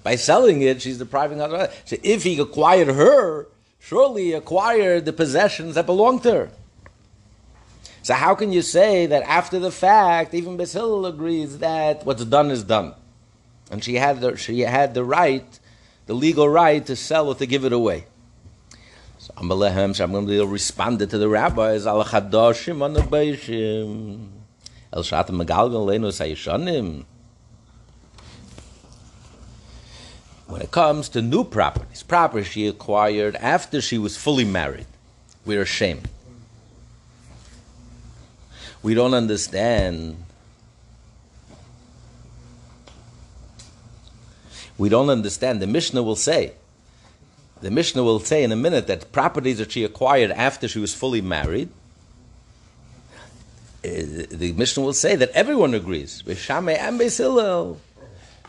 By 0.05 0.15
selling 0.15 0.63
it, 0.63 0.81
she's 0.81 0.99
depriving 0.99 1.39
her. 1.39 1.71
So 1.85 1.97
if 2.05 2.23
he 2.23 2.39
acquired 2.39 2.89
her, 2.89 3.49
surely 3.81 4.27
he 4.27 4.33
acquired 4.33 5.07
the 5.07 5.13
possessions 5.13 5.75
that 5.75 5.87
belong 5.87 6.21
to 6.21 6.33
her. 6.33 6.51
So 8.03 8.15
how 8.15 8.35
can 8.37 8.53
you 8.53 8.63
say 8.63 9.07
that 9.07 9.23
after 9.25 9.59
the 9.59 9.73
fact, 9.73 10.35
even 10.35 10.57
Basil 10.57 11.07
agrees 11.07 11.59
that 11.59 12.05
what's 12.07 12.25
done 12.25 12.51
is 12.51 12.63
done, 12.63 12.95
and 13.71 13.83
she 13.83 13.95
had 13.95 14.21
the 14.21 14.37
she 14.37 14.61
had 14.61 14.95
the 14.95 15.05
right, 15.05 15.59
the 16.07 16.15
legal 16.15 16.49
right 16.49 16.85
to 16.87 16.97
sell 16.97 17.29
or 17.29 17.35
to 17.35 17.47
give 17.47 17.65
it 17.65 17.73
away. 17.73 18.05
So 19.19 19.33
Amalehem 19.35 19.95
Shamgamliel 19.95 20.51
responded 20.51 21.11
to 21.11 21.19
the 21.19 21.29
rabbis, 21.29 21.87
Al 21.87 22.05
Chadoshim 22.05 22.83
on 22.83 22.93
the 22.93 23.01
Beishim, 23.01 24.29
El 24.93 25.03
Shatam 25.03 25.43
Megalgan 25.43 25.87
Lenu 25.87 26.09
Sayishanim. 26.13 27.05
When 30.47 30.61
it 30.61 30.71
comes 30.71 31.09
to 31.11 31.23
new 31.23 31.43
properties, 31.43 32.03
property 32.03 32.45
she 32.45 32.67
acquired 32.67 33.35
after 33.37 33.81
she 33.81 33.97
was 33.97 34.17
fully 34.17 34.45
married, 34.45 34.87
we're 35.47 35.63
ashamed. 35.63 36.09
We 38.83 38.93
don't 38.93 39.15
understand. 39.15 40.23
We 44.77 44.89
don't 44.89 45.11
understand. 45.11 45.63
The 45.63 45.67
Mishnah 45.67 46.03
will 46.03 46.17
say, 46.17 46.53
the 47.61 47.71
Mishnah 47.71 48.03
will 48.03 48.21
say 48.21 48.43
in 48.43 48.53
a 48.53 48.57
minute 48.57 48.87
that 48.89 49.13
properties 49.13 49.59
that 49.59 49.73
she 49.73 49.85
acquired 49.85 50.31
after 50.31 50.69
she 50.69 50.79
was 50.79 50.95
fully 50.95 51.21
married, 51.21 51.69
uh, 53.85 53.89
the 54.31 54.55
Mishnah 54.57 54.83
will 54.83 54.93
say 54.93 55.17
that 55.17 55.31
everyone 55.31 55.75
agrees, 55.75 56.23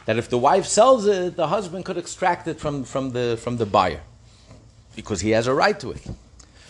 that 0.05 0.17
if 0.17 0.29
the 0.29 0.37
wife 0.37 0.65
sells 0.65 1.05
it, 1.05 1.35
the 1.35 1.47
husband 1.47 1.85
could 1.85 1.97
extract 1.97 2.47
it 2.47 2.59
from, 2.59 2.83
from, 2.83 3.11
the, 3.11 3.37
from 3.41 3.57
the 3.57 3.65
buyer 3.65 4.01
because 4.95 5.21
he 5.21 5.31
has 5.31 5.47
a 5.47 5.53
right 5.53 5.79
to 5.79 5.91
it. 5.91 6.05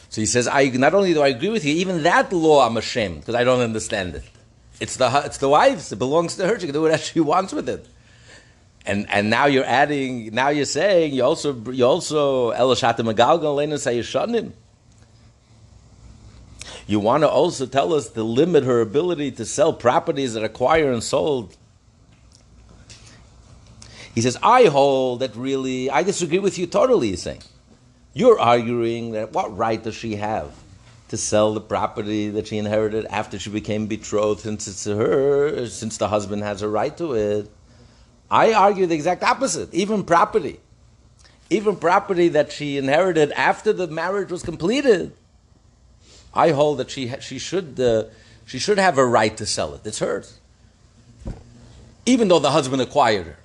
So 0.09 0.21
he 0.21 0.25
says, 0.25 0.47
I, 0.47 0.65
not 0.69 0.93
only 0.93 1.13
do 1.13 1.21
I 1.21 1.27
agree 1.29 1.49
with 1.49 1.65
you, 1.65 1.73
even 1.75 2.03
that 2.03 2.31
law 2.31 2.65
I'm 2.65 2.77
ashamed 2.77 3.19
because 3.21 3.35
I 3.35 3.43
don't 3.43 3.61
understand 3.61 4.15
it. 4.15 4.23
It's 4.79 4.97
the, 4.97 5.23
it's 5.25 5.37
the 5.37 5.49
wife's, 5.49 5.91
it 5.91 5.97
belongs 5.97 6.35
to 6.37 6.47
her, 6.47 6.59
she 6.59 6.67
can 6.67 6.73
do 6.73 6.81
whatever 6.81 7.01
she 7.01 7.19
wants 7.19 7.53
with 7.53 7.69
it. 7.69 7.87
And, 8.85 9.09
and 9.09 9.29
now 9.29 9.47
you're 9.47 9.65
adding, 9.65 10.33
now 10.33 10.49
you're 10.49 10.65
saying, 10.65 11.13
you 11.13 11.23
also, 11.23 11.55
you 11.71 11.85
also, 11.85 12.51
Elashata 12.51 12.99
Magalgal 12.99 13.55
Lena 13.55 13.75
Sayishanim. 13.75 14.51
You 16.87 16.99
want 16.99 17.23
to 17.23 17.29
also 17.29 17.65
tell 17.65 17.93
us 17.93 18.09
to 18.09 18.23
limit 18.23 18.63
her 18.63 18.81
ability 18.81 19.31
to 19.31 19.45
sell 19.45 19.73
properties 19.73 20.35
that 20.35 20.43
acquire 20.43 20.91
and 20.91 21.03
sold. 21.03 21.57
He 24.13 24.21
says, 24.21 24.37
I 24.43 24.65
hold 24.65 25.21
that 25.21 25.35
really, 25.35 25.89
I 25.89 26.03
disagree 26.03 26.39
with 26.39 26.59
you 26.59 26.67
totally, 26.67 27.09
he's 27.09 27.23
saying. 27.23 27.41
You're 28.13 28.39
arguing 28.39 29.11
that 29.11 29.33
what 29.33 29.57
right 29.57 29.81
does 29.81 29.95
she 29.95 30.15
have 30.17 30.51
to 31.09 31.17
sell 31.17 31.53
the 31.53 31.61
property 31.61 32.29
that 32.29 32.47
she 32.47 32.57
inherited 32.57 33.05
after 33.07 33.39
she 33.39 33.49
became 33.49 33.87
betrothed, 33.87 34.41
since 34.41 34.67
it's 34.67 34.85
her, 34.85 35.67
since 35.67 35.97
the 35.97 36.07
husband 36.07 36.43
has 36.43 36.61
a 36.61 36.69
right 36.69 36.95
to 36.97 37.13
it? 37.13 37.51
I 38.29 38.53
argue 38.53 38.85
the 38.85 38.95
exact 38.95 39.23
opposite. 39.23 39.73
Even 39.73 40.03
property, 40.03 40.59
even 41.49 41.75
property 41.75 42.29
that 42.29 42.51
she 42.51 42.77
inherited 42.77 43.31
after 43.33 43.71
the 43.71 43.87
marriage 43.87 44.31
was 44.31 44.43
completed, 44.43 45.11
I 46.33 46.51
hold 46.51 46.79
that 46.79 46.89
she 46.89 47.13
she 47.21 47.39
should 47.39 47.79
uh, 47.79 48.05
she 48.45 48.59
should 48.59 48.77
have 48.77 48.97
a 48.97 49.05
right 49.05 49.35
to 49.37 49.45
sell 49.45 49.73
it. 49.75 49.85
It's 49.85 49.99
hers, 49.99 50.39
even 52.05 52.27
though 52.27 52.39
the 52.39 52.51
husband 52.51 52.81
acquired 52.81 53.27
her. 53.27 53.37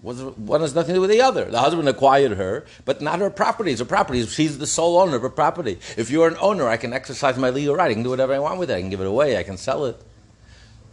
One 0.00 0.60
has 0.60 0.76
nothing 0.76 0.90
to 0.90 0.94
do 0.94 1.00
with 1.00 1.10
the 1.10 1.22
other. 1.22 1.46
The 1.46 1.58
husband 1.58 1.88
acquired 1.88 2.32
her, 2.32 2.66
but 2.84 3.00
not 3.00 3.18
her 3.18 3.30
properties. 3.30 3.80
Her 3.80 3.84
properties. 3.84 4.32
She's 4.32 4.56
the 4.58 4.66
sole 4.66 4.96
owner 5.00 5.16
of 5.16 5.22
her 5.22 5.28
property. 5.28 5.80
If 5.96 6.08
you're 6.08 6.28
an 6.28 6.36
owner, 6.40 6.68
I 6.68 6.76
can 6.76 6.92
exercise 6.92 7.36
my 7.36 7.50
legal 7.50 7.74
right. 7.74 7.90
I 7.90 7.94
can 7.94 8.04
do 8.04 8.10
whatever 8.10 8.32
I 8.32 8.38
want 8.38 8.60
with 8.60 8.70
it. 8.70 8.74
I 8.74 8.80
can 8.80 8.90
give 8.90 9.00
it 9.00 9.08
away. 9.08 9.36
I 9.36 9.42
can 9.42 9.56
sell 9.56 9.86
it. 9.86 10.00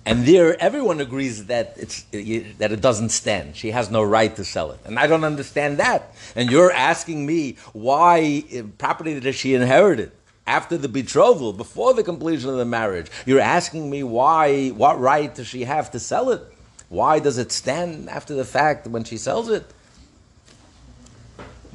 And 0.07 0.25
there, 0.25 0.61
everyone 0.61 0.99
agrees 0.99 1.45
that 1.45 1.73
it's 1.77 2.03
that 2.11 2.71
it 2.71 2.81
doesn't 2.81 3.09
stand. 3.09 3.55
She 3.55 3.71
has 3.71 3.89
no 3.89 4.03
right 4.03 4.35
to 4.35 4.45
sell 4.45 4.71
it, 4.71 4.79
and 4.85 4.99
I 4.99 5.07
don't 5.07 5.23
understand 5.23 5.79
that. 5.79 6.13
And 6.35 6.51
you're 6.51 6.71
asking 6.71 7.25
me 7.25 7.57
why 7.73 8.43
uh, 8.55 8.63
property 8.77 9.17
that 9.17 9.33
she 9.33 9.55
inherited 9.55 10.11
after 10.47 10.77
the 10.77 10.87
betrothal, 10.87 11.53
before 11.53 11.93
the 11.93 12.03
completion 12.03 12.49
of 12.49 12.57
the 12.57 12.65
marriage, 12.65 13.09
you're 13.25 13.39
asking 13.39 13.89
me 13.89 14.03
why, 14.03 14.69
what 14.69 14.99
right 14.99 15.33
does 15.33 15.47
she 15.47 15.63
have 15.63 15.89
to 15.91 15.99
sell 15.99 16.29
it? 16.29 16.41
Why 16.89 17.19
does 17.19 17.37
it 17.37 17.51
stand 17.51 18.09
after 18.09 18.35
the 18.35 18.45
fact 18.45 18.85
when 18.87 19.03
she 19.03 19.17
sells 19.17 19.49
it? 19.49 19.65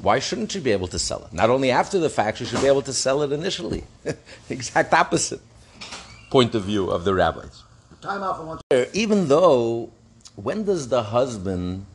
Why 0.01 0.19
shouldn't 0.19 0.51
she 0.51 0.59
be 0.59 0.71
able 0.71 0.87
to 0.87 0.97
sell 0.97 1.25
it? 1.25 1.33
Not 1.33 1.49
only 1.49 1.69
after 1.69 1.99
the 1.99 2.09
fact, 2.09 2.37
she 2.37 2.45
should 2.45 2.61
be 2.61 2.67
able 2.67 2.81
to 2.83 2.93
sell 2.93 3.21
it 3.23 3.31
initially. 3.31 3.83
exact 4.49 4.93
opposite 4.93 5.41
point 6.29 6.55
of 6.55 6.63
view 6.63 6.89
of 6.89 7.03
the 7.03 7.13
rabbis. 7.13 7.63
Time 8.01 8.23
out 8.23 8.37
for 8.37 8.43
one. 8.43 8.59
Even 8.93 9.27
though, 9.27 9.91
when 10.35 10.63
does 10.63 10.89
the 10.89 11.03
husband, 11.03 11.85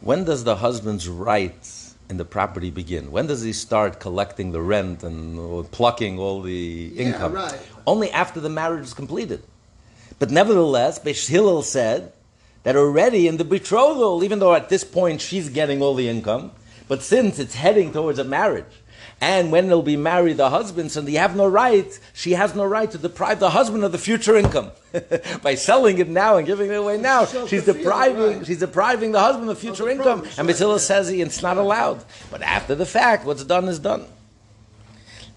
when 0.00 0.24
does 0.24 0.42
the 0.42 0.56
husband's 0.56 1.08
rights 1.08 1.94
in 2.10 2.16
the 2.16 2.24
property 2.24 2.70
begin? 2.70 3.12
When 3.12 3.28
does 3.28 3.42
he 3.42 3.52
start 3.52 4.00
collecting 4.00 4.50
the 4.50 4.60
rent 4.60 5.04
and 5.04 5.70
plucking 5.70 6.18
all 6.18 6.42
the 6.42 6.88
income? 6.98 7.34
right. 7.34 7.60
Only 7.86 8.10
after 8.10 8.40
the 8.40 8.48
marriage 8.48 8.84
is 8.84 8.94
completed. 8.94 9.42
But 10.18 10.30
nevertheless, 10.30 10.98
Beis 10.98 11.28
Hillel 11.28 11.62
said 11.62 12.12
that 12.64 12.74
already 12.74 13.28
in 13.28 13.36
the 13.36 13.44
betrothal, 13.44 14.24
even 14.24 14.40
though 14.40 14.54
at 14.54 14.68
this 14.68 14.82
point 14.82 15.20
she's 15.20 15.48
getting 15.48 15.82
all 15.82 15.94
the 15.94 16.08
income, 16.08 16.50
but 16.88 17.02
since 17.02 17.38
it's 17.38 17.54
heading 17.54 17.92
towards 17.92 18.18
a 18.18 18.24
marriage, 18.24 18.81
and 19.22 19.52
when 19.52 19.68
they'll 19.68 19.82
be 19.82 19.96
married, 19.96 20.36
the 20.36 20.50
husband, 20.50 20.96
and 20.96 21.06
they 21.06 21.12
have 21.12 21.36
no 21.36 21.46
right, 21.46 21.86
she 22.12 22.32
has 22.32 22.56
no 22.56 22.64
right 22.64 22.90
to 22.90 22.98
deprive 22.98 23.38
the 23.38 23.50
husband 23.50 23.84
of 23.84 23.92
the 23.92 23.98
future 23.98 24.36
income. 24.36 24.72
By 25.42 25.54
selling 25.54 25.98
it 25.98 26.08
now 26.08 26.38
and 26.38 26.46
giving 26.46 26.72
it 26.72 26.74
away 26.74 26.98
now, 26.98 27.26
she's 27.26 27.64
depriving, 27.64 28.38
right. 28.38 28.46
she's 28.46 28.58
depriving 28.58 29.12
the 29.12 29.20
husband 29.20 29.48
of 29.48 29.60
future 29.60 29.88
income. 29.88 30.24
And. 30.36 30.48
Basila 30.48 30.80
says 30.80 31.08
he, 31.08 31.22
it's 31.22 31.40
not 31.40 31.56
allowed. 31.56 32.04
But 32.32 32.42
after 32.42 32.74
the 32.74 32.84
fact, 32.84 33.24
what's 33.24 33.44
done 33.44 33.68
is 33.68 33.78
done. 33.78 34.06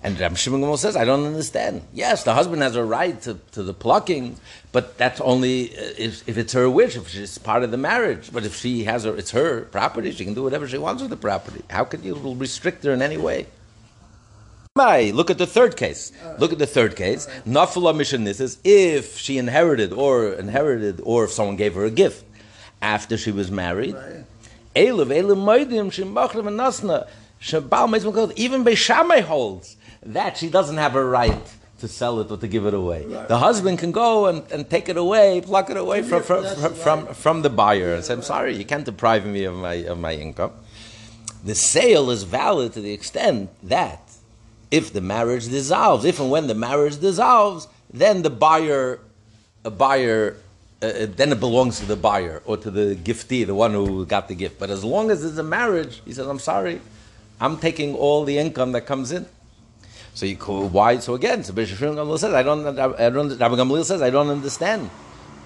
And 0.02 0.20
Rabbi 0.20 0.34
Shimon 0.34 0.78
says, 0.78 0.96
I 0.96 1.06
don't 1.06 1.24
understand. 1.24 1.84
Yes, 1.94 2.24
the 2.24 2.34
husband 2.34 2.64
has 2.64 2.76
a 2.76 2.84
right 2.84 3.22
to, 3.22 3.36
to 3.52 3.62
the 3.62 3.74
plucking, 3.76 4.38
but 4.72 4.98
that's 4.98 5.22
only 5.22 5.78
uh, 5.78 5.94
if, 5.96 6.28
if 6.28 6.40
it's 6.40 6.54
her 6.54 6.68
wish, 6.68 6.98
if 6.98 7.10
she's 7.10 7.38
part 7.38 7.62
of 7.62 7.70
the 7.70 7.78
marriage. 7.78 8.34
But 8.34 8.46
if 8.46 8.56
she 8.56 8.86
has 8.86 9.04
her, 9.04 9.16
it's 9.16 9.30
her 9.30 9.62
property, 9.66 10.12
she 10.12 10.26
can 10.26 10.34
do 10.34 10.42
whatever 10.42 10.68
she 10.68 10.80
wants 10.80 11.04
with 11.04 11.12
the 11.12 11.18
property. 11.18 11.62
How 11.70 11.84
can 11.84 12.04
you 12.04 12.16
restrict 12.36 12.84
her 12.84 12.92
in 12.92 13.04
any 13.04 13.18
way? 13.18 13.46
Look 14.78 15.32
at 15.32 15.38
the 15.38 15.48
third 15.48 15.78
case. 15.78 16.12
Uh, 16.22 16.36
look 16.38 16.52
at 16.52 16.60
the 16.60 16.68
third 16.68 16.98
case. 16.98 17.28
Nafula 17.48 17.96
Mishanis 17.96 18.42
is 18.42 18.58
if 18.66 19.18
she 19.18 19.38
inherited 19.38 19.94
or 19.94 20.34
inherited 20.34 21.00
or 21.06 21.24
if 21.24 21.32
someone 21.32 21.56
gave 21.56 21.76
her 21.76 21.86
a 21.86 21.90
gift 21.90 22.26
after 22.82 23.16
she 23.16 23.32
was 23.32 23.50
married. 23.50 23.96
Eilev, 24.76 25.08
eilev 25.16 25.38
moedim, 25.38 25.88
shemachlev 25.96 26.46
and 26.46 26.60
nasna, 26.60 27.08
shebal 27.40 27.88
meizim 27.88 28.34
Even 28.36 28.66
Beishamai 28.66 29.22
holds 29.22 29.78
that 30.04 30.36
she 30.36 30.50
doesn't 30.50 30.76
have 30.76 30.98
a 30.98 31.06
right 31.06 31.56
to 31.80 31.88
sell 31.88 32.20
it 32.20 32.30
or 32.30 32.36
to 32.36 32.48
give 32.50 32.66
it 32.66 32.74
away. 32.74 33.06
The 33.06 33.38
husband 33.38 33.80
can 33.80 33.94
go 33.94 34.26
and, 34.26 34.44
and 34.52 34.70
take 34.70 34.90
it 34.90 34.98
away, 34.98 35.40
pluck 35.40 35.70
it 35.70 35.78
away 35.78 36.02
from, 36.02 36.22
from, 36.22 36.44
from, 36.44 36.74
from, 36.74 37.08
from 37.14 37.42
the 37.44 37.50
buyer 37.50 37.94
and 37.94 38.04
say, 38.04 38.14
I'm 38.14 38.22
sorry, 38.22 38.58
you 38.58 38.66
can't 38.66 38.84
deprive 38.84 39.26
me 39.26 39.46
of 39.46 39.56
my, 39.56 39.76
of 39.76 39.98
my 39.98 40.16
income. 40.16 40.52
The 41.46 41.56
sale 41.56 42.10
is 42.10 42.24
valid 42.24 42.74
to 42.74 42.82
the 42.82 42.92
extent 42.92 43.52
that 43.64 44.05
if 44.72 44.94
the 44.94 45.02
marriage 45.02 45.48
dissolves, 45.48 46.06
if 46.06 46.20
and 46.20 46.30
when 46.30 46.48
the 46.48 46.56
marriage 46.56 47.00
dissolves, 47.00 47.68
then 47.94 48.22
the 48.22 48.30
buyer, 48.30 49.00
a 49.64 49.72
buyer, 49.72 50.38
uh, 50.82 50.86
uh, 50.86 51.08
then 51.16 51.32
it 51.32 51.40
belongs 51.40 51.80
to 51.80 51.86
the 51.86 51.96
buyer 51.96 52.42
or 52.46 52.58
to 52.58 52.70
the 52.70 52.96
giftee, 52.96 53.46
the 53.46 53.56
one 53.56 53.72
who 53.74 54.06
got 54.06 54.28
the 54.28 54.36
gift. 54.36 54.60
But 54.60 54.70
as 54.70 54.84
long 54.84 55.10
as 55.12 55.24
it's 55.24 55.38
a 55.38 55.44
marriage, 55.44 56.02
he 56.06 56.14
says, 56.14 56.28
"I'm 56.28 56.40
sorry, 56.40 56.82
I'm 57.40 57.58
taking 57.58 57.96
all 57.96 58.26
the 58.26 58.38
income 58.38 58.74
that 58.74 58.82
comes 58.82 59.12
in." 59.12 59.26
So 60.14 60.26
you 60.26 60.38
call, 60.38 60.68
why? 60.68 61.00
So 61.00 61.14
again, 61.14 61.44
so 61.44 61.54
Bishop 61.54 61.78
Shimon 61.78 62.18
says, 62.18 62.34
"I 62.34 62.44
don't." 62.44 62.68
I 62.68 63.10
don't. 63.10 63.38
Rabbi 63.38 63.56
Gamliel 63.56 63.86
says, 63.86 64.02
"I 64.02 64.10
don't 64.10 64.30
understand." 64.30 64.90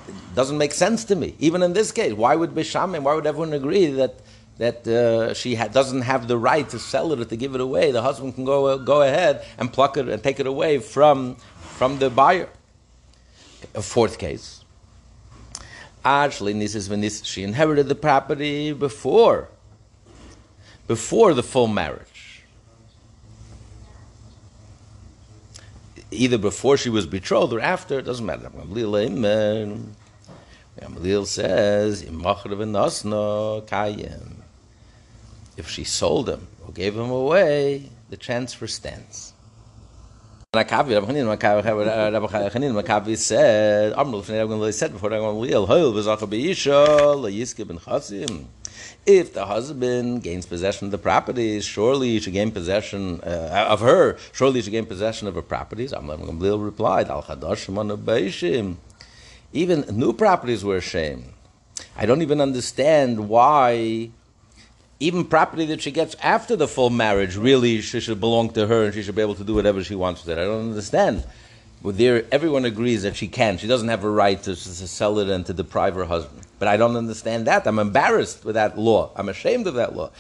It 0.08 0.36
doesn't 0.36 0.58
make 0.58 0.74
sense 0.74 1.04
to 1.06 1.16
me. 1.16 1.36
Even 1.40 1.62
in 1.62 1.74
this 1.74 1.92
case, 1.92 2.14
why 2.14 2.36
would 2.36 2.56
Bishamim, 2.56 3.04
why 3.04 3.14
would 3.14 3.28
everyone 3.28 3.54
agree 3.54 3.88
that 3.88 4.16
that 4.60 4.88
uh, 4.88 5.34
she 5.34 5.56
ha- 5.56 5.70
doesn't 5.70 6.04
have 6.04 6.28
the 6.28 6.38
right 6.38 6.70
to 6.70 6.78
sell 6.78 7.12
it 7.12 7.20
or 7.20 7.26
to 7.26 7.36
give 7.36 7.56
it 7.56 7.62
away? 7.62 7.92
The 7.92 8.04
husband 8.04 8.36
can 8.36 8.46
go 8.46 8.78
go 8.78 9.02
ahead 9.02 9.44
and 9.58 9.74
pluck 9.74 9.98
it 9.98 10.08
and 10.08 10.22
take 10.22 10.40
it 10.40 10.46
away 10.46 10.78
from 10.78 11.36
from 11.78 11.98
the 11.98 12.10
buyer. 12.10 12.50
A 13.74 13.82
fourth 13.82 14.20
case. 14.20 14.64
Actually, 16.06 16.54
this 16.54 16.76
is 16.76 16.90
when 16.90 17.02
this, 17.02 17.26
she 17.26 17.44
inherited 17.44 17.90
the 17.90 17.96
property 17.96 18.72
before 18.72 19.50
before 20.88 21.34
the 21.34 21.44
full 21.44 21.68
marriage. 21.68 22.44
Either 26.12 26.38
before 26.38 26.78
she 26.78 26.90
was 26.90 27.06
betrothed 27.06 27.54
or 27.54 27.60
after, 27.60 28.00
it 28.00 28.04
doesn't 28.04 28.26
matter. 28.26 28.50
Gamaliel 30.80 31.26
says, 31.26 32.02
"Im 32.04 32.18
machar 32.22 32.52
v'nosno 32.52 33.68
kayim." 33.68 34.39
If 35.60 35.70
she 35.70 35.84
sold 35.84 36.30
him 36.30 36.48
or 36.66 36.72
gave 36.72 36.96
him 36.96 37.12
away, 37.12 37.90
the 38.10 38.16
transfer 38.16 38.66
stands. 38.66 39.34
Rabbi 40.56 40.78
Rabbi 40.80 41.22
Rabbi 41.22 41.62
Rabbi. 41.76 42.36
If 49.06 49.34
the 49.34 49.46
husband 49.46 50.24
gains 50.24 50.46
possession 50.46 50.86
of 50.86 50.92
the 50.92 50.98
properties, 50.98 51.66
surely 51.66 52.10
he 52.12 52.20
should 52.22 52.34
gain 52.34 52.52
possession 52.52 53.20
uh, 53.22 53.68
of 53.70 53.82
her. 53.82 54.18
Surely 54.32 54.56
he 54.56 54.62
should 54.64 54.72
gain 54.72 54.86
possession 54.86 55.28
of 55.28 55.36
her 55.36 55.42
properties. 55.42 55.92
Amrul 55.92 56.26
Gamaliel 56.26 56.60
replied, 56.60 57.10
Al 57.10 57.24
chadash 57.24 57.68
manu 57.68 57.98
be'ishim. 57.98 58.78
Even 59.52 59.84
new 59.92 60.14
properties 60.14 60.64
were 60.64 60.78
a 60.78 60.82
shame. 60.82 61.34
I 61.98 62.06
don't 62.06 62.22
even 62.22 62.40
understand 62.40 63.28
why 63.28 64.12
even 65.00 65.24
property 65.24 65.66
that 65.68 65.82
she 65.82 65.92
gets 65.92 66.16
after 66.22 66.56
the 66.56 66.68
full 66.68 66.90
marriage 66.90 67.38
really 67.38 67.82
she 67.82 68.00
should 68.00 68.20
belong 68.20 68.50
to 68.52 68.68
her 68.68 68.86
and 68.86 68.94
she 68.94 69.02
should 69.02 69.16
be 69.16 69.22
able 69.22 69.36
to 69.36 69.44
do 69.44 69.56
whatever 69.56 69.84
she 69.84 69.96
wants 69.96 70.26
with 70.26 70.38
it. 70.38 70.42
I 70.42 70.46
don't 70.46 70.70
understand. 70.70 71.24
But 71.82 71.98
there, 71.98 72.26
everyone 72.34 72.66
agrees 72.66 73.04
that 73.04 73.16
she 73.16 73.30
can. 73.30 73.58
She 73.58 73.68
doesn't 73.68 73.88
have 73.88 74.04
a 74.04 74.10
right 74.10 74.42
to, 74.44 74.54
to 74.54 74.88
sell 74.88 75.20
it 75.20 75.30
and 75.30 75.46
to 75.46 75.54
deprive 75.54 75.96
her 75.96 76.04
husband. 76.04 76.46
But 76.60 76.68
I 76.68 76.76
don't 76.76 76.98
understand 76.98 77.48
that. 77.48 77.66
I'm 77.66 77.80
embarrassed 77.80 78.44
with 78.44 78.56
that 78.56 78.78
law. 78.78 79.12
I'm 79.16 79.30
ashamed 79.30 79.66
of 79.66 79.76
that 79.76 79.96
law. 79.96 80.12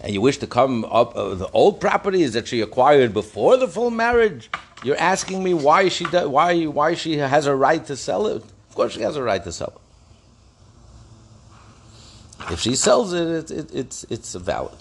And 0.00 0.12
you 0.12 0.20
wish 0.20 0.38
to 0.38 0.48
come 0.48 0.84
up 0.86 1.16
uh, 1.16 1.34
the 1.34 1.48
old 1.52 1.80
properties 1.80 2.32
that 2.32 2.48
she 2.48 2.60
acquired 2.60 3.14
before 3.14 3.56
the 3.56 3.68
full 3.68 3.92
marriage. 3.92 4.50
You're 4.82 4.98
asking 4.98 5.44
me 5.44 5.54
why 5.54 5.88
she 5.88 6.04
do, 6.06 6.28
why 6.28 6.64
why 6.64 6.94
she 6.94 7.18
has 7.18 7.46
a 7.46 7.54
right 7.54 7.86
to 7.86 7.96
sell 7.96 8.26
it. 8.26 8.42
Of 8.42 8.74
course, 8.74 8.94
she 8.94 9.02
has 9.02 9.14
a 9.14 9.22
right 9.22 9.42
to 9.44 9.52
sell 9.52 9.72
it. 9.76 9.83
If 12.50 12.60
she 12.60 12.76
sells 12.76 13.12
it, 13.12 13.26
it, 13.26 13.50
it 13.50 13.74
it's 13.74 14.04
it's 14.10 14.34
valid. 14.34 14.78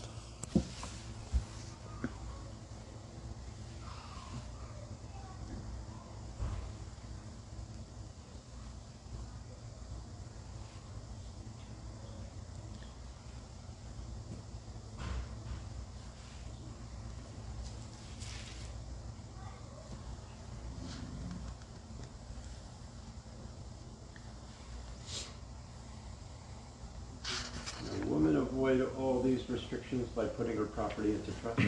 A 27.84 28.05
woman 28.05 28.36
avoid 28.38 28.88
all 28.97 29.22
these 29.22 29.47
restrictions 29.49 30.07
by 30.09 30.26
putting 30.26 30.57
her 30.57 30.66
property 30.66 31.11
into 31.11 31.32
trust. 31.41 31.59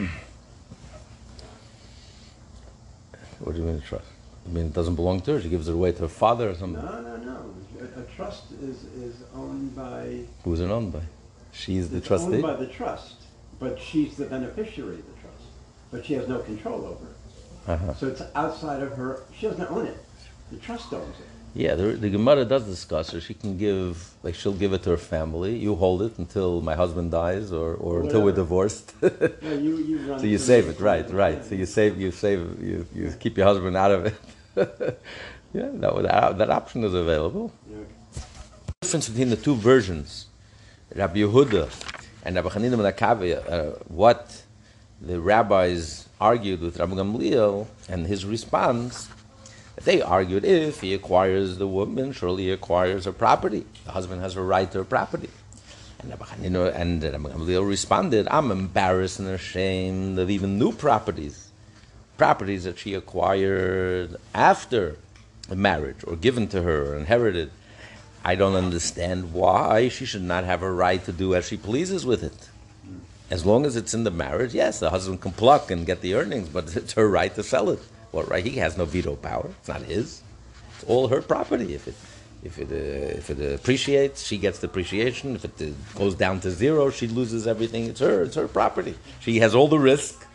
What 3.46 3.54
do 3.54 3.62
you 3.62 3.68
mean 3.68 3.80
trust? 3.80 4.04
I 4.44 4.48
mean 4.48 4.66
it 4.66 4.72
doesn't 4.72 4.96
belong 4.96 5.20
to 5.20 5.34
her. 5.34 5.40
She 5.40 5.48
gives 5.48 5.68
it 5.68 5.74
away 5.74 5.92
to 5.92 6.00
her 6.00 6.08
father 6.08 6.50
or 6.50 6.54
something. 6.56 6.84
No, 6.84 7.00
no, 7.00 7.16
no. 7.16 7.54
A, 7.80 8.00
a 8.00 8.02
trust 8.16 8.50
is, 8.60 8.82
is 8.98 9.22
owned 9.36 9.76
by, 9.76 10.22
Who's 10.42 10.58
it 10.58 10.68
owned 10.68 10.92
by? 10.92 11.02
She's 11.52 11.88
the 11.88 12.00
trustee. 12.00 12.34
owned 12.34 12.42
by 12.42 12.54
the 12.56 12.66
trust, 12.66 13.14
but 13.60 13.78
she's 13.78 14.16
the 14.16 14.24
beneficiary 14.24 14.96
of 14.96 15.06
the 15.06 15.20
trust. 15.20 15.44
But 15.92 16.04
she 16.04 16.14
has 16.14 16.26
no 16.26 16.40
control 16.40 16.86
over 16.86 17.06
it. 17.06 17.70
Uh-huh. 17.70 17.94
So 17.94 18.08
it's 18.08 18.22
outside 18.34 18.82
of 18.82 18.94
her, 18.94 19.22
she 19.38 19.46
doesn't 19.46 19.70
own 19.70 19.86
it. 19.86 19.98
The 20.50 20.56
trust 20.56 20.92
owns 20.92 21.16
it. 21.16 21.26
Yeah, 21.56 21.74
the, 21.74 21.84
the 21.92 22.10
Gemara 22.10 22.44
does 22.44 22.64
discuss 22.64 23.12
her. 23.12 23.20
She 23.20 23.32
can 23.32 23.56
give, 23.56 24.10
like, 24.22 24.34
she'll 24.34 24.52
give 24.52 24.74
it 24.74 24.82
to 24.82 24.90
her 24.90 24.98
family. 24.98 25.56
You 25.56 25.74
hold 25.74 26.02
it 26.02 26.18
until 26.18 26.60
my 26.60 26.74
husband 26.74 27.12
dies, 27.12 27.50
or, 27.50 27.74
or 27.74 28.02
until 28.02 28.20
we're 28.20 28.32
divorced. 28.32 28.92
No, 29.00 29.10
you, 29.42 29.78
you 29.78 30.18
so 30.18 30.24
you 30.24 30.36
save 30.36 30.68
it, 30.68 30.78
right, 30.80 31.10
right. 31.10 31.42
So 31.42 31.54
you 31.54 31.64
save, 31.64 31.98
you 31.98 32.10
save, 32.10 32.62
you, 32.62 32.86
you 32.94 33.10
keep 33.18 33.38
your 33.38 33.46
husband 33.46 33.74
out 33.74 33.90
of 33.90 34.04
it. 34.04 34.14
yeah, 35.54 35.70
that, 35.72 36.02
that, 36.02 36.38
that 36.38 36.50
option 36.50 36.84
is 36.84 36.92
available. 36.92 37.50
Yeah. 37.70 37.78
difference 38.82 39.08
between 39.08 39.30
the 39.30 39.36
two 39.36 39.54
versions, 39.56 40.26
Rabbi 40.94 41.20
Yehuda 41.20 41.70
and 42.22 42.36
Rabbi 42.36 42.48
Chanina 42.50 42.76
ben 42.76 42.92
Akavi, 42.92 43.32
uh, 43.50 43.78
what 43.88 44.42
the 45.00 45.18
rabbis 45.18 46.06
argued 46.20 46.60
with 46.60 46.78
Rabbi 46.78 46.96
Gamliel 46.96 47.66
and 47.88 48.06
his 48.06 48.26
response, 48.26 49.08
they 49.84 50.00
argued 50.00 50.44
if 50.44 50.80
he 50.80 50.94
acquires 50.94 51.58
the 51.58 51.68
woman, 51.68 52.12
surely 52.12 52.44
he 52.44 52.50
acquires 52.50 53.04
her 53.04 53.12
property. 53.12 53.66
The 53.84 53.92
husband 53.92 54.20
has 54.22 54.36
a 54.36 54.42
right 54.42 54.70
to 54.72 54.78
her 54.78 54.84
property. 54.84 55.30
And 55.98 56.10
Rabbi 56.10 56.24
Chanina 56.24 56.74
and 56.74 57.02
Rabbi 57.02 57.30
Gamliel 57.30 57.68
responded, 57.68 58.26
I'm 58.30 58.50
embarrassed 58.50 59.18
and 59.18 59.28
ashamed 59.28 60.18
of 60.18 60.30
even 60.30 60.58
new 60.58 60.72
properties, 60.72 61.50
properties 62.16 62.64
that 62.64 62.78
she 62.78 62.94
acquired 62.94 64.16
after 64.34 64.96
marriage 65.54 65.98
or 66.06 66.16
given 66.16 66.48
to 66.48 66.62
her 66.62 66.92
or 66.92 66.96
inherited. 66.96 67.50
I 68.24 68.34
don't 68.34 68.56
understand 68.56 69.32
why 69.32 69.88
she 69.88 70.04
should 70.04 70.22
not 70.22 70.44
have 70.44 70.62
a 70.62 70.70
right 70.70 71.04
to 71.04 71.12
do 71.12 71.34
as 71.34 71.46
she 71.46 71.56
pleases 71.56 72.04
with 72.04 72.24
it. 72.24 72.48
As 73.30 73.44
long 73.44 73.66
as 73.66 73.76
it's 73.76 73.94
in 73.94 74.04
the 74.04 74.10
marriage, 74.10 74.54
yes, 74.54 74.78
the 74.80 74.90
husband 74.90 75.20
can 75.20 75.32
pluck 75.32 75.70
and 75.70 75.86
get 75.86 76.00
the 76.00 76.14
earnings, 76.14 76.48
but 76.48 76.74
it's 76.76 76.94
her 76.94 77.08
right 77.08 77.34
to 77.34 77.42
sell 77.42 77.70
it. 77.70 77.80
Right? 78.24 78.44
He 78.44 78.58
has 78.58 78.76
no 78.76 78.84
veto 78.84 79.16
power. 79.16 79.48
It's 79.60 79.68
not 79.68 79.82
his. 79.82 80.22
It's 80.74 80.84
all 80.84 81.08
her 81.08 81.22
property. 81.22 81.74
If 81.74 81.88
it 81.88 81.94
if 82.42 82.58
it 82.58 82.70
uh, 82.70 83.18
if 83.18 83.30
it 83.30 83.54
appreciates, 83.54 84.24
she 84.24 84.38
gets 84.38 84.58
the 84.60 84.66
appreciation. 84.66 85.34
If 85.36 85.44
it 85.44 85.60
uh, 85.60 85.98
goes 85.98 86.14
down 86.14 86.40
to 86.40 86.50
zero, 86.50 86.90
she 86.90 87.06
loses 87.08 87.46
everything. 87.46 87.84
It's 87.86 88.00
her. 88.00 88.22
It's 88.22 88.36
her 88.36 88.48
property. 88.48 88.94
She 89.20 89.38
has 89.40 89.54
all 89.54 89.68
the 89.68 89.78
risk. 89.78 90.26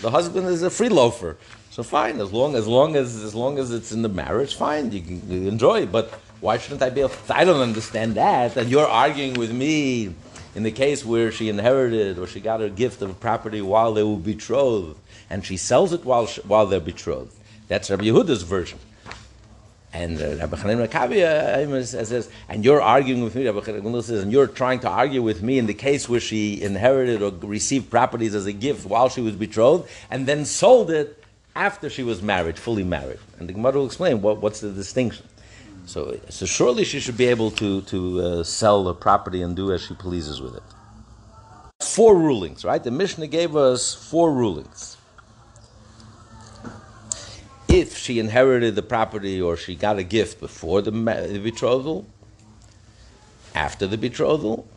The 0.00 0.10
husband 0.10 0.46
is 0.48 0.62
a 0.62 0.70
free 0.70 0.88
loafer. 0.88 1.36
So 1.70 1.82
fine, 1.82 2.20
as 2.20 2.32
long 2.32 2.54
as 2.54 2.66
long 2.66 2.96
as 2.96 3.22
as 3.22 3.34
long 3.34 3.58
as 3.58 3.72
it's 3.72 3.92
in 3.92 4.02
the 4.02 4.08
marriage, 4.08 4.54
fine, 4.54 4.92
you 4.92 5.00
can 5.00 5.48
enjoy. 5.48 5.86
But 5.86 6.10
why 6.40 6.58
shouldn't 6.58 6.82
I 6.82 6.90
be 6.90 7.00
able? 7.02 7.14
I 7.30 7.44
don't 7.44 7.60
understand 7.60 8.14
that. 8.16 8.56
And 8.56 8.68
you're 8.70 8.86
arguing 8.86 9.34
with 9.34 9.52
me 9.52 10.14
in 10.54 10.62
the 10.62 10.70
case 10.70 11.04
where 11.04 11.32
she 11.32 11.48
inherited 11.48 12.18
or 12.18 12.26
she 12.26 12.40
got 12.40 12.60
her 12.60 12.68
gift 12.68 13.02
of 13.02 13.18
property 13.20 13.62
while 13.62 13.94
they 13.94 14.02
were 14.02 14.16
betrothed, 14.16 14.98
and 15.30 15.44
she 15.44 15.56
sells 15.56 15.92
it 15.92 16.04
while 16.04 16.26
she, 16.26 16.40
while 16.42 16.66
they're 16.66 16.80
betrothed. 16.80 17.34
That's 17.68 17.90
Rabbi 17.90 18.04
Yehuda's 18.04 18.42
version. 18.42 18.78
And 19.94 20.20
uh, 20.20 20.36
Rabbi 20.36 20.56
Chanan 20.56 20.86
Rakabi 20.86 21.22
uh, 21.22 21.84
says, 21.84 22.30
and 22.48 22.64
you're 22.64 22.80
arguing 22.80 23.22
with 23.22 23.34
me, 23.34 23.46
Rabbi 23.46 23.60
Chanan 23.60 24.02
says, 24.02 24.22
and 24.22 24.32
you're 24.32 24.46
trying 24.46 24.80
to 24.80 24.88
argue 24.88 25.22
with 25.22 25.42
me 25.42 25.58
in 25.58 25.66
the 25.66 25.74
case 25.74 26.08
where 26.08 26.20
she 26.20 26.62
inherited 26.62 27.22
or 27.22 27.30
received 27.46 27.90
properties 27.90 28.34
as 28.34 28.46
a 28.46 28.52
gift 28.52 28.86
while 28.86 29.08
she 29.10 29.20
was 29.20 29.36
betrothed, 29.36 29.88
and 30.10 30.26
then 30.26 30.44
sold 30.44 30.90
it 30.90 31.22
after 31.54 31.90
she 31.90 32.02
was 32.02 32.22
married, 32.22 32.58
fully 32.58 32.84
married. 32.84 33.18
And 33.38 33.48
the 33.48 33.52
Gemara 33.52 33.72
will 33.72 33.86
explain 33.86 34.22
what, 34.22 34.38
what's 34.38 34.60
the 34.60 34.70
distinction. 34.70 35.26
So, 35.84 36.18
so 36.28 36.46
surely 36.46 36.84
she 36.84 37.00
should 37.00 37.16
be 37.16 37.26
able 37.26 37.50
to, 37.52 37.82
to 37.82 38.20
uh, 38.20 38.44
sell 38.44 38.84
the 38.84 38.94
property 38.94 39.42
and 39.42 39.56
do 39.56 39.72
as 39.72 39.82
she 39.82 39.94
pleases 39.94 40.40
with 40.40 40.56
it. 40.56 40.62
Four 41.80 42.16
rulings, 42.16 42.64
right? 42.64 42.82
The 42.82 42.90
Mishnah 42.90 43.26
gave 43.26 43.56
us 43.56 43.92
four 43.94 44.32
rulings 44.32 44.96
if 47.68 47.96
she 47.96 48.18
inherited 48.18 48.74
the 48.74 48.82
property 48.82 49.40
or 49.40 49.56
she 49.56 49.74
got 49.74 49.98
a 49.98 50.02
gift 50.02 50.40
before 50.40 50.82
the, 50.82 50.90
the 50.90 51.40
betrothal, 51.42 52.06
after 53.54 53.86
the 53.86 53.96
betrothal, 53.96 54.68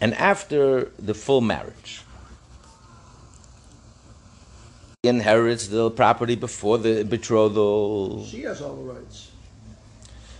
and 0.00 0.14
after 0.14 0.90
the 0.98 1.14
full 1.14 1.40
marriage. 1.40 2.02
She 2.02 2.04
inherits 5.06 5.68
the 5.68 5.90
property 5.90 6.34
before 6.36 6.78
the 6.78 7.04
betrothal. 7.04 8.24
She 8.26 8.42
has 8.42 8.60
all 8.60 8.76
the 8.76 8.82
rights. 8.94 9.30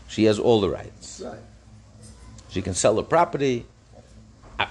She 0.08 0.24
has 0.24 0.38
all 0.38 0.60
the 0.60 0.68
rights. 0.70 1.22
Right. 1.24 1.38
She 2.50 2.62
can 2.62 2.74
sell 2.74 2.94
the 2.94 3.02
property. 3.02 3.66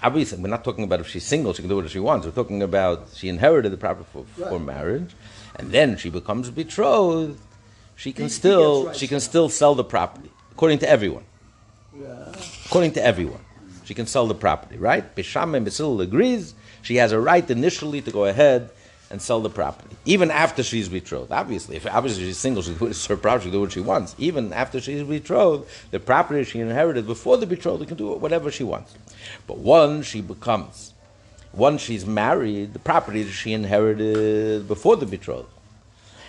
Obviously, 0.02 0.42
we're 0.42 0.48
not 0.48 0.64
talking 0.64 0.86
about 0.86 1.02
if 1.02 1.08
she's 1.10 1.26
single, 1.26 1.54
she 1.54 1.62
can 1.62 1.70
do 1.70 1.76
what 1.76 1.90
she 1.90 2.00
wants. 2.00 2.26
We're 2.26 2.32
talking 2.32 2.64
about 2.64 3.10
she 3.14 3.28
inherited 3.28 3.72
the 3.72 3.78
property 3.78 4.08
for, 4.14 4.24
for 4.48 4.60
marriage, 4.60 5.12
and 5.58 5.72
then 5.72 5.98
she 5.98 6.10
becomes 6.10 6.50
betrothed. 6.50 7.38
She 7.96 8.14
can 8.14 8.24
He- 8.26 8.30
he 8.30 8.34
still 8.34 8.86
rights 8.86 9.00
she 9.00 9.08
can 9.08 9.16
now. 9.16 9.20
still 9.20 9.50
sell 9.50 9.76
the 9.76 9.84
property 9.84 10.32
according 10.52 10.80
to 10.80 10.90
everyone. 10.90 11.26
Yeah. 12.00 12.32
According 12.66 12.94
to 12.94 13.04
everyone, 13.06 13.42
she 13.84 13.94
can 13.94 14.08
sell 14.08 14.26
the 14.28 14.36
property. 14.36 14.78
Right? 14.78 15.14
Bisham 15.16 15.54
and 15.54 15.66
Basil 15.66 16.00
agrees. 16.00 16.56
She 16.82 16.96
has 16.96 17.12
a 17.12 17.20
right 17.20 17.48
initially 17.50 18.02
to 18.02 18.12
go 18.12 18.26
ahead 18.26 18.70
and 19.14 19.22
sell 19.22 19.40
the 19.42 19.50
property, 19.50 19.96
even 20.06 20.32
after 20.32 20.64
she's 20.64 20.90
betrothed. 20.90 21.32
Obviously, 21.32 21.76
if 21.76 21.86
obviously 21.86 22.24
she's 22.24 22.40
single, 22.40 22.64
she 22.64 22.72
it's 22.82 23.06
her 23.12 23.16
property. 23.16 23.46
She 23.46 23.52
do 23.52 23.62
what 23.62 23.72
she 23.72 23.80
wants. 23.80 24.16
Even 24.18 24.52
after 24.52 24.82
she's 24.82 25.04
betrothed, 25.04 25.70
the 25.92 26.00
property 26.00 26.44
she 26.44 26.60
inherited 26.60 27.06
before 27.06 27.38
the 27.38 27.46
betrothal 27.46 27.86
can 27.86 27.96
do 27.96 28.12
whatever 28.14 28.50
she 28.50 28.64
wants. 28.64 28.96
But 29.46 29.60
once 29.60 30.08
she 30.08 30.22
becomes, 30.22 30.96
once 31.54 31.82
she's 31.82 32.08
married, 32.08 32.74
the 32.74 32.80
property 32.80 33.22
that 33.22 33.32
she 33.32 33.54
inherited 33.54 34.68
before 34.68 34.98
the 34.98 35.06
betrothal, 35.06 35.48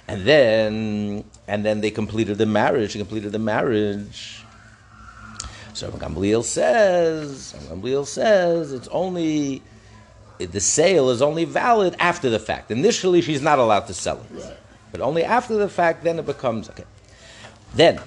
And 0.07 0.27
then, 0.27 1.25
and 1.49 1.65
then 1.65 1.81
they 1.81 1.91
completed 1.91 2.37
the 2.37 2.45
marriage. 2.45 2.91
She 2.91 2.99
completed 2.99 3.33
the 3.33 3.39
marriage. 3.39 4.45
So 5.73 5.91
Gamliel 5.91 6.45
says, 6.45 7.55
Gamliel 7.71 8.07
says, 8.07 8.75
it's 8.75 8.89
only 8.89 9.63
the 10.39 10.61
sale 10.61 11.11
is 11.11 11.23
only 11.23 11.45
valid 11.45 11.95
after 11.99 12.29
the 12.31 12.39
fact. 12.39 12.71
Initially, 12.71 13.21
she's 13.21 13.43
not 13.43 13.59
allowed 13.59 13.87
to 13.87 13.95
sell 13.95 14.17
it, 14.19 14.43
Right. 14.45 14.57
but 14.93 15.01
only 15.01 15.25
after 15.25 15.57
the 15.57 15.69
fact. 15.69 16.05
Then 16.05 16.19
it 16.19 16.27
becomes 16.27 16.69
okay. 16.71 16.85
Then, 17.75 18.01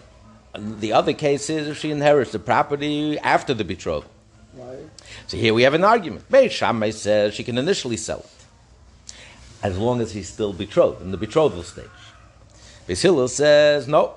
the 0.53 0.93
other 0.93 1.13
case 1.13 1.49
is 1.49 1.67
if 1.67 1.77
she 1.77 1.91
inherits 1.91 2.31
the 2.31 2.39
property 2.39 3.17
after 3.19 3.53
the 3.53 3.63
betrothal. 3.63 4.09
Right. 4.53 4.89
So 5.27 5.37
here 5.37 5.53
we 5.53 5.63
have 5.63 5.73
an 5.73 5.83
argument. 5.83 6.29
Beis 6.31 6.51
Shammai 6.51 6.89
says 6.91 7.33
she 7.33 7.43
can 7.43 7.57
initially 7.57 7.97
sell 7.97 8.19
it, 8.19 9.15
as 9.63 9.77
long 9.77 10.01
as 10.01 10.11
he's 10.11 10.29
still 10.29 10.53
betrothed 10.53 11.01
in 11.01 11.11
the 11.11 11.17
betrothal 11.17 11.63
stage. 11.63 11.85
Beis 12.87 13.01
Hillel 13.01 13.27
says 13.27 13.87
no, 13.87 14.15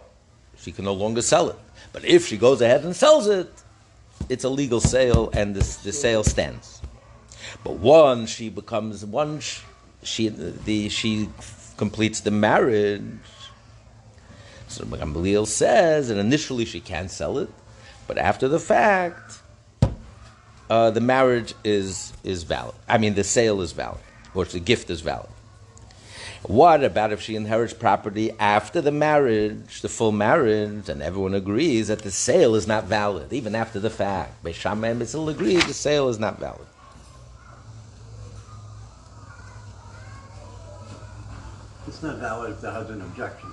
she 0.57 0.73
can 0.73 0.85
no 0.85 0.93
longer 0.95 1.23
sell 1.23 1.49
it. 1.51 1.57
But 1.93 2.05
if 2.05 2.27
she 2.27 2.37
goes 2.37 2.61
ahead 2.61 2.85
and 2.85 2.95
sells 2.95 3.27
it, 3.27 3.51
it's 4.29 4.45
a 4.45 4.49
legal 4.49 4.81
sale, 4.81 5.31
and 5.33 5.55
the, 5.55 5.61
the 5.83 5.93
sale 5.93 6.23
stands. 6.23 6.80
But 7.65 7.75
once 7.75 8.31
she 8.31 8.49
becomes 8.49 9.05
once 9.05 9.63
she 10.03 10.29
the 10.29 10.89
she 10.89 11.29
completes 11.77 12.21
the 12.21 12.31
marriage. 12.31 13.03
So 14.69 14.85
Gamaliel 14.85 15.47
says 15.47 16.09
that 16.09 16.19
initially 16.19 16.65
she 16.65 16.81
can't 16.81 17.11
sell 17.11 17.39
it, 17.39 17.51
but 18.07 18.19
after 18.19 18.47
the 18.49 18.61
fact, 18.61 19.41
uh, 20.71 20.91
the 20.91 21.01
marriage 21.01 21.55
is 21.65 22.13
is 22.23 22.45
valid. 22.45 22.77
I 22.89 22.99
mean, 22.99 23.15
the 23.15 23.25
sale 23.25 23.61
is 23.61 23.73
valid, 23.73 24.01
or 24.35 24.45
the 24.45 24.61
gift 24.61 24.91
is 24.91 25.01
valid. 25.01 25.31
What 26.43 26.83
about 26.83 27.13
if 27.13 27.21
she 27.21 27.37
inherits 27.37 27.75
property 27.75 28.31
after 28.39 28.81
the 28.81 28.93
marriage, 28.93 29.83
the 29.83 29.91
full 29.91 30.13
marriage, 30.13 30.89
and 30.89 31.03
everyone 31.03 31.35
agrees 31.35 31.89
that 31.89 32.01
the 32.01 32.11
sale 32.11 32.55
is 32.55 32.67
not 32.67 32.85
valid, 32.85 33.33
even 33.33 33.55
after 33.55 33.79
the 33.79 33.91
fact? 33.91 34.43
Beis 34.43 34.55
Shammai 34.55 34.89
and 34.89 34.99
Mitzvah 34.99 35.27
agree 35.27 35.57
the 35.57 35.75
sale 35.75 36.09
is 36.09 36.19
not 36.19 36.41
valid. 36.41 36.67
Not 42.03 42.17
valid 42.19 42.53
if 42.53 42.61
the 42.61 42.71
husband 42.71 43.03
objects. 43.03 43.45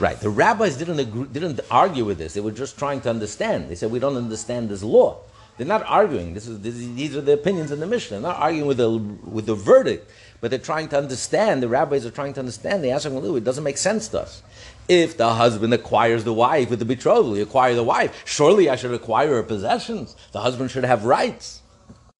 Right. 0.00 0.18
The 0.20 0.30
rabbis 0.30 0.76
didn't 0.76 0.98
agree, 0.98 1.26
didn't 1.26 1.60
argue 1.70 2.04
with 2.04 2.18
this. 2.18 2.34
They 2.34 2.40
were 2.40 2.50
just 2.50 2.78
trying 2.78 3.00
to 3.02 3.10
understand. 3.10 3.68
They 3.70 3.74
said 3.74 3.90
we 3.90 3.98
don't 3.98 4.16
understand 4.16 4.68
this 4.68 4.82
law. 4.82 5.18
They're 5.56 5.66
not 5.66 5.84
arguing. 5.86 6.34
This 6.34 6.48
is 6.48 6.60
this, 6.60 6.74
is- 6.74 6.94
these 6.94 7.16
are 7.16 7.20
the 7.20 7.32
opinions 7.32 7.70
in 7.70 7.78
the 7.80 7.86
Mishnah. 7.86 8.18
They're 8.18 8.28
not 8.32 8.40
arguing 8.40 8.66
with 8.66 8.78
the 8.78 8.90
with 8.90 9.46
the 9.46 9.54
verdict, 9.54 10.10
but 10.40 10.50
they're 10.50 10.58
trying 10.58 10.88
to 10.88 10.98
understand. 10.98 11.62
The 11.62 11.68
rabbis 11.68 12.04
are 12.04 12.10
trying 12.10 12.32
to 12.34 12.40
understand. 12.40 12.82
They 12.82 12.90
ask 12.90 13.04
them, 13.04 13.16
it 13.36 13.44
doesn't 13.44 13.64
make 13.64 13.78
sense 13.78 14.08
to 14.08 14.22
us. 14.22 14.42
If 14.88 15.16
the 15.16 15.34
husband 15.34 15.72
acquires 15.72 16.24
the 16.24 16.34
wife 16.34 16.70
with 16.70 16.80
the 16.80 16.84
betrothal, 16.84 17.36
you 17.36 17.42
acquire 17.44 17.74
the 17.74 17.84
wife. 17.84 18.22
Surely 18.24 18.68
I 18.68 18.76
should 18.76 18.92
acquire 18.92 19.28
her 19.36 19.42
possessions. 19.42 20.16
The 20.32 20.40
husband 20.40 20.70
should 20.70 20.84
have 20.84 21.04
rights. 21.04 21.60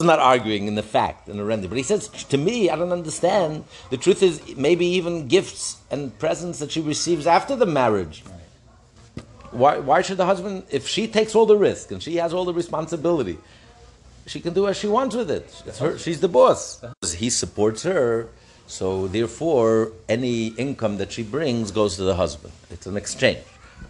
Not 0.05 0.19
arguing 0.19 0.67
in 0.67 0.75
the 0.75 0.83
fact 0.83 1.29
and 1.29 1.39
the 1.39 1.45
render, 1.45 1.67
but 1.69 1.79
he 1.79 1.83
says 1.83 2.09
to 2.09 2.37
me, 2.37 2.71
I 2.71 2.77
don't 2.77 2.93
understand. 2.93 3.65
The 3.91 3.97
truth 3.97 4.23
is, 4.23 4.57
maybe 4.57 4.87
even 4.87 5.29
gifts 5.29 5.79
and 5.91 6.17
presents 6.19 6.59
that 6.59 6.71
she 6.71 6.81
receives 6.81 7.27
after 7.27 7.57
the 7.57 7.67
marriage. 7.67 8.23
Why, 9.51 9.79
why 9.79 10.03
should 10.03 10.17
the 10.17 10.27
husband, 10.27 10.65
if 10.71 10.89
she 10.89 11.07
takes 11.07 11.35
all 11.35 11.47
the 11.47 11.57
risk 11.57 11.91
and 11.93 12.03
she 12.03 12.17
has 12.17 12.35
all 12.35 12.45
the 12.45 12.53
responsibility, 12.53 13.39
she 14.27 14.41
can 14.41 14.53
do 14.55 14.67
as 14.67 14.77
she 14.77 14.87
wants 14.87 15.15
with 15.15 15.31
it. 15.31 15.51
Her, 15.79 15.99
she's 15.99 16.21
the 16.21 16.29
boss. 16.29 16.83
He 17.17 17.31
supports 17.31 17.83
her, 17.83 18.29
so 18.67 19.07
therefore, 19.07 19.93
any 20.09 20.49
income 20.49 20.97
that 20.99 21.13
she 21.13 21.23
brings 21.23 21.71
goes 21.71 21.97
to 21.97 22.03
the 22.03 22.17
husband. 22.17 22.53
It's 22.71 22.87
an 22.87 22.97
exchange. 22.97 23.45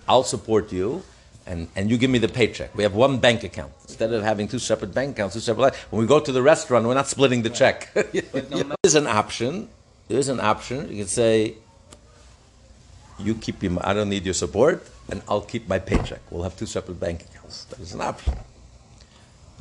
I'll 0.08 0.24
support 0.24 0.72
you, 0.72 1.02
and, 1.46 1.68
and 1.76 1.90
you 1.90 1.98
give 1.98 2.10
me 2.10 2.18
the 2.18 2.28
paycheck. 2.28 2.74
We 2.74 2.82
have 2.82 2.94
one 2.94 3.18
bank 3.18 3.44
account 3.44 3.72
instead 3.82 4.12
of 4.12 4.22
having 4.22 4.48
two 4.48 4.58
separate 4.58 4.94
bank 4.94 5.16
accounts. 5.16 5.34
Two 5.34 5.40
separate. 5.40 5.74
When 5.90 6.00
we 6.00 6.06
go 6.06 6.20
to 6.20 6.32
the 6.32 6.42
restaurant, 6.42 6.86
we're 6.86 6.94
not 6.94 7.08
splitting 7.08 7.42
the 7.42 7.50
check. 7.50 7.92
There's 8.82 8.94
an 8.94 9.06
option. 9.06 9.68
There's 10.08 10.28
an 10.28 10.40
option. 10.40 10.88
You 10.90 10.98
can 10.98 11.06
say, 11.06 11.54
you 13.18 13.34
keep 13.34 13.62
your, 13.62 13.72
I 13.86 13.92
don't 13.92 14.08
need 14.08 14.24
your 14.24 14.34
support, 14.34 14.86
and 15.10 15.22
I'll 15.28 15.42
keep 15.42 15.68
my 15.68 15.78
paycheck. 15.78 16.20
We'll 16.30 16.42
have 16.42 16.56
two 16.56 16.66
separate 16.66 16.98
bank 16.98 17.22
accounts. 17.22 17.64
That 17.64 17.80
is 17.80 17.94
an 17.94 18.00
option. 18.00 18.34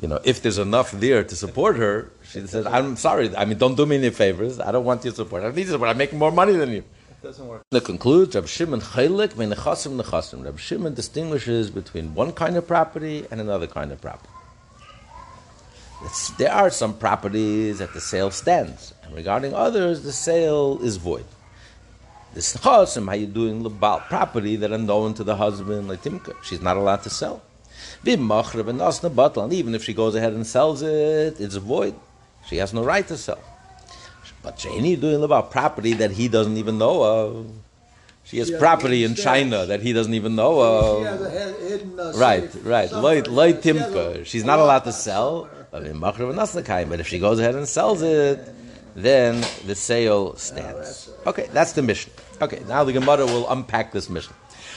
You 0.01 0.07
know, 0.07 0.19
if 0.23 0.41
there's 0.41 0.57
enough 0.57 0.91
there 0.91 1.23
to 1.23 1.35
support 1.35 1.77
her, 1.77 2.11
she 2.27 2.45
says, 2.47 2.65
I'm 2.65 2.95
sorry, 2.95 3.35
I 3.35 3.45
mean, 3.45 3.57
don't 3.57 3.75
do 3.75 3.85
me 3.85 3.97
any 3.97 4.09
favors. 4.09 4.59
I 4.59 4.71
don't 4.71 4.85
want 4.85 5.03
your 5.03 5.13
support. 5.13 5.43
I 5.43 5.49
need 5.49 5.57
your 5.63 5.73
support. 5.73 5.89
I'm 5.89 5.97
making 5.97 6.17
more 6.17 6.31
money 6.31 6.53
than 6.53 6.71
you. 6.71 6.83
It 7.23 7.27
doesn't 7.27 7.47
work. 7.47 7.61
To 7.71 7.79
conclude, 7.79 8.35
Rab 8.35 8.47
Shimon 8.47 8.81
Chaylik 8.81 9.37
min 9.37 9.51
nechasim 9.51 9.97
nechasim. 9.97 10.43
Rab 10.43 10.59
Shimon 10.59 10.93
distinguishes 10.93 11.69
between 11.69 12.13
one 12.13 12.33
kind 12.33 12.57
of 12.57 12.67
property 12.67 13.25
and 13.31 13.39
another 13.39 13.65
kind 13.65 13.93
of 13.93 14.01
property. 14.01 14.27
It's- 16.01 16.33
there 16.37 16.51
are 16.51 16.69
some 16.69 16.97
properties 16.97 17.77
that 17.77 17.93
the 17.93 18.01
sale 18.01 18.29
stands, 18.29 18.93
and 19.03 19.15
regarding 19.15 19.53
others, 19.53 20.01
the 20.01 20.11
sale 20.11 20.79
is 20.83 20.97
void. 20.97 21.23
This 22.33 22.57
nechasim, 22.57 23.05
how 23.05 23.13
you 23.13 23.27
doing 23.27 23.63
lebal 23.63 24.05
property 24.09 24.57
that 24.57 24.73
are 24.73 24.77
known 24.77 25.13
to 25.13 25.23
the 25.23 25.37
husband, 25.37 25.87
like 25.87 26.03
Timka, 26.03 26.35
she's 26.43 26.59
not 26.59 26.75
allowed 26.75 27.03
to 27.03 27.09
sell. 27.09 27.41
And 28.05 29.53
even 29.53 29.75
if 29.75 29.83
she 29.85 29.93
goes 29.93 30.13
ahead 30.13 30.33
and 30.33 30.45
sells 30.45 30.81
it, 30.81 31.39
it's 31.39 31.55
void. 31.55 31.95
She 32.49 32.57
has 32.57 32.73
no 32.73 32.83
right 32.83 33.07
to 33.07 33.15
sell. 33.15 33.39
But 34.43 34.57
Janie 34.57 34.95
doing 34.97 35.23
about 35.23 35.51
property 35.51 35.93
that 35.93 36.11
he 36.11 36.27
doesn't 36.27 36.57
even 36.57 36.77
know 36.77 37.01
of. 37.03 37.47
She 38.25 38.39
has 38.39 38.49
She 38.49 38.55
property 38.55 39.03
in 39.03 39.15
China 39.15 39.65
that 39.65 39.81
he 39.81 39.93
doesn't 39.93 40.13
even 40.13 40.35
know 40.35 40.99
She 40.99 41.05
has 41.05 41.21
of. 41.21 41.59
hidden, 41.61 41.99
uh, 41.99 42.13
Right, 42.15 42.49
right. 42.63 42.89
somewhere. 42.89 43.23
Loy, 43.23 43.29
loy 43.29 43.47
Yeah, 43.47 43.61
she 43.61 43.69
has 43.69 43.91
Timka. 43.91 44.25
She's 44.25 44.43
not 44.43 44.59
allowed 44.59 44.83
to 44.85 44.91
sell. 44.91 45.49
But 45.71 45.87
in 45.87 45.99
Machrev 45.99 46.29
and 46.29 46.89
But 46.89 46.99
if 46.99 47.07
she 47.07 47.19
goes 47.19 47.39
ahead 47.39 47.55
and 47.55 47.67
sells 47.67 48.01
it, 48.03 48.47
then 48.95 49.43
the 49.65 49.75
sale 49.75 50.35
stands. 50.35 51.09
Okay, 51.25 51.47
that's 51.51 51.71
the 51.71 51.81
Mishnah. 51.81 52.13
Okay, 52.41 52.61
now 52.67 52.83
the 52.83 52.93
Gemara 52.93 53.25
will 53.25 53.49
unpack 53.49 53.91
this 53.91 54.09
Mishnah. 54.09 54.35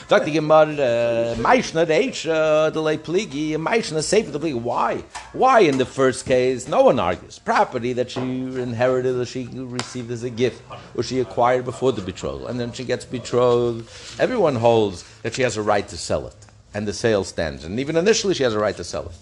Sagt 0.08 0.24
die 0.24 0.30
Gemara, 0.30 0.70
uh, 0.70 1.34
Meishna 1.34 1.84
de 1.84 1.92
Eisha, 1.92 2.70
de 2.72 2.78
uh, 2.78 2.82
lei 2.82 2.96
Pligi, 2.96 3.56
Meishna 3.56 4.00
safe 4.00 4.30
the 4.30 4.38
Pligi. 4.38 4.54
Why? 4.54 5.02
Why 5.32 5.62
in 5.62 5.78
the 5.78 5.84
first 5.84 6.26
case, 6.26 6.68
no 6.68 6.82
one 6.82 7.00
argues. 7.00 7.40
Property 7.40 7.92
that 7.94 8.12
she 8.12 8.20
inherited 8.20 9.16
or 9.16 9.26
she 9.26 9.48
received 9.50 10.12
as 10.12 10.22
a 10.22 10.30
gift 10.30 10.62
or 10.94 11.02
she 11.02 11.18
acquired 11.18 11.64
before 11.64 11.90
the 11.90 12.02
betrothal. 12.02 12.46
And 12.46 12.60
then 12.60 12.70
she 12.70 12.84
gets 12.84 13.04
betrothed. 13.04 13.90
Everyone 14.20 14.54
holds 14.54 15.02
that 15.22 15.34
she 15.34 15.42
has 15.42 15.56
a 15.56 15.62
right 15.62 15.88
to 15.88 15.98
sell 15.98 16.28
it. 16.28 16.36
And 16.72 16.86
the 16.86 16.92
sale 16.92 17.24
stands. 17.24 17.64
And 17.64 17.80
even 17.80 17.96
initially 17.96 18.34
she 18.34 18.44
has 18.44 18.54
a 18.54 18.60
right 18.60 18.76
to 18.76 18.84
sell 18.84 19.06
it. 19.06 19.16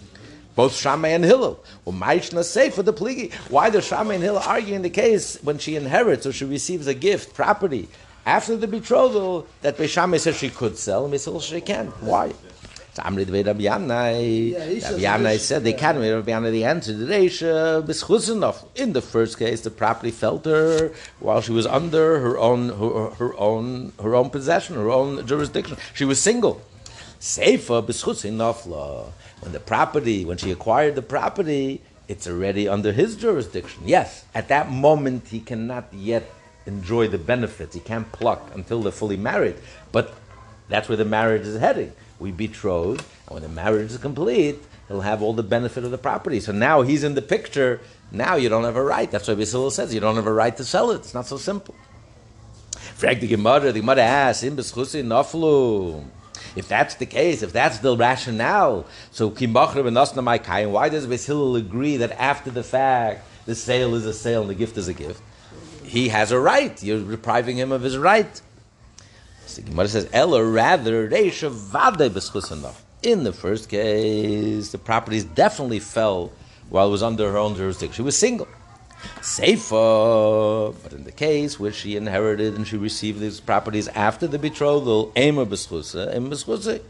Both 0.54 0.76
Shammai 0.76 1.08
and 1.08 1.24
Hillel. 1.24 1.64
Well, 1.86 1.96
Maishna 1.96 2.44
say 2.44 2.68
for 2.68 2.82
the 2.82 2.92
pligi. 2.92 3.32
Why 3.50 3.70
does 3.70 3.86
Shammai 3.86 4.14
and 4.14 4.22
Hillel 4.22 4.42
argue 4.44 4.74
in 4.74 4.82
the 4.82 4.90
case 4.90 5.42
when 5.42 5.56
she 5.56 5.76
inherits 5.76 6.26
or 6.26 6.32
she 6.32 6.44
receives 6.44 6.86
a 6.86 6.94
gift, 6.94 7.34
property, 7.34 7.88
after 8.26 8.56
the 8.56 8.66
betrothal, 8.66 9.46
that 9.62 9.76
Beis 9.76 9.88
Shammai 9.90 10.16
says 10.18 10.36
she 10.36 10.50
could 10.50 10.78
sell, 10.78 11.04
and 11.04 11.14
Beisil 11.14 11.42
she 11.42 11.60
can't? 11.60 11.90
Why? 12.02 12.32
So 12.94 13.02
Amri 13.02 13.26
Dvei 13.26 13.44
Rabbi 13.44 13.62
Yannai. 13.62 14.52
Yeah, 14.52 14.64
he 14.66 14.80
says 14.80 15.02
Rabbi 15.02 15.24
Yannai 15.24 15.38
said, 15.38 15.64
they 15.64 15.72
can't. 15.72 15.98
Rabbi 15.98 16.30
Yannai, 16.30 16.52
the 16.52 16.64
answer, 16.64 16.92
the 16.92 17.06
Reisha, 17.06 17.84
B'schus 17.84 18.64
In 18.76 18.92
the 18.92 19.02
first 19.02 19.38
case, 19.38 19.62
the 19.62 19.70
property 19.70 20.12
fell 20.12 20.38
to 20.38 20.50
her 20.50 20.92
while 21.18 21.40
she 21.40 21.50
was 21.50 21.66
under 21.66 22.20
her 22.20 22.38
own, 22.38 22.68
her, 22.68 23.10
her 23.10 23.34
own, 23.36 23.92
her 24.00 24.14
own 24.14 24.30
possession, 24.30 24.76
her 24.76 24.90
own 24.90 25.26
jurisdiction. 25.26 25.76
She 25.92 26.04
was 26.04 26.20
single. 26.20 26.62
B'schus 27.20 28.30
nafla. 28.30 29.10
When 29.40 29.52
the 29.52 29.60
property, 29.60 30.24
when 30.24 30.38
she 30.38 30.50
acquired 30.52 30.94
the 30.94 31.02
property, 31.02 31.82
it's 32.06 32.28
already 32.28 32.68
under 32.68 32.92
his 32.92 33.16
jurisdiction. 33.16 33.82
Yes, 33.86 34.24
at 34.34 34.48
that 34.48 34.70
moment 34.70 35.28
he 35.28 35.40
cannot 35.40 35.92
yet 35.92 36.30
enjoy 36.66 37.08
the 37.08 37.18
benefits. 37.18 37.74
He 37.74 37.80
can't 37.80 38.10
pluck 38.12 38.50
until 38.54 38.82
they're 38.82 38.92
fully 38.92 39.16
married. 39.16 39.56
But 39.92 40.14
that's 40.68 40.88
where 40.88 40.96
the 40.96 41.04
marriage 41.04 41.42
is 41.42 41.58
heading. 41.58 41.92
We 42.18 42.32
betroth, 42.32 43.04
and 43.26 43.34
when 43.34 43.42
the 43.42 43.48
marriage 43.48 43.90
is 43.90 43.98
complete, 43.98 44.58
he'll 44.88 45.02
have 45.02 45.22
all 45.22 45.32
the 45.32 45.42
benefit 45.42 45.84
of 45.84 45.90
the 45.90 45.98
property. 45.98 46.40
So 46.40 46.52
now 46.52 46.82
he's 46.82 47.04
in 47.04 47.14
the 47.14 47.22
picture. 47.22 47.80
Now 48.10 48.36
you 48.36 48.48
don't 48.48 48.64
have 48.64 48.76
a 48.76 48.82
right. 48.82 49.10
That's 49.10 49.28
why 49.28 49.34
Basil 49.34 49.70
says 49.70 49.92
you 49.92 50.00
don't 50.00 50.16
have 50.16 50.26
a 50.26 50.32
right 50.32 50.56
to 50.56 50.64
sell 50.64 50.90
it. 50.90 50.96
It's 50.96 51.14
not 51.14 51.26
so 51.26 51.36
simple. 51.36 51.74
Frag 52.94 53.20
the 53.20 53.26
Gemara, 53.26 53.72
the 53.72 53.80
Gemara 53.80 54.02
asks, 54.02 54.42
"In 54.44 54.56
beschusi 54.56 55.02
naflu." 55.02 56.04
If 56.54 56.68
that's 56.68 56.94
the 56.94 57.06
case, 57.06 57.42
if 57.42 57.52
that's 57.52 57.78
the 57.78 57.96
rationale, 57.96 58.86
so 59.10 59.30
kimachre 59.30 59.82
benasna 59.82 60.22
my 60.22 60.38
kain, 60.38 60.70
why 60.70 60.88
does 60.88 61.06
Basil 61.06 61.56
agree 61.56 61.96
that 61.96 62.12
after 62.12 62.50
the 62.50 62.62
fact 62.62 63.26
the 63.46 63.56
sale 63.56 63.94
is 63.96 64.06
a 64.06 64.12
sale 64.12 64.42
and 64.42 64.50
the 64.50 64.54
gift 64.54 64.78
is 64.78 64.86
a 64.86 64.94
gift? 64.94 65.20
He 65.94 66.08
has 66.08 66.32
a 66.32 66.40
right. 66.40 66.82
You're 66.82 67.08
depriving 67.08 67.56
him 67.56 67.70
of 67.70 67.82
his 67.82 67.96
right. 67.96 68.40
Gemara 69.64 69.86
says, 69.86 70.08
"Ella 70.12 70.44
rather 70.44 71.08
reisha 71.08 71.48
vade. 71.52 72.10
In 73.04 73.22
the 73.22 73.32
first 73.32 73.68
case, 73.68 74.72
the 74.72 74.78
properties 74.78 75.22
definitely 75.22 75.78
fell 75.78 76.32
while 76.68 76.88
it 76.88 76.90
was 76.90 77.04
under 77.04 77.30
her 77.30 77.38
own 77.38 77.54
jurisdiction. 77.54 77.94
She 77.94 78.02
was 78.02 78.18
single. 78.18 78.48
Safer, 79.22 80.72
but 80.82 80.92
in 80.92 81.04
the 81.04 81.12
case 81.12 81.60
where 81.60 81.72
she 81.72 81.94
inherited 81.94 82.56
and 82.56 82.66
she 82.66 82.76
received 82.76 83.20
these 83.20 83.38
properties 83.38 83.86
after 83.88 84.26
the 84.26 84.40
betrothal, 84.40 85.12
Ema 85.16 85.46
Beschusa, 85.46 86.12
Ema 86.16 86.30
Beschusa. 86.30 86.80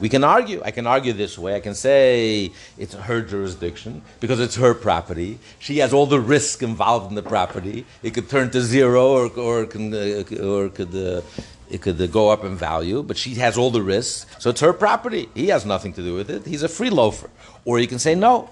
We 0.00 0.08
can 0.08 0.24
argue. 0.24 0.62
I 0.64 0.70
can 0.70 0.86
argue 0.86 1.12
this 1.12 1.38
way. 1.38 1.56
I 1.56 1.60
can 1.60 1.74
say 1.74 2.52
it's 2.76 2.94
her 2.94 3.20
jurisdiction 3.20 4.02
because 4.20 4.40
it's 4.40 4.56
her 4.56 4.74
property. 4.74 5.38
She 5.58 5.78
has 5.78 5.92
all 5.92 6.06
the 6.06 6.20
risk 6.20 6.62
involved 6.62 7.08
in 7.10 7.14
the 7.14 7.22
property. 7.22 7.84
It 8.02 8.14
could 8.14 8.28
turn 8.28 8.50
to 8.50 8.60
zero, 8.60 9.08
or 9.08 9.26
or 9.38 9.66
can, 9.66 9.92
uh, 9.92 10.44
or 10.44 10.68
could 10.68 10.94
uh, 10.94 11.22
it 11.70 11.82
could 11.82 12.00
uh, 12.00 12.06
go 12.06 12.28
up 12.28 12.44
in 12.44 12.56
value. 12.56 13.02
But 13.02 13.16
she 13.16 13.34
has 13.36 13.58
all 13.58 13.70
the 13.70 13.82
risks, 13.82 14.26
so 14.38 14.50
it's 14.50 14.60
her 14.60 14.72
property. 14.72 15.28
He 15.34 15.48
has 15.48 15.64
nothing 15.66 15.92
to 15.94 16.02
do 16.02 16.14
with 16.14 16.30
it. 16.30 16.46
He's 16.46 16.62
a 16.62 16.68
free 16.68 16.90
loafer. 16.90 17.30
Or 17.64 17.78
you 17.78 17.86
can 17.86 17.98
say 17.98 18.14
no, 18.14 18.50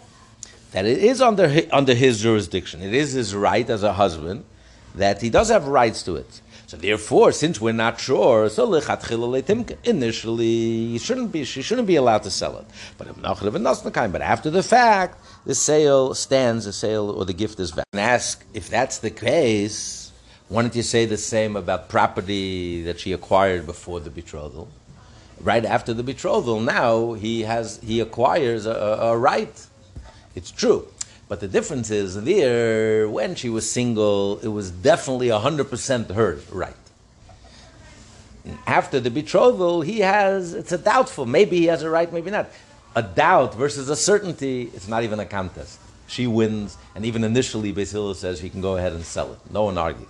that 0.73 0.85
it 0.85 0.99
is 0.99 1.21
under 1.23 1.63
under 1.73 1.95
his 1.95 2.21
jurisdiction. 2.21 2.83
It 2.83 2.95
is 2.95 3.13
his 3.13 3.35
right 3.35 3.69
as 3.71 3.83
a 3.83 3.93
husband 3.93 4.45
that 4.97 5.21
he 5.23 5.31
does 5.31 5.49
have 5.51 5.69
rights 5.69 6.03
to 6.05 6.17
it. 6.17 6.41
So 6.67 6.77
therefore, 6.77 7.31
since 7.31 7.61
we're 7.61 7.73
not 7.73 8.01
sure, 8.01 8.49
so 8.49 8.67
initially 9.85 10.99
shouldn't 10.99 11.31
be 11.31 11.45
she 11.45 11.63
shouldn't 11.63 11.87
be 11.87 11.95
allowed 11.95 12.25
to 12.25 12.31
sell 12.31 12.59
it. 12.59 12.67
But 12.99 13.07
but 13.23 14.23
after 14.23 14.51
the 14.51 14.65
fact, 14.65 15.25
the 15.45 15.55
sale 15.55 16.13
stands, 16.15 16.65
the 16.65 16.73
sale 16.73 17.09
or 17.11 17.25
the 17.25 17.33
gift 17.33 17.61
is 17.61 17.71
valid. 17.71 17.87
And 17.93 18.01
ask 18.01 18.45
if 18.53 18.69
that's 18.69 18.99
the 18.99 19.11
case. 19.11 20.11
Why 20.49 20.63
don't 20.63 20.75
you 20.77 20.83
say 20.83 21.07
the 21.07 21.17
same 21.17 21.57
about 21.57 21.89
property 21.89 22.83
that 22.83 23.01
she 23.01 23.13
acquired 23.13 23.67
before 23.67 23.99
the 24.01 24.11
betrothal? 24.11 24.69
Right 25.41 25.65
after 25.65 25.93
the 25.93 26.05
betrothal, 26.05 26.61
now 26.61 27.13
he 27.13 27.43
has 27.43 27.79
he 27.79 28.01
acquires 28.01 28.67
a, 28.67 28.73
a 28.73 29.17
right. 29.17 29.67
It's 30.35 30.51
true. 30.51 30.89
But 31.29 31.41
the 31.41 31.49
difference 31.49 31.91
is 31.91 32.23
there, 32.23 33.09
when 33.09 33.35
she 33.35 33.49
was 33.49 33.69
single, 33.71 34.39
it 34.41 34.49
was 34.49 34.71
definitely 34.71 35.29
100% 35.29 36.15
her 36.15 36.39
right. 36.53 36.75
After 38.67 39.01
the 39.01 39.11
betrothal, 39.11 39.81
he 39.81 40.01
has, 40.01 40.55
it's 40.55 40.71
a 40.71 40.79
doubtful. 40.79 41.27
Maybe 41.27 41.59
he 41.59 41.65
has 41.67 41.83
a 41.83 41.91
right, 41.91 42.13
maybe 42.13 42.31
not. 42.31 42.49
A 42.95 43.03
doubt 43.03 43.55
versus 43.55 43.89
a 43.89 43.97
certainty, 43.97 44.71
it's 44.73 44.87
not 44.87 45.03
even 45.03 45.19
a 45.19 45.27
contest. 45.27 45.81
She 46.07 46.29
wins, 46.29 46.79
and 46.95 47.05
even 47.05 47.25
initially, 47.25 47.73
Hillel 47.73 48.15
says 48.15 48.41
he 48.41 48.49
can 48.49 48.61
go 48.61 48.77
ahead 48.77 48.93
and 48.93 49.05
sell 49.05 49.33
it. 49.33 49.39
No 49.51 49.65
one 49.65 49.77
argues. 49.77 50.09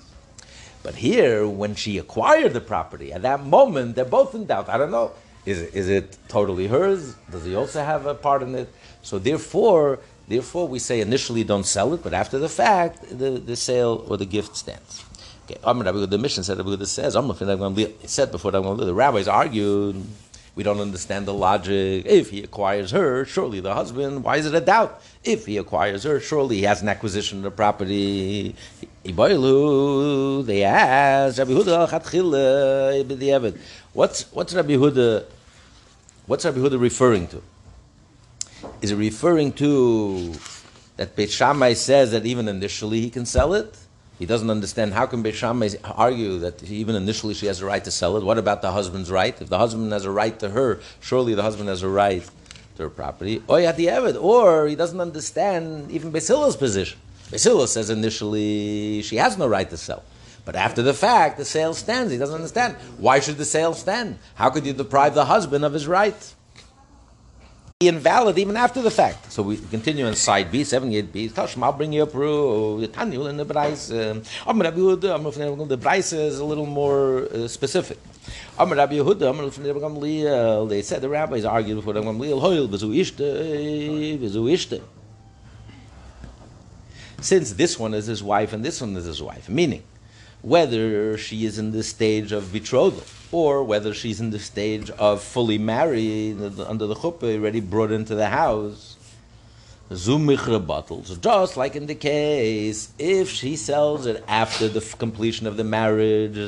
But 0.83 0.95
here, 0.95 1.49
when 1.49 1.75
she 1.75 1.97
acquired 1.99 2.53
the 2.53 2.61
property, 2.61 3.13
at 3.13 3.23
that 3.23 3.45
moment, 3.45 3.97
they're 3.97 4.05
both 4.05 4.35
in 4.35 4.45
doubt. 4.45 4.69
I 4.69 4.77
don't 4.77 4.91
know. 4.91 5.13
Is 5.47 5.61
is 5.61 5.89
it 5.89 6.19
totally 6.29 6.67
hers? 6.67 7.15
Does 7.31 7.45
he 7.45 7.55
also 7.55 7.83
have 7.83 8.07
a 8.07 8.15
part 8.15 8.43
in 8.43 8.55
it? 8.55 8.69
So 9.03 9.19
therefore, 9.19 10.01
therefore, 10.29 10.69
we 10.69 10.79
say 10.79 11.01
initially 11.01 11.45
don't 11.45 11.67
sell 11.67 11.93
it, 11.95 12.03
but 12.03 12.15
after 12.15 12.39
the 12.39 12.49
fact, 12.49 13.19
the, 13.19 13.33
the 13.33 13.57
sale 13.57 14.05
or 14.09 14.17
the 14.17 14.27
gift 14.27 14.57
stands. 14.57 15.05
Okay, 15.45 15.61
Amr 15.63 15.85
Rabbi 15.85 16.07
the 16.07 16.19
Mishnah 16.19 16.43
said 16.43 16.59
Rabbi 16.59 16.83
says, 16.85 17.15
he 17.15 18.09
said 18.09 18.33
before 18.33 18.51
Rabbi 18.51 18.67
Yehuda, 18.67 18.87
the 18.87 18.95
rabbis 18.95 19.29
argued, 19.29 20.05
we 20.57 20.63
don't 20.63 20.81
understand 20.81 21.27
the 21.27 21.35
logic. 21.35 22.07
If 22.07 22.31
he 22.31 22.43
acquires 22.43 22.91
her, 22.91 23.27
surely 23.27 23.61
the 23.61 23.75
husband, 23.75 24.25
why 24.25 24.39
is 24.39 24.47
it 24.47 24.55
a 24.55 24.61
doubt? 24.61 25.03
If 25.23 25.47
he 25.47 25.59
acquires 25.59 26.03
her, 26.05 26.19
surely 26.19 26.57
he 26.57 26.63
has 26.63 26.83
an 26.83 26.89
acquisition 26.89 27.39
of 27.39 27.45
the 27.45 27.51
property. 27.51 28.57
Iboilu, 29.05 30.47
they 30.47 30.65
ask, 30.65 31.39
Rabbi 31.39 31.53
Chatchila, 31.53 33.59
What's, 33.93 34.33
what's 34.33 34.55
Rabbi 34.55 34.73
Yehuda, 34.73 35.27
what's 36.27 36.45
Rabbi 36.45 36.59
Yehuda 36.59 36.81
referring 36.81 37.29
to? 37.29 37.43
Is 38.81 38.91
it 38.91 38.97
referring 38.97 39.53
to 39.55 40.33
that 40.97 41.15
Beit 41.17 41.31
Shammai 41.31 41.75
says 41.75 42.11
that 42.13 42.25
even 42.27 42.49
initially 42.49 43.01
he 43.01 43.11
can 43.11 43.27
sell 43.27 43.55
it? 43.55 43.77
He 44.19 44.25
doesn't 44.25 44.49
understand 44.49 44.95
how 44.95 45.07
can 45.07 45.23
Beit 45.23 45.35
Shammai 45.35 45.71
argue 45.85 46.39
that 46.39 46.63
even 46.65 46.95
initially 46.95 47.35
she 47.35 47.47
has 47.47 47.61
a 47.61 47.67
right 47.67 47.85
to 47.85 47.91
sell 47.91 48.17
it. 48.17 48.25
What 48.25 48.39
about 48.39 48.63
the 48.63 48.73
husband's 48.73 49.11
right? 49.11 49.39
If 49.41 49.49
the 49.49 49.59
husband 49.59 49.93
has 49.93 50.05
a 50.05 50.11
right 50.11 50.39
to 50.41 50.51
her, 50.51 50.81
surely 51.01 51.35
the 51.35 51.43
husband 51.43 51.69
has 51.69 51.83
a 51.83 51.89
right 51.89 52.29
to 52.77 52.85
her 52.85 52.91
property. 52.91 53.43
Or 53.47 53.61
the 53.61 54.17
or 54.17 54.67
he 54.67 54.75
doesn't 54.75 55.01
understand 55.01 55.91
even 55.91 56.13
Beis 56.13 56.29
Hillel's 56.29 56.57
position. 56.57 56.99
Basila 57.31 57.67
says 57.67 57.91
initially 57.91 59.03
she 59.03 59.17
has 59.17 59.37
no 59.37 59.47
right 59.49 59.69
to 59.69 59.77
sell. 59.77 60.05
But 60.45 60.55
after 60.55 60.81
the 60.81 60.95
fact, 60.95 61.39
the 61.39 61.45
sale 61.45 61.75
stands. 61.75 62.13
He 62.13 62.19
doesn't 62.19 62.37
understand. 62.37 62.77
Why 62.99 63.19
should 63.19 63.37
the 63.37 63.45
sale 63.45 63.75
stand? 63.75 64.19
How 64.37 64.49
could 64.49 64.65
you 64.65 64.73
deprive 64.73 65.15
the 65.15 65.25
husband 65.25 65.65
of 65.65 65.73
his 65.73 65.89
right? 65.89 66.35
Be 67.79 67.89
invalid 67.89 68.39
even 68.39 68.57
after 68.57 68.81
the 68.81 68.91
fact. 68.91 69.31
So 69.31 69.43
we 69.43 69.59
continue 69.59 70.07
on 70.07 70.15
side 70.15 70.51
B, 70.51 70.63
78B. 70.63 71.33
Tashma, 71.33 71.65
I'll 71.65 71.73
bring 71.75 71.93
you 71.93 72.05
a 72.05 72.07
proof. 72.07 72.91
Tanu 72.91 73.29
in 73.29 73.37
the 73.37 73.45
Braisa. 73.45 74.27
Amr 74.47 74.65
Rabbi 74.65 74.79
Yehuda, 74.79 75.15
Amr 75.15 75.29
Rabbi 75.29 75.65
The 75.67 75.77
Braisa 75.77 76.19
is 76.19 76.39
a 76.39 76.45
little 76.47 76.65
more 76.65 77.25
uh, 77.25 77.47
specific. 77.47 77.99
Amr 78.59 78.77
Rabbi 78.77 78.95
Yehuda, 78.95 79.29
Amr 79.29 79.43
Rabbi 79.43 79.79
Gamliel. 79.79 80.67
They 80.71 80.81
said 80.81 81.03
the 81.03 81.11
rabbis 81.11 81.45
argued 81.45 81.77
before 81.77 81.93
Rabbi 81.93 82.07
Gamliel. 82.07 82.41
Hoil, 82.41 82.67
vizu 82.67 82.97
ishte, 82.97 84.19
vizu 84.21 84.51
ishte. 84.51 84.81
Since 87.21 87.53
this 87.53 87.79
one 87.79 87.93
is 87.93 88.07
his 88.07 88.23
wife 88.23 88.55
and 88.55 88.65
this 88.65 88.81
one 88.81 88.97
is 88.97 89.05
his 89.05 89.21
wife, 89.21 89.51
meaning 89.51 89.83
whether 90.47 91.19
she 91.19 91.45
is 91.45 91.59
in 91.59 91.73
the 91.73 91.83
stage 91.83 92.31
of 92.31 92.53
betrothal 92.53 93.03
or 93.33 93.65
whether 93.65 93.93
she's 93.93 94.21
in 94.21 94.31
the 94.31 94.39
stage 94.39 94.89
of 94.91 95.21
fully 95.21 95.59
married 95.59 96.41
under 96.61 96.87
the 96.87 96.95
chuppah, 96.95 97.35
already 97.35 97.59
brought 97.59 97.91
into 97.91 98.15
the 98.15 98.29
house. 98.29 98.97
Zumichra 99.91 100.65
bottles, 100.65 101.19
just 101.19 101.57
like 101.57 101.75
in 101.75 101.87
the 101.87 101.97
case 101.97 102.93
if 102.97 103.29
she 103.29 103.57
sells 103.57 104.07
it 104.07 104.23
after 104.29 104.69
the 104.69 104.81
completion 104.97 105.49
of 105.49 105.57
the 105.57 105.65
marriage. 105.65 106.39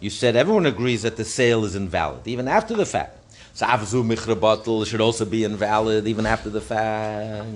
You 0.00 0.10
said 0.10 0.36
everyone 0.36 0.66
agrees 0.66 1.00
that 1.00 1.16
the 1.16 1.24
sale 1.24 1.64
is 1.64 1.74
invalid, 1.74 2.28
even 2.28 2.48
after 2.48 2.74
the 2.74 2.84
fact. 2.84 3.16
So 3.54 3.64
Avzu 3.64 4.04
Michra 4.04 4.86
should 4.86 5.00
also 5.00 5.24
be 5.24 5.44
invalid 5.44 6.06
even 6.06 6.26
after 6.26 6.50
the 6.50 6.60
fact. 6.60 7.48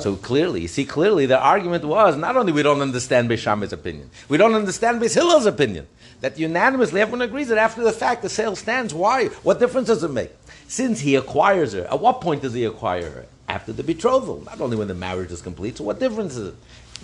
So 0.00 0.16
clearly, 0.16 0.66
see 0.66 0.84
clearly 0.84 1.26
the 1.26 1.38
argument 1.38 1.84
was 1.84 2.16
not 2.16 2.36
only 2.36 2.52
we 2.52 2.62
don't 2.62 2.80
understand 2.80 3.28
Beisham's 3.28 3.72
opinion, 3.72 4.10
we 4.28 4.36
don't 4.36 4.54
understand 4.54 5.00
Beis 5.00 5.46
opinion. 5.46 5.86
That 6.20 6.38
unanimously 6.38 7.00
everyone 7.00 7.22
agrees 7.22 7.48
that 7.48 7.58
after 7.58 7.82
the 7.82 7.92
fact 7.92 8.22
the 8.22 8.28
sale 8.28 8.54
stands. 8.54 8.94
Why? 8.94 9.26
What 9.42 9.58
difference 9.58 9.88
does 9.88 10.04
it 10.04 10.10
make? 10.10 10.30
Since 10.68 11.00
he 11.00 11.16
acquires 11.16 11.72
her, 11.72 11.84
at 11.84 12.00
what 12.00 12.20
point 12.20 12.42
does 12.42 12.54
he 12.54 12.64
acquire 12.64 13.10
her? 13.10 13.26
After 13.48 13.72
the 13.72 13.82
betrothal, 13.82 14.40
not 14.42 14.60
only 14.60 14.76
when 14.76 14.88
the 14.88 14.94
marriage 14.94 15.32
is 15.32 15.42
complete. 15.42 15.76
So 15.76 15.84
what 15.84 15.98
difference 15.98 16.36
is 16.36 16.48
it? 16.48 16.54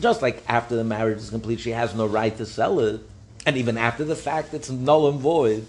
Just 0.01 0.23
like 0.23 0.43
after 0.49 0.77
the 0.77 0.85
marriage 0.85 1.19
is 1.19 1.31
complete, 1.31 1.59
she 1.59 1.71
has 1.71 1.95
no 1.95 2.07
right 2.07 2.37
to 2.37 2.47
sell 2.47 2.79
it, 2.79 3.01
and 3.45 3.57
even 3.57 3.77
after 3.77 4.05
the 4.05 4.15
fact, 4.15 4.55
it's 4.55 4.71
null 4.71 5.09
and 5.09 5.19
void. 5.19 5.67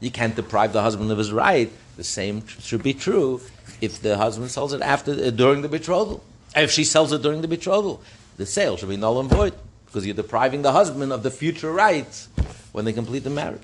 You 0.00 0.10
can't 0.10 0.34
deprive 0.34 0.72
the 0.72 0.82
husband 0.82 1.10
of 1.12 1.18
his 1.18 1.32
right. 1.32 1.70
The 1.96 2.04
same 2.04 2.46
should 2.46 2.82
be 2.82 2.92
true 2.92 3.40
if 3.80 4.00
the 4.00 4.16
husband 4.16 4.50
sells 4.50 4.72
it 4.72 4.82
after 4.82 5.12
uh, 5.12 5.30
during 5.30 5.62
the 5.62 5.68
betrothal. 5.68 6.22
If 6.54 6.70
she 6.70 6.84
sells 6.84 7.12
it 7.12 7.22
during 7.22 7.42
the 7.42 7.48
betrothal, 7.48 8.00
the 8.36 8.46
sale 8.46 8.76
should 8.76 8.88
be 8.88 8.96
null 8.96 9.20
and 9.20 9.28
void 9.28 9.54
because 9.86 10.06
you're 10.06 10.14
depriving 10.14 10.62
the 10.62 10.72
husband 10.72 11.12
of 11.12 11.22
the 11.22 11.30
future 11.30 11.72
rights 11.72 12.28
when 12.72 12.84
they 12.84 12.92
complete 12.92 13.24
the 13.24 13.30
marriage. 13.30 13.62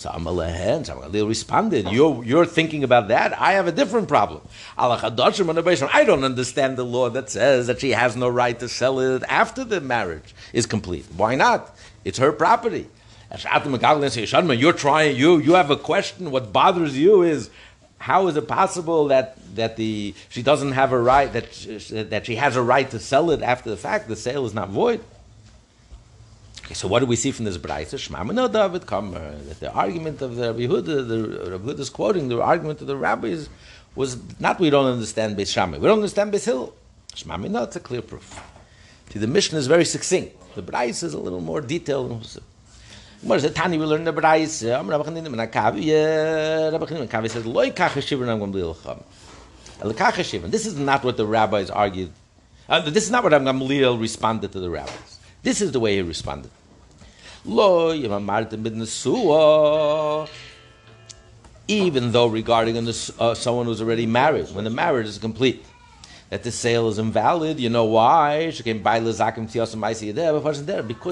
So 0.00 0.08
Amalehen, 0.08 0.86
so 0.86 0.96
Amalil 0.96 1.28
responded, 1.28 1.88
you're, 1.90 2.24
you're 2.24 2.46
thinking 2.46 2.84
about 2.84 3.08
that? 3.08 3.38
I 3.38 3.52
have 3.52 3.66
a 3.66 3.72
different 3.72 4.08
problem. 4.08 4.40
And 4.78 4.92
I 5.02 6.04
don't 6.04 6.24
understand 6.24 6.78
the 6.78 6.84
law 6.84 7.10
that 7.10 7.28
says 7.28 7.66
that 7.66 7.80
she 7.82 7.90
has 7.90 8.16
no 8.16 8.28
right 8.28 8.58
to 8.60 8.68
sell 8.68 8.98
it 8.98 9.22
after 9.28 9.62
the 9.62 9.82
marriage 9.82 10.34
is 10.54 10.64
complete. 10.64 11.04
Why 11.14 11.34
not? 11.34 11.76
It's 12.02 12.16
her 12.16 12.32
property. 12.32 12.88
You're 13.30 14.72
trying, 14.72 15.16
you, 15.16 15.38
you 15.38 15.52
have 15.52 15.70
a 15.70 15.76
question. 15.76 16.30
What 16.30 16.50
bothers 16.50 16.96
you 16.96 17.22
is 17.22 17.50
how 18.00 18.28
is 18.28 18.36
it 18.36 18.48
possible 18.48 19.08
that, 19.08 19.36
that 19.56 19.76
the, 19.76 20.14
she 20.30 20.42
doesn't 20.42 20.72
have 20.72 20.90
a 20.92 20.98
right, 20.98 21.30
that, 21.34 21.52
she- 21.52 22.02
that 22.02 22.24
she 22.24 22.36
has 22.36 22.56
a 22.56 22.62
right 22.62 22.90
to 22.90 22.98
sell 22.98 23.30
it 23.30 23.42
after 23.42 23.68
the 23.68 23.76
fact? 23.76 24.08
The 24.08 24.16
sale 24.16 24.46
is 24.46 24.54
not 24.54 24.70
void. 24.70 25.04
Okay, 26.64 26.72
so 26.72 26.88
what 26.88 27.00
do 27.00 27.06
we 27.06 27.14
see 27.16 27.30
from 27.30 27.44
this 27.44 27.58
Braisa? 27.58 27.98
Shema 27.98 28.22
no 28.22 28.48
David 28.48 28.86
Kamar. 28.86 29.18
Uh, 29.20 29.30
that 29.48 29.60
the 29.60 29.70
argument 29.70 30.22
of 30.22 30.36
the 30.36 30.46
Rabbi 30.46 30.60
Yehuda, 30.60 31.08
the 31.08 31.50
Rabbi 31.50 31.64
Yehuda 31.72 31.78
is 31.78 31.90
quoting 31.90 32.28
the 32.28 32.40
argument 32.40 32.80
of 32.80 32.86
the 32.86 32.96
rabbis 32.96 33.50
was 33.94 34.16
not 34.40 34.58
we 34.58 34.70
don't 34.70 34.86
understand 34.86 35.36
Beis 35.36 35.52
Shammai, 35.52 35.76
we 35.76 35.86
don't 35.86 35.98
understand 35.98 36.32
Beis 36.32 36.46
Hillel. 36.46 36.72
Shema 37.14 37.36
no, 37.36 37.64
it's 37.64 37.76
a 37.76 37.80
clear 37.80 38.00
proof. 38.00 38.40
See, 39.10 39.18
the 39.18 39.26
Mishnah 39.26 39.58
is 39.58 39.66
very 39.66 39.84
succinct. 39.84 40.36
The 40.54 40.62
Braisa 40.62 41.04
is 41.04 41.12
a 41.12 41.18
little 41.18 41.40
more 41.40 41.60
detailed. 41.60 42.40
It? 43.22 43.54
Tani, 43.54 43.76
we 43.78 43.84
the 43.86 44.12
Braisa. 44.12 44.78
Am 44.78 44.88
Rabbi 44.88 45.04
Akavi, 45.10 45.90
uh, 45.90 46.72
Rabbi 46.72 46.86
Akavi 46.86 47.30
says, 47.30 47.44
Loi. 47.44 47.70
This 50.50 50.66
is 50.66 50.78
not 50.78 51.04
what 51.04 51.16
the 51.16 51.26
rabbis 51.26 51.70
argued. 51.70 52.12
Uh, 52.68 52.80
this 52.80 53.04
is 53.04 53.10
not 53.10 53.24
what 53.24 53.32
Gamliel 53.32 54.00
responded 54.00 54.52
to 54.52 54.60
the 54.60 54.70
rabbis. 54.70 55.18
This 55.42 55.60
is 55.60 55.72
the 55.72 55.80
way 55.80 55.96
he 55.96 56.02
responded. 56.02 56.50
Lo. 57.44 57.92
Even 61.68 62.12
though 62.12 62.26
regarding 62.26 62.76
a 62.76 62.92
uh, 63.18 63.34
someone 63.34 63.66
who's 63.66 63.80
already 63.80 64.06
married, 64.06 64.50
when 64.54 64.64
the 64.64 64.70
marriage 64.70 65.06
is 65.06 65.18
complete, 65.18 65.64
that 66.30 66.42
the 66.44 66.50
sale 66.50 66.88
is 66.88 66.98
invalid. 66.98 67.60
You 67.60 67.68
know 67.68 67.84
why? 67.84 68.46
Because 68.50 68.64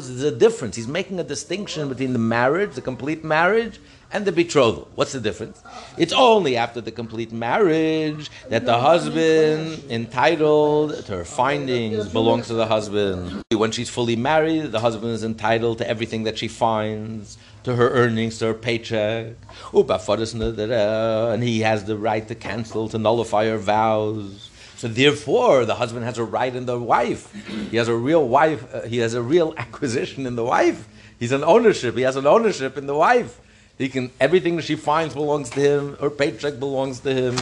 there's 0.09 0.23
a 0.23 0.31
difference. 0.37 0.77
He's 0.77 0.89
making 0.89 1.19
a 1.21 1.25
distinction 1.25 1.89
between 1.89 2.13
the 2.13 2.19
marriage, 2.19 2.75
the 2.75 2.81
complete 2.81 3.25
marriage, 3.25 3.81
and 4.11 4.25
the 4.25 4.33
betrothal. 4.33 4.89
What's 4.95 5.13
the 5.13 5.21
difference? 5.21 5.63
It's 5.99 6.15
only 6.15 6.57
after 6.57 6.81
the 6.81 6.91
complete 6.91 7.31
marriage 7.31 8.31
that 8.49 8.65
the 8.65 8.79
husband 8.79 9.83
entitled 9.91 11.05
to 11.05 11.17
her 11.19 11.27
findings 11.27 12.09
belongs 12.09 12.47
to 12.47 12.55
the 12.55 12.67
husband. 12.67 13.43
When 13.53 13.71
she's 13.71 13.91
fully 13.91 14.17
married, 14.17 14.73
the 14.73 14.81
husband 14.81 15.13
is 15.13 15.25
entitled 15.25 15.77
to 15.79 15.87
everything 15.87 16.23
that 16.23 16.39
she 16.39 16.49
finds, 16.49 17.37
to 17.65 17.75
her 17.75 17.91
earnings, 17.91 18.39
to 18.39 18.47
her 18.47 18.55
paycheck. 18.55 19.35
And 19.75 21.43
he 21.43 21.61
has 21.61 21.85
the 21.85 21.97
right 21.99 22.27
to 22.29 22.35
cancel, 22.35 22.89
to 22.89 22.97
nullify 22.97 23.47
her 23.47 23.59
vows. 23.59 24.48
So 24.79 24.87
therefore, 24.87 25.65
the 25.65 25.75
husband 25.75 26.05
has 26.05 26.19
a 26.19 26.25
right 26.25 26.55
in 26.55 26.65
the 26.67 26.79
wife. 26.79 27.35
He 27.73 27.77
has 27.79 27.89
a 27.89 27.97
real 27.97 28.27
wife. 28.29 28.63
Uh, 28.73 28.83
he 28.83 28.99
has 28.99 29.15
a 29.15 29.21
real 29.23 29.53
acquisition 29.59 30.25
in 30.25 30.37
the 30.37 30.45
wife. 30.45 30.87
He's 31.19 31.33
an 31.33 31.43
ownership. 31.43 31.97
He 31.97 32.03
has 32.03 32.15
an 32.15 32.29
ownership 32.29 32.79
in 32.79 32.87
the 32.87 32.95
wife. 32.95 33.41
He 33.77 33.89
can 33.89 34.13
everything 34.21 34.55
that 34.55 34.63
she 34.63 34.77
finds 34.77 35.15
belongs 35.15 35.51
to 35.51 35.61
him. 35.61 35.97
Her 35.97 36.11
paycheck 36.11 36.61
belongs 36.61 37.01
to 37.01 37.13
him. 37.13 37.37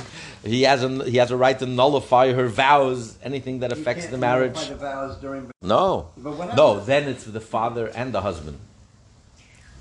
He 0.45 0.63
has 0.63 0.83
a 0.83 0.89
he 1.05 1.19
has 1.19 1.31
a 1.31 1.37
right 1.37 1.59
to 1.59 1.67
nullify 1.67 2.33
her 2.33 2.49
vows. 2.49 3.19
Anything 3.23 3.61
that 3.61 3.71
affects 3.71 4.07
the 4.07 4.17
marriage. 4.17 4.69
the 4.69 5.19
during- 5.21 5.51
No, 5.61 6.09
But 6.17 6.57
no. 6.57 6.81
Then 6.81 7.07
it's 7.07 7.25
the 7.25 7.41
father 7.41 7.89
and 7.89 8.15
the 8.15 8.23
husband. 8.23 8.59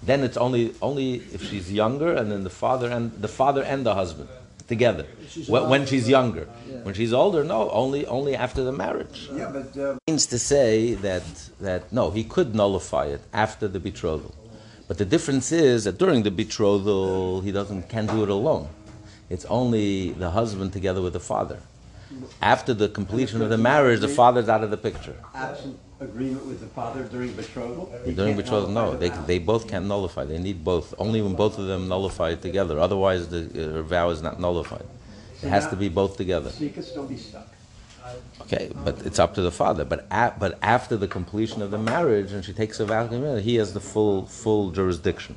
Then 0.03 0.23
it's 0.25 0.37
only 0.37 0.73
only 0.81 1.15
if 1.33 1.41
she's 1.49 1.71
younger, 1.71 2.13
and 2.13 2.29
then 2.31 2.43
the 2.43 2.49
father 2.49 2.89
and 2.91 3.13
the 3.13 3.29
father 3.29 3.63
and 3.63 3.85
the 3.85 3.95
husband 3.95 4.27
together. 4.67 5.05
She's 5.29 5.47
When, 5.49 5.69
when 5.69 5.85
she's 5.85 6.07
younger, 6.09 6.45
Yeah. 6.69 6.83
when 6.85 6.93
she's 6.95 7.13
older, 7.13 7.43
no, 7.43 7.69
only 7.81 8.05
only 8.17 8.33
after 8.35 8.61
the 8.63 8.71
marriage. 8.71 9.29
Yeah, 9.33 9.51
but, 9.57 9.69
uh, 9.77 9.95
Means 10.07 10.25
to 10.27 10.39
say 10.39 10.95
that 11.07 11.23
that 11.67 11.81
no, 11.91 12.03
he 12.11 12.23
could 12.23 12.49
nullify 12.55 13.05
it 13.15 13.21
after 13.45 13.67
the 13.67 13.79
betrothal, 13.79 14.33
but 14.87 14.97
the 14.97 15.05
difference 15.05 15.51
is 15.51 15.83
that 15.85 15.97
during 16.03 16.23
the 16.23 16.31
betrothal 16.43 17.41
he 17.41 17.51
doesn't 17.51 17.83
can 17.89 18.05
do 18.07 18.23
it 18.23 18.29
alone. 18.29 18.67
It's 19.29 19.45
only 19.59 20.11
the 20.23 20.31
husband 20.31 20.69
together 20.73 21.01
with 21.01 21.13
the 21.13 21.25
father. 21.33 21.59
After 22.41 22.73
the 22.73 22.87
completion 22.99 23.41
of 23.41 23.49
the 23.49 23.57
marriage, 23.57 23.99
the 23.99 24.07
father's 24.21 24.47
out 24.53 24.63
of 24.63 24.69
the 24.75 24.77
picture. 24.89 25.15
absent 25.33 25.77
agreement 25.99 26.45
with 26.45 26.59
the 26.59 26.67
father 26.67 27.03
during 27.03 27.31
betrothal? 27.33 27.91
he 28.05 28.13
During 28.13 28.35
betrothal, 28.35 28.69
no, 28.69 28.91
the 28.91 28.97
they, 28.97 29.09
they 29.25 29.39
both 29.39 29.67
can't 29.67 29.85
nullify. 29.85 30.25
They 30.25 30.37
need 30.37 30.63
both. 30.63 30.93
Only 30.97 31.21
when 31.21 31.35
both 31.35 31.57
of 31.57 31.67
them 31.67 31.87
nullify 31.87 32.31
it 32.31 32.41
together. 32.41 32.79
Otherwise, 32.79 33.29
the, 33.29 33.45
uh, 33.45 33.73
her 33.73 33.83
vow 33.83 34.09
is 34.09 34.21
not 34.21 34.39
nullified. 34.39 34.85
It 35.41 35.49
has 35.49 35.67
to 35.67 35.75
be 35.75 35.89
both 35.89 36.17
together. 36.17 36.49
So 36.49 36.63
you 36.63 36.69
could 36.71 36.85
still 36.85 37.05
be 37.05 37.17
stuck. 37.17 37.47
Okay, 38.41 38.71
but 38.83 39.01
it's 39.05 39.17
up 39.17 39.33
to 39.35 39.41
the 39.41 39.51
father. 39.51 39.83
But 39.83 40.05
a, 40.11 40.33
but 40.37 40.59
after 40.61 40.95
the 40.95 41.07
completion 41.07 41.61
of 41.61 41.71
the 41.71 41.77
marriage, 41.77 42.31
and 42.31 42.45
she 42.45 42.53
takes 42.53 42.79
a 42.79 42.85
vow, 42.85 43.07
he 43.37 43.55
has 43.55 43.73
the 43.73 43.79
full 43.79 44.27
full 44.27 44.71
jurisdiction, 44.71 45.35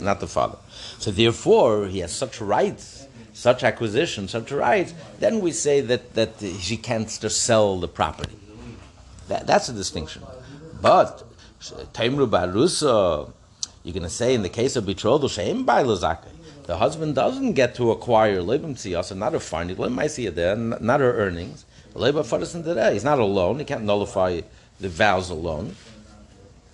not 0.00 0.18
the 0.20 0.26
father. 0.26 0.58
So 0.98 1.10
therefore, 1.10 1.86
he 1.86 2.00
has 2.00 2.12
such 2.12 2.40
rights, 2.40 3.06
such 3.32 3.62
acquisition, 3.62 4.26
such 4.26 4.50
rights. 4.50 4.94
Then 5.20 5.40
we 5.40 5.52
say 5.52 5.80
that 5.82 6.14
that 6.14 6.42
she 6.60 6.76
can't 6.76 7.06
just 7.20 7.42
sell 7.42 7.78
the 7.78 7.88
property. 7.88 8.36
That, 9.28 9.46
that's 9.46 9.68
a 9.68 9.72
distinction. 9.72 10.22
But 10.80 11.24
Taimru 11.60 12.28
Barusa, 12.28 13.32
you're 13.84 13.92
going 13.92 14.02
to 14.02 14.10
say 14.10 14.34
in 14.34 14.42
the 14.42 14.48
case 14.48 14.76
of 14.76 14.86
betrothal, 14.86 15.28
Sheim 15.28 15.64
Bailazake, 15.64 16.26
the 16.64 16.76
husband 16.76 17.14
doesn't 17.14 17.54
get 17.54 17.74
to 17.76 17.90
acquire 17.90 18.38
Lebim 18.40 18.74
Tziyasa, 18.74 19.16
not 19.16 19.32
her 19.32 19.40
finding, 19.40 19.76
there, 19.76 20.56
not 20.56 21.00
her 21.00 21.14
earnings. 21.14 21.64
Lebim 21.94 22.24
Fadasan 22.24 22.64
today. 22.64 22.94
He's 22.94 23.04
not 23.04 23.18
alone. 23.18 23.58
He 23.58 23.64
can't 23.64 23.84
nullify 23.84 24.40
the 24.80 24.88
vows 24.88 25.30
alone. 25.30 25.76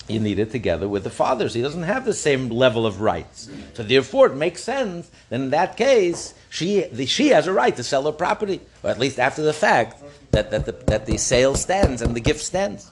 You 0.08 0.20
need 0.20 0.38
it 0.38 0.50
together 0.50 0.88
with 0.88 1.04
the 1.04 1.10
fathers. 1.10 1.52
He 1.52 1.60
doesn't 1.60 1.82
have 1.82 2.06
the 2.06 2.14
same 2.14 2.48
level 2.48 2.86
of 2.86 3.02
rights. 3.02 3.50
So 3.74 3.82
therefore, 3.82 4.28
it 4.28 4.34
makes 4.36 4.62
sense. 4.62 5.10
Then 5.28 5.42
in 5.42 5.50
that 5.50 5.76
case, 5.76 6.32
she 6.48 6.82
the, 6.84 7.04
she 7.04 7.28
has 7.28 7.46
a 7.46 7.52
right 7.52 7.76
to 7.76 7.84
sell 7.84 8.04
her 8.04 8.12
property, 8.12 8.60
or 8.82 8.88
at 8.88 8.98
least 8.98 9.18
after 9.18 9.42
the 9.42 9.52
fact 9.52 10.02
that 10.30 10.50
that 10.50 10.64
the, 10.64 10.72
that 10.86 11.04
the 11.04 11.18
sale 11.18 11.54
stands 11.54 12.00
and 12.00 12.16
the 12.16 12.20
gift 12.20 12.40
stands. 12.40 12.90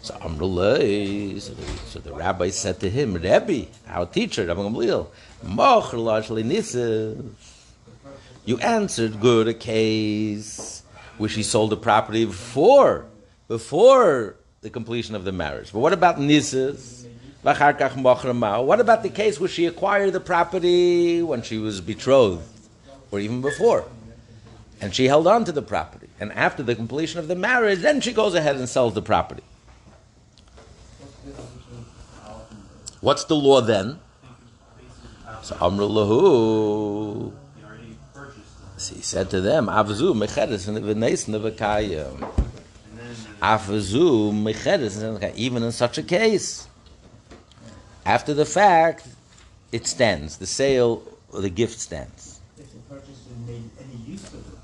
So 0.00 0.16
so 0.20 0.28
the, 0.28 1.40
so 1.86 1.98
the 2.00 2.12
rabbi 2.12 2.48
said 2.50 2.80
to 2.80 2.90
him, 2.90 3.14
Rebbe, 3.14 3.66
our 3.86 4.06
teacher, 4.06 4.46
Rabbi 4.46 4.60
Gamliel, 4.60 5.06
"Moch 5.42 5.92
largely. 5.92 6.42
You 8.44 8.58
answered 8.58 9.20
good 9.20 9.46
a 9.46 9.54
case 9.54 10.82
where 11.18 11.28
she 11.28 11.44
sold 11.44 11.70
the 11.70 11.76
property 11.76 12.24
before, 12.24 13.06
before 13.46 14.36
the 14.62 14.70
completion 14.70 15.14
of 15.16 15.24
the 15.24 15.32
marriage. 15.32 15.72
But 15.72 15.80
what 15.80 15.92
about 15.92 16.16
ma'o. 17.42 18.64
What 18.64 18.80
about 18.80 19.02
the 19.02 19.08
case 19.08 19.40
where 19.40 19.48
she 19.48 19.66
acquired 19.66 20.12
the 20.12 20.20
property 20.20 21.20
when 21.20 21.42
she 21.42 21.58
was 21.58 21.80
betrothed, 21.80 22.44
or 23.10 23.18
even 23.18 23.42
before? 23.42 23.84
And 24.80 24.94
she 24.94 25.06
held 25.08 25.26
on 25.26 25.44
to 25.44 25.52
the 25.52 25.62
property. 25.62 26.08
And 26.20 26.32
after 26.32 26.62
the 26.62 26.76
completion 26.76 27.18
of 27.18 27.26
the 27.26 27.34
marriage, 27.34 27.80
then 27.80 28.00
she 28.00 28.12
goes 28.12 28.34
ahead 28.34 28.56
and 28.56 28.68
sells 28.68 28.94
the 28.94 29.02
property. 29.02 29.42
What's 33.00 33.24
the 33.24 33.34
law 33.34 33.60
then? 33.60 33.98
So 35.42 35.56
Amru 35.60 35.88
lahu. 35.88 37.32
He 38.78 39.02
said 39.02 39.30
to 39.30 39.40
them, 39.40 39.66
Avzu 39.66 40.14
mecheres 40.14 40.68
v'neis 40.68 41.26
nevakayim. 41.28 42.14
And 42.20 42.98
then 42.98 43.06
Avzu 43.06 43.16
mecheres 43.16 43.26
and 43.26 43.31
even 45.36 45.62
in 45.64 45.72
such 45.72 45.98
a 45.98 46.02
case, 46.02 46.68
after 48.06 48.34
the 48.34 48.44
fact, 48.44 49.08
it 49.72 49.86
stands. 49.86 50.36
The 50.36 50.46
sale, 50.46 51.02
or 51.32 51.40
the 51.40 51.50
gift 51.50 51.80
stands. 51.80 52.40
if 52.56 52.72
the 52.72 52.78
purchaser 52.88 53.34
made 53.46 53.68
any 53.80 53.96
use 54.06 54.24
of 54.28 54.34
it. 54.34 54.58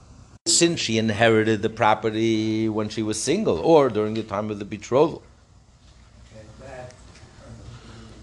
Since 0.47 0.79
she 0.79 0.97
inherited 0.97 1.61
the 1.63 1.71
property 1.71 2.69
when 2.69 2.89
she 2.89 3.03
was 3.03 3.21
single 3.21 3.59
or 3.59 3.89
during 3.89 4.15
the 4.15 4.23
time 4.23 4.49
of 4.51 4.61
the 4.61 4.65
betrothal. 4.65 5.23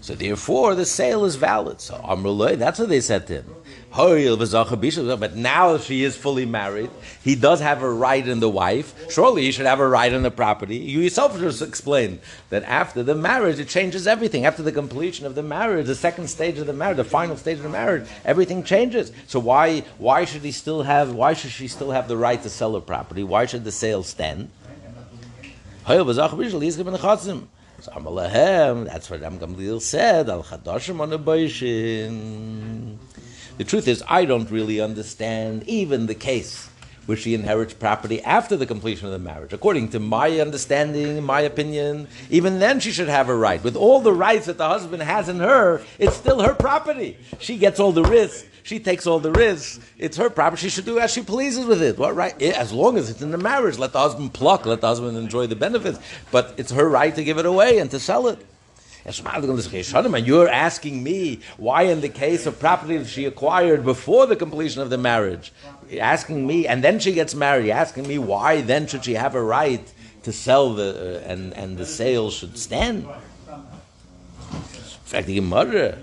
So 0.00 0.14
therefore, 0.14 0.74
the 0.76 0.86
sale 0.86 1.24
is 1.24 1.34
valid. 1.34 1.80
So 1.80 1.96
Amrullah, 1.96 2.56
that's 2.56 2.78
what 2.78 2.88
they 2.88 3.00
said 3.00 3.26
to 3.26 3.42
him. 3.42 3.54
But 3.96 5.36
now 5.36 5.78
she 5.78 6.04
is 6.04 6.16
fully 6.16 6.44
married. 6.44 6.90
He 7.24 7.34
does 7.34 7.60
have 7.60 7.82
a 7.82 7.90
right 7.90 8.26
in 8.26 8.40
the 8.40 8.48
wife. 8.48 9.10
Surely 9.10 9.42
he 9.42 9.52
should 9.52 9.64
have 9.64 9.80
a 9.80 9.88
right 9.88 10.12
in 10.12 10.22
the 10.22 10.30
property. 10.30 10.76
You 10.76 11.00
yourself 11.00 11.38
just 11.38 11.62
explained 11.62 12.20
that 12.50 12.62
after 12.64 13.02
the 13.02 13.14
marriage, 13.14 13.58
it 13.58 13.68
changes 13.68 14.06
everything. 14.06 14.44
After 14.44 14.62
the 14.62 14.72
completion 14.72 15.24
of 15.24 15.34
the 15.34 15.42
marriage, 15.42 15.86
the 15.86 15.94
second 15.94 16.28
stage 16.28 16.58
of 16.58 16.66
the 16.66 16.74
marriage, 16.74 16.98
the 16.98 17.04
final 17.04 17.36
stage 17.38 17.56
of 17.56 17.62
the 17.62 17.70
marriage, 17.70 18.06
everything 18.24 18.62
changes. 18.62 19.12
So 19.26 19.40
why 19.40 19.80
why 19.96 20.26
should 20.26 20.42
he 20.42 20.52
still 20.52 20.82
have? 20.82 21.12
Why 21.12 21.32
should 21.32 21.52
she 21.52 21.66
still 21.66 21.90
have 21.92 22.06
the 22.06 22.16
right 22.18 22.42
to 22.42 22.50
sell 22.50 22.74
her 22.74 22.80
property? 22.80 23.24
Why 23.24 23.46
should 23.46 23.64
the 23.64 23.72
sale 23.72 24.02
stand? 24.02 24.50
That's 28.86 29.08
what 29.10 29.20
Ram 29.20 29.38
Gamliel 29.38 29.80
said, 29.80 30.28
Al 30.28 30.42
Chadashim 30.42 31.00
on 31.00 31.10
the 31.10 31.18
Baishin. 31.18 32.75
The 33.58 33.64
truth 33.64 33.88
is, 33.88 34.02
I 34.06 34.26
don't 34.26 34.50
really 34.50 34.80
understand 34.80 35.64
even 35.66 36.06
the 36.06 36.14
case 36.14 36.68
where 37.06 37.16
she 37.16 37.34
inherits 37.34 37.72
property 37.72 38.20
after 38.22 38.56
the 38.56 38.66
completion 38.66 39.06
of 39.06 39.12
the 39.12 39.18
marriage. 39.18 39.52
According 39.52 39.90
to 39.90 40.00
my 40.00 40.40
understanding, 40.40 41.22
my 41.22 41.40
opinion, 41.40 42.08
even 42.28 42.58
then 42.58 42.80
she 42.80 42.90
should 42.90 43.08
have 43.08 43.28
a 43.28 43.34
right. 43.34 43.62
With 43.62 43.76
all 43.76 44.00
the 44.00 44.12
rights 44.12 44.46
that 44.46 44.58
the 44.58 44.68
husband 44.68 45.02
has 45.02 45.28
in 45.28 45.38
her, 45.38 45.80
it's 45.98 46.16
still 46.16 46.40
her 46.40 46.52
property. 46.52 47.16
She 47.38 47.56
gets 47.56 47.80
all 47.80 47.92
the 47.92 48.02
risks. 48.04 48.46
She 48.64 48.80
takes 48.80 49.06
all 49.06 49.20
the 49.20 49.30
risks. 49.30 49.78
It's 49.96 50.16
her 50.16 50.28
property. 50.28 50.62
She 50.62 50.70
should 50.70 50.84
do 50.84 50.98
as 50.98 51.12
she 51.12 51.22
pleases 51.22 51.64
with 51.64 51.80
it. 51.80 51.96
What 51.96 52.16
right? 52.16 52.34
Eh, 52.42 52.50
As 52.50 52.72
long 52.72 52.98
as 52.98 53.08
it's 53.08 53.22
in 53.22 53.30
the 53.30 53.38
marriage, 53.38 53.78
let 53.78 53.92
the 53.92 54.00
husband 54.00 54.34
pluck, 54.34 54.66
let 54.66 54.80
the 54.80 54.88
husband 54.88 55.16
enjoy 55.16 55.46
the 55.46 55.56
benefits. 55.56 56.00
But 56.32 56.54
it's 56.56 56.72
her 56.72 56.88
right 56.88 57.14
to 57.14 57.22
give 57.22 57.38
it 57.38 57.46
away 57.46 57.78
and 57.78 57.88
to 57.92 58.00
sell 58.00 58.26
it. 58.26 58.44
You're 59.06 60.48
asking 60.48 61.04
me 61.04 61.40
why, 61.56 61.82
in 61.82 62.00
the 62.00 62.08
case 62.08 62.46
of 62.46 62.58
property 62.58 62.96
that 62.96 63.06
she 63.06 63.24
acquired 63.24 63.84
before 63.84 64.26
the 64.26 64.34
completion 64.34 64.82
of 64.82 64.90
the 64.90 64.98
marriage, 64.98 65.52
asking 66.00 66.44
me, 66.44 66.66
and 66.66 66.82
then 66.82 66.98
she 66.98 67.12
gets 67.12 67.34
married, 67.34 67.70
asking 67.70 68.08
me 68.08 68.18
why 68.18 68.62
then 68.62 68.88
should 68.88 69.04
she 69.04 69.14
have 69.14 69.36
a 69.36 69.42
right 69.42 69.92
to 70.24 70.32
sell 70.32 70.74
the 70.74 71.22
uh, 71.24 71.30
and 71.30 71.54
and 71.54 71.78
the 71.78 71.86
sale 71.86 72.32
should 72.32 72.58
stand? 72.58 73.04
In 73.04 74.60
fact, 75.04 75.28
the 75.28 75.36
Gemara. 75.36 75.98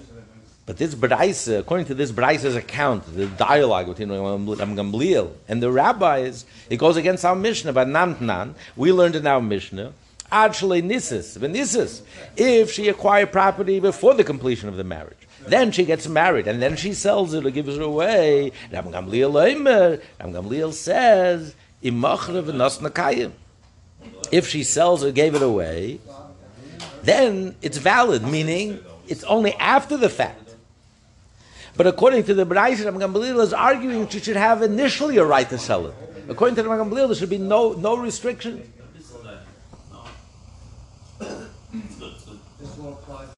But 0.66 0.78
this 0.78 0.96
Braisa, 0.96 1.60
according 1.60 1.88
to 1.88 1.94
this 1.94 2.14
Braisa's 2.14 2.56
account, 2.56 3.04
the 3.18 3.28
dialogue 3.28 3.88
between 3.88 4.08
Gamliel 4.08 5.32
and 5.50 5.62
the 5.62 5.70
rabbis, 5.70 6.46
it 6.70 6.78
goes 6.78 6.96
against 6.96 7.26
our 7.26 7.36
Mishnah 7.36 7.72
about 7.72 7.88
Namtnan. 7.88 8.54
We 8.78 8.94
learned 8.94 9.18
in 9.18 9.28
our 9.28 9.42
Mishnah 9.42 9.92
Actually, 10.34 10.82
nisis, 10.82 11.38
venisis, 11.38 12.02
if 12.36 12.72
she 12.72 12.90
acquired 12.90 13.32
property 13.32 13.80
before 13.80 14.16
the 14.16 14.24
completion 14.24 14.68
of 14.68 14.78
the 14.78 14.84
marriage. 14.84 15.28
Then 15.46 15.72
she 15.72 15.86
gets 15.86 16.08
married, 16.08 16.48
and 16.48 16.60
then 16.60 16.76
she 16.76 16.96
sells 16.96 17.36
it 17.36 17.46
or 17.46 17.52
gives 17.52 17.78
it 17.78 17.84
away. 17.84 18.52
Ram 18.72 18.86
Gamliel 18.92 20.74
says. 20.74 21.54
If 24.32 24.48
she 24.48 24.64
sells 24.64 25.04
or 25.04 25.12
gave 25.12 25.36
it 25.36 25.44
away, 25.44 26.00
then 27.04 27.56
it's 27.62 27.78
valid, 27.78 28.24
meaning 28.24 28.80
it's 29.08 29.24
only 29.26 29.54
after 29.54 29.98
the 29.98 30.10
fact. 30.10 30.56
But 31.78 31.86
according 31.86 32.24
to 32.24 32.34
the 32.34 32.44
B'nai 32.44 32.84
Ram 32.84 32.98
Gamliel 32.98 33.40
is 33.44 33.54
arguing 33.54 34.08
she 34.08 34.20
should 34.20 34.36
have 34.36 34.64
initially 34.64 35.18
a 35.18 35.26
right 35.26 35.48
to 35.50 35.60
sell 35.60 35.86
it. 35.86 35.94
According 36.28 36.56
to 36.56 36.64
the 36.64 36.70
Ram 36.70 36.90
Gamliel, 36.90 37.08
there 37.10 37.16
should 37.16 37.30
be 37.30 37.38
no 37.38 37.74
no 37.74 37.96
restriction. 37.96 38.74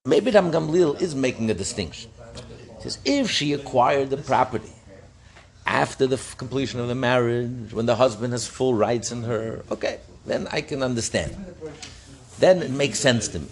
Maybe 0.05 0.31
Ram 0.31 0.51
Gamliel 0.51 1.01
is 1.01 1.15
making 1.15 1.49
a 1.49 1.53
distinction. 1.53 2.11
He 2.77 2.83
says 2.83 2.99
if 3.05 3.29
she 3.29 3.53
acquired 3.53 4.11
the 4.11 4.17
property 4.17 4.71
after 5.65 6.05
the 6.05 6.17
completion 6.37 6.79
of 6.79 6.87
the 6.87 6.95
marriage, 6.95 7.73
when 7.73 7.87
the 7.87 7.95
husband 7.95 8.31
has 8.33 8.45
full 8.47 8.75
rights 8.75 9.11
in 9.11 9.23
her, 9.23 9.63
okay, 9.71 9.99
then 10.25 10.47
I 10.51 10.61
can 10.61 10.83
understand. 10.83 11.35
Then 12.39 12.61
it 12.61 12.71
makes 12.71 12.99
sense 12.99 13.27
to 13.29 13.39
me. 13.39 13.47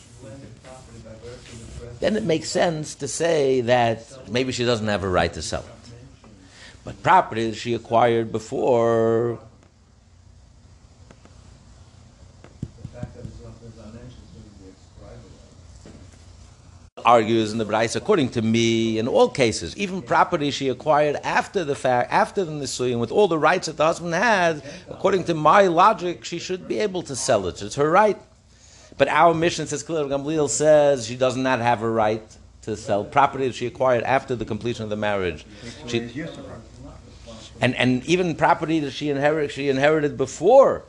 Then 1.99 2.15
it 2.17 2.23
makes 2.23 2.49
sense 2.49 2.95
to 2.95 3.07
say 3.07 3.61
that 3.61 4.29
maybe 4.29 4.51
she 4.51 4.65
doesn't 4.65 4.87
have 4.87 5.03
a 5.03 5.09
right 5.09 5.33
to 5.33 5.41
sell 5.41 5.61
it. 5.61 5.91
But 6.83 7.01
property 7.01 7.49
that 7.49 7.55
she 7.55 7.73
acquired 7.73 8.31
before, 8.31 9.39
The 12.59 12.87
fact 12.89 13.15
that 13.15 13.23
it's 13.25 13.41
not, 13.41 13.59
there's 13.61 13.77
not 13.77 13.93
mentioned, 13.93 14.27
shouldn't 14.33 14.59
be 14.59 14.65
ascribed 14.69 15.23
to 15.23 15.29
that. 16.92 16.92
Argues 17.05 17.51
in 17.51 17.57
the 17.57 17.65
Braisa, 17.65 17.97
according 17.97 18.29
to 18.29 18.41
me, 18.41 18.97
in 18.97 19.07
all 19.07 19.29
cases, 19.29 19.75
even 19.77 20.01
property 20.01 20.51
she 20.51 20.69
acquired 20.69 21.17
after 21.17 21.63
the 21.63 21.75
fact, 21.75 22.11
after 22.11 22.45
the 22.45 22.51
Nisuyin, 22.51 22.99
with 22.99 23.11
all 23.11 23.27
the 23.27 23.37
rights 23.37 23.67
that 23.67 23.77
the 23.77 23.85
husband 23.85 24.13
had, 24.13 24.63
according 24.89 25.25
to 25.25 25.33
my 25.33 25.67
logic, 25.67 26.23
she 26.23 26.39
should 26.39 26.67
be 26.67 26.79
able 26.79 27.01
to 27.03 27.15
sell 27.15 27.47
it. 27.47 27.61
It's 27.61 27.75
her 27.75 27.89
right. 27.89 28.17
But 28.97 29.07
our 29.07 29.33
Mishnah 29.33 29.67
says 29.67 29.83
clearly, 29.83 30.09
Gamliel 30.09 30.49
says 30.49 31.07
she 31.07 31.15
does 31.15 31.35
not 31.35 31.59
have 31.59 31.81
a 31.81 31.89
right 31.89 32.23
to 32.63 32.77
sell 32.77 33.03
property 33.03 33.47
that 33.47 33.55
she 33.55 33.65
acquired 33.65 34.03
after 34.03 34.35
the 34.35 34.45
completion 34.45 34.83
of 34.83 34.89
the 34.89 34.95
marriage. 34.95 35.45
She, 35.87 36.09
and, 37.59 37.75
and 37.75 38.05
even 38.05 38.35
property 38.35 38.79
that 38.81 38.91
she 38.91 39.09
inherited, 39.09 39.51
she 39.51 39.69
inherited 39.69 40.17
before, 40.17 40.85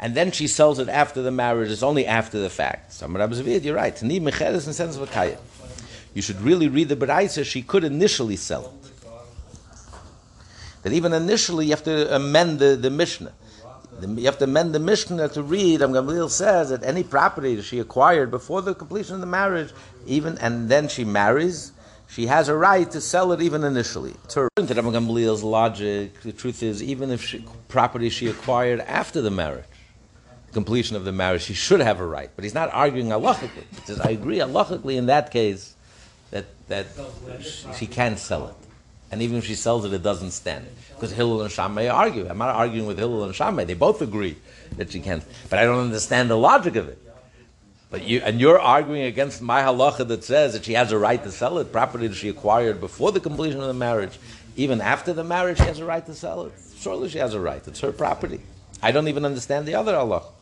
and 0.00 0.14
then 0.14 0.30
she 0.30 0.46
sells 0.46 0.78
it 0.78 0.88
after 0.88 1.22
the 1.22 1.30
marriage. 1.30 1.70
It's 1.70 1.82
only 1.82 2.06
after 2.06 2.38
the 2.38 2.50
fact. 2.50 3.02
Rabbi 3.02 3.34
you're 3.64 3.74
right. 3.74 3.96
Sense 3.98 4.96
of 4.96 5.02
a. 5.02 5.38
You 6.14 6.22
should 6.22 6.40
really 6.40 6.68
read 6.68 6.88
the 6.88 6.96
Braisa. 6.96 7.44
She 7.44 7.62
could 7.62 7.84
initially 7.84 8.36
sell 8.36 8.66
it. 8.66 8.90
That 10.82 10.92
even 10.92 11.12
initially 11.12 11.66
you 11.66 11.72
have 11.72 11.84
to 11.84 12.14
amend 12.14 12.60
the, 12.60 12.76
the 12.76 12.90
Mishnah. 12.90 13.32
You 14.00 14.26
have 14.26 14.38
to 14.38 14.44
amend 14.44 14.74
the 14.74 14.78
Mishnah 14.78 15.28
to 15.30 15.42
read. 15.42 15.82
Am 15.82 15.92
Gamliel 15.92 16.30
says 16.30 16.70
that 16.70 16.84
any 16.84 17.02
property 17.02 17.60
she 17.62 17.80
acquired 17.80 18.30
before 18.30 18.62
the 18.62 18.74
completion 18.74 19.16
of 19.16 19.20
the 19.20 19.26
marriage, 19.26 19.72
even 20.06 20.38
and 20.38 20.68
then 20.68 20.86
she 20.86 21.04
marries, 21.04 21.72
she 22.08 22.26
has 22.26 22.48
a 22.48 22.54
right 22.54 22.88
to 22.92 23.00
sell 23.00 23.32
it 23.32 23.42
even 23.42 23.64
initially. 23.64 24.14
To 24.28 24.48
Am 24.56 24.66
Gamliel's 24.66 25.42
logic, 25.42 26.20
the 26.22 26.32
truth 26.32 26.62
is, 26.62 26.80
even 26.80 27.10
if 27.10 27.24
she, 27.24 27.44
property 27.66 28.08
she 28.08 28.28
acquired 28.28 28.80
after 28.80 29.20
the 29.20 29.32
marriage, 29.32 29.64
completion 30.52 30.96
of 30.96 31.04
the 31.04 31.12
marriage, 31.12 31.42
she 31.42 31.54
should 31.54 31.80
have 31.80 32.00
a 32.00 32.06
right. 32.06 32.30
But 32.34 32.44
he's 32.44 32.54
not 32.54 32.72
arguing 32.72 33.08
halachically. 33.08 33.64
He 33.70 33.86
says, 33.86 34.00
I 34.00 34.10
agree 34.10 34.38
halachically 34.38 34.96
in 34.96 35.06
that 35.06 35.30
case 35.30 35.74
that 36.30 36.46
that 36.68 36.86
she, 37.40 37.66
she 37.74 37.86
can 37.86 38.16
sell 38.16 38.48
it. 38.48 38.54
And 39.10 39.22
even 39.22 39.38
if 39.38 39.46
she 39.46 39.54
sells 39.54 39.84
it, 39.84 39.92
it 39.92 40.02
doesn't 40.02 40.32
stand. 40.32 40.66
Because 40.94 41.12
Hillel 41.12 41.42
and 41.42 41.50
Shammai 41.50 41.88
argue. 41.88 42.28
I'm 42.28 42.38
not 42.38 42.54
arguing 42.54 42.86
with 42.86 42.98
Hillel 42.98 43.24
and 43.24 43.34
Shammai. 43.34 43.64
They 43.64 43.74
both 43.74 44.02
agree 44.02 44.36
that 44.76 44.92
she 44.92 45.00
can't. 45.00 45.24
But 45.48 45.58
I 45.58 45.64
don't 45.64 45.78
understand 45.78 46.28
the 46.28 46.36
logic 46.36 46.76
of 46.76 46.88
it. 46.88 46.98
But 47.90 48.04
you 48.04 48.20
and 48.22 48.38
you're 48.38 48.60
arguing 48.60 49.04
against 49.04 49.40
my 49.40 49.62
halacha 49.62 50.06
that 50.08 50.22
says 50.24 50.52
that 50.52 50.64
she 50.64 50.74
has 50.74 50.92
a 50.92 50.98
right 50.98 51.22
to 51.22 51.30
sell 51.30 51.58
it, 51.58 51.72
property 51.72 52.06
that 52.06 52.16
she 52.16 52.28
acquired 52.28 52.80
before 52.80 53.12
the 53.12 53.20
completion 53.20 53.60
of 53.60 53.66
the 53.66 53.74
marriage. 53.74 54.18
Even 54.56 54.80
after 54.80 55.14
the 55.14 55.24
marriage, 55.24 55.58
she 55.58 55.64
has 55.64 55.78
a 55.78 55.86
right 55.86 56.04
to 56.04 56.14
sell 56.14 56.44
it. 56.44 56.52
Surely 56.76 57.08
she 57.08 57.18
has 57.18 57.32
a 57.32 57.40
right. 57.40 57.66
It's 57.66 57.80
her 57.80 57.92
property. 57.92 58.40
I 58.82 58.92
don't 58.92 59.08
even 59.08 59.24
understand 59.24 59.66
the 59.66 59.74
other 59.74 59.94
halacha. 59.94 60.32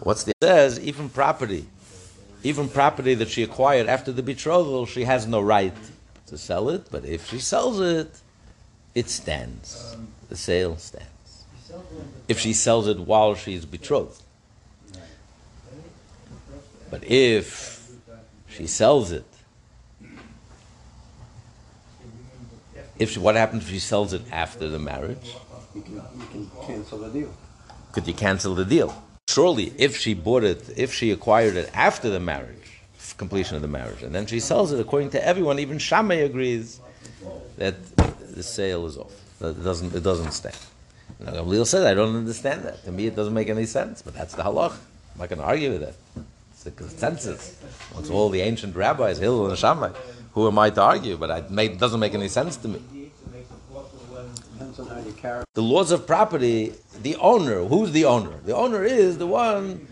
What's 0.00 0.24
the 0.24 0.32
it 0.40 0.44
says? 0.44 0.80
Even 0.80 1.08
property, 1.08 1.66
even 2.42 2.68
property 2.68 3.14
that 3.14 3.28
she 3.28 3.42
acquired 3.42 3.88
after 3.88 4.12
the 4.12 4.22
betrothal, 4.22 4.86
she 4.86 5.04
has 5.04 5.26
no 5.26 5.40
right 5.40 5.74
to 6.26 6.38
sell 6.38 6.68
it. 6.68 6.88
But 6.90 7.04
if 7.04 7.28
she 7.28 7.38
sells 7.38 7.80
it, 7.80 8.20
it 8.94 9.08
stands. 9.08 9.96
The 10.28 10.36
sale 10.36 10.76
stands. 10.76 11.44
If 12.28 12.38
she 12.38 12.52
sells 12.52 12.86
it 12.86 13.00
while 13.00 13.34
she's 13.34 13.64
betrothed. 13.64 14.22
But 16.90 17.04
if 17.04 17.90
she 18.48 18.66
sells 18.66 19.12
it, 19.12 19.24
if 22.98 23.12
she, 23.12 23.20
what 23.20 23.36
happens 23.36 23.64
if 23.64 23.70
she 23.70 23.78
sells 23.78 24.12
it 24.12 24.22
after 24.32 24.68
the 24.68 24.78
marriage? 24.78 25.34
You 25.74 25.82
can, 25.82 25.94
you 25.94 26.26
can 26.30 26.50
cancel 26.66 26.98
the 26.98 27.10
deal. 27.10 27.32
Could 27.92 28.06
you 28.06 28.14
cancel 28.14 28.54
the 28.54 28.64
deal? 28.64 28.94
Surely, 29.28 29.74
if 29.76 29.94
she 29.94 30.14
bought 30.14 30.42
it, 30.42 30.70
if 30.78 30.94
she 30.94 31.10
acquired 31.10 31.54
it 31.54 31.70
after 31.74 32.08
the 32.08 32.18
marriage, 32.18 32.80
completion 33.18 33.56
of 33.56 33.62
the 33.62 33.68
marriage, 33.68 34.02
and 34.02 34.14
then 34.14 34.24
she 34.24 34.40
sells 34.40 34.72
it, 34.72 34.80
according 34.80 35.10
to 35.10 35.22
everyone, 35.22 35.58
even 35.58 35.76
Shammai 35.78 36.14
agrees 36.14 36.80
that 37.58 37.74
the 38.34 38.42
sale 38.42 38.86
is 38.86 38.96
off. 38.96 39.12
That 39.40 39.50
it 39.50 39.62
doesn't, 39.62 39.94
it 39.94 40.02
doesn't 40.02 40.32
stand. 40.32 40.56
Now, 41.20 41.32
Gamliel 41.32 41.66
said, 41.66 41.86
I 41.86 41.92
don't 41.92 42.16
understand 42.16 42.62
that. 42.62 42.82
To 42.84 42.90
me, 42.90 43.06
it 43.06 43.14
doesn't 43.14 43.34
make 43.34 43.50
any 43.50 43.66
sense, 43.66 44.00
but 44.00 44.14
that's 44.14 44.34
the 44.34 44.44
halach. 44.44 44.72
I'm 44.72 45.18
not 45.18 45.28
going 45.28 45.40
to 45.40 45.44
argue 45.44 45.72
with 45.72 45.80
that. 45.82 45.94
It's 46.52 46.62
the 46.64 46.70
consensus 46.70 47.62
amongst 47.90 48.10
all 48.10 48.30
the 48.30 48.40
ancient 48.40 48.76
rabbis, 48.76 49.18
Hillel 49.18 49.50
and 49.50 49.58
Shammai. 49.58 49.90
Who 50.32 50.46
am 50.46 50.58
I 50.58 50.70
to 50.70 50.80
argue? 50.80 51.18
But 51.18 51.52
it 51.52 51.78
doesn't 51.78 52.00
make 52.00 52.14
any 52.14 52.28
sense 52.28 52.56
to 52.56 52.68
me. 52.68 52.80
Depends 54.58 54.80
on 54.80 54.86
how 54.88 54.98
you 54.98 55.12
carry. 55.12 55.44
the 55.54 55.62
laws 55.62 55.92
of 55.92 56.04
property, 56.04 56.72
the 57.02 57.14
owner, 57.16 57.64
who's 57.64 57.92
the 57.92 58.04
owner? 58.06 58.34
The 58.44 58.56
owner 58.56 58.84
is 58.84 59.16
the 59.16 59.26
one 59.26 59.86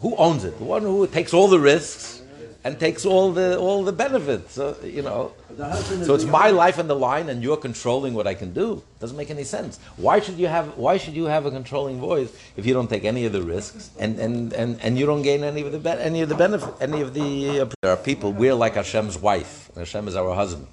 who 0.00 0.16
owns 0.16 0.42
it, 0.44 0.58
the 0.58 0.64
one 0.64 0.82
who 0.82 1.06
takes 1.06 1.32
all 1.32 1.46
the 1.46 1.60
risks 1.60 2.22
and 2.64 2.78
takes 2.80 3.06
all 3.06 3.30
the 3.30 3.56
all 3.56 3.84
the 3.84 3.92
benefits. 3.92 4.54
So, 4.54 4.76
you 4.82 5.02
know, 5.02 5.32
The 5.56 5.64
husband 5.64 6.00
is 6.02 6.06
so 6.08 6.14
it's 6.14 6.24
my 6.24 6.50
life 6.50 6.80
on 6.80 6.88
the 6.88 6.96
line, 6.96 7.28
and 7.28 7.40
you're 7.40 7.56
controlling 7.68 8.12
what 8.14 8.26
I 8.26 8.34
can 8.34 8.52
do. 8.52 8.82
Doesn't 8.98 9.16
make 9.16 9.30
any 9.30 9.44
sense. 9.44 9.78
Why 9.96 10.18
should 10.18 10.38
you 10.42 10.48
have 10.48 10.76
Why 10.76 10.96
should 10.98 11.14
you 11.14 11.26
have 11.26 11.46
a 11.46 11.52
controlling 11.52 12.00
voice 12.00 12.30
if 12.56 12.66
you 12.66 12.74
don't 12.74 12.90
take 12.90 13.04
any 13.04 13.26
of 13.26 13.32
the 13.32 13.42
risks 13.42 13.90
and 14.02 14.18
and, 14.18 14.52
and, 14.52 14.80
and 14.82 14.98
you 14.98 15.06
don't 15.06 15.22
gain 15.22 15.44
any 15.44 15.62
of 15.62 15.70
the 15.70 15.78
be- 15.78 16.02
any 16.10 16.20
of 16.24 16.28
the 16.28 16.34
benefit 16.46 16.74
any 16.80 17.00
of 17.00 17.14
the? 17.14 17.60
Uh, 17.60 17.66
there 17.82 17.92
are 17.92 18.02
people 18.10 18.32
we're 18.32 18.58
like 18.64 18.74
Hashem's 18.74 19.18
wife, 19.30 19.68
and 19.68 19.78
Hashem 19.78 20.08
is 20.08 20.16
our 20.16 20.34
husband. 20.34 20.66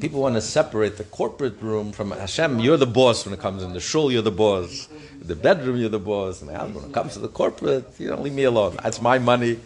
People 0.00 0.20
want 0.20 0.34
to 0.34 0.42
separate 0.42 0.98
the 0.98 1.04
corporate 1.04 1.60
room 1.62 1.90
from 1.92 2.10
Hashem. 2.10 2.58
You're 2.60 2.76
the 2.76 2.86
boss 2.86 3.24
when 3.24 3.32
it 3.32 3.40
comes 3.40 3.62
in 3.62 3.72
the 3.72 3.80
shul. 3.80 4.12
You're 4.12 4.22
the 4.22 4.30
boss. 4.30 4.88
The 5.22 5.34
bedroom, 5.34 5.76
you're 5.78 5.88
the 5.88 5.98
boss. 5.98 6.42
And 6.42 6.74
when 6.74 6.84
it 6.84 6.92
comes 6.92 7.14
to 7.14 7.18
the 7.18 7.28
corporate, 7.28 7.88
you 7.98 8.08
don't 8.08 8.22
leave 8.22 8.34
me 8.34 8.44
alone. 8.44 8.76
That's 8.82 9.00
my 9.00 9.18
money. 9.18 9.58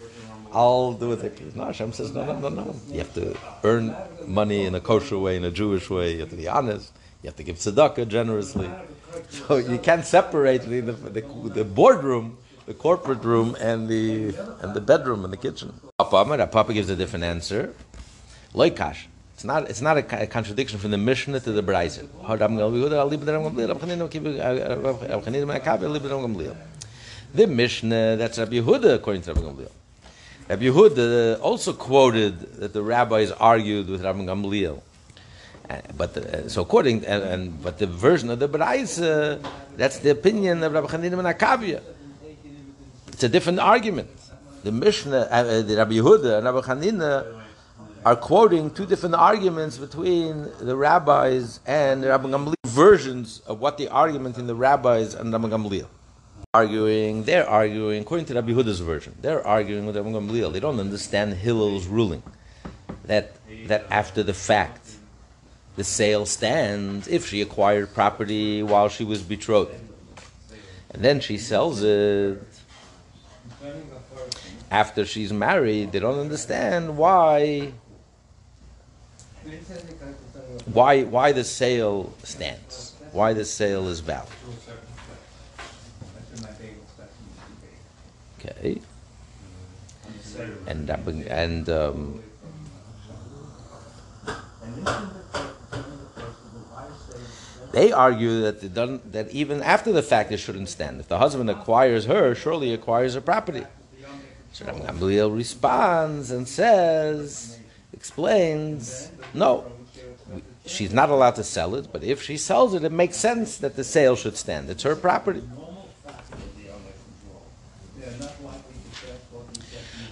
I'll 0.53 0.93
do 0.93 1.11
it. 1.11 1.55
No, 1.55 1.65
Hashem 1.65 1.93
says 1.93 2.13
no, 2.13 2.25
no, 2.25 2.37
no, 2.39 2.49
no. 2.49 2.75
You 2.89 2.99
have 2.99 3.13
to 3.15 3.37
earn 3.63 3.95
money 4.25 4.65
in 4.65 4.75
a 4.75 4.81
kosher 4.81 5.17
way, 5.17 5.35
in 5.35 5.43
a 5.43 5.51
Jewish 5.51 5.89
way. 5.89 6.13
You 6.13 6.21
have 6.21 6.29
to 6.29 6.35
be 6.35 6.47
honest. 6.47 6.91
You 7.23 7.27
have 7.27 7.37
to 7.37 7.43
give 7.43 7.57
tzedakah 7.57 8.07
generously. 8.07 8.69
So 9.29 9.57
you 9.57 9.77
can't 9.77 10.05
separate 10.05 10.61
the, 10.61 10.79
the, 10.79 10.93
the, 10.93 11.21
the 11.49 11.65
boardroom, 11.65 12.37
the 12.65 12.73
corporate 12.73 13.23
room, 13.25 13.57
and 13.59 13.89
the 13.89 14.33
and 14.61 14.73
the 14.73 14.79
bedroom 14.79 15.25
and 15.25 15.33
the 15.33 15.37
kitchen. 15.37 15.73
Papa, 15.99 16.47
Papa 16.47 16.73
gives 16.73 16.89
a 16.89 16.95
different 16.95 17.25
answer. 17.25 17.73
Loikash. 18.53 19.10
It's 19.41 19.45
not. 19.47 19.69
It's 19.71 19.81
not 19.81 19.97
a, 19.97 20.21
a 20.21 20.27
contradiction 20.27 20.77
from 20.77 20.91
the 20.91 20.99
Mishnah 20.99 21.39
to 21.39 21.51
the 21.51 21.63
Braisa. 21.63 22.07
The 27.33 27.47
Mishnah 27.47 28.17
that's 28.17 28.37
Rabbi 28.37 28.51
Yehuda 28.51 28.93
according 28.93 29.23
to 29.23 29.33
Rabbi 29.33 29.47
Gamliel. 29.47 29.71
Rabbi 30.47 30.63
Yehuda 30.65 31.41
also 31.41 31.73
quoted 31.73 32.39
that 32.59 32.73
the 32.73 32.83
rabbis 32.83 33.31
argued 33.31 33.89
with 33.89 34.03
Rabbi 34.03 34.19
Gamliel. 34.19 34.79
Uh, 35.67 35.77
But 35.97 36.13
the, 36.13 36.47
so 36.47 36.61
according 36.61 37.03
and, 37.07 37.23
and 37.23 37.63
but 37.63 37.79
the 37.79 37.87
version 37.87 38.29
of 38.29 38.37
the 38.37 38.47
Braisa, 38.47 39.43
that's 39.75 39.97
the 39.97 40.11
opinion 40.11 40.61
of 40.61 40.71
Rabbi 40.71 40.85
Chanina 40.85 41.15
ben 41.15 41.33
Akavia. 41.33 41.81
It's 43.07 43.23
a 43.23 43.29
different 43.29 43.57
argument. 43.57 44.09
The 44.63 44.71
Mishnah, 44.71 45.17
uh, 45.17 45.33
uh, 45.33 45.61
the 45.63 45.77
Rabbi 45.77 45.93
Yehuda 45.93 46.37
and 46.37 46.45
Rabbi 46.45 46.61
Chanina 46.61 47.40
are 48.03 48.15
quoting 48.15 48.71
two 48.71 48.85
different 48.85 49.15
arguments 49.15 49.77
between 49.77 50.49
the 50.59 50.75
rabbis 50.75 51.59
and 51.67 52.03
Rabbi 52.03 52.29
Gamliel 52.29 52.55
versions 52.65 53.41
of 53.45 53.59
what 53.59 53.77
the 53.77 53.89
argument 53.89 54.37
in 54.37 54.47
the 54.47 54.55
rabbis 54.55 55.13
and 55.13 55.31
Rabbi 55.31 55.49
Gamliel. 55.49 55.87
Arguing, 56.53 57.23
they're 57.23 57.47
arguing 57.47 58.01
according 58.01 58.25
to 58.27 58.33
Rabbi 58.33 58.51
Yehuda's 58.51 58.79
version. 58.79 59.15
They're 59.21 59.45
arguing 59.45 59.85
with 59.85 59.95
Rabbi 59.95 60.09
Gamliel. 60.09 60.51
They 60.51 60.59
don't 60.59 60.79
understand 60.79 61.33
Hillel's 61.35 61.85
ruling 61.85 62.23
that 63.05 63.35
that 63.67 63.85
after 63.89 64.23
the 64.23 64.33
fact 64.33 64.95
the 65.75 65.83
sale 65.83 66.25
stands 66.25 67.07
if 67.07 67.27
she 67.27 67.41
acquired 67.41 67.93
property 67.93 68.63
while 68.63 68.89
she 68.89 69.03
was 69.03 69.21
betrothed. 69.21 69.79
And 70.89 71.03
then 71.03 71.19
she 71.19 71.37
sells 71.37 71.81
it 71.83 72.41
after 74.69 75.05
she's 75.05 75.31
married. 75.31 75.91
They 75.91 75.99
don't 75.99 76.19
understand 76.19 76.97
why 76.97 77.73
why 80.65 81.03
why 81.03 81.31
the 81.31 81.43
sale 81.43 82.13
stands. 82.23 82.93
Why 83.11 83.33
the 83.33 83.45
sale 83.45 83.87
is 83.87 83.99
valid. 83.99 84.27
Okay. 88.39 88.81
And 90.67 90.87
bring- 91.03 91.27
and 91.27 91.69
um, 91.69 92.23
they 97.71 97.91
argue 97.91 98.41
that 98.41 98.61
that 99.11 99.29
even 99.31 99.61
after 99.61 99.91
the 99.91 100.01
fact 100.03 100.31
it 100.31 100.37
shouldn't 100.37 100.69
stand. 100.69 100.99
If 100.99 101.07
the 101.07 101.17
husband 101.17 101.49
acquires 101.49 102.05
her, 102.05 102.33
surely 102.33 102.73
acquires 102.73 103.13
her 103.15 103.21
property. 103.21 103.65
So 104.53 104.65
Gamliel 104.65 105.35
responds 105.35 106.29
and 106.31 106.47
says, 106.47 107.57
explains, 108.01 109.11
no, 109.35 109.71
she's 110.65 110.91
not 110.91 111.11
allowed 111.11 111.35
to 111.35 111.43
sell 111.43 111.75
it, 111.75 111.85
but 111.93 112.03
if 112.03 112.19
she 112.19 112.35
sells 112.35 112.73
it, 112.73 112.83
it 112.83 112.91
makes 112.91 113.15
sense 113.15 113.57
that 113.57 113.75
the 113.75 113.83
sale 113.83 114.15
should 114.15 114.35
stand. 114.35 114.71
It's 114.71 114.81
her 114.81 114.95
property. 114.95 115.43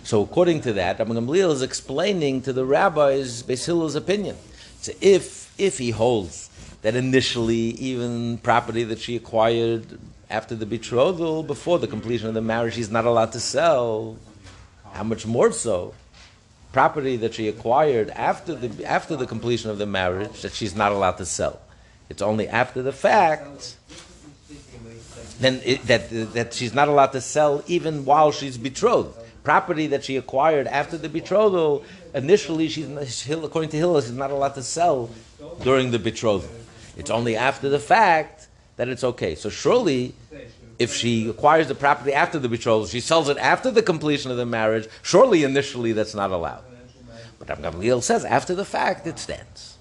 So 0.04 0.22
according 0.22 0.62
to 0.62 0.74
that, 0.74 1.00
Rabbi 1.00 1.14
Gamliel 1.14 1.52
is 1.52 1.64
explaining 1.64 2.44
to 2.44 2.54
the 2.54 2.64
rabbis 2.64 3.42
Hillel's 3.42 3.96
opinion. 3.96 4.38
So 4.82 4.92
if 5.02 5.52
if 5.58 5.80
he 5.80 5.90
holds 5.90 6.52
that 6.84 6.96
initially 6.96 7.74
even 7.90 8.38
property 8.38 8.84
that 8.84 9.00
she 9.00 9.16
acquired 9.16 10.00
after 10.30 10.56
the 10.56 10.68
betrothal, 10.68 11.42
before 11.42 11.80
the 11.80 11.88
completion 11.88 12.28
of 12.28 12.36
the 12.36 12.42
marriage, 12.54 12.76
she's 12.76 12.92
not 12.92 13.06
allowed 13.06 13.32
to 13.32 13.40
sell, 13.40 14.18
how 14.94 15.04
much 15.04 15.26
more 15.26 15.52
so? 15.52 15.94
Property 16.72 17.18
that 17.18 17.34
she 17.34 17.48
acquired 17.48 18.12
after 18.12 18.54
the 18.54 18.86
after 18.86 19.16
the 19.16 19.26
completion 19.26 19.72
of 19.72 19.80
the 19.80 19.88
marriage 19.88 20.42
that 20.44 20.54
she's 20.54 20.76
not 20.76 20.92
allowed 20.92 21.18
to 21.18 21.26
sell. 21.26 21.60
It's 22.10 22.22
only 22.22 22.48
after 22.48 22.82
the 22.84 22.94
fact 22.94 23.76
then 25.40 25.62
it, 25.66 25.82
that 25.88 26.10
that 26.34 26.54
she's 26.54 26.74
not 26.74 26.88
allowed 26.88 27.14
to 27.14 27.22
sell 27.22 27.64
even 27.68 28.06
while 28.06 28.32
she's 28.32 28.58
betrothed. 28.58 29.18
Property 29.44 29.88
that 29.88 30.04
she 30.04 30.18
acquired 30.18 30.68
after 30.68 30.98
the 30.98 31.10
betrothal, 31.10 31.84
initially 32.14 32.68
she's 32.68 32.88
according 33.30 33.70
to 33.72 33.78
Hillel, 33.78 34.02
she's 34.02 34.12
not 34.12 34.32
allowed 34.32 34.56
to 34.56 34.64
sell 34.64 35.10
during 35.64 35.92
the 35.92 36.00
betrothal. 36.00 36.50
It's 36.98 37.10
only 37.10 37.36
after 37.36 37.70
the 37.70 37.80
fact 37.80 38.48
that 38.76 38.90
it's 38.90 39.04
okay. 39.04 39.36
So 39.36 39.50
surely, 39.50 40.14
if 40.80 40.96
she 40.96 41.30
acquires 41.30 41.68
the 41.68 41.76
property 41.76 42.14
after 42.14 42.40
the 42.40 42.48
betrothal, 42.48 42.88
she 42.88 43.02
sells 43.02 43.28
it 43.28 43.38
after 43.38 43.70
the 43.70 43.84
completion 43.84 44.32
of 44.32 44.38
the 44.38 44.46
marriage. 44.46 44.88
Surely, 45.04 45.44
initially, 45.44 45.92
that's 45.92 46.16
not 46.16 46.32
allowed. 46.32 46.64
But 47.38 47.50
Rabbi 47.50 47.70
Gamliel 47.70 48.02
says 48.02 48.24
after 48.26 48.56
the 48.56 48.66
fact 48.66 49.06
it 49.06 49.20
stands. 49.20 49.78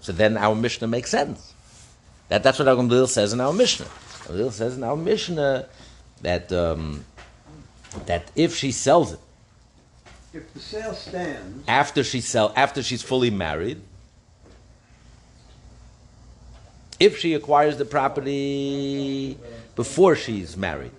So 0.00 0.12
then 0.12 0.36
our 0.36 0.54
Mishnah 0.54 0.88
makes 0.88 1.10
sense. 1.10 1.54
That, 2.28 2.42
that's 2.42 2.58
what 2.58 2.66
Rabbi 2.66 2.82
Gamliel 2.82 3.08
says 3.08 3.32
in 3.32 3.40
our 3.40 3.52
Mishnah. 3.52 3.86
Gamliel 3.86 4.50
says 4.50 4.76
in 4.76 4.82
our 4.82 4.96
Mishnah 4.96 5.68
that 6.22 6.52
um, 6.52 7.04
that 8.06 8.30
if 8.34 8.56
she 8.56 8.72
sells 8.72 9.12
it 9.12 9.20
If 10.32 10.52
the 10.54 10.60
sale 10.60 10.94
stands, 10.94 11.64
after 11.68 12.02
she 12.02 12.20
sell 12.20 12.52
after 12.56 12.82
she's 12.82 13.02
fully 13.02 13.30
married, 13.30 13.80
if 16.98 17.18
she 17.18 17.34
acquires 17.34 17.76
the 17.76 17.84
property 17.84 19.36
before 19.74 20.16
she's 20.16 20.56
married, 20.56 20.92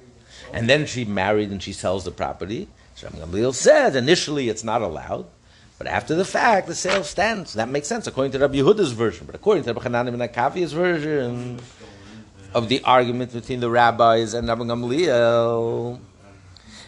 and 0.52 0.70
then 0.70 0.86
she 0.86 1.06
married 1.06 1.50
and 1.52 1.62
she 1.62 1.74
sells 1.74 2.04
the 2.04 2.12
property, 2.12 2.68
so 2.96 3.08
Gamliel 3.08 3.54
says 3.54 3.96
initially 3.96 4.50
it's 4.50 4.64
not 4.64 4.82
allowed, 4.82 5.26
but 5.78 5.88
after 5.88 6.16
the 6.16 6.26
fact 6.26 6.68
the 6.68 6.76
sale 6.76 7.04
stands. 7.04 7.54
That 7.54 7.70
makes 7.70 7.88
sense 7.88 8.08
according 8.08 8.32
to 8.34 8.40
Rabbi 8.40 8.56
Yehuda's 8.56 8.92
version, 8.92 9.26
but 9.26 9.36
according 9.36 9.64
to 9.64 9.74
Rabbi 9.74 9.84
Hanan 9.84 10.18
ben 10.18 10.28
Akavia's 10.28 10.74
version 10.74 11.60
of 12.54 12.70
the 12.70 12.82
argument 12.84 13.34
between 13.34 13.60
the 13.60 13.70
rabbis 13.70 14.34
and 14.34 14.48
Rabbi 14.48 14.64
Gamliel. 14.64 16.00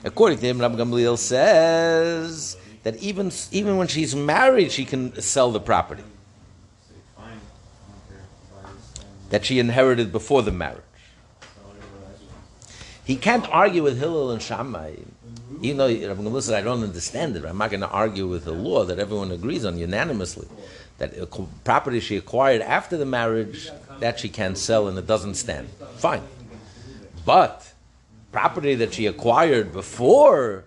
According 0.03 0.38
to 0.38 0.45
him, 0.45 0.60
Rabbi 0.60 0.76
Gamliel 0.76 1.18
says 1.18 2.57
that 2.84 2.95
even 2.98 3.32
even 3.52 3.78
when 3.78 3.88
she's 3.88 4.16
married, 4.16 4.72
she 4.72 4.86
can 4.86 5.20
sell 5.20 5.52
the 5.52 5.60
property 5.60 6.03
that 9.30 9.44
she 9.44 9.57
inherited 9.57 10.12
before 10.12 10.44
the 10.44 10.52
marriage. 10.52 10.85
He 13.06 13.15
can't 13.18 13.48
argue 13.49 13.84
with 13.84 13.99
Hillel 13.99 14.32
and 14.32 14.41
Shammai. 14.41 14.95
Even 15.61 15.77
though 15.77 15.88
Rabbi 15.88 16.22
Gamliel 16.22 16.41
said, 16.41 16.56
I 16.56 16.61
don't 16.61 16.84
understand 16.84 17.38
it, 17.38 17.45
I'm 17.45 17.57
not 17.57 17.69
going 17.69 17.82
to 17.82 17.90
argue 17.90 18.27
with 18.27 18.45
the 18.45 18.52
law 18.52 18.84
that 18.84 18.98
everyone 18.98 19.32
agrees 19.32 19.64
on 19.64 19.77
unanimously. 19.77 20.48
That 20.98 21.14
property 21.64 21.99
she 21.99 22.18
acquired 22.18 22.61
after 22.61 22.98
the 22.98 23.06
marriage, 23.06 23.69
that 23.99 24.19
she 24.19 24.27
can 24.27 24.56
sell 24.56 24.88
and 24.88 24.98
it 24.98 25.06
doesn't 25.06 25.36
stand. 25.36 25.69
Fine. 25.98 26.23
But 27.26 27.72
property 28.32 28.73
that 28.76 28.94
she 28.95 29.06
acquired 29.06 29.72
before 29.72 30.65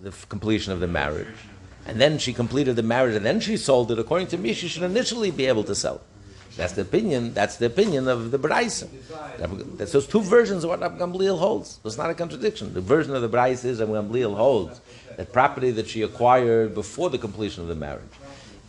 the 0.00 0.10
completion 0.28 0.72
of 0.72 0.80
the 0.80 0.88
marriage, 0.88 1.28
and 1.86 2.00
then 2.00 2.18
she 2.18 2.32
completed 2.32 2.74
the 2.74 2.82
marriage 2.82 3.14
and 3.14 3.24
then 3.24 3.38
she 3.38 3.56
sold 3.56 3.92
it, 3.92 3.98
according 4.00 4.26
to 4.28 4.38
me, 4.38 4.52
she 4.52 4.66
should 4.66 4.82
initially 4.82 5.30
be 5.30 5.46
able 5.46 5.64
to 5.64 5.76
sell 5.76 5.96
it. 5.96 6.02
That's 6.56 6.74
the 6.74 6.82
opinion. 6.82 7.32
That's 7.32 7.56
the 7.56 7.66
opinion 7.66 8.08
of 8.08 8.30
the 8.30 8.38
Braisa. 8.38 8.88
That's 9.78 9.92
those 9.92 10.06
two 10.06 10.20
versions 10.20 10.64
of 10.64 10.70
what 10.70 10.80
Rabbi 10.80 10.98
Gamliel 10.98 11.38
holds. 11.38 11.80
It's 11.84 11.96
not 11.96 12.10
a 12.10 12.14
contradiction. 12.14 12.74
The 12.74 12.80
version 12.80 13.14
of 13.14 13.22
the 13.22 13.28
Braisa 13.28 13.66
is 13.66 13.80
Rabbi 13.80 13.92
Gamliel 13.92 14.36
holds 14.36 14.80
that 15.16 15.32
property 15.32 15.70
that 15.72 15.88
she 15.88 16.02
acquired 16.02 16.74
before 16.74 17.10
the 17.10 17.18
completion 17.18 17.62
of 17.62 17.68
the 17.68 17.74
marriage, 17.74 18.04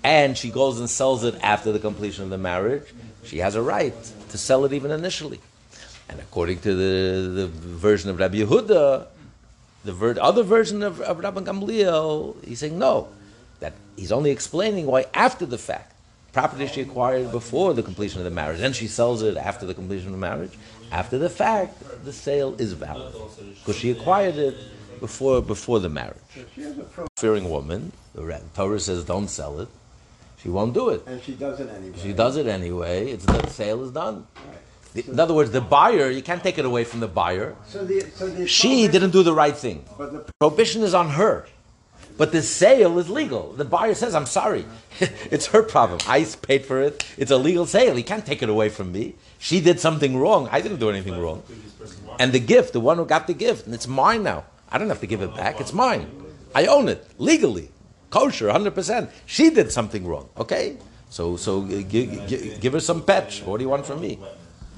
and 0.03 0.38
she 0.38 0.49
goes 0.49 0.80
and 0.80 0.89
sells 0.89 1.23
it 1.23 1.35
after 1.41 1.72
the 1.72 1.80
completion 1.80 2.23
of 2.23 2.30
the 2.30 2.38
marriage, 2.38 2.93
she 3.23 3.38
has 3.39 3.55
a 3.55 3.61
right 3.61 3.93
to 4.30 4.38
sell 4.38 4.65
it 4.65 4.73
even 4.73 4.91
initially. 4.91 5.39
And 6.10 6.19
according 6.19 6.60
to 6.60 6.76
the, 6.76 7.30
the 7.30 7.47
version 7.47 8.10
of 8.10 8.19
Rabbi 8.19 8.38
Yehuda, 8.38 9.07
the 9.85 9.93
ver- 9.93 10.15
other 10.19 10.43
version 10.43 10.84
of, 10.84 11.01
of 11.01 11.19
Rabbi 11.19 11.41
Gamliel, 11.41 12.43
he's 12.45 12.60
saying 12.60 12.77
no, 12.77 13.07
that 13.60 13.73
he's 13.95 14.11
only 14.11 14.31
explaining 14.31 14.85
why 14.85 15.05
after 15.14 15.45
the 15.45 15.57
fact, 15.57 15.93
property 16.34 16.68
she 16.68 16.81
acquired 16.81 17.31
before 17.31 17.73
the 17.73 17.84
completion 17.84 18.19
of 18.19 18.26
the 18.26 18.31
marriage, 18.31 18.60
then 18.60 18.73
she 18.73 18.88
sells 18.88 19.22
it 19.22 19.38
after 19.38 19.65
the 19.65 19.73
completion 19.73 20.07
of 20.07 20.14
the 20.14 20.19
marriage. 20.19 20.51
After 20.91 21.18
the 21.18 21.30
fact, 21.30 21.81
the 22.03 22.11
sale 22.14 22.55
is 22.60 22.73
valid 22.73 23.14
because 23.14 23.77
she 23.77 23.91
acquired 23.91 24.35
it 24.35 24.55
before 24.99 25.41
before 25.41 25.80
the 25.80 25.89
marriage. 25.89 26.18
if 26.35 26.53
she 26.55 26.61
has 26.64 26.77
a 26.77 26.84
pro, 26.84 27.07
Fearing 27.18 27.49
woman, 27.49 27.91
the 28.15 28.41
Torah 28.55 28.80
says 28.80 29.05
don't 29.05 29.27
sell 29.27 29.60
it. 29.61 29.69
She 30.41 30.49
won't 30.49 30.73
do 30.73 30.89
it. 30.89 31.01
and 31.07 31.22
she 31.23 31.34
does 31.35 31.60
it 31.60 31.69
anyway. 31.69 31.97
She 32.03 32.11
does 32.14 32.35
it 32.35 32.47
anyway. 32.47 33.11
It's 33.11 33.26
the 33.26 33.47
sale 33.47 33.84
is 33.84 33.91
done. 33.91 34.27
Right. 34.35 34.57
The- 34.93 35.11
In 35.11 35.19
other 35.19 35.34
words, 35.34 35.51
the 35.51 35.61
buyer 35.61 36.10
you 36.10 36.22
can't 36.22 36.43
take 36.43 36.57
it 36.57 36.65
away 36.65 36.84
from 36.84 36.99
the 36.99 37.07
buyer. 37.07 37.55
So 37.68 37.85
the, 37.85 38.01
so 38.14 38.27
the 38.27 38.47
She 38.47 38.88
didn't 38.88 39.11
do 39.11 39.23
the 39.23 39.34
right 39.34 39.55
thing. 39.55 39.85
But 39.97 40.11
the 40.14 40.26
Prohibition 40.39 40.84
is 40.84 40.93
on 40.93 41.10
her. 41.11 41.45
But 42.18 42.31
the 42.31 42.41
sale 42.41 42.99
is 42.99 43.10
legal. 43.10 43.53
The 43.53 43.65
buyer 43.65 43.95
says, 43.95 44.14
I'm 44.14 44.26
sorry. 44.27 44.65
it's 44.99 45.48
her 45.48 45.64
problem. 45.64 45.99
I 46.07 46.26
paid 46.41 46.65
for 46.65 46.81
it. 46.81 47.03
It's 47.18 47.31
a 47.31 47.38
legal 47.38 47.65
sale. 47.65 47.95
He 47.95 48.03
can't 48.03 48.26
take 48.26 48.44
it 48.44 48.49
away 48.49 48.69
from 48.69 48.91
me. 48.91 49.15
She 49.40 49.61
did 49.61 49.80
something 49.80 50.15
wrong. 50.18 50.48
I 50.52 50.61
didn't 50.61 50.80
do 50.80 50.90
anything 50.90 51.19
wrong. 51.19 51.44
And 52.19 52.31
the 52.31 52.40
gift, 52.40 52.73
the 52.73 52.80
one 52.80 52.98
who 52.98 53.06
got 53.06 53.27
the 53.27 53.34
gift, 53.34 53.65
and 53.65 53.73
it's 53.73 53.88
mine 53.88 54.23
now. 54.23 54.45
I 54.72 54.77
don't 54.77 54.90
have 54.90 55.02
to 55.02 55.07
give 55.07 55.22
it 55.22 55.35
back. 55.35 55.60
It's 55.60 55.73
mine. 55.73 56.07
I 56.56 56.68
own 56.68 56.88
it 56.88 57.06
legally. 57.18 57.69
Kosher, 58.11 58.48
100%. 58.48 59.10
She 59.26 59.49
did 59.49 59.72
something 59.72 60.06
wrong. 60.06 60.30
Okay? 60.38 60.77
So, 61.10 61.35
so 61.38 61.65
gi- 61.65 61.84
gi- 61.84 62.57
give 62.60 62.73
her 62.73 62.80
some 62.80 63.03
patch. 63.03 63.41
What 63.44 63.57
do 63.57 63.64
you 63.64 63.69
want 63.69 63.85
from 63.85 64.02
me? 64.02 64.19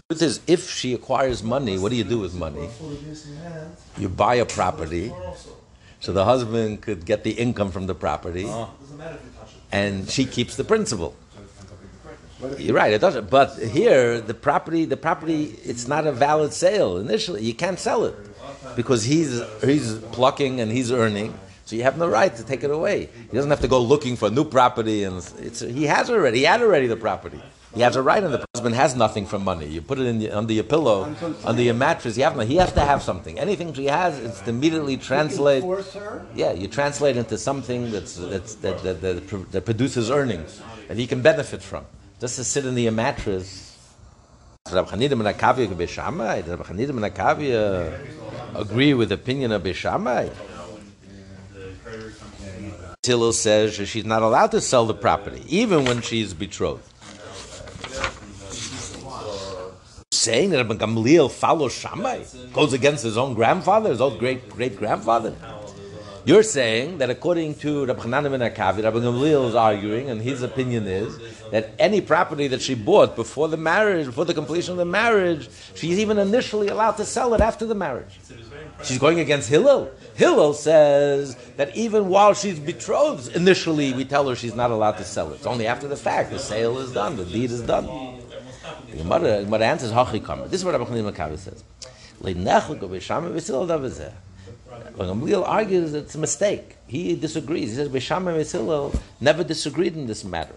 Truth 0.09 0.21
is, 0.21 0.39
if 0.47 0.69
she 0.69 0.93
acquires 0.93 1.43
money, 1.43 1.77
what 1.77 1.89
do 1.89 1.95
you 1.95 2.03
do 2.03 2.19
with 2.19 2.33
money? 2.33 2.69
You 3.97 4.07
buy 4.09 4.35
a 4.35 4.45
property, 4.45 5.11
so 6.05 6.13
the 6.13 6.23
husband 6.23 6.81
could 6.81 7.03
get 7.03 7.23
the 7.23 7.31
income 7.31 7.71
from 7.71 7.87
the 7.87 7.95
property, 7.95 8.45
oh. 8.47 8.69
and 9.71 10.07
she 10.07 10.25
keeps 10.25 10.55
the 10.55 10.63
principal. 10.63 11.15
You're 12.59 12.75
right. 12.75 12.93
It 12.93 13.01
doesn't. 13.01 13.27
But 13.31 13.57
here, 13.57 14.21
the 14.21 14.35
property, 14.35 14.85
the 14.85 14.97
property, 14.97 15.55
it's 15.63 15.87
not 15.87 16.05
a 16.05 16.11
valid 16.11 16.53
sale 16.53 16.97
initially. 16.97 17.41
You 17.41 17.55
can't 17.55 17.79
sell 17.79 18.05
it 18.05 18.15
because 18.75 19.03
he's 19.03 19.41
he's 19.63 19.97
plucking 20.11 20.61
and 20.61 20.71
he's 20.71 20.91
earning. 20.91 21.33
So 21.65 21.75
you 21.75 21.81
have 21.81 21.97
no 21.97 22.07
right 22.07 22.35
to 22.35 22.43
take 22.43 22.63
it 22.63 22.69
away. 22.69 23.09
He 23.31 23.35
doesn't 23.35 23.49
have 23.49 23.61
to 23.61 23.67
go 23.67 23.81
looking 23.81 24.15
for 24.15 24.29
new 24.29 24.45
property, 24.45 25.05
and 25.05 25.17
it's, 25.39 25.61
he 25.61 25.85
has 25.85 26.11
already. 26.11 26.37
He 26.39 26.43
had 26.43 26.61
already 26.61 26.85
the 26.85 26.97
property. 26.97 27.41
He 27.75 27.81
has 27.81 27.97
a 27.97 28.01
right 28.01 28.23
on 28.23 28.31
the 28.31 28.45
husband 28.55 28.73
has 28.75 28.95
nothing 28.95 29.25
from 29.25 29.43
money. 29.43 29.67
You 29.67 29.81
put 29.81 29.99
it 29.99 30.05
in 30.07 30.19
the, 30.19 30.31
under 30.31 30.53
your 30.53 30.63
pillow, 30.63 31.13
under 31.43 31.61
your 31.61 31.73
mattress. 31.73 32.17
You 32.17 32.23
have 32.23 32.37
no, 32.37 32.45
He 32.45 32.55
has 32.55 32.71
to 32.71 32.79
have 32.79 33.03
something. 33.03 33.37
Anything 33.37 33.73
she 33.73 33.85
has, 33.85 34.17
it's 34.17 34.39
to 34.41 34.49
immediately 34.49 34.95
translate. 34.95 35.63
Yeah, 36.33 36.53
you 36.53 36.69
translate 36.69 37.17
into 37.17 37.37
something 37.37 37.91
that's, 37.91 38.15
that's, 38.15 38.55
that, 38.55 38.81
that, 38.83 39.01
that, 39.01 39.51
that 39.51 39.65
produces 39.65 40.09
earnings 40.09 40.61
that 40.87 40.95
he 40.97 41.05
can 41.05 41.21
benefit 41.21 41.61
from. 41.61 41.85
just 42.19 42.37
to 42.37 42.43
sit 42.43 42.65
in 42.65 42.75
the 42.75 42.89
mattress. 42.91 43.77
Chanidim 44.67 45.19
and 45.25 45.37
Akavia 45.37 45.67
Beis 45.67 45.89
Shammai? 45.89 46.41
Did 46.41 46.57
Rab 46.57 46.69
and 46.69 46.79
Akavia 46.79 47.99
agree 48.55 48.93
with 48.93 49.09
the 49.09 49.15
opinion 49.15 49.51
of 49.51 49.63
Beis 49.63 49.75
Shammai? 49.75 50.29
The 51.53 51.73
creditor 51.83 52.11
comes 52.11 52.37
to 52.39 52.61
me. 52.61 52.73
Hillel 53.05 53.33
says 53.33 53.75
she's 53.87 54.05
not 54.05 54.23
allowed 54.23 54.51
to 54.51 54.61
sell 54.61 54.85
the 54.85 54.95
property, 54.95 55.43
even 55.47 55.85
when 55.85 56.01
she's 56.01 56.33
betrothed. 56.33 56.81
Saying 60.25 60.49
that 60.49 60.57
Rabbi 60.57 60.83
Gamliel 60.83 61.29
follows 61.29 61.73
Shammai, 61.73 62.23
goes 62.51 62.73
against 62.73 63.03
his 63.03 63.15
own 63.15 63.35
grandfather, 63.35 63.91
his 63.91 64.01
own 64.01 64.17
great 64.17 64.49
great 64.49 64.75
grandfather. 64.75 65.35
You're 66.25 66.41
saying 66.41 66.97
that 66.97 67.11
according 67.11 67.53
to 67.63 67.85
Rabbi 67.85 68.01
Chanan 68.01 68.31
ben 68.31 68.39
Akavi, 68.39 68.83
Rabbi 68.83 68.97
Gamliel 68.97 69.47
is 69.49 69.53
arguing, 69.53 70.09
and 70.09 70.19
his 70.19 70.41
opinion 70.41 70.87
is 70.87 71.15
that 71.51 71.75
any 71.77 72.01
property 72.01 72.47
that 72.47 72.59
she 72.63 72.73
bought 72.73 73.15
before 73.15 73.47
the 73.47 73.57
marriage, 73.57 74.07
before 74.07 74.25
the 74.25 74.33
completion 74.33 74.71
of 74.71 74.77
the 74.79 74.91
marriage, 75.03 75.47
she's 75.75 75.99
even 75.99 76.17
initially 76.17 76.69
allowed 76.69 76.97
to 76.97 77.05
sell 77.05 77.35
it 77.35 77.41
after 77.41 77.67
the 77.67 77.75
marriage. 77.75 78.19
She's 78.83 78.97
going 78.97 79.19
against 79.19 79.47
Hillel. 79.47 79.91
Hillel 80.15 80.53
says 80.55 81.35
that 81.57 81.75
even 81.75 82.09
while 82.09 82.33
she's 82.33 82.59
betrothed, 82.59 83.35
initially 83.35 83.93
we 83.93 84.05
tell 84.05 84.27
her 84.27 84.35
she's 84.35 84.55
not 84.55 84.71
allowed 84.71 84.97
to 84.97 85.03
sell 85.03 85.31
it. 85.31 85.35
It's 85.35 85.45
only 85.45 85.67
after 85.67 85.87
the 85.87 85.95
fact 85.95 86.31
the 86.31 86.39
sale 86.39 86.79
is 86.79 86.91
done, 86.91 87.15
the 87.15 87.25
deed 87.25 87.51
is 87.51 87.61
done. 87.61 87.85
The 88.89 88.97
Gemara, 88.97 89.43
Gemara 89.43 89.65
answers. 89.65 89.91
This 90.49 90.61
is 90.61 90.65
what 90.65 90.77
Rabbi 90.79 90.85
Chanan 90.85 91.11
Makavi 91.11 91.37
says. 91.37 91.63
Gamliel 94.97 95.43
argues 95.47 95.93
it's 95.93 96.15
a 96.15 96.17
mistake. 96.17 96.75
He 96.87 97.15
disagrees. 97.15 97.69
He 97.71 97.75
says 97.75 97.89
Beis 97.89 98.01
Shammai 98.01 98.33
and 98.33 99.01
never 99.19 99.43
disagreed 99.43 99.95
in 99.95 100.07
this 100.07 100.23
matter. 100.23 100.55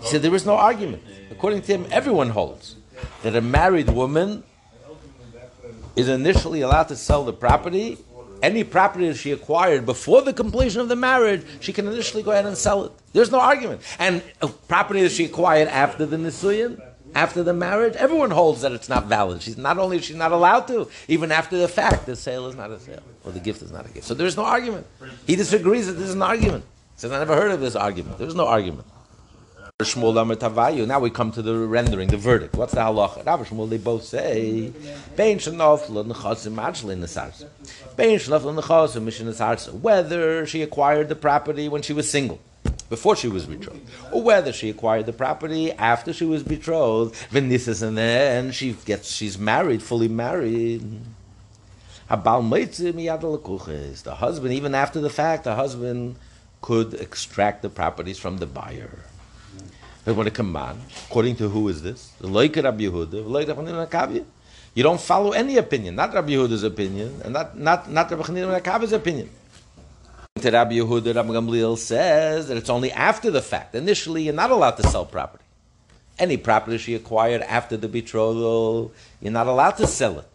He 0.00 0.06
said 0.08 0.22
there 0.22 0.34
is 0.34 0.46
no 0.46 0.54
argument. 0.54 1.02
According 1.30 1.62
to 1.62 1.72
him, 1.72 1.86
everyone 1.90 2.30
holds 2.30 2.76
that 3.22 3.36
a 3.36 3.40
married 3.40 3.88
woman 3.90 4.44
is 5.96 6.08
initially 6.08 6.60
allowed 6.60 6.88
to 6.88 6.96
sell 6.96 7.24
the 7.24 7.32
property. 7.32 7.98
Any 8.42 8.64
property 8.64 9.06
that 9.08 9.16
she 9.16 9.30
acquired 9.30 9.86
before 9.86 10.20
the 10.22 10.32
completion 10.32 10.80
of 10.80 10.88
the 10.88 10.96
marriage, 10.96 11.42
she 11.60 11.72
can 11.72 11.86
initially 11.86 12.24
go 12.24 12.32
ahead 12.32 12.44
and 12.44 12.56
sell 12.56 12.84
it. 12.84 12.92
There's 13.12 13.30
no 13.30 13.38
argument. 13.38 13.82
And 14.00 14.22
property 14.66 15.02
that 15.02 15.12
she 15.12 15.26
acquired 15.26 15.68
after 15.68 16.04
the 16.04 16.16
Nisuyin, 16.16 16.82
after 17.14 17.42
the 17.42 17.52
marriage, 17.52 17.94
everyone 17.94 18.30
holds 18.30 18.62
that 18.62 18.72
it's 18.72 18.88
not 18.88 19.06
valid. 19.06 19.42
She's 19.42 19.56
not 19.56 19.78
only 19.78 20.00
she's 20.00 20.16
not 20.16 20.32
allowed 20.32 20.66
to, 20.68 20.88
even 21.08 21.30
after 21.30 21.56
the 21.56 21.68
fact, 21.68 22.06
the 22.06 22.16
sale 22.16 22.46
is 22.46 22.56
not 22.56 22.70
a 22.70 22.80
sale, 22.80 23.02
or 23.24 23.32
the 23.32 23.40
gift 23.40 23.62
is 23.62 23.70
not 23.70 23.86
a 23.86 23.90
gift. 23.90 24.06
So 24.06 24.14
there's 24.14 24.36
no 24.36 24.44
argument. 24.44 24.86
He 25.26 25.36
disagrees 25.36 25.86
that 25.86 25.92
this 25.92 26.08
is 26.08 26.14
an 26.14 26.22
argument. 26.22 26.64
He 26.94 27.00
says, 27.00 27.12
I 27.12 27.18
never 27.18 27.36
heard 27.36 27.52
of 27.52 27.60
this 27.60 27.76
argument. 27.76 28.18
There's 28.18 28.34
no 28.34 28.46
argument. 28.46 28.86
Shmuel. 29.84 30.86
Now 30.86 31.00
we 31.00 31.10
come 31.10 31.30
to 31.32 31.42
the 31.42 31.56
rendering, 31.56 32.08
the 32.08 32.16
verdict. 32.16 32.54
What's 32.56 32.72
the 32.72 32.80
halacha? 32.80 33.24
Rav 33.26 33.48
Shmuel, 33.48 33.68
they 33.68 33.78
both 33.78 34.04
say, 34.04 34.72
Bein 35.16 35.38
shenofla 35.38 36.04
nechasim 36.06 36.54
majli 36.54 36.96
nesarsa. 36.96 37.48
Bein 37.96 38.18
shenofla 38.18 38.54
nechasim 38.60 39.04
mishin 39.04 39.26
nesarsa. 39.26 39.72
Whether 39.72 40.46
she 40.46 40.62
acquired 40.62 41.08
the 41.08 41.16
property 41.16 41.68
when 41.68 41.82
she 41.82 41.92
was 41.92 42.10
single, 42.10 42.40
before 42.88 43.16
she 43.16 43.28
was 43.28 43.46
betrothed, 43.46 43.80
or 44.12 44.22
whether 44.22 44.52
she 44.52 44.68
acquired 44.68 45.06
the 45.06 45.12
property 45.12 45.72
after 45.72 46.12
she 46.12 46.24
was 46.24 46.42
betrothed, 46.42 47.14
v'nisas, 47.30 47.82
and 47.82 47.96
then 47.96 48.52
she 48.52 48.72
gets, 48.84 49.10
she's 49.10 49.38
married, 49.38 49.82
fully 49.82 50.08
married. 50.08 51.00
The 52.08 52.18
husband, 54.18 54.52
even 54.52 54.74
after 54.74 55.00
the 55.00 55.08
fact, 55.08 55.44
the 55.44 55.54
husband 55.54 56.16
could 56.60 56.92
extract 56.92 57.62
the 57.62 57.70
properties 57.70 58.18
from 58.18 58.36
the 58.36 58.44
buyer. 58.46 58.98
When 60.04 60.26
it 60.26 60.34
come 60.34 60.56
on, 60.56 60.80
according 61.06 61.36
to 61.36 61.48
who 61.48 61.68
is 61.68 61.82
this? 61.82 62.12
Yehuda. 62.20 64.24
You 64.74 64.82
don't 64.82 65.00
follow 65.00 65.30
any 65.30 65.58
opinion, 65.58 65.94
not 65.94 66.12
Rabbi 66.12 66.30
Yehuda's 66.30 66.64
opinion, 66.64 67.20
and 67.22 67.32
not 67.32 67.56
not 67.56 67.88
not 67.88 68.10
Rabbi 68.10 68.22
Chanan 68.24 68.60
Akavi's 68.60 68.92
opinion. 68.92 69.30
To 70.40 70.50
Rabbi 70.50 70.72
Yehuda, 70.72 71.14
Rabbi 71.14 71.28
Gamliel 71.28 71.78
says 71.78 72.48
that 72.48 72.56
it's 72.56 72.70
only 72.70 72.90
after 72.90 73.30
the 73.30 73.42
fact. 73.42 73.76
Initially, 73.76 74.24
you're 74.24 74.34
not 74.34 74.50
allowed 74.50 74.76
to 74.78 74.88
sell 74.88 75.04
property. 75.04 75.44
Any 76.18 76.36
property 76.36 76.78
she 76.78 76.96
acquired 76.96 77.42
after 77.42 77.76
the 77.76 77.86
betrothal, 77.86 78.90
you're 79.20 79.32
not 79.32 79.46
allowed 79.46 79.76
to 79.76 79.86
sell 79.86 80.18
it. 80.18 80.28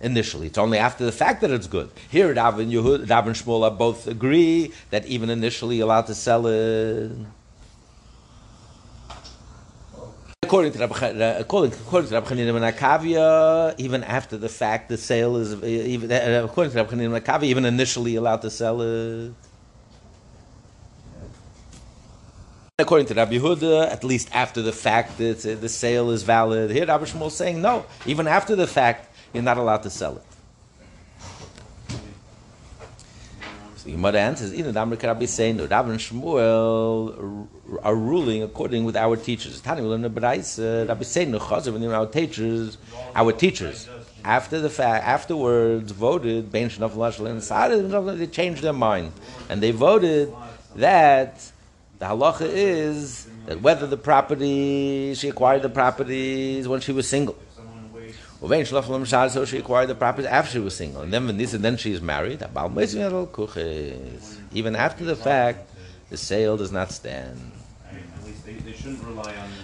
Initially, 0.00 0.46
it's 0.46 0.58
only 0.58 0.78
after 0.78 1.04
the 1.04 1.12
fact 1.12 1.42
that 1.42 1.50
it's 1.50 1.66
good. 1.66 1.90
Here, 2.10 2.32
Rav 2.32 2.58
and 2.60 2.72
Yehud, 2.72 3.10
Rav 3.10 3.26
and 3.26 3.36
Shmuel 3.36 3.76
both 3.76 4.06
agree 4.06 4.72
that 4.90 5.04
even 5.06 5.28
initially 5.28 5.76
you're 5.76 5.86
allowed 5.86 6.06
to 6.06 6.14
sell 6.14 6.46
it. 6.46 7.12
According 10.46 10.72
to 10.74 10.78
Rabbi, 10.78 10.96
Cha- 10.96 11.38
according, 11.40 11.72
according 11.72 12.08
to 12.08 12.14
Rabbi 12.14 12.28
Chanina 12.28 12.52
ben 12.60 12.72
Akavia, 12.72 13.74
even 13.78 14.04
after 14.04 14.36
the 14.36 14.48
fact, 14.48 14.88
the 14.88 14.96
sale 14.96 15.36
is 15.38 15.60
even 15.64 16.12
uh, 16.12 16.42
according 16.44 16.70
to 16.72 16.76
Rabbi 16.76 16.94
Chanina 16.94 17.10
ben 17.10 17.20
Akavia, 17.20 17.44
even 17.44 17.64
initially 17.64 18.14
allowed 18.14 18.42
to 18.42 18.50
sell 18.50 18.80
it. 18.80 19.34
According 22.78 23.08
to 23.08 23.14
Rabbi 23.14 23.38
Yehuda, 23.38 23.90
at 23.90 24.04
least 24.04 24.28
after 24.32 24.62
the 24.62 24.70
fact, 24.70 25.18
that 25.18 25.44
uh, 25.44 25.56
the 25.60 25.68
sale 25.68 26.10
is 26.10 26.22
valid. 26.22 26.70
Here, 26.70 26.86
Rabbi 26.86 27.06
Shmuel 27.06 27.26
is 27.26 27.34
saying 27.34 27.60
no, 27.60 27.84
even 28.06 28.28
after 28.28 28.54
the 28.54 28.68
fact, 28.68 29.12
you're 29.32 29.42
not 29.42 29.56
allowed 29.56 29.82
to 29.82 29.90
sell 29.90 30.16
it. 30.16 30.35
The 33.86 33.92
Gemara 33.92 34.18
answers, 34.18 34.52
even 34.52 34.74
the 34.74 34.80
Amrik 34.80 35.00
Rabbi 35.04 35.26
saying, 35.26 35.58
Rabbi 35.58 35.90
and 35.90 36.00
Shmuel 36.00 37.46
are 37.84 37.94
ruling 37.94 38.42
according 38.42 38.84
with 38.84 38.96
our 38.96 39.16
teachers. 39.16 39.60
Tani 39.60 39.80
will 39.80 39.90
learn 39.90 40.02
the 40.02 40.10
Rabbi 40.10 40.40
saying, 40.40 41.32
Chazav, 41.32 41.94
our 41.94 42.06
teachers, 42.06 42.78
our 43.14 43.30
teachers, 43.30 43.88
after 44.24 44.58
the 44.58 44.70
fact, 44.70 45.06
afterwards 45.06 45.92
voted, 45.92 46.50
Ben 46.50 46.68
Shnaf 46.68 48.18
they 48.18 48.26
changed 48.26 48.62
their 48.62 48.72
mind. 48.72 49.12
And 49.48 49.62
they 49.62 49.70
voted 49.70 50.34
that 50.74 51.52
the 52.00 52.06
halacha 52.06 52.40
is 52.40 53.28
that 53.46 53.62
whether 53.62 53.86
the 53.86 53.96
property, 53.96 55.14
she 55.14 55.28
acquired 55.28 55.62
the 55.62 55.68
properties 55.68 56.66
when 56.66 56.80
she 56.80 56.90
was 56.90 57.08
single. 57.08 57.36
So 58.48 59.44
she 59.44 59.58
acquired 59.58 59.88
the 59.88 59.94
property 59.94 60.28
after 60.28 60.52
she 60.52 60.58
was 60.58 60.76
single, 60.76 61.02
and 61.02 61.12
then 61.12 61.26
when 61.26 61.36
this 61.36 61.54
and 61.54 61.64
then 61.64 61.76
she 61.76 61.92
is 61.92 62.00
married. 62.00 62.42
Even 64.52 64.76
after 64.76 65.04
the 65.04 65.16
fact, 65.16 65.70
the 66.10 66.16
sale 66.16 66.56
does 66.56 66.72
not 66.72 66.90
stand. 66.90 67.52
On 67.90 67.92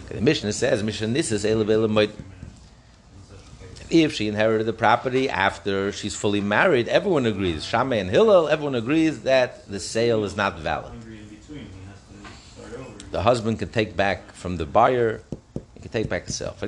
The 0.09 0.21
Mishnah 0.21 0.53
says. 0.53 0.83
If 3.91 4.15
she 4.15 4.27
inherited 4.27 4.65
the 4.65 4.73
property 4.73 5.29
after 5.29 5.93
she's 5.93 6.17
fully 6.17 6.41
married, 6.41 6.89
everyone 6.89 7.27
agrees. 7.27 7.63
Shammai 7.65 7.97
and 7.97 8.09
Hillel, 8.11 8.49
everyone 8.49 8.75
agrees 8.75 9.21
that 9.23 9.69
the 9.69 9.79
sale 9.79 10.25
is 10.25 10.35
not 10.35 10.59
valid. 10.59 10.93
The 13.11 13.23
husband 13.23 13.59
can 13.59 13.69
take 13.69 13.95
back 13.95 14.33
from 14.33 14.57
the 14.57 14.65
buyer. 14.65 15.21
Can 15.83 15.91
take 15.91 16.09
back 16.09 16.25
himself. 16.25 16.63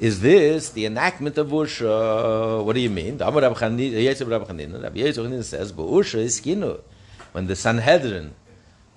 Is 0.00 0.20
this 0.20 0.70
the 0.70 0.86
enactment 0.86 1.38
of 1.38 1.48
Usha? 1.48 2.64
What 2.64 2.72
do 2.72 2.80
you 2.80 2.88
mean? 2.88 3.18
Rabbi 3.18 3.40
says, 5.42 5.72
"Usha 5.72 6.18
is 6.18 6.40
kinu." 6.40 6.80
When 7.32 7.46
the 7.46 7.54
Sanhedrin, 7.54 8.32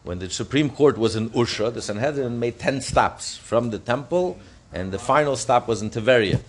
when 0.04 0.20
the 0.20 0.30
Supreme 0.30 0.70
Court 0.70 0.98
was 0.98 1.16
in 1.18 1.30
Usha, 1.32 1.74
the 1.74 1.82
Sanhedrin 1.82 2.40
made 2.40 2.60
ten 2.60 2.80
stops 2.80 3.36
from 3.36 3.72
the 3.72 3.80
temple, 3.80 4.38
and 4.72 4.92
the 4.94 5.00
final 5.00 5.36
stop 5.36 5.68
was 5.68 5.82
in 5.82 5.90
Tiberia. 5.90 6.40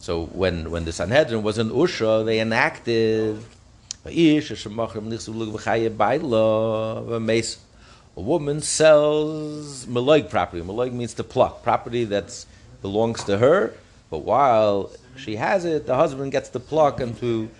So 0.00 0.26
when, 0.26 0.70
when 0.72 0.84
the 0.84 0.92
Sanhedrin 0.92 1.42
was 1.42 1.58
in 1.58 1.70
Usha, 1.70 2.24
they 2.24 2.40
enacted 2.40 3.42
A 8.16 8.20
woman 8.20 8.62
sells 8.62 9.84
maloig 9.84 10.30
property. 10.30 10.62
Maloig 10.62 10.92
means 10.92 11.12
to 11.14 11.24
pluck 11.24 11.62
property 11.62 12.04
that 12.04 12.46
belongs 12.80 13.22
to 13.24 13.36
her, 13.36 13.74
but 14.08 14.20
while 14.20 14.90
she 15.16 15.36
has 15.36 15.66
it, 15.66 15.86
the 15.86 15.96
husband 15.96 16.32
gets 16.32 16.48
to 16.50 16.60
pluck 16.60 16.98
and 17.00 17.18
to 17.20 17.50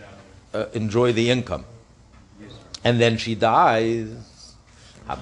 uh, 0.55 0.67
enjoy 0.73 1.13
the 1.13 1.31
income. 1.31 1.67
And 2.83 2.99
then 2.99 3.19
she 3.19 3.35
dies. 3.35 4.09
The 5.07 5.15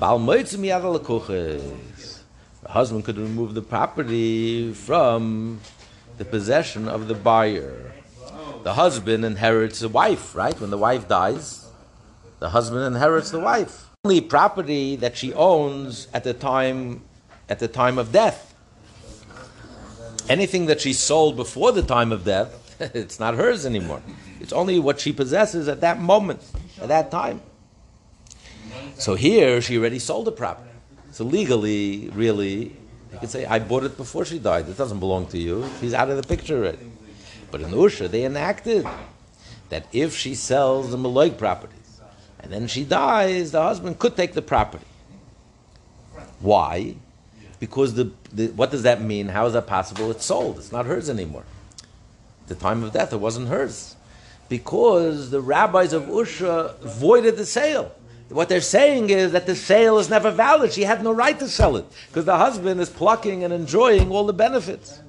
husband 2.68 3.04
could 3.04 3.18
remove 3.18 3.54
the 3.54 3.62
property 3.62 4.72
from 4.72 5.60
the 6.16 6.24
possession 6.24 6.88
of 6.88 7.08
the 7.08 7.14
buyer. 7.14 7.92
The 8.62 8.74
husband 8.74 9.24
inherits 9.24 9.80
the 9.80 9.88
wife, 9.88 10.36
right? 10.36 10.58
When 10.60 10.70
the 10.70 10.78
wife 10.78 11.08
dies, 11.08 11.66
the 12.38 12.50
husband 12.50 12.84
inherits 12.84 13.30
the 13.30 13.40
wife. 13.40 13.93
Only 14.06 14.20
property 14.20 14.96
that 14.96 15.16
she 15.16 15.32
owns 15.32 16.08
at 16.12 16.24
the 16.24 16.34
time 16.34 17.00
at 17.48 17.58
the 17.58 17.68
time 17.68 17.96
of 17.96 18.12
death. 18.12 18.54
Anything 20.28 20.66
that 20.66 20.82
she 20.82 20.92
sold 20.92 21.36
before 21.36 21.72
the 21.72 21.82
time 21.82 22.12
of 22.12 22.22
death, 22.22 22.76
it's 22.94 23.18
not 23.18 23.34
hers 23.34 23.64
anymore. 23.64 24.02
It's 24.40 24.52
only 24.52 24.78
what 24.78 25.00
she 25.00 25.10
possesses 25.10 25.68
at 25.68 25.80
that 25.80 26.00
moment, 26.00 26.42
at 26.82 26.88
that 26.88 27.10
time. 27.10 27.40
So 28.96 29.14
here, 29.14 29.62
she 29.62 29.78
already 29.78 29.98
sold 29.98 30.26
the 30.26 30.32
property. 30.32 30.68
So 31.12 31.24
legally, 31.24 32.10
really, 32.10 32.76
you 33.10 33.18
could 33.20 33.30
say, 33.30 33.46
I 33.46 33.58
bought 33.58 33.84
it 33.84 33.96
before 33.96 34.26
she 34.26 34.38
died. 34.38 34.68
It 34.68 34.76
doesn't 34.76 35.00
belong 35.00 35.28
to 35.28 35.38
you. 35.38 35.66
She's 35.80 35.94
out 35.94 36.10
of 36.10 36.18
the 36.18 36.28
picture 36.28 36.58
already. 36.58 36.90
But 37.50 37.62
in 37.62 37.70
Usha, 37.70 38.10
they 38.10 38.26
enacted 38.26 38.86
that 39.70 39.86
if 39.94 40.14
she 40.14 40.34
sells 40.34 40.90
the 40.90 40.98
Maloik 40.98 41.38
properties 41.38 41.83
and 42.44 42.52
then 42.52 42.66
she 42.66 42.84
dies, 42.84 43.52
the 43.52 43.62
husband 43.62 43.98
could 43.98 44.16
take 44.16 44.34
the 44.34 44.42
property. 44.42 44.84
Why? 46.40 46.94
Because 47.58 47.94
the, 47.94 48.12
the 48.34 48.48
what 48.48 48.70
does 48.70 48.82
that 48.82 49.00
mean? 49.00 49.28
How 49.28 49.46
is 49.46 49.54
that 49.54 49.66
possible? 49.66 50.10
It's 50.10 50.26
sold. 50.26 50.58
It's 50.58 50.70
not 50.70 50.84
hers 50.84 51.08
anymore. 51.08 51.44
At 52.42 52.48
the 52.48 52.54
time 52.54 52.84
of 52.84 52.92
death, 52.92 53.14
it 53.14 53.16
wasn't 53.16 53.48
hers. 53.48 53.96
Because 54.50 55.30
the 55.30 55.40
rabbis 55.40 55.94
of 55.94 56.02
Usha 56.02 56.78
voided 56.80 57.38
the 57.38 57.46
sale. 57.46 57.92
What 58.28 58.50
they're 58.50 58.60
saying 58.60 59.08
is 59.08 59.32
that 59.32 59.46
the 59.46 59.56
sale 59.56 59.98
is 59.98 60.10
never 60.10 60.30
valid. 60.30 60.74
She 60.74 60.82
had 60.82 61.02
no 61.02 61.12
right 61.12 61.38
to 61.38 61.48
sell 61.48 61.76
it 61.76 61.86
because 62.08 62.26
the 62.26 62.36
husband 62.36 62.78
is 62.78 62.90
plucking 62.90 63.42
and 63.42 63.54
enjoying 63.54 64.10
all 64.10 64.26
the 64.26 64.34
benefits. 64.34 65.00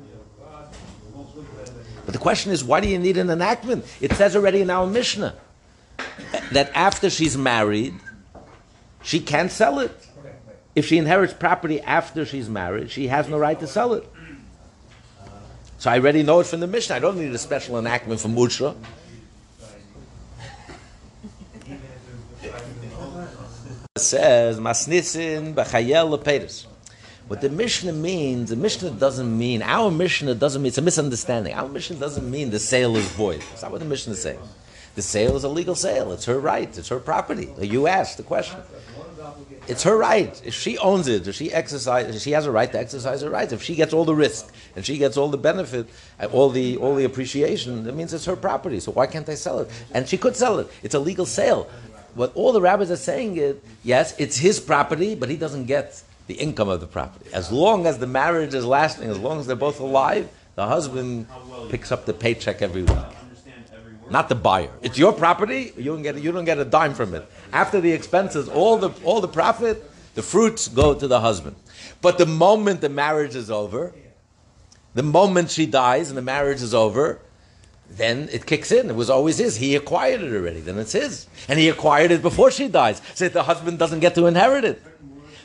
But 2.06 2.14
the 2.14 2.20
question 2.20 2.53
is, 2.53 2.64
why 2.64 2.80
do 2.80 2.88
you 2.88 2.99
need 2.99 3.18
an 3.18 3.30
enactment? 3.30 3.84
It 3.99 4.14
says 4.14 4.38
already 4.38 4.62
in 4.62 4.70
our 4.70 4.88
Mishnah 4.88 5.36
that 6.51 6.72
after 6.76 7.09
she's 7.09 7.38
married, 7.38 7.93
she 9.03 9.19
can't 9.19 9.51
sell 9.51 9.80
it. 9.80 9.91
If 10.76 10.85
she 10.85 10.97
inherits 10.97 11.34
property 11.34 11.80
after 11.81 12.26
she's 12.26 12.49
married, 12.49 12.91
she 12.91 13.07
has 13.07 13.30
no 13.30 13.38
right 13.38 13.59
to 13.59 13.67
sell 13.67 13.93
it. 13.93 14.07
So 15.77 15.91
I 15.91 15.99
already 15.99 16.23
know 16.23 16.39
it 16.39 16.47
from 16.47 16.59
the 16.59 16.67
Mishnah. 16.67 16.95
I 16.95 16.99
don't 16.99 17.17
need 17.17 17.34
a 17.34 17.38
special 17.38 17.77
enactment 17.77 18.19
from 18.19 18.38
Usha. 18.38 18.76
Says 23.97 24.59
Masnisin 24.59 25.53
b'chayel 25.53 26.17
lepedes. 26.17 26.65
What 27.27 27.41
the 27.41 27.49
Mishnah 27.49 27.93
means, 27.93 28.49
the 28.49 28.55
Mishnah 28.55 28.91
doesn't 28.91 29.38
mean 29.38 29.61
our 29.63 29.89
Mishnah 29.89 30.35
doesn't 30.35 30.61
mean 30.61 30.67
it's 30.67 30.77
a 30.77 30.81
misunderstanding. 30.81 31.53
Our 31.53 31.69
Mishnah 31.69 31.95
doesn't 31.95 32.30
mean 32.30 32.51
the 32.51 32.59
sale 32.59 32.95
is 32.97 33.07
void. 33.11 33.41
That's 33.49 33.63
not 33.63 33.72
what 33.72 33.80
the 33.80 33.85
Mishnah 33.85 34.13
is 34.13 34.22
saying. 34.22 34.39
The 34.95 35.01
sale 35.01 35.35
is 35.35 35.43
a 35.43 35.49
legal 35.49 35.76
sale. 35.76 36.11
It's 36.13 36.26
her 36.26 36.39
right. 36.39 36.77
It's 36.77 36.89
her 36.89 36.99
property. 36.99 37.49
You 37.59 37.88
asked 37.88 38.17
the 38.17 38.23
question. 38.23 38.59
It's 39.67 39.84
her 39.84 39.97
right. 39.97 40.39
If 40.45 40.53
she 40.53 40.77
owns 40.77 41.07
it, 41.07 41.27
if 41.27 41.35
she 41.35 41.51
exercises, 41.51 42.22
she 42.22 42.31
has 42.31 42.45
a 42.45 42.51
right 42.51 42.72
to 42.72 42.80
exercise 42.80 43.22
her 43.22 43.30
rights. 43.30 43.51
If 43.51 43.63
she 43.63 43.76
gets 43.76 43.93
all 43.93 44.05
the 44.05 44.15
risk 44.15 44.53
and 44.76 44.85
she 44.85 44.97
gets 44.97 45.17
all 45.17 45.27
the 45.27 45.38
benefit, 45.38 45.88
uh, 46.19 46.27
all 46.27 46.49
the 46.49 46.77
all 46.77 46.95
the 46.95 47.03
appreciation, 47.03 47.84
that 47.85 47.95
means 47.95 48.13
it's 48.13 48.26
her 48.26 48.35
property. 48.35 48.80
So 48.80 48.91
why 48.91 49.07
can't 49.07 49.26
they 49.26 49.35
sell 49.35 49.59
it? 49.59 49.69
And 49.91 50.07
she 50.07 50.17
could 50.17 50.35
sell 50.35 50.59
it. 50.59 50.69
It's 50.84 50.93
a 50.93 50.99
legal 50.99 51.26
sale. 51.26 51.67
What 52.13 52.31
all 52.35 52.53
the 52.53 52.61
rabbis 52.61 52.91
are 52.91 52.95
saying 52.95 53.38
is, 53.38 53.57
yes, 53.84 54.15
it's 54.17 54.38
his 54.38 54.59
property, 54.59 55.15
but 55.15 55.30
he 55.30 55.35
doesn't 55.35 55.65
get 55.65 56.01
the 56.27 56.35
income 56.35 56.69
of 56.69 56.80
the 56.80 56.88
property. 56.88 57.30
As 57.34 57.51
long 57.51 57.88
as 57.88 57.97
the 57.97 58.07
marriage 58.07 58.53
is 58.53 58.65
lasting, 58.65 59.09
as 59.09 59.17
long 59.19 59.39
as 59.39 59.47
they're 59.47 59.55
both 59.55 59.80
alive, 59.80 60.30
the 60.55 60.65
husband 60.65 61.27
picks 61.69 61.91
up 61.91 62.05
the 62.05 62.13
paycheck 62.13 62.61
every 62.61 62.84
week. 62.84 63.15
Not 64.10 64.30
the 64.30 64.36
buyer. 64.36 64.69
It's 64.82 64.98
your 64.98 65.14
property. 65.14 65.73
You 65.77 65.86
don't 65.86 66.03
get 66.03 66.22
you 66.22 66.32
don't 66.32 66.45
get 66.45 66.60
a 66.60 66.65
dime 66.65 66.94
from 66.94 67.14
it. 67.14 67.27
After 67.52 67.82
the 67.82 67.91
expenses, 67.91 68.48
all 68.48 68.77
the 68.77 68.91
all 69.03 69.22
the 69.22 69.27
profit, 69.27 69.84
the 70.14 70.22
fruits 70.22 70.68
go 70.68 70.94
to 70.94 71.07
the 71.07 71.22
husband. 71.22 71.56
But 72.02 72.18
the 72.18 72.26
moment 72.26 72.82
the 72.82 72.90
marriage 72.90 73.36
is 73.36 73.49
over, 73.49 73.94
the 74.94 75.03
moment 75.03 75.49
she 75.49 75.65
dies 75.65 76.10
and 76.10 76.18
the 76.18 76.22
marriage 76.22 76.61
is 76.61 76.73
over, 76.73 77.19
then 77.90 78.30
it 78.32 78.45
kicks 78.45 78.72
in. 78.72 78.90
It 78.90 78.95
was 78.95 79.10
always 79.10 79.38
his. 79.38 79.57
He 79.57 79.76
acquired 79.76 80.22
it 80.22 80.34
already. 80.34 80.61
Then 80.61 80.77
it's 80.77 80.94
his, 80.94 81.27
and 81.48 81.60
he 81.60 81.69
acquired 81.69 82.11
it 82.11 82.22
before 82.22 82.52
she 82.52 82.68
dies. 82.68 83.02
So 83.15 83.27
the 83.27 83.44
husband 83.44 83.80
doesn't 83.80 83.99
get 83.99 84.15
to 84.15 84.27
inherit 84.27 84.64
it. 84.64 84.82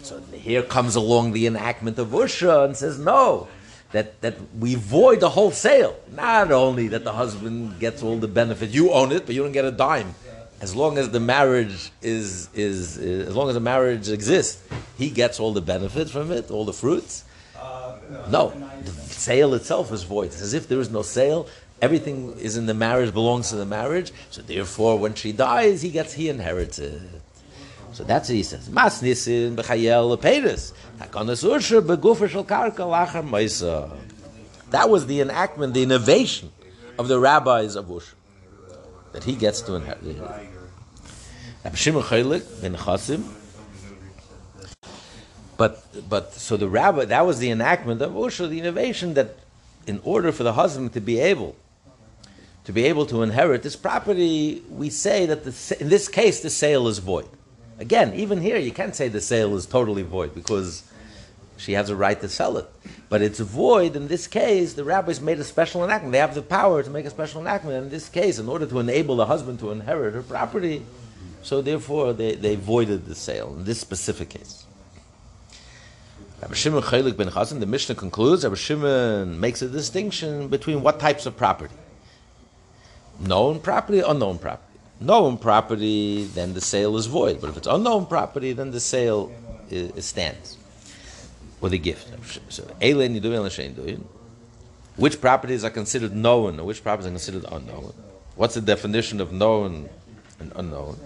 So 0.02 0.20
here 0.32 0.62
comes 0.62 0.96
along 0.96 1.32
the 1.32 1.46
enactment 1.46 1.98
of 1.98 2.08
Usha 2.08 2.64
and 2.64 2.76
says 2.76 2.98
no. 2.98 3.48
That, 3.92 4.20
that 4.20 4.36
we 4.56 4.76
void 4.76 5.18
the 5.20 5.30
whole 5.30 5.50
sale. 5.50 5.96
Not 6.12 6.52
only 6.52 6.88
that 6.88 7.02
the 7.02 7.12
husband 7.12 7.80
gets 7.80 8.02
all 8.02 8.18
the 8.18 8.28
benefit, 8.28 8.70
you 8.70 8.92
own 8.92 9.10
it, 9.10 9.26
but 9.26 9.34
you 9.34 9.42
don't 9.42 9.52
get 9.52 9.64
a 9.64 9.72
dime. 9.72 10.14
As 10.60 10.76
long 10.76 10.98
as 10.98 11.10
the 11.10 11.20
marriage 11.20 11.90
is, 12.02 12.48
is, 12.54 12.98
is 12.98 13.28
as 13.28 13.34
long 13.34 13.48
as 13.48 13.54
the 13.54 13.60
marriage 13.60 14.08
exists, 14.08 14.62
he 14.96 15.10
gets 15.10 15.40
all 15.40 15.52
the 15.52 15.62
benefits 15.62 16.10
from 16.10 16.30
it, 16.30 16.50
all 16.50 16.64
the 16.64 16.72
fruits. 16.72 17.24
No, 18.28 18.52
the 18.84 18.90
sale 18.90 19.54
itself 19.54 19.92
is 19.92 20.02
void. 20.02 20.26
It's 20.26 20.40
as 20.40 20.54
if 20.54 20.68
there 20.68 20.80
is 20.80 20.90
no 20.90 21.02
sale. 21.02 21.48
Everything 21.82 22.38
is 22.38 22.56
in 22.56 22.66
the 22.66 22.74
marriage, 22.74 23.12
belongs 23.12 23.48
to 23.50 23.56
the 23.56 23.64
marriage. 23.64 24.12
So 24.30 24.42
therefore, 24.42 24.98
when 24.98 25.14
she 25.14 25.32
dies, 25.32 25.82
he 25.82 25.90
gets, 25.90 26.12
he 26.12 26.28
inherits 26.28 26.78
it. 26.78 27.00
So 28.00 28.06
that's 28.06 28.30
what 28.30 28.34
he 28.36 28.42
says. 28.42 28.70
Mas 28.70 29.02
nisin 29.02 29.56
b'chayel 29.56 30.16
lepedus. 30.16 30.72
Takonas 30.98 31.44
Usha 31.44 31.82
begufer 31.82 32.30
shel 32.30 32.46
karka 32.46 32.86
lachar. 32.88 33.90
That 34.70 34.88
was 34.88 35.04
the 35.04 35.20
enactment, 35.20 35.74
the 35.74 35.82
innovation 35.82 36.50
of 36.98 37.08
the 37.08 37.20
rabbis 37.20 37.76
of 37.76 37.88
Usha. 37.88 38.14
That 39.12 39.24
he 39.24 39.34
gets 39.34 39.60
to 39.62 39.74
inherit. 39.74 40.18
Rabbi 41.62 41.76
Shimon 41.76 42.02
Chaylik 42.04 42.62
ben 42.62 42.74
Chasim. 42.74 43.22
But, 45.58 45.84
but, 46.08 46.32
so 46.32 46.56
the 46.56 46.70
rabbi, 46.70 47.04
that 47.04 47.26
was 47.26 47.38
the 47.38 47.50
enactment 47.50 48.00
of 48.00 48.12
Usha, 48.12 48.48
the 48.48 48.60
innovation 48.60 49.12
that 49.12 49.36
in 49.86 50.00
order 50.04 50.32
for 50.32 50.42
the 50.42 50.54
husband 50.54 50.94
to 50.94 51.02
be 51.02 51.18
able 51.18 51.54
to 52.64 52.72
be 52.72 52.84
able 52.86 53.04
to 53.04 53.22
inherit 53.22 53.62
this 53.62 53.76
property, 53.76 54.62
we 54.70 54.88
say 54.88 55.26
that 55.26 55.44
the, 55.44 55.76
in 55.80 55.90
this 55.90 56.08
case 56.08 56.40
the 56.40 56.48
sale 56.48 56.88
is 56.88 56.98
void. 56.98 57.28
Again, 57.80 58.12
even 58.14 58.42
here 58.42 58.58
you 58.58 58.72
can't 58.72 58.94
say 58.94 59.08
the 59.08 59.22
sale 59.22 59.56
is 59.56 59.64
totally 59.64 60.02
void 60.02 60.34
because 60.34 60.84
she 61.56 61.72
has 61.72 61.88
a 61.88 61.96
right 61.96 62.20
to 62.20 62.28
sell 62.28 62.58
it. 62.58 62.70
But 63.08 63.22
it's 63.22 63.40
void 63.40 63.96
in 63.96 64.06
this 64.06 64.26
case. 64.26 64.74
The 64.74 64.84
rabbis 64.84 65.20
made 65.20 65.38
a 65.38 65.44
special 65.44 65.82
enactment. 65.82 66.12
They 66.12 66.18
have 66.18 66.34
the 66.34 66.42
power 66.42 66.82
to 66.82 66.90
make 66.90 67.06
a 67.06 67.10
special 67.10 67.40
enactment. 67.40 67.84
In 67.84 67.90
this 67.90 68.10
case, 68.10 68.38
in 68.38 68.50
order 68.50 68.66
to 68.66 68.78
enable 68.80 69.16
the 69.16 69.24
husband 69.24 69.60
to 69.60 69.70
inherit 69.70 70.12
her 70.12 70.22
property, 70.22 70.84
so 71.42 71.62
therefore 71.62 72.12
they, 72.12 72.34
they 72.34 72.54
voided 72.54 73.06
the 73.06 73.14
sale 73.14 73.54
in 73.56 73.64
this 73.64 73.80
specific 73.80 74.28
case. 74.28 74.64
Rabbi 76.42 76.54
Shimon 76.54 76.82
Chaylik 76.82 77.16
ben 77.16 77.28
Chazan, 77.28 77.60
the 77.60 77.66
Mishnah 77.66 77.94
concludes, 77.94 78.44
Rabbi 78.44 78.56
Shimon 78.56 79.40
makes 79.40 79.62
a 79.62 79.68
distinction 79.68 80.48
between 80.48 80.82
what 80.82 81.00
types 81.00 81.24
of 81.24 81.34
property. 81.34 81.74
Known 83.18 83.60
property, 83.60 84.00
unknown 84.00 84.38
property. 84.38 84.69
Known 85.00 85.38
property, 85.38 86.24
then 86.24 86.52
the 86.52 86.60
sale 86.60 86.96
is 86.98 87.06
void. 87.06 87.40
But 87.40 87.50
if 87.50 87.56
it's 87.56 87.66
unknown 87.66 88.06
property, 88.06 88.52
then 88.52 88.70
the 88.70 88.80
sale 88.80 89.32
i- 89.72 89.90
i- 89.96 90.00
stands. 90.00 90.58
Or 91.62 91.70
the 91.70 91.78
gift. 91.78 92.08
So. 92.50 92.64
Which 94.96 95.20
properties 95.20 95.64
are 95.64 95.70
considered 95.70 96.14
known 96.14 96.60
or 96.60 96.64
which 96.64 96.82
properties 96.82 97.06
are 97.06 97.10
considered 97.10 97.44
unknown? 97.50 97.94
What's 98.36 98.54
the 98.54 98.60
definition 98.60 99.20
of 99.20 99.32
known 99.32 99.88
and 100.38 100.52
unknown? 100.54 100.98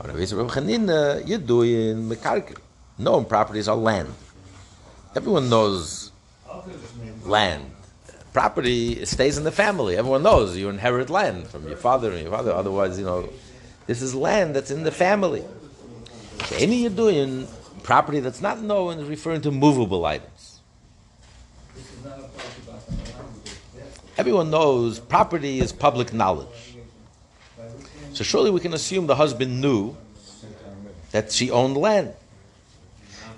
Uh, 0.00 0.04
Mekarkir. 2.08 2.56
Known 2.98 3.24
properties 3.26 3.68
are 3.68 3.76
land. 3.76 4.14
Everyone 5.14 5.48
knows 5.50 6.10
land. 7.24 7.70
Property 8.32 9.04
stays 9.04 9.36
in 9.38 9.44
the 9.44 9.52
family. 9.52 9.96
Everyone 9.96 10.22
knows 10.22 10.56
you 10.56 10.68
inherit 10.68 11.10
land 11.10 11.48
from 11.48 11.66
your 11.66 11.76
father 11.76 12.12
and 12.12 12.22
your 12.22 12.30
father. 12.30 12.52
Otherwise, 12.52 12.98
you 12.98 13.04
know, 13.04 13.28
this 13.86 14.02
is 14.02 14.14
land 14.14 14.54
that's 14.54 14.70
in 14.70 14.84
the 14.84 14.92
family. 14.92 15.44
So 16.44 16.56
any 16.56 16.82
you're 16.82 16.90
doing 16.90 17.48
property 17.82 18.20
that's 18.20 18.40
not 18.40 18.60
known 18.60 18.98
is 18.98 19.08
referring 19.08 19.40
to 19.42 19.50
movable 19.50 20.04
items. 20.04 20.60
Everyone 24.16 24.50
knows 24.50 25.00
property 25.00 25.60
is 25.60 25.72
public 25.72 26.12
knowledge. 26.12 26.76
So 28.12 28.22
surely 28.22 28.50
we 28.50 28.60
can 28.60 28.74
assume 28.74 29.06
the 29.06 29.16
husband 29.16 29.60
knew 29.60 29.96
that 31.10 31.32
she 31.32 31.50
owned 31.50 31.76
land. 31.76 32.14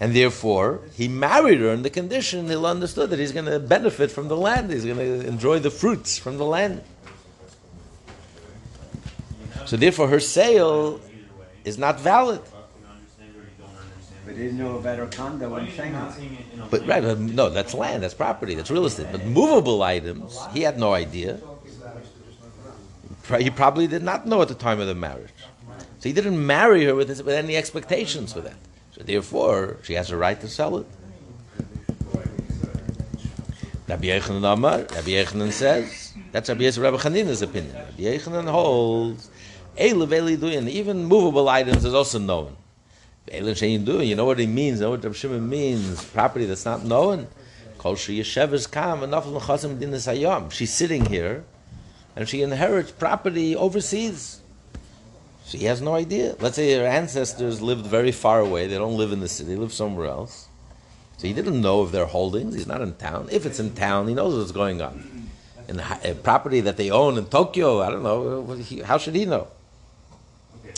And 0.03 0.17
therefore, 0.17 0.81
he 0.95 1.07
married 1.07 1.61
her 1.61 1.69
in 1.69 1.83
the 1.83 1.91
condition 1.91 2.49
he'll 2.49 2.67
understood 2.67 3.11
that 3.11 3.21
he's 3.21 3.31
going 3.31 3.45
to 3.45 3.61
benefit 3.61 4.11
from 4.11 4.27
the 4.27 4.37
land. 4.37 4.73
He's 4.73 4.85
going 4.85 4.97
to 4.99 5.25
enjoy 5.29 5.61
the 5.61 5.71
fruits 5.71 6.19
from 6.19 6.39
the 6.39 6.45
land. 6.45 6.83
So 9.65 9.77
therefore, 9.77 10.09
her 10.09 10.19
sale 10.19 11.01
is 11.65 11.79
not 11.79 12.01
valid. 12.01 12.41
You 12.41 12.89
understand 12.91 13.37
or 13.37 13.43
you 13.43 13.51
don't 13.61 13.77
understand. 13.79 14.27
But 14.27 14.37
he 14.37 14.77
about 14.77 14.99
her 14.99 15.07
condo 15.07 15.55
in 15.55 15.69
Shanghai. 15.71 16.11
seeing 16.11 16.35
it 16.35 16.47
in 16.53 16.61
a 16.63 16.67
But 16.67 16.85
right, 16.85 17.19
no, 17.19 17.49
that's 17.49 17.73
land, 17.73 18.03
that's 18.03 18.13
property, 18.13 18.57
that's 18.57 18.73
real 18.73 18.87
estate. 18.87 19.07
But 19.13 19.25
movable 19.25 19.85
items, 19.85 20.37
he 20.53 20.63
had 20.63 20.81
no 20.81 20.95
idea. 20.95 21.39
He 23.39 23.51
probably 23.51 23.87
did 23.87 24.03
not 24.03 24.27
know 24.27 24.43
at 24.43 24.49
the 24.49 24.57
time 24.57 24.81
of 24.81 24.89
the 24.89 24.97
marriage. 24.97 25.31
So 26.01 26.09
he 26.09 26.13
didn't 26.13 26.45
marry 26.45 26.87
her 26.87 26.97
with, 26.97 27.09
his, 27.09 27.23
with 27.23 27.37
any 27.37 27.57
expectations 27.57 28.33
for 28.33 28.41
that. 28.41 28.57
Therefore, 29.07 29.79
she 29.83 29.95
has 29.95 30.11
a 30.11 30.17
right 30.17 30.41
to 30.41 30.49
sell 30.49 30.79
it. 30.79 30.87
Rabbi 33.89 34.05
Yechanan 34.07 34.53
Amar, 34.53 34.79
Rabbi 34.79 35.11
Yechanan 35.11 35.53
says, 35.53 36.15
That's 36.31 36.49
Rabbi 36.49 36.63
Yisrael 36.63 36.85
Rabbi 36.85 36.97
Chanina's 36.97 37.43
opinion. 37.43 37.75
Rabbi 37.75 38.03
Yechanan 38.03 38.51
holds, 38.51 39.29
even 39.77 41.05
movable 41.05 41.49
items 41.49 41.85
is 41.85 41.95
also 41.95 42.19
known. 42.19 42.57
You 43.31 44.15
know 44.17 44.25
what 44.25 44.39
he 44.39 44.47
means, 44.47 44.81
you 44.81 44.85
know 44.85 44.91
what 44.91 45.05
Rabbi 45.05 45.15
Shimon 45.15 45.49
means, 45.49 46.05
property 46.07 46.45
that's 46.45 46.65
not 46.65 46.85
known. 46.85 47.29
Hayom. 50.07 50.51
She's 50.53 50.73
sitting 50.73 51.07
here, 51.07 51.45
and 52.15 52.29
she 52.29 52.43
inherits 52.43 52.93
property 52.93 53.57
overseas. 53.57 54.42
She 55.53 55.65
has 55.65 55.83
no 55.83 55.95
idea. 55.95 56.35
Let's 56.41 56.57
say 56.57 56.73
her 56.79 56.87
ancestors 56.87 57.61
lived 57.61 57.85
very 57.85 58.11
far 58.11 58.41
away, 58.41 58.67
they 58.69 58.79
don't 58.79 58.97
live 58.97 59.13
in 59.13 59.21
the 59.21 59.29
city, 59.29 59.51
they 59.51 59.57
live 59.61 59.75
somewhere 59.75 60.07
else. 60.07 60.49
So 61.19 61.27
he 61.27 61.35
didn't 61.35 61.61
know 61.61 61.83
of 61.83 61.93
their 61.93 62.07
holdings, 62.07 62.55
he's 62.55 62.67
not 62.67 62.81
in 62.81 62.95
town. 62.95 63.29
If 63.31 63.45
it's 63.45 63.61
in 63.61 63.75
town, 63.75 64.09
he 64.09 64.15
knows 64.15 64.35
what's 64.35 64.51
going 64.51 64.81
on. 64.81 65.29
Hi- 65.79 66.01
a 66.05 66.15
property 66.15 66.61
that 66.61 66.79
they 66.79 66.91
own 66.91 67.19
in 67.19 67.27
Tokyo, 67.27 67.83
I 67.83 67.91
don't 67.91 68.03
know, 68.03 68.57
how 68.83 68.97
should 68.97 69.15
he 69.15 69.27
know? 69.27 69.49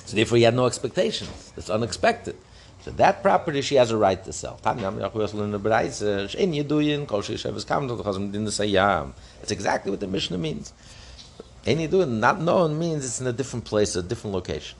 So 0.06 0.16
therefore, 0.16 0.38
he 0.38 0.44
had 0.44 0.54
no 0.54 0.66
expectations. 0.66 1.52
It's 1.56 1.70
unexpected. 1.70 2.36
So 2.82 2.90
that 2.90 3.22
property 3.22 3.62
she 3.62 3.76
has 3.76 3.92
a 3.92 3.96
right 3.96 4.22
to 4.24 4.32
sell. 4.32 4.58
It's 9.42 9.52
exactly 9.52 9.90
what 9.90 10.00
the 10.00 10.06
Mishnah 10.06 10.38
means. 10.38 10.72
Any 11.66 11.86
do 11.86 12.04
not 12.04 12.40
known 12.40 12.78
means 12.78 13.04
it's 13.04 13.20
in 13.20 13.26
a 13.26 13.32
different 13.32 13.64
place, 13.64 13.96
a 13.96 14.02
different 14.02 14.34
location. 14.34 14.76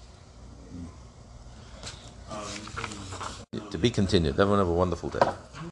Um, 2.30 2.44
To 3.70 3.78
be 3.78 3.90
continued. 3.90 4.38
Everyone 4.38 4.58
have 4.58 4.68
a 4.68 4.72
wonderful 4.72 5.08
day. 5.08 5.20